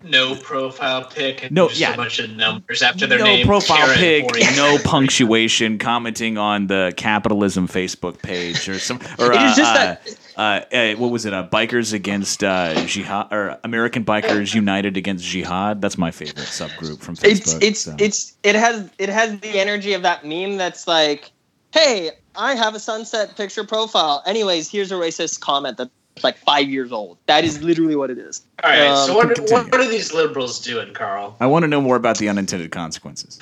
No 0.04 0.34
profile 0.36 1.04
pic. 1.04 1.42
And 1.44 1.52
No, 1.52 1.68
just 1.68 1.80
yeah. 1.80 1.94
a 1.94 1.96
bunch 1.96 2.18
of 2.18 2.30
numbers 2.30 2.82
after 2.82 3.06
their 3.06 3.18
no 3.18 3.24
name. 3.24 3.46
profile 3.46 3.78
Karen 3.94 3.98
pic, 3.98 4.30
no 4.56 4.78
punctuation, 4.84 5.78
commenting 5.78 6.36
on 6.38 6.66
the 6.66 6.92
capitalism 6.96 7.66
Facebook 7.66 8.20
page 8.22 8.68
or 8.68 8.78
some 8.78 8.98
or 9.18 9.32
It 9.32 9.38
uh, 9.38 9.50
is 9.50 9.56
just 9.56 9.70
uh, 9.70 9.74
that- 9.74 10.18
uh, 10.36 10.74
uh, 10.74 10.94
what 10.96 11.10
was 11.10 11.24
it? 11.26 11.32
Uh, 11.32 11.46
bikers 11.48 11.92
against 11.92 12.42
uh, 12.44 12.74
jihad 12.86 13.32
or 13.32 13.58
American 13.64 14.04
bikers 14.04 14.54
united 14.54 14.96
against 14.96 15.24
jihad. 15.24 15.80
That's 15.80 15.96
my 15.96 16.10
favorite 16.10 16.36
subgroup 16.46 17.00
from 17.00 17.16
Facebook. 17.16 17.30
It's 17.30 17.62
it's 17.62 17.80
so. 17.80 17.96
it's 17.98 18.36
it 18.42 18.54
has 18.56 18.90
it 18.98 19.08
has 19.08 19.38
the 19.40 19.60
energy 19.60 19.92
of 19.92 20.02
that 20.02 20.24
meme 20.24 20.56
that's 20.56 20.88
like, 20.88 21.30
"Hey, 21.72 22.10
I 22.34 22.56
have 22.56 22.74
a 22.74 22.80
sunset 22.80 23.36
picture 23.36 23.62
profile. 23.62 24.24
Anyways, 24.26 24.68
here's 24.68 24.90
a 24.90 24.96
racist 24.96 25.38
comment 25.40 25.76
that's 25.76 25.90
like 26.22 26.38
5 26.38 26.68
years 26.68 26.92
old." 26.92 27.18
That 27.26 27.44
is 27.44 27.62
literally 27.62 27.96
what 27.96 28.10
it 28.10 28.18
is. 28.18 28.42
All 28.62 28.70
right. 28.70 28.86
Um, 28.88 29.06
so 29.06 29.16
what, 29.16 29.34
continue. 29.34 29.70
what 29.70 29.80
are 29.80 29.88
these 29.88 30.12
liberals 30.12 30.60
doing, 30.60 30.94
Carl? 30.94 31.36
I 31.40 31.46
want 31.46 31.62
to 31.64 31.68
know 31.68 31.80
more 31.80 31.96
about 31.96 32.18
the 32.18 32.28
unintended 32.28 32.70
consequences. 32.70 33.38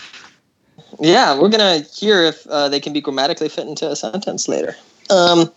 Yeah, 1.00 1.38
we're 1.38 1.48
gonna 1.48 1.80
hear 1.80 2.22
if 2.24 2.46
uh, 2.46 2.68
they 2.68 2.80
can 2.80 2.92
be 2.92 3.00
grammatically 3.00 3.48
fit 3.48 3.66
into 3.66 3.90
a 3.90 3.96
sentence 3.96 4.48
later. 4.48 4.76
Um, 5.10 5.50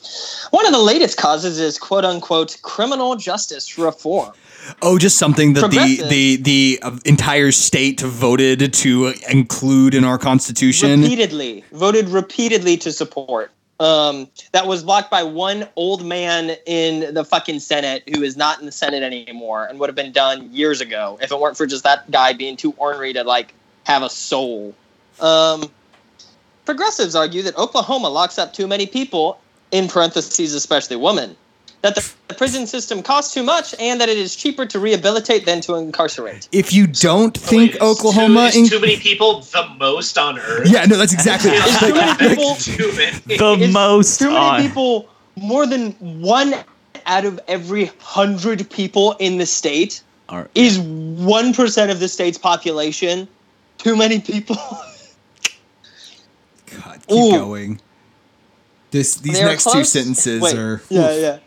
one 0.51 0.65
of 0.65 0.71
the 0.71 0.79
latest 0.79 1.17
causes 1.17 1.59
is 1.59 1.77
"quote 1.77 2.05
unquote" 2.05 2.57
criminal 2.61 3.15
justice 3.15 3.77
reform. 3.77 4.33
Oh, 4.81 4.97
just 4.97 5.17
something 5.17 5.53
that 5.53 5.69
the 5.71 6.03
the 6.09 6.35
the 6.37 6.79
uh, 6.81 6.97
entire 7.05 7.51
state 7.51 8.01
voted 8.01 8.73
to 8.73 9.13
include 9.29 9.93
in 9.93 10.03
our 10.03 10.17
constitution. 10.17 11.01
repeatedly 11.01 11.63
voted 11.71 12.09
repeatedly 12.09 12.77
to 12.77 12.91
support. 12.91 13.51
Um, 13.79 14.29
that 14.53 14.67
was 14.67 14.83
blocked 14.83 15.11
by 15.11 15.23
one 15.23 15.67
old 15.75 16.05
man 16.05 16.55
in 16.65 17.13
the 17.13 17.25
fucking 17.25 17.59
Senate 17.59 18.03
who 18.07 18.23
is 18.23 18.37
not 18.37 18.59
in 18.59 18.65
the 18.65 18.71
Senate 18.71 19.03
anymore 19.03 19.65
and 19.65 19.79
would 19.79 19.89
have 19.89 19.95
been 19.95 20.13
done 20.13 20.49
years 20.53 20.79
ago 20.79 21.19
if 21.21 21.31
it 21.31 21.39
weren't 21.39 21.57
for 21.57 21.65
just 21.65 21.83
that 21.83 22.09
guy 22.09 22.31
being 22.31 22.55
too 22.55 22.73
ornery 22.77 23.11
to 23.13 23.23
like 23.25 23.53
have 23.83 24.01
a 24.01 24.09
soul. 24.09 24.73
Um, 25.19 25.69
progressives 26.63 27.15
argue 27.15 27.41
that 27.43 27.57
Oklahoma 27.57 28.07
locks 28.09 28.39
up 28.39 28.53
too 28.53 28.65
many 28.65 28.87
people, 28.87 29.39
in 29.71 29.87
parentheses, 29.87 30.53
especially 30.53 30.95
women. 30.95 31.35
That 31.85 31.93
the, 31.93 32.13
the 32.29 32.33
prison 32.33 32.65
system 32.65 33.03
costs 33.03 33.31
too 33.31 33.43
much, 33.43 33.75
and 33.79 34.01
that 34.01 34.09
it 34.09 34.17
is 34.17 34.35
cheaper 34.35 34.65
to 34.65 34.79
rehabilitate 34.79 35.45
than 35.45 35.61
to 35.61 35.75
incarcerate. 35.75 36.49
If 36.51 36.73
you 36.73 36.87
don't 36.87 37.37
Wait, 37.37 37.45
think 37.45 37.71
is 37.75 37.81
Oklahoma, 37.81 38.49
Too, 38.51 38.57
is 38.59 38.63
in- 38.63 38.69
too 38.69 38.79
many 38.81 38.97
people 38.97 39.41
the 39.41 39.67
most 39.79 40.17
on 40.17 40.39
Earth. 40.39 40.67
yeah, 40.67 40.85
no, 40.85 40.97
that's 40.97 41.13
exactly. 41.13 41.51
Feels 41.59 41.79
too 41.79 41.93
many 41.93 42.35
people- 42.35 42.55
too 42.55 42.91
many. 42.97 43.11
The 43.37 43.57
It's 43.65 43.73
most 43.73 44.17
too 44.19 44.31
many 44.31 44.37
on. 44.39 44.61
people 44.63 45.07
more 45.35 45.67
than 45.67 45.91
one 46.21 46.55
out 47.05 47.23
of 47.25 47.39
every 47.47 47.91
hundred 47.99 48.67
people 48.71 49.11
in 49.19 49.37
the 49.37 49.45
state 49.45 50.01
Are- 50.27 50.49
is 50.55 50.79
one 50.79 51.53
percent 51.53 51.91
of 51.91 51.99
the 51.99 52.07
state's 52.07 52.39
population 52.39 53.27
too 53.77 53.95
many 53.95 54.19
people 54.21 54.55
God, 56.65 56.99
keep 57.07 57.11
Ooh. 57.11 57.31
going. 57.31 57.81
This 58.91 59.15
these 59.15 59.37
They 59.39 59.45
next 59.45 59.71
two 59.71 59.83
sentences 59.83 60.41
Wait, 60.41 60.55
are. 60.57 60.81
yeah 60.89 61.13
yeah 61.15 61.39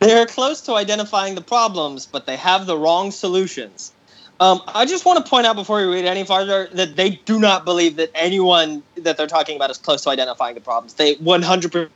they 0.00 0.12
are 0.18 0.26
close 0.26 0.60
to 0.62 0.74
identifying 0.74 1.34
the 1.34 1.40
problems 1.40 2.06
but 2.06 2.26
they 2.26 2.36
have 2.36 2.66
the 2.66 2.76
wrong 2.76 3.10
solutions 3.10 3.92
um, 4.40 4.60
i 4.68 4.84
just 4.84 5.04
want 5.04 5.24
to 5.24 5.28
point 5.30 5.46
out 5.46 5.56
before 5.56 5.78
we 5.78 5.84
read 5.94 6.04
any 6.04 6.24
farther 6.24 6.68
that 6.72 6.96
they 6.96 7.10
do 7.10 7.38
not 7.40 7.64
believe 7.64 7.96
that 7.96 8.10
anyone 8.14 8.82
that 8.96 9.16
they're 9.16 9.26
talking 9.26 9.56
about 9.56 9.70
is 9.70 9.78
close 9.78 10.02
to 10.02 10.10
identifying 10.10 10.54
the 10.54 10.60
problems 10.60 10.94
they 10.94 11.14
100% 11.16 11.88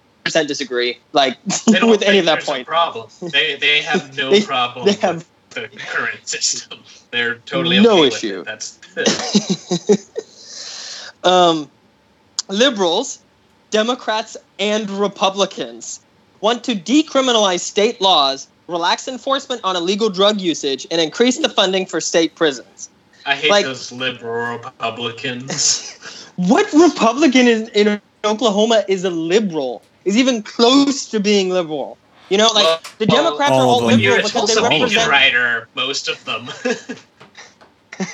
disagree 0.47 0.99
like 1.13 1.37
with 1.67 2.03
any 2.03 2.19
of 2.19 2.25
that 2.27 2.43
point 2.45 2.67
problem. 2.67 3.09
They 3.21 3.57
they 3.57 3.81
have 3.83 4.17
no 4.17 4.31
They- 4.35 4.43
problem 4.43 4.87
they 4.87 4.93
have- 4.95 5.17
with 5.17 5.73
the 5.73 5.79
current 5.79 6.29
system. 6.29 6.79
They're 7.11 7.35
totally 7.45 7.81
No 7.81 7.91
okay 7.95 8.01
with 8.03 8.15
issue. 8.15 8.41
it. 8.47 8.47
That's 8.47 8.79
um, 11.25 11.69
liberals, 12.49 13.19
Democrats, 13.71 14.37
and 14.61 14.89
Republicans 14.91 16.01
want 16.41 16.65
to 16.65 16.75
decriminalize 16.75 17.61
state 17.61 18.01
laws, 18.01 18.49
relax 18.69 19.09
enforcement 19.09 19.61
on 19.65 19.77
illegal 19.77 20.11
drug 20.11 20.41
usage, 20.41 20.87
and 20.91 21.01
increase 21.01 21.39
the 21.39 21.49
funding 21.49 21.87
for 21.87 22.01
state 22.01 22.35
prisons. 22.35 22.89
I 23.27 23.35
hate 23.35 23.51
Like- 23.51 23.65
those 23.67 23.93
liberal 23.93 24.59
Republicans. 24.59 25.97
What 26.37 26.73
Republican 26.73 27.47
in, 27.49 27.69
in 27.75 28.01
Oklahoma 28.25 28.83
is 28.89 29.05
a 29.05 29.11
liberal? 29.11 29.83
Is 30.07 30.17
even 30.17 30.43
close 30.43 31.05
to 31.11 31.21
being 31.21 31.51
liberal? 31.51 31.99
You 32.31 32.39
know, 32.39 32.47
like 32.55 32.65
Well, 32.65 32.81
the 32.97 33.05
Democrats 33.07 33.51
all 33.53 33.61
are 33.61 33.67
all 33.67 33.79
them. 33.81 33.87
when 33.89 33.99
you're 33.99 34.13
liberal 34.13 34.27
a 34.27 34.33
because 34.33 34.49
they 34.49 34.55
Tulsa 34.55 34.69
Beacon 34.71 34.83
represent. 34.85 35.11
writer, 35.11 35.69
most 35.75 36.09
of 36.09 36.25
them, 36.25 36.49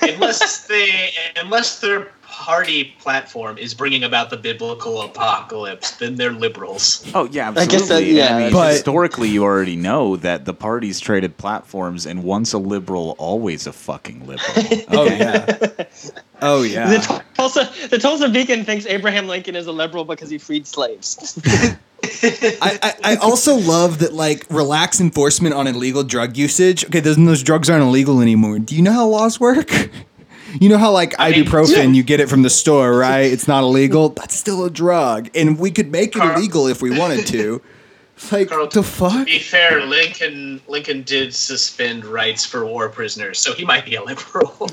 unless 0.03 0.67
they 0.69 1.11
unless 1.37 1.81
their 1.81 2.09
party 2.39 2.85
platform 3.01 3.57
is 3.57 3.73
bringing 3.73 4.05
about 4.05 4.29
the 4.29 4.37
biblical 4.37 5.01
apocalypse, 5.01 5.93
then 5.93 6.17
they're 6.17 6.33
liberals. 6.33 7.03
Oh 7.15 7.27
yeah, 7.33 7.47
I 7.47 7.49
absolutely. 7.49 7.79
guess 7.79 7.89
that- 7.89 8.05
yeah. 8.05 8.37
I 8.37 8.43
mean, 8.45 8.53
But- 8.53 8.73
historically, 8.75 9.29
you 9.31 9.43
already 9.43 9.75
know 9.77 10.17
that 10.17 10.45
the 10.45 10.53
parties 10.53 11.01
traded 11.01 11.39
platforms, 11.39 12.05
and 12.05 12.23
once 12.23 12.53
a 12.53 12.59
liberal, 12.59 13.15
always 13.19 13.67
a 13.67 13.73
fucking 13.73 14.27
liberal. 14.27 14.85
Oh 14.89 15.05
yeah. 15.07 15.57
Oh 16.43 16.63
yeah. 16.63 16.91
The 16.91 17.25
Tulsa, 17.35 17.71
the 17.89 17.99
Tulsa 17.99 18.29
Beacon 18.29 18.65
thinks 18.65 18.85
Abraham 18.87 19.27
Lincoln 19.27 19.57
is 19.57 19.67
a 19.67 19.73
liberal 19.73 20.05
because 20.05 20.29
he 20.29 20.37
freed 20.39 20.67
slaves. 20.67 21.39
I, 22.23 22.79
I, 22.83 22.95
I 23.13 23.17
also 23.17 23.57
love 23.57 23.99
that 24.01 24.13
like 24.13 24.47
relax 24.51 25.01
enforcement 25.01 25.55
on 25.55 25.67
illegal 25.67 26.05
drug 26.05 26.37
usage. 26.37 26.85
Okay, 26.85 27.01
those 27.01 27.17
those 27.17 27.43
drugs 27.43 27.71
aren't 27.71 27.83
illegal 27.85 28.21
anymore. 28.21 28.59
Do 28.59 28.77
you 28.77 28.83
know 28.83 28.93
how 28.93 29.07
laws 29.07 29.41
work? 29.41 29.71
You 30.61 30.69
know 30.69 30.79
how 30.79 30.91
like 30.93 31.15
I 31.19 31.31
mean, 31.33 31.45
ibuprofen, 31.45 31.95
you 31.95 32.03
get 32.03 32.21
it 32.21 32.29
from 32.29 32.43
the 32.43 32.51
store, 32.51 32.97
right? 32.99 33.21
It's 33.33 33.49
not 33.49 33.63
illegal. 33.65 34.11
That's 34.11 34.35
still 34.35 34.65
a 34.65 34.71
drug, 34.71 35.29
and 35.35 35.59
we 35.59 35.71
could 35.71 35.91
make 35.91 36.15
it 36.15 36.19
Carl- 36.21 36.37
illegal 36.39 36.67
if 36.67 36.81
we 36.83 36.97
wanted 36.97 37.27
to. 37.29 37.63
Like 38.33 38.49
Carl, 38.49 38.65
the 38.65 38.71
To 38.71 38.83
fuck? 38.83 39.27
be 39.27 39.39
fair, 39.39 39.85
Lincoln 39.85 40.63
Lincoln 40.69 41.03
did 41.03 41.35
suspend 41.35 42.07
rights 42.07 42.47
for 42.47 42.65
war 42.65 42.89
prisoners, 42.89 43.39
so 43.39 43.53
he 43.53 43.63
might 43.67 43.85
be 43.85 43.95
a 43.97 44.03
liberal. 44.03 44.57
All 44.59 44.69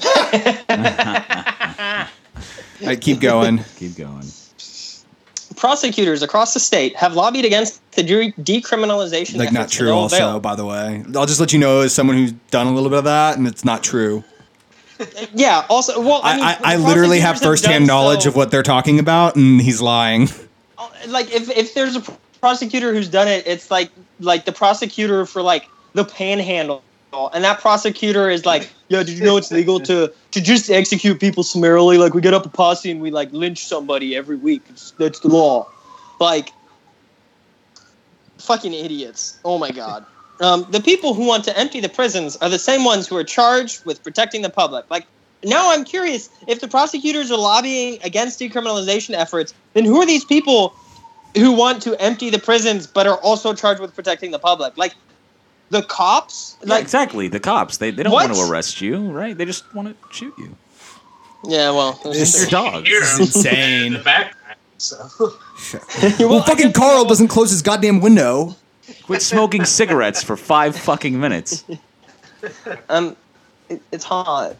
right, 2.87 3.01
keep 3.01 3.19
going. 3.19 3.63
Keep 3.77 3.97
going. 3.97 4.23
Prosecutors 5.55 6.23
across 6.23 6.53
the 6.53 6.59
state 6.59 6.95
have 6.95 7.15
lobbied 7.15 7.45
against 7.45 7.81
the 7.91 8.03
de- 8.03 8.31
decriminalization. 8.33 9.37
Like 9.37 9.51
not 9.51 9.69
true. 9.69 9.91
Also, 9.91 10.15
avail. 10.15 10.39
by 10.39 10.55
the 10.55 10.65
way, 10.65 11.03
I'll 11.15 11.25
just 11.25 11.39
let 11.39 11.53
you 11.53 11.59
know 11.59 11.81
as 11.81 11.93
someone 11.93 12.15
who's 12.17 12.31
done 12.49 12.67
a 12.67 12.73
little 12.73 12.89
bit 12.89 12.99
of 12.99 13.05
that, 13.05 13.37
and 13.37 13.45
it's 13.47 13.63
not 13.65 13.83
true. 13.83 14.23
Yeah. 15.33 15.65
Also, 15.69 15.99
well, 16.01 16.21
I, 16.23 16.31
I, 16.31 16.35
mean, 16.35 16.43
I, 16.43 16.57
I 16.63 16.75
literally 16.77 17.19
have 17.19 17.39
firsthand 17.39 17.81
done 17.81 17.87
knowledge 17.87 18.23
so- 18.23 18.29
of 18.29 18.35
what 18.35 18.51
they're 18.51 18.63
talking 18.63 18.99
about, 18.99 19.35
and 19.35 19.61
he's 19.61 19.81
lying. 19.81 20.29
Oh, 20.77 20.91
like, 21.07 21.31
if 21.33 21.49
if 21.49 21.73
there's 21.73 21.95
a 21.95 22.01
prosecutor 22.41 22.93
who's 22.93 23.07
done 23.07 23.27
it, 23.27 23.47
it's 23.47 23.71
like 23.71 23.89
like 24.19 24.45
the 24.45 24.51
prosecutor 24.51 25.25
for 25.25 25.41
like 25.41 25.67
the 25.93 26.03
Panhandle, 26.03 26.83
and 27.33 27.43
that 27.43 27.59
prosecutor 27.59 28.29
is 28.29 28.45
like, 28.45 28.69
yeah, 28.89 29.03
did 29.03 29.17
you 29.17 29.23
know 29.23 29.37
it's 29.37 29.51
legal 29.51 29.79
to 29.81 30.11
to 30.31 30.41
just 30.41 30.69
execute 30.69 31.19
people 31.19 31.43
summarily? 31.43 31.97
Like, 31.97 32.13
we 32.13 32.21
get 32.21 32.33
up 32.33 32.45
a 32.45 32.49
posse 32.49 32.91
and 32.91 33.01
we 33.01 33.11
like 33.11 33.31
lynch 33.31 33.65
somebody 33.65 34.15
every 34.15 34.35
week. 34.35 34.63
It's, 34.69 34.91
that's 34.91 35.19
the 35.19 35.29
law. 35.29 35.69
Like, 36.19 36.49
fucking 38.39 38.73
idiots. 38.73 39.37
Oh 39.45 39.57
my 39.57 39.71
god. 39.71 40.05
Um, 40.41 40.65
the 40.71 40.81
people 40.81 41.13
who 41.13 41.25
want 41.25 41.43
to 41.45 41.57
empty 41.57 41.79
the 41.79 41.89
prisons 41.89 42.35
are 42.37 42.49
the 42.49 42.59
same 42.59 42.83
ones 42.83 43.07
who 43.07 43.15
are 43.15 43.23
charged 43.23 43.85
with 43.85 44.01
protecting 44.03 44.41
the 44.41 44.49
public. 44.49 44.89
Like, 44.89 45.05
now 45.43 45.71
I'm 45.71 45.83
curious 45.85 46.29
if 46.47 46.59
the 46.59 46.67
prosecutors 46.67 47.31
are 47.31 47.37
lobbying 47.37 47.99
against 48.03 48.39
decriminalization 48.39 49.13
efforts, 49.13 49.53
then 49.73 49.85
who 49.85 49.97
are 50.01 50.05
these 50.05 50.25
people 50.25 50.73
who 51.37 51.51
want 51.51 51.81
to 51.83 51.99
empty 52.01 52.29
the 52.29 52.39
prisons 52.39 52.87
but 52.87 53.07
are 53.07 53.17
also 53.17 53.53
charged 53.53 53.79
with 53.81 53.93
protecting 53.93 54.31
the 54.31 54.39
public? 54.39 54.75
Like, 54.77 54.95
the 55.69 55.83
cops? 55.83 56.57
Yeah, 56.65 56.77
exactly. 56.77 57.27
The 57.27 57.39
cops. 57.39 57.77
They, 57.77 57.91
they 57.91 58.03
don't 58.03 58.13
What? 58.13 58.29
want 58.29 58.37
to 58.39 58.51
arrest 58.51 58.81
you, 58.81 59.11
right? 59.11 59.37
They 59.37 59.45
just 59.45 59.71
want 59.73 59.89
to 59.89 60.15
shoot 60.15 60.33
you. 60.37 60.55
yeah, 61.45 61.69
well, 61.71 61.99
This- 62.03 62.41
Your 62.41 62.49
dog. 62.49 62.87
You're 62.87 63.03
in 63.03 63.21
insane. 63.21 63.93
the 63.93 63.99
background. 63.99 64.57
So 64.77 64.97
Well, 66.19 66.41
I 66.41 66.45
fucking 66.45 66.73
Carl 66.73 67.05
doesn't 67.05 67.29
close 67.29 67.49
his 67.51 67.61
goddamn 67.61 68.01
window. 68.01 68.55
Quit 69.03 69.21
smoking 69.21 69.65
cigarettes 69.65 70.23
for 70.23 70.35
five 70.35 70.75
fucking 70.75 71.19
minutes. 71.19 71.63
Um, 72.89 73.15
it, 73.69 73.81
it's 73.91 74.03
hot. 74.03 74.55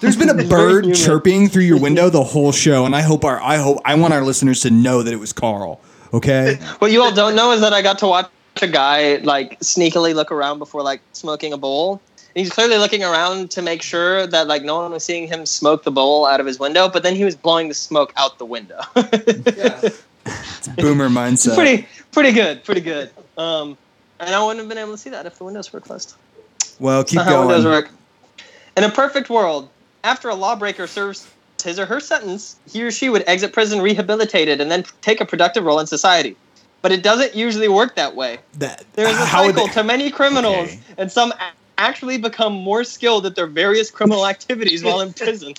There's 0.00 0.16
been 0.16 0.28
a 0.28 0.44
bird 0.44 0.94
chirping 0.94 1.48
through 1.48 1.62
your 1.62 1.78
window 1.78 2.10
the 2.10 2.24
whole 2.24 2.52
show, 2.52 2.84
and 2.84 2.94
I 2.94 3.02
hope 3.02 3.24
our 3.24 3.40
I 3.40 3.56
hope 3.56 3.78
I 3.84 3.94
want 3.94 4.12
our 4.12 4.22
listeners 4.22 4.60
to 4.62 4.70
know 4.70 5.02
that 5.02 5.12
it 5.12 5.18
was 5.18 5.32
Carl. 5.32 5.80
Okay. 6.12 6.56
What 6.80 6.90
you 6.90 7.02
all 7.02 7.14
don't 7.14 7.36
know 7.36 7.52
is 7.52 7.60
that 7.60 7.72
I 7.72 7.82
got 7.82 7.98
to 8.00 8.06
watch 8.06 8.30
a 8.60 8.66
guy 8.66 9.16
like 9.16 9.60
sneakily 9.60 10.14
look 10.14 10.32
around 10.32 10.58
before 10.58 10.82
like 10.82 11.00
smoking 11.12 11.52
a 11.52 11.56
bowl. 11.56 12.00
And 12.34 12.44
he's 12.44 12.50
clearly 12.50 12.78
looking 12.78 13.02
around 13.02 13.50
to 13.52 13.62
make 13.62 13.82
sure 13.82 14.26
that 14.26 14.46
like 14.46 14.62
no 14.62 14.76
one 14.76 14.92
was 14.92 15.04
seeing 15.04 15.28
him 15.28 15.46
smoke 15.46 15.84
the 15.84 15.90
bowl 15.90 16.26
out 16.26 16.40
of 16.40 16.46
his 16.46 16.58
window, 16.58 16.88
but 16.88 17.02
then 17.02 17.14
he 17.14 17.24
was 17.24 17.36
blowing 17.36 17.68
the 17.68 17.74
smoke 17.74 18.12
out 18.16 18.38
the 18.38 18.44
window. 18.44 18.80
it's 18.96 20.68
Boomer 20.76 21.08
mindset. 21.08 21.54
pretty 21.54 21.88
pretty 22.12 22.32
good, 22.32 22.64
pretty 22.64 22.80
good. 22.80 23.10
Um, 23.38 23.76
and 24.18 24.34
I 24.34 24.42
wouldn't 24.42 24.58
have 24.60 24.68
been 24.68 24.78
able 24.78 24.92
to 24.92 24.98
see 24.98 25.10
that 25.10 25.26
if 25.26 25.38
the 25.38 25.44
windows 25.44 25.72
were 25.72 25.80
closed. 25.80 26.14
well, 26.78 27.04
keep 27.04 27.16
Not 27.16 27.26
how 27.26 27.40
windows 27.40 27.64
going. 27.64 27.74
work. 27.84 27.90
In 28.76 28.84
a 28.84 28.90
perfect 28.90 29.30
world, 29.30 29.68
after 30.04 30.28
a 30.28 30.34
lawbreaker 30.34 30.86
serves 30.86 31.26
his 31.62 31.78
or 31.78 31.86
her 31.86 32.00
sentence, 32.00 32.56
he 32.70 32.82
or 32.82 32.90
she 32.90 33.08
would 33.08 33.24
exit 33.26 33.52
prison 33.52 33.80
rehabilitated 33.82 34.60
and 34.60 34.70
then 34.70 34.84
take 35.02 35.20
a 35.20 35.24
productive 35.26 35.64
role 35.64 35.78
in 35.80 35.86
society. 35.86 36.36
But 36.82 36.92
it 36.92 37.02
doesn't 37.02 37.34
usually 37.34 37.68
work 37.68 37.96
that 37.96 38.14
way. 38.16 38.38
That 38.54 38.84
There 38.94 39.06
is 39.08 39.16
a 39.18 39.24
how 39.26 39.44
cycle 39.46 39.66
they- 39.66 39.72
to 39.74 39.84
many 39.84 40.10
criminals, 40.10 40.68
Okay. 40.68 40.80
and 40.96 41.12
some 41.12 41.34
actually 41.76 42.16
become 42.18 42.52
more 42.54 42.84
skilled 42.84 43.26
at 43.26 43.34
their 43.36 43.46
various 43.46 43.90
criminal 43.90 44.26
activities 44.34 44.82
while 44.84 45.00
in 45.00 45.12
prison. 45.12 45.52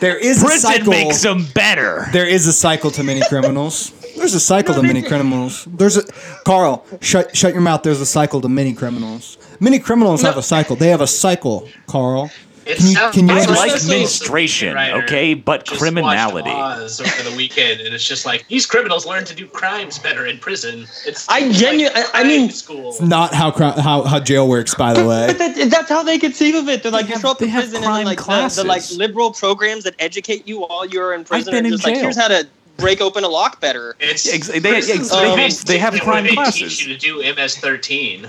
there 0.00 0.16
is 0.16 0.42
a 0.42 0.46
Prison 0.46 0.60
cycle. 0.72 0.90
makes 0.92 1.22
them 1.22 1.46
better. 1.54 2.06
There 2.12 2.26
is 2.26 2.46
a 2.46 2.52
cycle 2.52 2.90
to 2.92 3.02
many 3.04 3.20
criminals. 3.28 3.92
There's 4.16 4.34
a 4.34 4.40
cycle 4.40 4.74
to 4.74 4.82
many 4.82 5.02
criminals. 5.02 5.64
There's 5.70 5.96
a 5.96 6.02
Carl. 6.44 6.84
Shut 7.00 7.36
shut 7.36 7.52
your 7.52 7.62
mouth. 7.62 7.82
There's 7.82 8.00
a 8.00 8.06
cycle 8.06 8.40
to 8.40 8.48
many 8.48 8.72
criminals. 8.74 9.38
Many 9.60 9.78
criminals 9.78 10.22
have 10.22 10.36
a 10.36 10.42
cycle. 10.42 10.76
They 10.76 10.88
have 10.88 11.00
a 11.00 11.06
cycle, 11.06 11.68
Carl. 11.86 12.30
It 12.64 12.76
Can 12.76 12.86
you- 12.86 12.92
sounds 12.94 13.14
can 13.16 13.28
you 13.28 13.36
It's 13.36 13.48
like 13.48 13.72
like 13.72 13.86
menstruation, 13.88 14.74
writer 14.76 15.02
okay, 15.02 15.34
but 15.34 15.64
just 15.64 15.80
criminality. 15.80 16.48
watched 16.48 16.80
Oz 16.82 17.00
over 17.00 17.30
the 17.30 17.36
weekend, 17.36 17.80
and 17.80 17.92
it's 17.92 18.04
just 18.06 18.24
like 18.24 18.46
these 18.46 18.66
criminals 18.66 19.04
learn 19.04 19.24
to 19.24 19.34
do 19.34 19.48
crimes 19.48 19.98
better 19.98 20.26
in 20.26 20.38
prison. 20.38 20.86
It's 21.04 21.28
I 21.28 21.40
like 21.40 21.56
I- 21.96 22.04
I 22.14 22.22
mean- 22.22 22.46
crime 22.46 22.50
school. 22.50 22.96
Not 23.00 23.34
how 23.34 23.50
how 23.50 24.02
how 24.04 24.20
jail 24.20 24.46
works, 24.48 24.76
by 24.76 24.92
the 24.94 25.04
way. 25.04 25.26
But 25.26 25.38
that, 25.38 25.70
that's 25.72 25.88
how 25.88 26.04
they 26.04 26.18
conceive 26.18 26.54
of 26.54 26.68
it. 26.68 26.84
They're 26.84 26.92
like, 26.92 27.08
you 27.08 27.18
show 27.18 27.32
up 27.32 27.38
they 27.38 27.46
in 27.46 27.50
have 27.50 27.62
prison 27.64 27.76
and 27.78 27.84
crime 27.84 28.04
then, 28.04 28.16
like 28.16 28.52
the, 28.54 28.62
the 28.62 28.68
like 28.68 28.82
liberal 28.92 29.32
programs 29.32 29.82
that 29.82 29.96
educate 29.98 30.46
you 30.46 30.60
while 30.60 30.86
you're 30.86 31.14
in 31.14 31.24
prison 31.24 31.52
I've 31.52 31.58
been 31.58 31.64
are 31.64 31.66
in 31.66 31.72
just 31.72 31.84
like, 31.84 31.94
jail. 31.94 32.02
here's 32.04 32.16
how 32.16 32.28
to 32.28 32.46
break 32.76 33.00
open 33.00 33.24
a 33.24 33.28
lock 33.28 33.60
better. 33.60 33.96
It's 34.00 34.26
Ex- 34.32 34.48
they- 34.48 34.60
prisons 34.60 35.10
ex- 35.12 35.20
they 35.20 35.28
have- 35.30 35.64
they 35.66 35.78
have 35.78 36.00
crime 36.00 36.24
they 36.24 36.34
classes. 36.34 36.78
Teach 36.78 36.86
you 36.86 36.94
to 36.94 36.98
do 36.98 37.22
MS-13. 37.22 38.22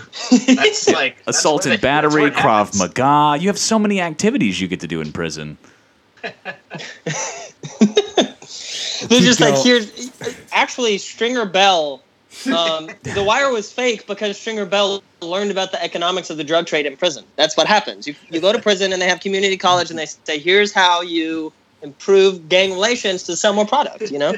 That's 0.55 0.89
like 0.89 1.17
that's 1.25 1.37
Assault 1.39 1.65
where 1.65 1.73
and 1.73 1.81
they- 1.81 1.81
that's 1.81 1.81
battery, 1.81 2.21
where 2.23 2.31
it 2.31 2.35
Krav. 2.35 2.77
Maga. 2.77 3.41
You 3.41 3.47
have 3.49 3.57
so 3.59 3.79
many 3.79 3.99
activities 4.01 4.59
you 4.61 4.67
get 4.67 4.79
to 4.81 4.87
do 4.87 5.01
in 5.01 5.11
prison. 5.11 5.57
They're 9.07 9.19
just 9.19 9.39
like, 9.41 9.55
go. 9.55 9.63
here's 9.63 10.11
actually 10.51 10.97
Stringer 10.97 11.45
Bell. 11.45 12.01
Um, 12.47 12.89
the 13.03 13.23
wire 13.27 13.51
was 13.51 13.71
fake 13.71 14.07
because 14.07 14.39
Stringer 14.39 14.65
Bell 14.65 15.03
learned 15.21 15.51
about 15.51 15.71
the 15.71 15.83
economics 15.83 16.29
of 16.29 16.37
the 16.37 16.43
drug 16.43 16.65
trade 16.65 16.85
in 16.85 16.95
prison. 16.97 17.25
That's 17.35 17.55
what 17.57 17.67
happens. 17.67 18.07
You, 18.07 18.15
you 18.29 18.39
go 18.39 18.53
to 18.53 18.59
prison 18.59 18.93
and 18.93 19.01
they 19.01 19.07
have 19.07 19.19
community 19.19 19.57
college 19.57 19.89
and 19.89 19.99
they 19.99 20.05
say, 20.05 20.39
here's 20.39 20.71
how 20.73 21.01
you 21.01 21.51
improve 21.83 22.49
gang 22.49 22.71
relations 22.71 23.23
to 23.23 23.35
sell 23.35 23.53
more 23.53 23.65
product. 23.67 24.09
You 24.09 24.19
know, 24.19 24.35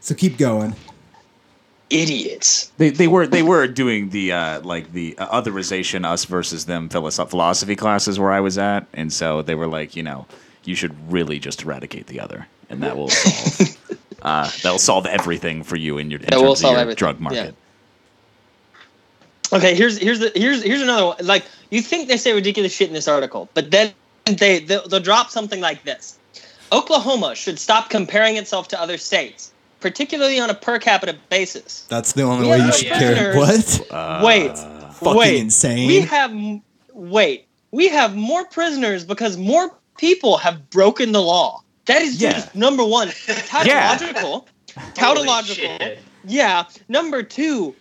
So 0.00 0.14
keep 0.14 0.36
going. 0.36 0.74
idiots. 1.90 2.70
They, 2.76 2.90
they 2.90 3.08
were 3.08 3.26
they 3.26 3.42
were 3.42 3.66
doing 3.66 4.10
the 4.10 4.32
uh, 4.32 4.60
like 4.60 4.92
the 4.92 5.16
uh, 5.18 5.40
otherization 5.40 6.04
us 6.04 6.24
versus 6.24 6.66
them 6.66 6.88
philosophy 6.88 7.76
classes 7.76 8.18
where 8.18 8.32
I 8.32 8.40
was 8.40 8.58
at, 8.58 8.86
and 8.94 9.12
so 9.12 9.42
they 9.42 9.54
were 9.54 9.66
like, 9.66 9.96
you 9.96 10.02
know, 10.02 10.26
you 10.64 10.74
should 10.74 10.94
really 11.12 11.38
just 11.38 11.62
eradicate 11.62 12.06
the 12.06 12.20
other, 12.20 12.46
and 12.68 12.82
that 12.82 12.96
will 12.96 13.08
solve 13.10 13.76
uh, 14.22 14.50
that'll 14.62 14.78
solve 14.78 15.06
everything 15.06 15.62
for 15.62 15.76
you 15.76 15.98
in 15.98 16.10
your 16.10 16.20
in 16.20 16.26
That 16.26 16.40
will 16.40 16.54
terms 16.54 16.64
of 16.64 16.70
your 16.70 16.80
everything, 16.80 16.98
drug 16.98 17.16
yeah. 17.16 17.22
market. 17.22 17.54
Okay, 19.52 19.74
here's 19.74 19.98
here's 19.98 20.18
the 20.18 20.32
here's 20.34 20.62
here's 20.62 20.82
another 20.82 21.06
one. 21.06 21.16
Like 21.22 21.44
you 21.70 21.80
think 21.80 22.08
they 22.08 22.16
say 22.16 22.32
ridiculous 22.32 22.74
shit 22.74 22.88
in 22.88 22.94
this 22.94 23.06
article, 23.08 23.48
but 23.54 23.70
then 23.70 23.92
they 24.24 24.60
they'll, 24.60 24.86
they'll 24.88 25.00
drop 25.00 25.30
something 25.30 25.60
like 25.60 25.84
this: 25.84 26.18
Oklahoma 26.72 27.34
should 27.34 27.58
stop 27.58 27.90
comparing 27.90 28.36
itself 28.36 28.68
to 28.68 28.80
other 28.80 28.98
states, 28.98 29.52
particularly 29.80 30.38
on 30.40 30.50
a 30.50 30.54
per 30.54 30.78
capita 30.78 31.16
basis. 31.30 31.82
That's 31.88 32.12
the 32.12 32.22
only 32.22 32.48
Yeah, 32.48 32.58
way 32.58 32.66
you 32.66 32.72
should 32.72 32.88
care. 32.88 33.32
Prisoners- 33.32 33.78
What? 33.88 33.90
Uh, 33.92 34.22
wait, 34.24 34.58
fucking 34.58 35.16
wait, 35.18 35.36
insane. 35.40 35.86
We 35.88 36.00
have 36.00 36.32
wait, 36.92 37.46
we 37.70 37.88
have 37.88 38.14
more 38.16 38.44
prisoners 38.46 39.04
because 39.04 39.36
more 39.36 39.70
people 39.98 40.36
have 40.38 40.70
broken 40.70 41.12
the 41.12 41.22
law. 41.22 41.62
That 41.86 42.02
is 42.02 42.20
Yeah. 42.20 42.32
just 42.32 42.54
number 42.54 42.84
one. 42.84 43.08
Tautological. 43.26 44.48
Holy 44.76 44.92
Tautological. 44.94 45.54
shit. 45.78 45.98
Yeah. 46.24 46.64
Number 46.88 47.22
two. 47.22 47.74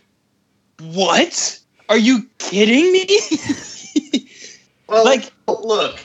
What? 0.79 1.59
Are 1.89 1.97
you 1.97 2.27
kidding 2.38 2.91
me? 2.91 3.07
Well, 4.88 5.05
Like- 5.05 5.31
look, 5.47 5.99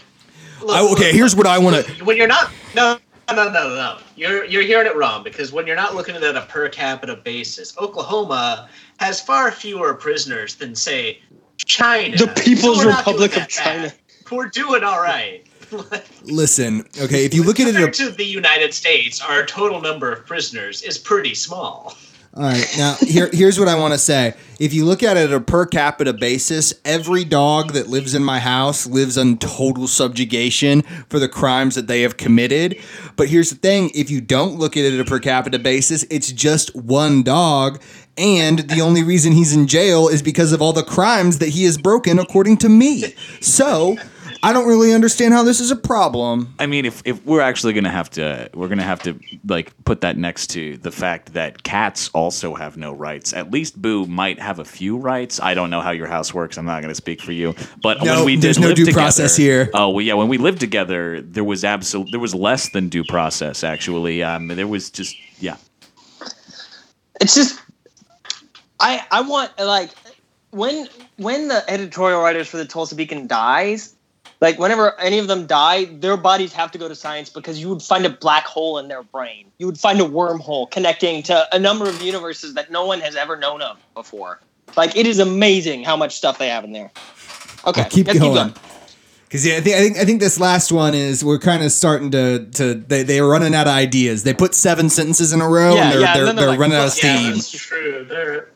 look. 0.63 0.77
I- 0.77 0.81
okay, 0.93 1.05
look, 1.07 1.15
here's 1.15 1.37
what 1.37 1.47
I 1.47 1.59
want 1.59 1.85
to. 1.85 2.05
When 2.05 2.17
you're 2.17 2.27
not, 2.27 2.51
no, 2.75 2.99
no, 3.31 3.35
no, 3.35 3.51
no, 3.53 3.75
no. 3.75 3.99
You're 4.17 4.45
you're 4.45 4.63
hearing 4.63 4.87
it 4.87 4.97
wrong 4.97 5.23
because 5.23 5.53
when 5.53 5.67
you're 5.67 5.77
not 5.77 5.95
looking 5.95 6.17
at 6.17 6.23
it 6.23 6.29
on 6.29 6.43
a 6.43 6.47
per 6.47 6.69
capita 6.69 7.17
basis, 7.17 7.77
Oklahoma 7.79 8.69
has 8.99 9.21
far 9.21 9.51
fewer 9.53 9.95
prisoners 9.95 10.55
than 10.57 10.75
say 10.75 11.21
China. 11.59 12.17
The 12.17 12.27
People's 12.29 12.83
So 12.83 12.89
Republic 12.89 13.37
of 13.37 13.49
China. 13.49 13.89
bad. 13.89 13.95
We're 14.31 14.49
doing 14.49 14.85
all 14.85 15.01
right. 15.01 15.45
Listen, 16.25 16.87
okay, 17.01 17.25
if 17.25 17.35
you 17.35 17.43
look 17.43 17.61
at 17.61 17.69
it, 17.69 17.95
to 17.95 18.11
the 18.11 18.25
United 18.25 18.73
States, 18.73 19.21
our 19.21 19.45
total 19.45 19.81
number 19.81 20.11
of 20.11 20.25
prisoners 20.27 20.83
is 20.83 20.97
pretty 20.99 21.35
small. 21.35 21.95
All 22.35 22.43
right. 22.43 22.75
Now, 22.77 22.95
here, 23.01 23.31
here's 23.33 23.59
what 23.59 23.69
I 23.69 23.75
want 23.75 23.95
to 23.95 23.99
say. 23.99 24.35
If 24.61 24.75
you 24.75 24.85
look 24.85 25.03
at 25.03 25.17
it 25.17 25.31
at 25.31 25.33
a 25.33 25.41
per 25.41 25.65
capita 25.67 26.13
basis, 26.13 26.75
every 26.85 27.25
dog 27.25 27.73
that 27.73 27.89
lives 27.89 28.15
in 28.15 28.23
my 28.23 28.39
house 28.39 28.87
lives 28.87 29.17
in 29.17 29.39
total 29.39 29.89
subjugation 29.89 30.83
for 31.09 31.19
the 31.19 31.29
crimes 31.29 31.75
that 31.75 31.87
they 31.87 32.03
have 32.03 32.17
committed. 32.17 32.79
But 33.17 33.29
here's 33.29 33.51
the 33.51 33.57
thing: 33.57 33.91
if 33.95 34.11
you 34.11 34.21
don't 34.21 34.57
look 34.59 34.77
at 34.77 34.85
it 34.85 34.95
at 34.95 35.01
a 35.01 35.05
per 35.05 35.19
capita 35.19 35.59
basis, 35.59 36.05
it's 36.11 36.31
just 36.31 36.75
one 36.77 37.23
dog. 37.23 37.81
And 38.19 38.59
the 38.61 38.81
only 38.81 39.03
reason 39.03 39.33
he's 39.33 39.55
in 39.55 39.67
jail 39.67 40.09
is 40.09 40.23
because 40.23 40.53
of 40.53 40.61
all 40.61 40.73
the 40.73 40.83
crimes 40.83 41.39
that 41.39 41.51
he 41.51 41.65
has 41.65 41.79
broken, 41.79 42.19
according 42.19 42.59
to 42.59 42.69
me. 42.69 43.15
So, 43.41 43.97
I 44.43 44.53
don't 44.53 44.69
really 44.69 44.93
understand 44.93 45.35
how 45.35 45.43
this 45.43 45.61
is 45.61 45.71
a 45.71 45.77
problem. 45.77 46.55
I 46.59 46.67
mean, 46.67 46.85
if, 46.85 47.03
if 47.05 47.25
we're 47.25 47.41
actually 47.41 47.73
gonna 47.73 47.91
have 47.91 48.11
to, 48.11 48.49
we're 48.55 48.69
gonna 48.69 48.83
have 48.83 49.03
to 49.03 49.19
like 49.47 49.73
put 49.85 50.01
that 50.03 50.17
next 50.17 50.49
to 50.49 50.77
the 50.79 50.91
fact 50.91 51.33
that 51.33 51.63
cats 51.63 52.11
also 52.15 52.55
have 52.55 52.77
no 52.77 52.93
rights. 52.93 53.33
At 53.33 53.51
least 53.51 53.81
Boo 53.81 54.07
might 54.07 54.39
have 54.39 54.59
a 54.59 54.65
few 54.65 54.97
rights. 54.97 55.41
I 55.41 55.55
don't 55.55 55.71
know 55.71 55.81
how 55.81 55.91
your 55.91 56.07
house 56.07 56.33
works. 56.33 56.57
I'm 56.57 56.67
not 56.67 56.83
gonna 56.83 56.95
speak 56.95 57.21
for 57.21 57.33
you. 57.33 57.55
But 57.83 58.03
No, 58.03 58.17
when 58.17 58.25
we 58.27 58.35
did 58.37 58.43
there's 58.43 58.59
no 58.59 58.69
live 58.69 58.77
due 58.77 58.85
together, 58.85 59.03
process 59.03 59.37
here. 59.37 59.71
Oh 59.75 59.91
well, 59.91 60.03
yeah. 60.03 60.15
When 60.15 60.29
we 60.29 60.39
lived 60.39 60.61
together, 60.61 61.21
there 61.21 61.45
was 61.45 61.65
absolute, 61.65 62.09
there 62.11 62.21
was 62.21 62.35
less 62.35 62.71
than 62.71 62.89
due 62.89 63.05
process. 63.05 63.65
Actually, 63.65 64.23
um, 64.23 64.49
there 64.49 64.69
was 64.69 64.91
just 64.91 65.17
yeah. 65.41 65.57
it's 67.21 67.35
just 67.35 67.61
I 68.81 69.05
I 69.11 69.23
want 69.23 69.59
like 69.59 69.91
when 70.51 70.89
when 71.17 71.49
the 71.49 71.65
editorial 71.69 72.21
writers 72.21 72.49
for 72.49 72.57
the 72.57 72.65
Tulsa 72.65 72.95
Beacon 72.95 73.27
dies, 73.27 73.95
like 74.41 74.59
whenever 74.59 74.99
any 75.01 75.19
of 75.19 75.27
them 75.27 75.47
die, 75.47 75.87
their 75.87 76.17
bodies 76.17 76.53
have 76.53 76.71
to 76.73 76.79
go 76.79 76.89
to 76.89 76.95
science 76.95 77.29
because 77.29 77.61
you 77.61 77.69
would 77.69 77.83
find 77.83 78.07
a 78.07 78.11
black 78.11 78.45
hole 78.45 78.79
in 78.79 78.89
their 78.89 79.03
brain. 79.03 79.51
You 79.59 79.67
would 79.67 79.79
find 79.79 80.01
a 80.01 80.05
wormhole 80.05 80.71
connecting 80.71 81.23
to 81.25 81.55
a 81.55 81.59
number 81.59 81.89
of 81.89 82.01
universes 82.01 82.55
that 82.55 82.71
no 82.71 82.87
one 82.87 83.01
has 83.01 83.17
ever 83.17 83.37
known 83.37 83.63
of 83.63 83.79
before. 83.95 84.41
Like 84.77 84.97
it 84.97 85.07
is 85.07 85.19
amazing 85.19 85.83
how 85.83 85.97
much 85.97 86.17
stuff 86.17 86.39
they 86.39 86.49
have 86.49 86.65
in 86.65 86.73
there. 86.73 86.91
Okay, 87.67 87.87
keep 87.91 88.07
let's 88.07 88.19
going. 88.19 88.55
Because 89.25 89.45
yeah, 89.45 89.57
I 89.57 89.61
think, 89.61 89.77
I 89.77 89.81
think 89.81 89.97
I 89.99 90.05
think 90.07 90.21
this 90.21 90.41
last 90.41 90.73
one 90.73 90.95
is 90.95 91.23
we're 91.23 91.39
kind 91.39 91.63
of 91.63 91.71
starting 91.71 92.11
to 92.13 92.47
to 92.53 92.75
they 92.75 93.03
they're 93.03 93.27
running 93.27 93.55
out 93.55 93.67
of 93.67 93.75
ideas. 93.75 94.23
They 94.23 94.33
put 94.33 94.55
seven 94.55 94.89
sentences 94.89 95.33
in 95.35 95.41
a 95.43 95.49
row 95.49 95.75
Yeah, 95.75 95.83
and 95.83 95.93
they're 95.93 96.01
yeah, 96.01 96.15
they're, 96.15 96.27
and 96.27 96.39
they're, 96.39 96.45
they're 96.47 96.51
like, 96.53 96.61
running 96.61 96.77
out 96.79 96.87
of 96.87 96.95
"Fuck 96.95 97.03
Yeah, 97.03 97.19
steam. 97.19 97.33
that's 97.35 97.51
true. 97.51 98.07
They're, 98.09 98.51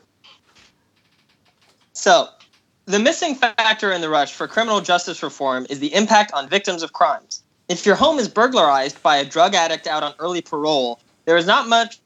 So, 1.93 2.29
the 2.85 2.99
missing 2.99 3.35
factor 3.35 3.91
in 3.91 4.01
the 4.01 4.09
rush 4.09 4.33
for 4.33 4.47
criminal 4.47 4.81
justice 4.81 5.23
reform 5.23 5.65
is 5.69 5.79
the 5.79 5.93
impact 5.93 6.33
on 6.33 6.49
victims 6.49 6.83
of 6.83 6.93
crimes. 6.93 7.41
If 7.69 7.85
your 7.85 7.95
home 7.95 8.19
is 8.19 8.27
burglarized 8.27 9.01
by 9.01 9.17
a 9.17 9.25
drug 9.25 9.55
addict 9.55 9.87
out 9.87 10.03
on 10.03 10.13
early 10.19 10.41
parole, 10.41 10.99
there 11.25 11.37
is 11.37 11.45
not 11.45 11.67
much 11.67 11.99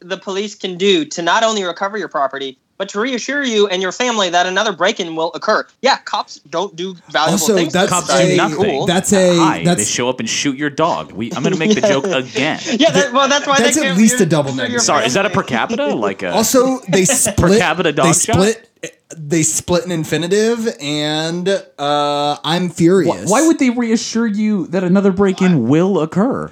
the 0.00 0.18
police 0.18 0.54
can 0.54 0.76
do 0.76 1.06
to 1.06 1.22
not 1.22 1.42
only 1.42 1.64
recover 1.64 1.96
your 1.96 2.08
property, 2.08 2.58
but 2.80 2.88
to 2.88 2.98
reassure 2.98 3.44
you 3.44 3.66
and 3.68 3.82
your 3.82 3.92
family 3.92 4.30
that 4.30 4.46
another 4.46 4.72
break-in 4.72 5.14
will 5.14 5.30
occur. 5.34 5.66
Yeah, 5.82 5.98
cops 5.98 6.38
don't 6.48 6.74
do 6.74 6.94
valuable 7.10 7.32
Also, 7.32 7.54
things. 7.54 7.74
that's 7.74 7.90
Cops 7.90 8.08
a- 8.10 8.30
do 8.30 8.36
nothing. 8.38 8.56
Cool. 8.56 8.86
That's 8.86 9.12
a 9.12 9.36
Hi, 9.36 9.62
they 9.74 9.84
show 9.84 10.08
up 10.08 10.18
and 10.18 10.26
shoot 10.26 10.56
your 10.56 10.70
dog. 10.70 11.12
We, 11.12 11.30
I'm 11.34 11.42
gonna 11.42 11.58
make 11.58 11.74
the 11.74 11.82
joke 11.86 12.06
again. 12.06 12.58
yeah, 12.78 12.90
that, 12.90 13.12
well, 13.12 13.28
that's 13.28 13.46
why 13.46 13.58
That's 13.58 13.74
they 13.76 13.82
at 13.82 13.84
can't 13.88 13.98
least 13.98 14.18
a 14.22 14.24
double 14.24 14.54
negative. 14.54 14.80
Sorry, 14.80 15.04
is 15.04 15.12
that 15.12 15.26
a 15.26 15.30
per 15.30 15.42
capita? 15.42 15.88
Like 15.94 16.22
a 16.22 16.32
also 16.32 16.78
they 16.88 17.04
split 17.04 17.36
per 17.36 17.58
capita 17.58 17.92
dog 17.92 18.06
they 18.06 18.12
shot? 18.14 18.36
split 18.36 18.66
they 19.14 19.42
split 19.42 19.84
an 19.84 19.90
infinitive, 19.92 20.66
and 20.80 21.46
uh, 21.78 22.36
I'm 22.42 22.70
furious. 22.70 23.28
why 23.28 23.46
would 23.46 23.58
they 23.58 23.68
reassure 23.68 24.26
you 24.26 24.68
that 24.68 24.84
another 24.84 25.12
break-in 25.12 25.68
will 25.68 26.00
occur? 26.00 26.50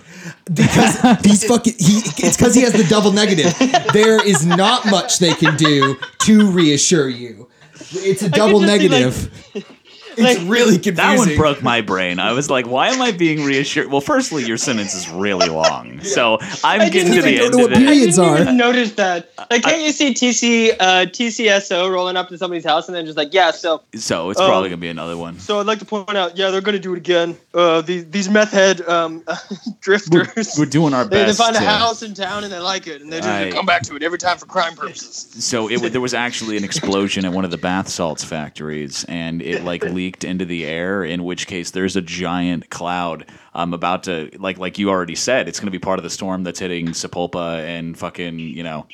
because 0.52 1.00
he's 1.24 1.44
fucking 1.44 1.74
he 1.78 1.98
it's 2.26 2.36
because 2.36 2.54
he 2.54 2.62
has 2.62 2.72
the 2.72 2.84
double 2.84 3.12
negative 3.12 3.54
there 3.92 4.24
is 4.26 4.44
not 4.46 4.84
much 4.86 5.18
they 5.18 5.32
can 5.34 5.56
do 5.56 5.96
to 6.20 6.50
reassure 6.50 7.08
you. 7.08 7.48
It's 7.92 8.22
a 8.22 8.28
double 8.28 8.60
just 8.60 8.72
see, 8.80 8.88
like- 8.88 9.00
negative 9.04 9.77
it's 10.18 10.38
like- 10.38 10.48
really 10.48 10.74
confusing 10.78 10.94
That 10.96 11.18
one 11.18 11.36
broke 11.36 11.62
my 11.62 11.80
brain. 11.80 12.18
I 12.18 12.32
was 12.32 12.50
like, 12.50 12.66
why 12.66 12.88
am 12.88 13.00
I 13.00 13.12
being 13.12 13.44
reassured? 13.44 13.90
Well, 13.90 14.00
firstly, 14.00 14.44
your 14.44 14.56
sentence 14.56 14.94
is 14.94 15.08
really 15.08 15.48
long. 15.48 16.00
So 16.02 16.38
I'm 16.64 16.80
I 16.82 16.88
getting 16.88 17.12
to 17.14 17.22
the 17.22 17.40
end 17.40 17.54
of 17.54 17.60
it. 17.60 17.68
period- 17.70 17.88
Periods 17.88 18.18
I 18.18 18.38
didn't 18.38 18.48
are. 18.48 18.52
notice 18.54 18.92
that. 18.92 19.30
Like, 19.50 19.62
can't 19.62 19.82
you 19.82 19.92
see 19.92 20.12
TC 20.14 20.76
uh, 20.78 21.06
TCSO 21.06 21.90
rolling 21.90 22.16
up 22.16 22.28
to 22.28 22.38
somebody's 22.38 22.64
house 22.64 22.88
and 22.88 22.94
then 22.96 23.04
just 23.06 23.16
like, 23.16 23.32
yeah, 23.32 23.50
so 23.50 23.82
So 23.94 24.30
it's 24.30 24.40
Oh. 24.40 24.46
probably 24.46 24.68
going 24.68 24.78
to 24.80 24.82
be 24.82 24.88
another 24.88 25.16
one. 25.16 25.38
so 25.38 25.60
I'd 25.60 25.66
like 25.66 25.78
to 25.80 25.84
point 25.84 26.16
out, 26.16 26.36
yeah, 26.36 26.50
they're 26.50 26.60
gonna 26.60 26.78
do 26.78 26.92
it 26.92 26.98
again. 26.98 27.36
Uh, 27.54 27.80
these 27.80 28.04
these 28.10 28.28
meth 28.28 28.50
head 28.52 28.80
um, 28.88 29.24
drifters. 29.80 30.56
We're 30.58 30.66
doing 30.66 30.94
our 30.94 31.04
they, 31.04 31.18
they 31.20 31.24
best. 31.26 31.38
find 31.38 31.56
a 31.56 31.60
house 31.60 32.02
in 32.02 32.14
town 32.14 32.44
and 32.44 32.52
they 32.52 32.58
like 32.58 32.86
it, 32.86 33.00
and 33.02 33.12
they 33.12 33.18
just 33.18 33.28
I- 33.28 33.50
come 33.50 33.66
back 33.66 33.82
to 33.84 33.96
it 33.96 34.02
every 34.02 34.18
time 34.18 34.38
for 34.38 34.46
crime 34.46 34.74
purposes. 34.74 35.44
So 35.44 35.68
it, 35.70 35.92
there 35.92 36.00
was 36.00 36.14
actually 36.14 36.56
an 36.56 36.64
explosion 36.64 37.24
at 37.24 37.32
one 37.32 37.44
of 37.44 37.50
the 37.50 37.58
bath 37.58 37.88
salts 37.88 38.24
factories, 38.24 39.04
and 39.08 39.42
it 39.42 39.64
like 39.64 39.84
leaked 39.84 40.07
into 40.24 40.44
the 40.44 40.64
air. 40.64 41.04
In 41.04 41.24
which 41.24 41.46
case, 41.46 41.70
there's 41.70 41.96
a 41.96 42.02
giant 42.02 42.70
cloud. 42.70 43.26
um, 43.54 43.74
about 43.74 44.04
to 44.04 44.30
like 44.38 44.58
like 44.58 44.78
you 44.78 44.90
already 44.90 45.14
said, 45.14 45.48
it's 45.48 45.60
going 45.60 45.66
to 45.66 45.72
be 45.72 45.78
part 45.78 45.98
of 45.98 46.02
the 46.02 46.10
storm 46.10 46.44
that's 46.44 46.58
hitting 46.58 46.88
Sapulpa 46.88 47.60
and 47.64 47.98
fucking 47.98 48.38
you 48.38 48.62
know, 48.62 48.86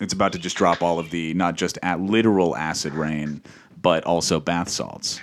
it's 0.00 0.12
about 0.12 0.32
to 0.32 0.38
just 0.38 0.56
drop 0.56 0.82
all 0.82 0.98
of 0.98 1.10
the 1.10 1.34
not 1.34 1.54
just 1.56 1.78
at 1.82 2.00
literal 2.00 2.56
acid 2.56 2.94
rain, 2.94 3.42
but 3.80 4.04
also 4.04 4.40
bath 4.40 4.68
salts. 4.68 5.20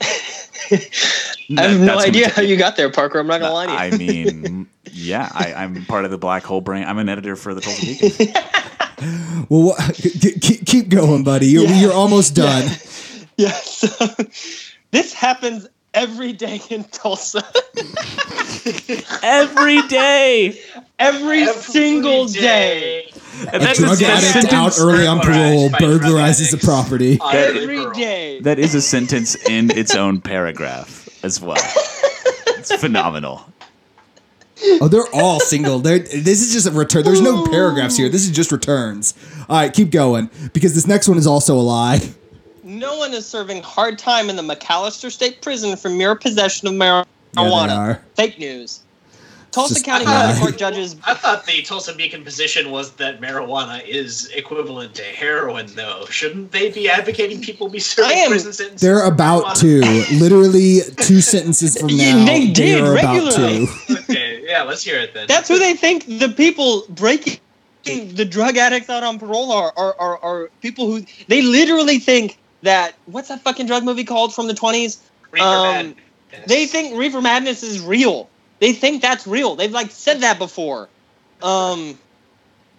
I 0.70 1.62
have 1.68 1.80
no 1.80 1.98
idea 1.98 2.30
how 2.30 2.42
you 2.42 2.56
got 2.56 2.76
there, 2.76 2.90
Parker. 2.90 3.18
I'm 3.18 3.26
not 3.26 3.40
gonna 3.40 3.52
lie 3.52 3.66
to 3.66 3.72
you. 3.72 3.78
I 3.78 3.90
mean, 4.32 4.68
yeah, 4.90 5.28
I, 5.32 5.52
I'm 5.54 5.84
part 5.84 6.04
of 6.04 6.10
the 6.10 6.18
black 6.18 6.42
hole 6.42 6.60
brain. 6.60 6.84
I'm 6.84 6.98
an 6.98 7.08
editor 7.08 7.36
for 7.36 7.54
the 7.54 7.60
Tulsa 7.60 7.84
Beacon. 7.84 8.34
Well, 9.48 9.66
what, 9.66 9.94
keep, 10.40 10.64
keep 10.64 10.88
going, 10.88 11.24
buddy. 11.24 11.46
You're, 11.46 11.66
you're 11.66 11.92
almost 11.92 12.34
done. 12.34 12.62
Yeah, 12.62 12.76
so 13.38 13.88
this 14.90 15.12
happens 15.12 15.68
every 15.92 16.32
day 16.32 16.60
in 16.70 16.84
Tulsa. 16.84 17.42
Every 19.22 19.82
day. 19.88 20.60
every, 20.98 21.42
Every 21.42 21.52
single 21.62 22.26
day. 22.26 23.10
And 23.52 23.56
A 23.56 23.58
that 23.58 23.76
drug 23.76 24.00
a 24.02 24.06
addict 24.06 24.32
sentence- 24.32 24.52
out 24.52 24.78
early 24.80 25.06
on 25.06 25.20
parole 25.20 25.68
burglarized 25.70 25.72
by 25.72 25.78
drug 25.78 26.00
burglarizes 26.00 26.54
a 26.54 26.58
property. 26.64 27.18
on 27.20 27.34
early 27.34 27.62
Every 27.62 27.76
parole. 27.78 27.92
day. 27.92 28.40
That 28.40 28.58
is 28.58 28.74
a 28.74 28.80
sentence 28.82 29.34
in 29.48 29.70
its 29.76 29.94
own 29.94 30.20
paragraph 30.20 31.08
as 31.24 31.40
well. 31.40 31.56
It's 32.56 32.74
phenomenal. 32.76 33.46
Oh, 34.80 34.88
they're 34.88 35.06
all 35.12 35.40
single. 35.40 35.80
They're, 35.80 35.98
this 35.98 36.40
is 36.40 36.52
just 36.52 36.66
a 36.66 36.70
return. 36.70 37.04
There's 37.04 37.20
no 37.20 37.44
paragraphs 37.46 37.96
here. 37.96 38.08
This 38.08 38.24
is 38.24 38.30
just 38.30 38.50
returns. 38.52 39.12
All 39.48 39.56
right, 39.58 39.72
keep 39.72 39.90
going 39.90 40.30
because 40.54 40.74
this 40.74 40.86
next 40.86 41.08
one 41.08 41.18
is 41.18 41.26
also 41.26 41.56
a 41.56 41.60
lie. 41.60 42.00
No 42.64 42.96
one 42.96 43.12
is 43.12 43.26
serving 43.26 43.62
hard 43.62 43.98
time 43.98 44.30
in 44.30 44.36
the 44.36 44.42
McAlester 44.42 45.10
State 45.12 45.42
Prison 45.42 45.76
for 45.76 45.90
mere 45.90 46.14
possession 46.14 46.66
of 46.66 46.74
marijuana. 46.74 47.76
are. 47.76 48.02
Fake 48.16 48.38
news. 48.38 48.80
Tulsa 49.50 49.74
Just 49.74 49.84
County 49.84 50.04
lie. 50.06 50.36
Court 50.40 50.56
judges 50.56 50.96
I 51.04 51.14
thought 51.14 51.46
the 51.46 51.62
Tulsa 51.62 51.94
Beacon 51.94 52.24
position 52.24 52.72
was 52.72 52.90
that 52.94 53.20
marijuana 53.20 53.86
is 53.86 54.28
equivalent 54.34 54.94
to 54.96 55.02
heroin, 55.04 55.66
though. 55.76 56.06
Shouldn't 56.06 56.50
they 56.50 56.70
be 56.72 56.88
advocating 56.88 57.40
people 57.40 57.68
be 57.68 57.78
serving 57.78 58.16
am- 58.18 58.30
prison 58.30 58.52
sentences? 58.52 58.80
They're 58.80 59.04
about 59.06 59.54
to. 59.56 59.80
Literally 60.18 60.80
two 60.96 61.20
sentences 61.20 61.78
from 61.78 61.88
Yeah, 61.92 62.16
now. 62.16 62.24
they 62.24 62.50
did 62.50 62.82
are 62.82 62.96
about 62.98 63.14
regularly. 63.36 63.66
to. 63.66 63.98
Okay, 64.10 64.42
yeah, 64.44 64.62
let's 64.62 64.82
hear 64.82 64.98
it 64.98 65.14
then. 65.14 65.26
That's 65.28 65.48
who 65.48 65.58
they 65.58 65.74
think 65.74 66.06
the 66.18 66.30
people 66.30 66.82
breaking 66.88 67.38
the 67.84 68.24
drug 68.28 68.56
addicts 68.56 68.88
out 68.90 69.04
on 69.04 69.18
parole 69.18 69.52
are, 69.52 69.72
are, 69.76 69.94
are, 70.00 70.18
are 70.18 70.48
people 70.62 70.86
who 70.86 71.04
they 71.28 71.42
literally 71.42 71.98
think 71.98 72.38
that 72.64 72.94
what's 73.06 73.28
that 73.28 73.42
fucking 73.42 73.66
drug 73.66 73.84
movie 73.84 74.04
called 74.04 74.34
from 74.34 74.48
the 74.48 74.54
20s? 74.54 74.98
Reaper 75.30 75.46
um, 75.46 75.94
They 76.46 76.66
think 76.66 76.96
Reefer 76.96 77.20
Madness 77.20 77.62
is 77.62 77.80
real. 77.80 78.28
They 78.60 78.72
think 78.72 79.02
that's 79.02 79.26
real. 79.26 79.56
They've 79.56 79.72
like 79.72 79.90
said 79.90 80.20
that 80.20 80.38
before. 80.38 80.88
Um, 81.42 81.98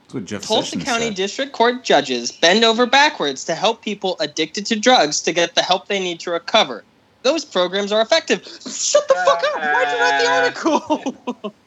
That's 0.04 0.14
what 0.14 0.26
Jeff 0.26 0.42
Tulsa 0.44 0.72
Sessions 0.72 0.84
County 0.84 1.06
said. 1.08 1.16
District 1.16 1.52
Court 1.52 1.84
judges 1.84 2.32
bend 2.32 2.64
over 2.64 2.86
backwards 2.86 3.44
to 3.46 3.56
help 3.56 3.82
people 3.82 4.16
addicted 4.20 4.66
to 4.68 4.80
drugs 4.80 5.22
to 5.22 5.32
get 5.32 5.56
the 5.56 5.62
help 5.62 5.88
they 5.88 6.00
need 6.00 6.20
to 6.22 6.32
recover. 6.32 6.84
Those 7.24 7.44
programs 7.44 7.92
are 7.92 8.02
effective. 8.02 8.44
Shut 8.44 9.08
the 9.08 9.16
fuck 9.26 9.44
up! 9.44 9.56
Why'd 9.56 9.92
you 9.92 10.00
write 10.00 10.22
the 10.22 10.30
article? 10.30 11.54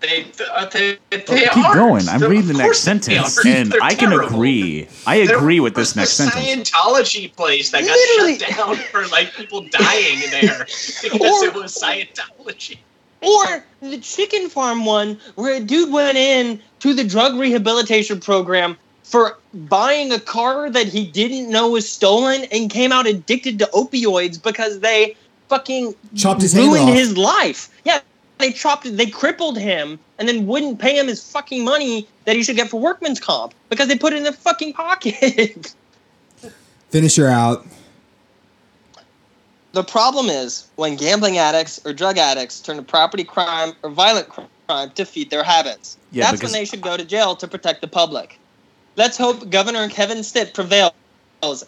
They, 0.00 0.26
uh, 0.52 0.66
they, 0.66 0.98
they 1.10 1.20
Keep 1.20 1.56
are. 1.56 1.74
going. 1.74 2.06
I'm 2.08 2.20
reading 2.20 2.48
the 2.48 2.52
next 2.52 2.62
course 2.64 2.84
they 2.84 2.90
sentence, 3.00 3.44
and 3.46 3.72
They're 3.72 3.82
I 3.82 3.94
can 3.94 4.10
terrible. 4.10 4.28
agree. 4.28 4.86
I 5.06 5.24
They're 5.26 5.36
agree 5.38 5.58
with 5.60 5.74
this 5.74 5.94
the 5.94 6.00
next 6.00 6.12
sentence. 6.12 6.70
Scientology 6.70 7.34
place 7.34 7.70
that 7.70 7.80
got 7.82 7.90
Literally. 7.92 8.38
shut 8.38 8.56
down 8.56 8.76
for 8.92 9.06
like 9.08 9.32
people 9.32 9.62
dying 9.70 10.18
there 10.30 10.66
because 11.02 11.20
Or- 11.42 11.44
it 11.46 11.54
was 11.54 11.74
Scientology. 11.74 12.78
Or 13.22 13.64
the 13.80 13.98
chicken 13.98 14.50
farm 14.50 14.84
one, 14.84 15.18
where 15.36 15.54
a 15.56 15.60
dude 15.60 15.90
went 15.90 16.18
in 16.18 16.60
to 16.80 16.92
the 16.92 17.02
drug 17.02 17.34
rehabilitation 17.36 18.20
program 18.20 18.76
for 19.02 19.38
buying 19.54 20.12
a 20.12 20.20
car 20.20 20.68
that 20.68 20.86
he 20.86 21.06
didn't 21.06 21.50
know 21.50 21.70
was 21.70 21.88
stolen 21.90 22.44
and 22.52 22.70
came 22.70 22.92
out 22.92 23.06
addicted 23.06 23.58
to 23.60 23.64
opioids 23.72 24.40
because 24.40 24.80
they 24.80 25.16
fucking 25.48 25.94
Chopped 26.14 26.42
his 26.42 26.52
hand 26.52 26.66
ruined 26.66 26.90
off. 26.90 26.94
his 26.94 27.16
life. 27.16 27.70
Yeah, 27.84 28.00
they 28.38 28.52
chopped, 28.52 28.84
they 28.96 29.06
crippled 29.06 29.58
him, 29.58 29.98
and 30.18 30.28
then 30.28 30.46
wouldn't 30.46 30.78
pay 30.78 30.98
him 30.98 31.08
his 31.08 31.22
fucking 31.30 31.64
money 31.64 32.06
that 32.24 32.36
he 32.36 32.42
should 32.42 32.56
get 32.56 32.68
for 32.68 32.80
workman's 32.80 33.20
comp 33.20 33.54
because 33.68 33.88
they 33.88 33.96
put 33.96 34.12
it 34.12 34.16
in 34.16 34.22
their 34.22 34.32
fucking 34.32 34.72
pocket. 34.72 35.74
Finish 36.90 37.16
her 37.16 37.28
out. 37.28 37.66
The 39.72 39.84
problem 39.84 40.26
is 40.26 40.66
when 40.76 40.96
gambling 40.96 41.36
addicts 41.36 41.84
or 41.84 41.92
drug 41.92 42.16
addicts 42.16 42.60
turn 42.60 42.76
to 42.76 42.82
property 42.82 43.24
crime 43.24 43.74
or 43.82 43.90
violent 43.90 44.28
crime 44.28 44.90
to 44.94 45.04
feed 45.04 45.30
their 45.30 45.42
habits. 45.42 45.98
Yeah, 46.12 46.30
That's 46.30 46.42
when 46.42 46.52
they 46.52 46.64
should 46.64 46.80
go 46.80 46.96
to 46.96 47.04
jail 47.04 47.36
to 47.36 47.46
protect 47.46 47.82
the 47.82 47.88
public. 47.88 48.38
Let's 48.96 49.18
hope 49.18 49.50
Governor 49.50 49.88
Kevin 49.90 50.22
Stitt 50.22 50.54
prevails 50.54 50.92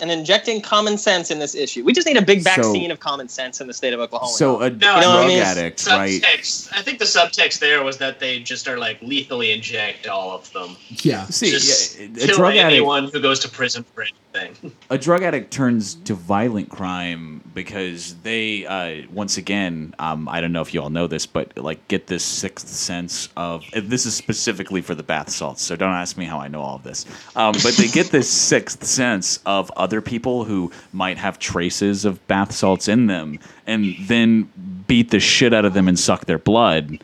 in 0.01 0.11
injecting 0.11 0.61
common 0.61 0.99
sense 0.99 1.31
in 1.31 1.39
this 1.39 1.55
issue. 1.55 1.85
We 1.85 1.93
just 1.93 2.07
need 2.07 2.17
a 2.17 2.23
big 2.23 2.43
So- 2.43 2.51
vaccine 2.51 2.91
of 2.91 3.01
common 3.01 3.29
sense 3.29 3.61
in 3.61 3.67
the 3.67 3.75
state 3.75 3.93
of 3.93 4.01
Oklahoma. 4.01 4.33
So 4.33 4.61
a 4.61 4.71
No, 4.71 4.77
drug 4.77 4.97
you 4.97 5.01
know 5.03 5.15
what 5.17 5.25
I 5.25 5.29
mean? 5.29 5.39
addict, 5.39 5.87
right? 5.87 6.25
I 6.25 6.83
think 6.83 6.99
the 6.99 7.05
subtext 7.05 7.59
there 7.61 7.83
was 7.85 7.99
that 7.99 8.19
they 8.19 8.41
just 8.41 8.67
are 8.67 8.79
like 8.79 8.99
lethally 9.03 9.53
inject 9.53 10.07
all 10.09 10.33
of 10.33 10.53
them. 10.53 10.77
Yeah. 11.03 11.27
See, 11.27 11.51
just 11.51 11.99
yeah, 11.99 12.07
a 12.07 12.27
kill 12.27 12.37
drug 12.37 12.57
addict, 12.57 12.65
anyone 12.73 13.05
who 13.09 13.21
goes 13.21 13.39
to 13.41 13.49
prison 13.49 13.85
for 13.95 14.03
anything. 14.03 14.73
a 14.91 14.99
drug 14.99 15.23
addict 15.23 15.53
turns 15.53 15.95
to 15.95 16.15
violent 16.15 16.69
crime 16.71 17.43
because 17.55 18.15
they, 18.23 18.67
uh, 18.67 19.07
once 19.13 19.37
again, 19.37 19.95
um, 19.99 20.29
I 20.29 20.41
don't 20.41 20.53
know 20.53 20.61
if 20.63 20.73
you 20.75 20.81
all 20.83 20.91
know 20.91 21.07
this, 21.07 21.27
but 21.27 21.57
like 21.57 21.87
get 21.89 22.07
this 22.07 22.25
sixth 22.25 22.69
sense 22.69 23.29
of 23.37 23.65
this 23.75 24.07
is 24.07 24.15
specifically 24.15 24.81
for 24.81 24.95
the 24.95 25.03
bath 25.03 25.31
salts. 25.31 25.63
So 25.63 25.77
don't 25.77 25.93
ask 25.93 26.17
me 26.17 26.25
how 26.25 26.39
I 26.39 26.49
know 26.49 26.61
all 26.63 26.77
of 26.77 26.85
this. 26.85 27.05
Um, 27.37 27.53
but 27.63 27.75
they 27.77 27.89
get 27.89 28.11
this 28.11 28.31
sixth 28.31 28.85
sense 28.85 29.41
of 29.45 29.58
other 29.77 30.01
people 30.01 30.45
who 30.45 30.71
might 30.93 31.19
have 31.19 31.39
traces 31.39 32.05
of 32.05 32.25
bath 32.29 32.53
salts 32.53 32.89
in 32.89 33.07
them, 33.07 33.39
and 33.67 33.95
then 34.03 34.49
beat 34.87 35.11
the 35.11 35.21
shit 35.21 35.53
out 35.53 35.65
of 35.65 35.75
them 35.75 35.89
and 35.89 35.99
suck 35.99 36.25
their 36.27 36.39
blood 36.39 36.99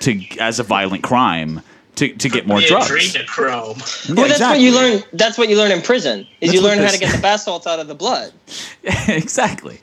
to 0.00 0.20
as 0.38 0.58
a 0.58 0.62
violent 0.62 1.02
crime. 1.02 1.60
To, 1.96 2.08
to 2.12 2.28
get 2.28 2.48
more 2.48 2.60
the 2.60 2.66
drugs. 2.66 2.90
adrenochrome. 2.90 4.08
Yeah, 4.08 4.14
well, 4.16 4.26
that's 4.28 4.40
what 4.40 4.58
you 4.58 4.74
learn. 4.74 5.02
That's 5.12 5.38
what 5.38 5.48
you 5.48 5.56
learn 5.56 5.70
in 5.70 5.80
prison. 5.80 6.26
Is 6.40 6.50
That's 6.50 6.54
you 6.54 6.60
learn 6.60 6.78
how 6.78 6.90
to 6.90 6.98
get 6.98 7.14
the 7.14 7.22
bath 7.22 7.42
salts 7.42 7.68
out 7.68 7.78
of 7.78 7.86
the 7.86 7.94
blood. 7.94 8.32
exactly. 9.06 9.78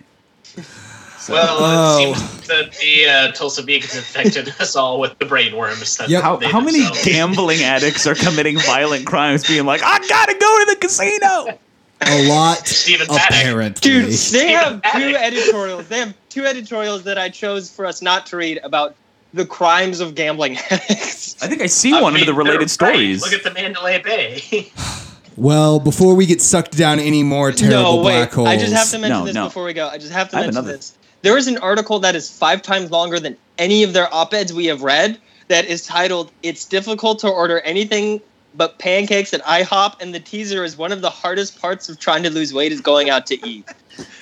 Well, 1.30 1.58
Oh. 1.60 2.12
it 2.12 2.18
seems 2.18 2.48
that 2.48 2.72
the 2.82 3.06
uh, 3.08 3.32
Tulsa 3.32 3.64
Beacons 3.64 3.96
infected 3.96 4.50
us 4.60 4.76
all 4.76 5.00
with 5.00 5.18
the 5.20 5.26
brainworms. 5.26 5.98
That 6.00 6.10
Yep. 6.10 6.22
How, 6.24 6.40
how 6.40 6.60
many 6.60 6.84
gambling 7.04 7.62
addicts 7.62 8.06
are 8.08 8.16
committing 8.16 8.58
violent 8.60 9.06
crimes 9.06 9.48
being 9.48 9.66
like, 9.66 9.82
I 9.82 10.00
gotta 10.08 10.34
go 10.34 10.60
to 10.60 10.66
the 10.72 10.76
casino? 10.82 11.60
A 12.08 12.28
lot, 12.28 12.58
Stephen 12.68 13.08
Paddock. 13.08 13.30
apparently. 13.30 13.82
Dude, 13.90 14.06
they 14.06 14.12
Stephen 14.12 14.82
have 14.84 14.94
two 14.94 15.16
editorials. 15.16 15.88
They 15.88 16.00
have 16.00 16.14
two 16.30 16.46
editorials 16.46 17.04
that 17.04 17.18
I 17.18 17.30
chose 17.30 17.70
for 17.70 17.86
us 17.86 18.02
not 18.02 18.26
to 18.28 18.38
read 18.38 18.60
about 18.64 18.96
the 19.34 19.46
crimes 19.46 20.00
of 20.00 20.16
gambling 20.16 20.58
addicts. 20.70 21.42
I 21.42 21.48
think 21.48 21.62
I 21.62 21.68
see 21.68 21.94
I 21.94 22.02
one 22.02 22.14
mean, 22.14 22.22
of 22.24 22.26
the 22.28 22.32
they're 22.34 22.38
related 22.38 22.60
right. 22.62 22.70
stories. 22.70 23.22
Look 23.22 23.34
at 23.34 23.44
the 23.44 23.52
Mandalay 23.54 24.02
Bay. 24.02 24.72
Well, 25.38 25.80
before 25.80 26.14
we 26.14 26.26
get 26.26 26.42
sucked 26.42 26.78
down 26.78 27.00
any 27.00 27.24
more 27.24 27.54
terrible 27.54 27.98
no, 28.00 28.04
wait. 28.04 28.14
black 28.20 28.32
holes, 28.34 28.50
I 28.50 28.58
just 28.58 28.74
have 28.74 28.90
to 28.90 29.00
mention 29.00 29.20
No, 29.20 29.26
this 29.26 29.34
no. 29.34 29.46
before 29.46 29.64
we 29.64 29.72
go. 29.74 29.88
I 29.88 29.98
just 29.98 30.12
have 30.12 30.30
to 30.32 30.36
I 30.36 30.42
mention 30.42 30.58
another. 30.58 30.74
this. 30.76 30.98
There 31.22 31.38
is 31.38 31.48
an 31.48 31.58
article 31.60 32.00
that 32.00 32.16
is 32.16 32.30
five 32.30 32.62
times 32.62 32.92
longer 32.92 33.18
than 33.18 33.38
any 33.58 33.84
of 33.84 33.94
their 33.94 34.14
op-eds 34.14 34.52
we 34.52 34.66
have 34.66 34.84
read 34.84 35.18
that 35.48 35.66
is 35.66 35.86
titled 35.86 36.32
"It's 36.44 36.66
difficult 36.66 37.20
to 37.20 37.30
order 37.30 37.62
anything 37.62 38.20
but 38.56 38.80
pancakes 38.80 39.34
at 39.34 39.42
IHOP, 39.44 40.02
and 40.02 40.14
the 40.14 40.20
teaser 40.20 40.64
is 40.64 40.78
one 40.78 40.92
of 40.92 41.02
the 41.02 41.10
hardest 41.10 41.60
parts 41.60 41.90
of 41.90 42.00
trying 42.00 42.24
to 42.24 42.30
lose 42.30 42.54
weight 42.54 42.72
is 42.72 42.82
going 42.82 43.10
out 43.10 43.26
to 43.28 43.48
eat. 43.48 43.66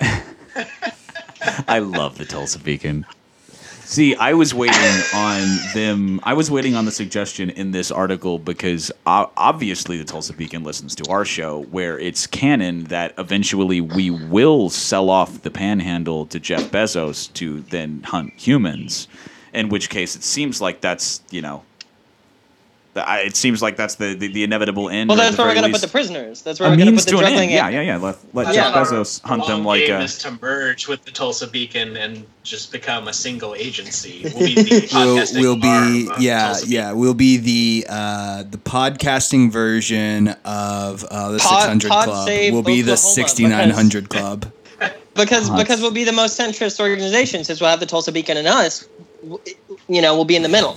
I 1.68 1.78
love 1.78 2.18
the 2.18 2.24
Tulsa 2.24 2.58
Beacon. 2.58 3.06
See, 3.90 4.14
I 4.14 4.34
was 4.34 4.54
waiting 4.54 5.02
on 5.14 5.58
them. 5.74 6.20
I 6.22 6.34
was 6.34 6.48
waiting 6.48 6.76
on 6.76 6.84
the 6.84 6.92
suggestion 6.92 7.50
in 7.50 7.72
this 7.72 7.90
article 7.90 8.38
because 8.38 8.92
obviously 9.04 9.96
the 9.96 10.04
Tulsa 10.04 10.32
Beacon 10.32 10.62
listens 10.62 10.94
to 10.94 11.10
our 11.10 11.24
show, 11.24 11.62
where 11.72 11.98
it's 11.98 12.24
canon 12.24 12.84
that 12.84 13.14
eventually 13.18 13.80
we 13.80 14.10
will 14.10 14.70
sell 14.70 15.10
off 15.10 15.42
the 15.42 15.50
panhandle 15.50 16.26
to 16.26 16.38
Jeff 16.38 16.70
Bezos 16.70 17.32
to 17.32 17.62
then 17.62 18.00
hunt 18.04 18.32
humans. 18.36 19.08
In 19.52 19.70
which 19.70 19.90
case, 19.90 20.14
it 20.14 20.22
seems 20.22 20.60
like 20.60 20.80
that's 20.80 21.20
you 21.32 21.42
know, 21.42 21.64
I- 22.96 23.20
it 23.20 23.36
seems 23.36 23.62
like 23.62 23.76
that's 23.76 23.94
the 23.96 24.14
the, 24.14 24.26
the 24.32 24.42
inevitable 24.42 24.90
end. 24.90 25.08
Well, 25.08 25.16
that's 25.16 25.38
where 25.38 25.46
we're 25.46 25.54
gonna 25.54 25.70
put 25.70 25.80
the 25.80 25.88
prisoners. 25.88 26.42
That's 26.42 26.58
where 26.58 26.68
we're 26.68 26.76
gonna 26.76 26.90
means 26.90 27.04
put 27.04 27.10
the 27.10 27.16
to 27.18 27.24
an 27.24 27.32
drug 27.32 27.42
end. 27.42 27.50
in. 27.50 27.56
Yeah, 27.56 27.68
yeah, 27.68 27.80
yeah. 27.82 27.96
Let, 27.98 28.16
let 28.34 28.44
That's 28.46 28.56
Jeff 28.56 28.74
our 28.74 28.84
Bezos 28.84 29.22
hunt 29.22 29.46
them 29.46 29.64
like 29.64 29.86
game 29.86 30.00
a. 30.00 30.04
is 30.04 30.18
to 30.18 30.36
merge 30.42 30.88
with 30.88 31.04
the 31.04 31.10
Tulsa 31.12 31.46
Beacon 31.46 31.96
and 31.96 32.26
just 32.42 32.72
become 32.72 33.06
a 33.08 33.12
single 33.12 33.54
agency. 33.54 34.22
We'll 34.34 34.46
be 34.46 34.54
the 34.54 34.88
We'll, 34.92 35.40
we'll 35.40 35.56
be 35.56 36.08
yeah 36.18 36.56
yeah 36.66 36.92
we'll 36.92 37.14
be 37.14 37.36
the 37.36 37.86
uh, 37.88 38.42
the 38.42 38.58
podcasting 38.58 39.50
version 39.52 40.28
of 40.44 41.04
uh, 41.04 41.30
the 41.32 41.38
Pod- 41.38 41.60
600 41.62 41.88
Pod 41.88 42.04
Club. 42.06 42.28
We'll 42.52 42.62
be 42.62 42.82
the 42.82 42.96
6900 42.96 44.08
Club. 44.08 44.52
because 45.14 45.48
Pods. 45.48 45.62
because 45.62 45.80
we'll 45.80 45.90
be 45.92 46.04
the 46.04 46.12
most 46.12 46.38
centrist 46.38 46.80
organization 46.80 47.44
since 47.44 47.60
we'll 47.60 47.70
have 47.70 47.80
the 47.80 47.86
Tulsa 47.86 48.10
Beacon 48.12 48.36
and 48.36 48.48
us. 48.48 48.88
You 49.88 50.00
know, 50.02 50.14
we'll 50.16 50.24
be 50.24 50.36
in 50.36 50.42
the 50.42 50.48
middle. 50.48 50.76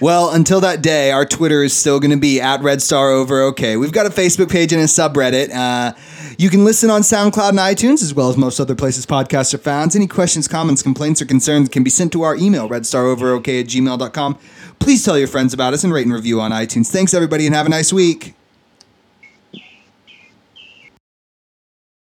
Well, 0.00 0.30
until 0.30 0.60
that 0.60 0.82
day, 0.82 1.12
our 1.12 1.24
Twitter 1.24 1.62
is 1.62 1.74
still 1.74 2.00
going 2.00 2.10
to 2.10 2.16
be 2.16 2.40
at 2.40 2.60
Red 2.62 2.82
Star 2.82 3.10
Over 3.10 3.42
OK. 3.42 3.76
We've 3.76 3.92
got 3.92 4.06
a 4.06 4.10
Facebook 4.10 4.50
page 4.50 4.72
and 4.72 4.82
a 4.82 4.86
subreddit. 4.86 5.50
Uh, 5.54 5.94
you 6.38 6.50
can 6.50 6.64
listen 6.64 6.90
on 6.90 7.02
SoundCloud 7.02 7.50
and 7.50 7.58
iTunes, 7.58 8.02
as 8.02 8.14
well 8.14 8.28
as 8.28 8.36
most 8.36 8.58
other 8.58 8.74
places 8.74 9.06
podcasts 9.06 9.54
are 9.54 9.58
found. 9.58 9.94
Any 9.94 10.06
questions, 10.06 10.48
comments, 10.48 10.82
complaints, 10.82 11.22
or 11.22 11.26
concerns 11.26 11.68
can 11.68 11.84
be 11.84 11.90
sent 11.90 12.12
to 12.12 12.22
our 12.22 12.36
email, 12.36 12.68
redstaroverok 12.68 13.46
at 13.48 13.66
gmail.com. 13.66 14.38
Please 14.78 15.04
tell 15.04 15.18
your 15.18 15.28
friends 15.28 15.54
about 15.54 15.72
us 15.72 15.84
and 15.84 15.92
rate 15.92 16.06
and 16.06 16.14
review 16.14 16.40
on 16.40 16.50
iTunes. 16.50 16.90
Thanks, 16.90 17.14
everybody, 17.14 17.46
and 17.46 17.54
have 17.54 17.66
a 17.66 17.70
nice 17.70 17.92
week. 17.92 18.34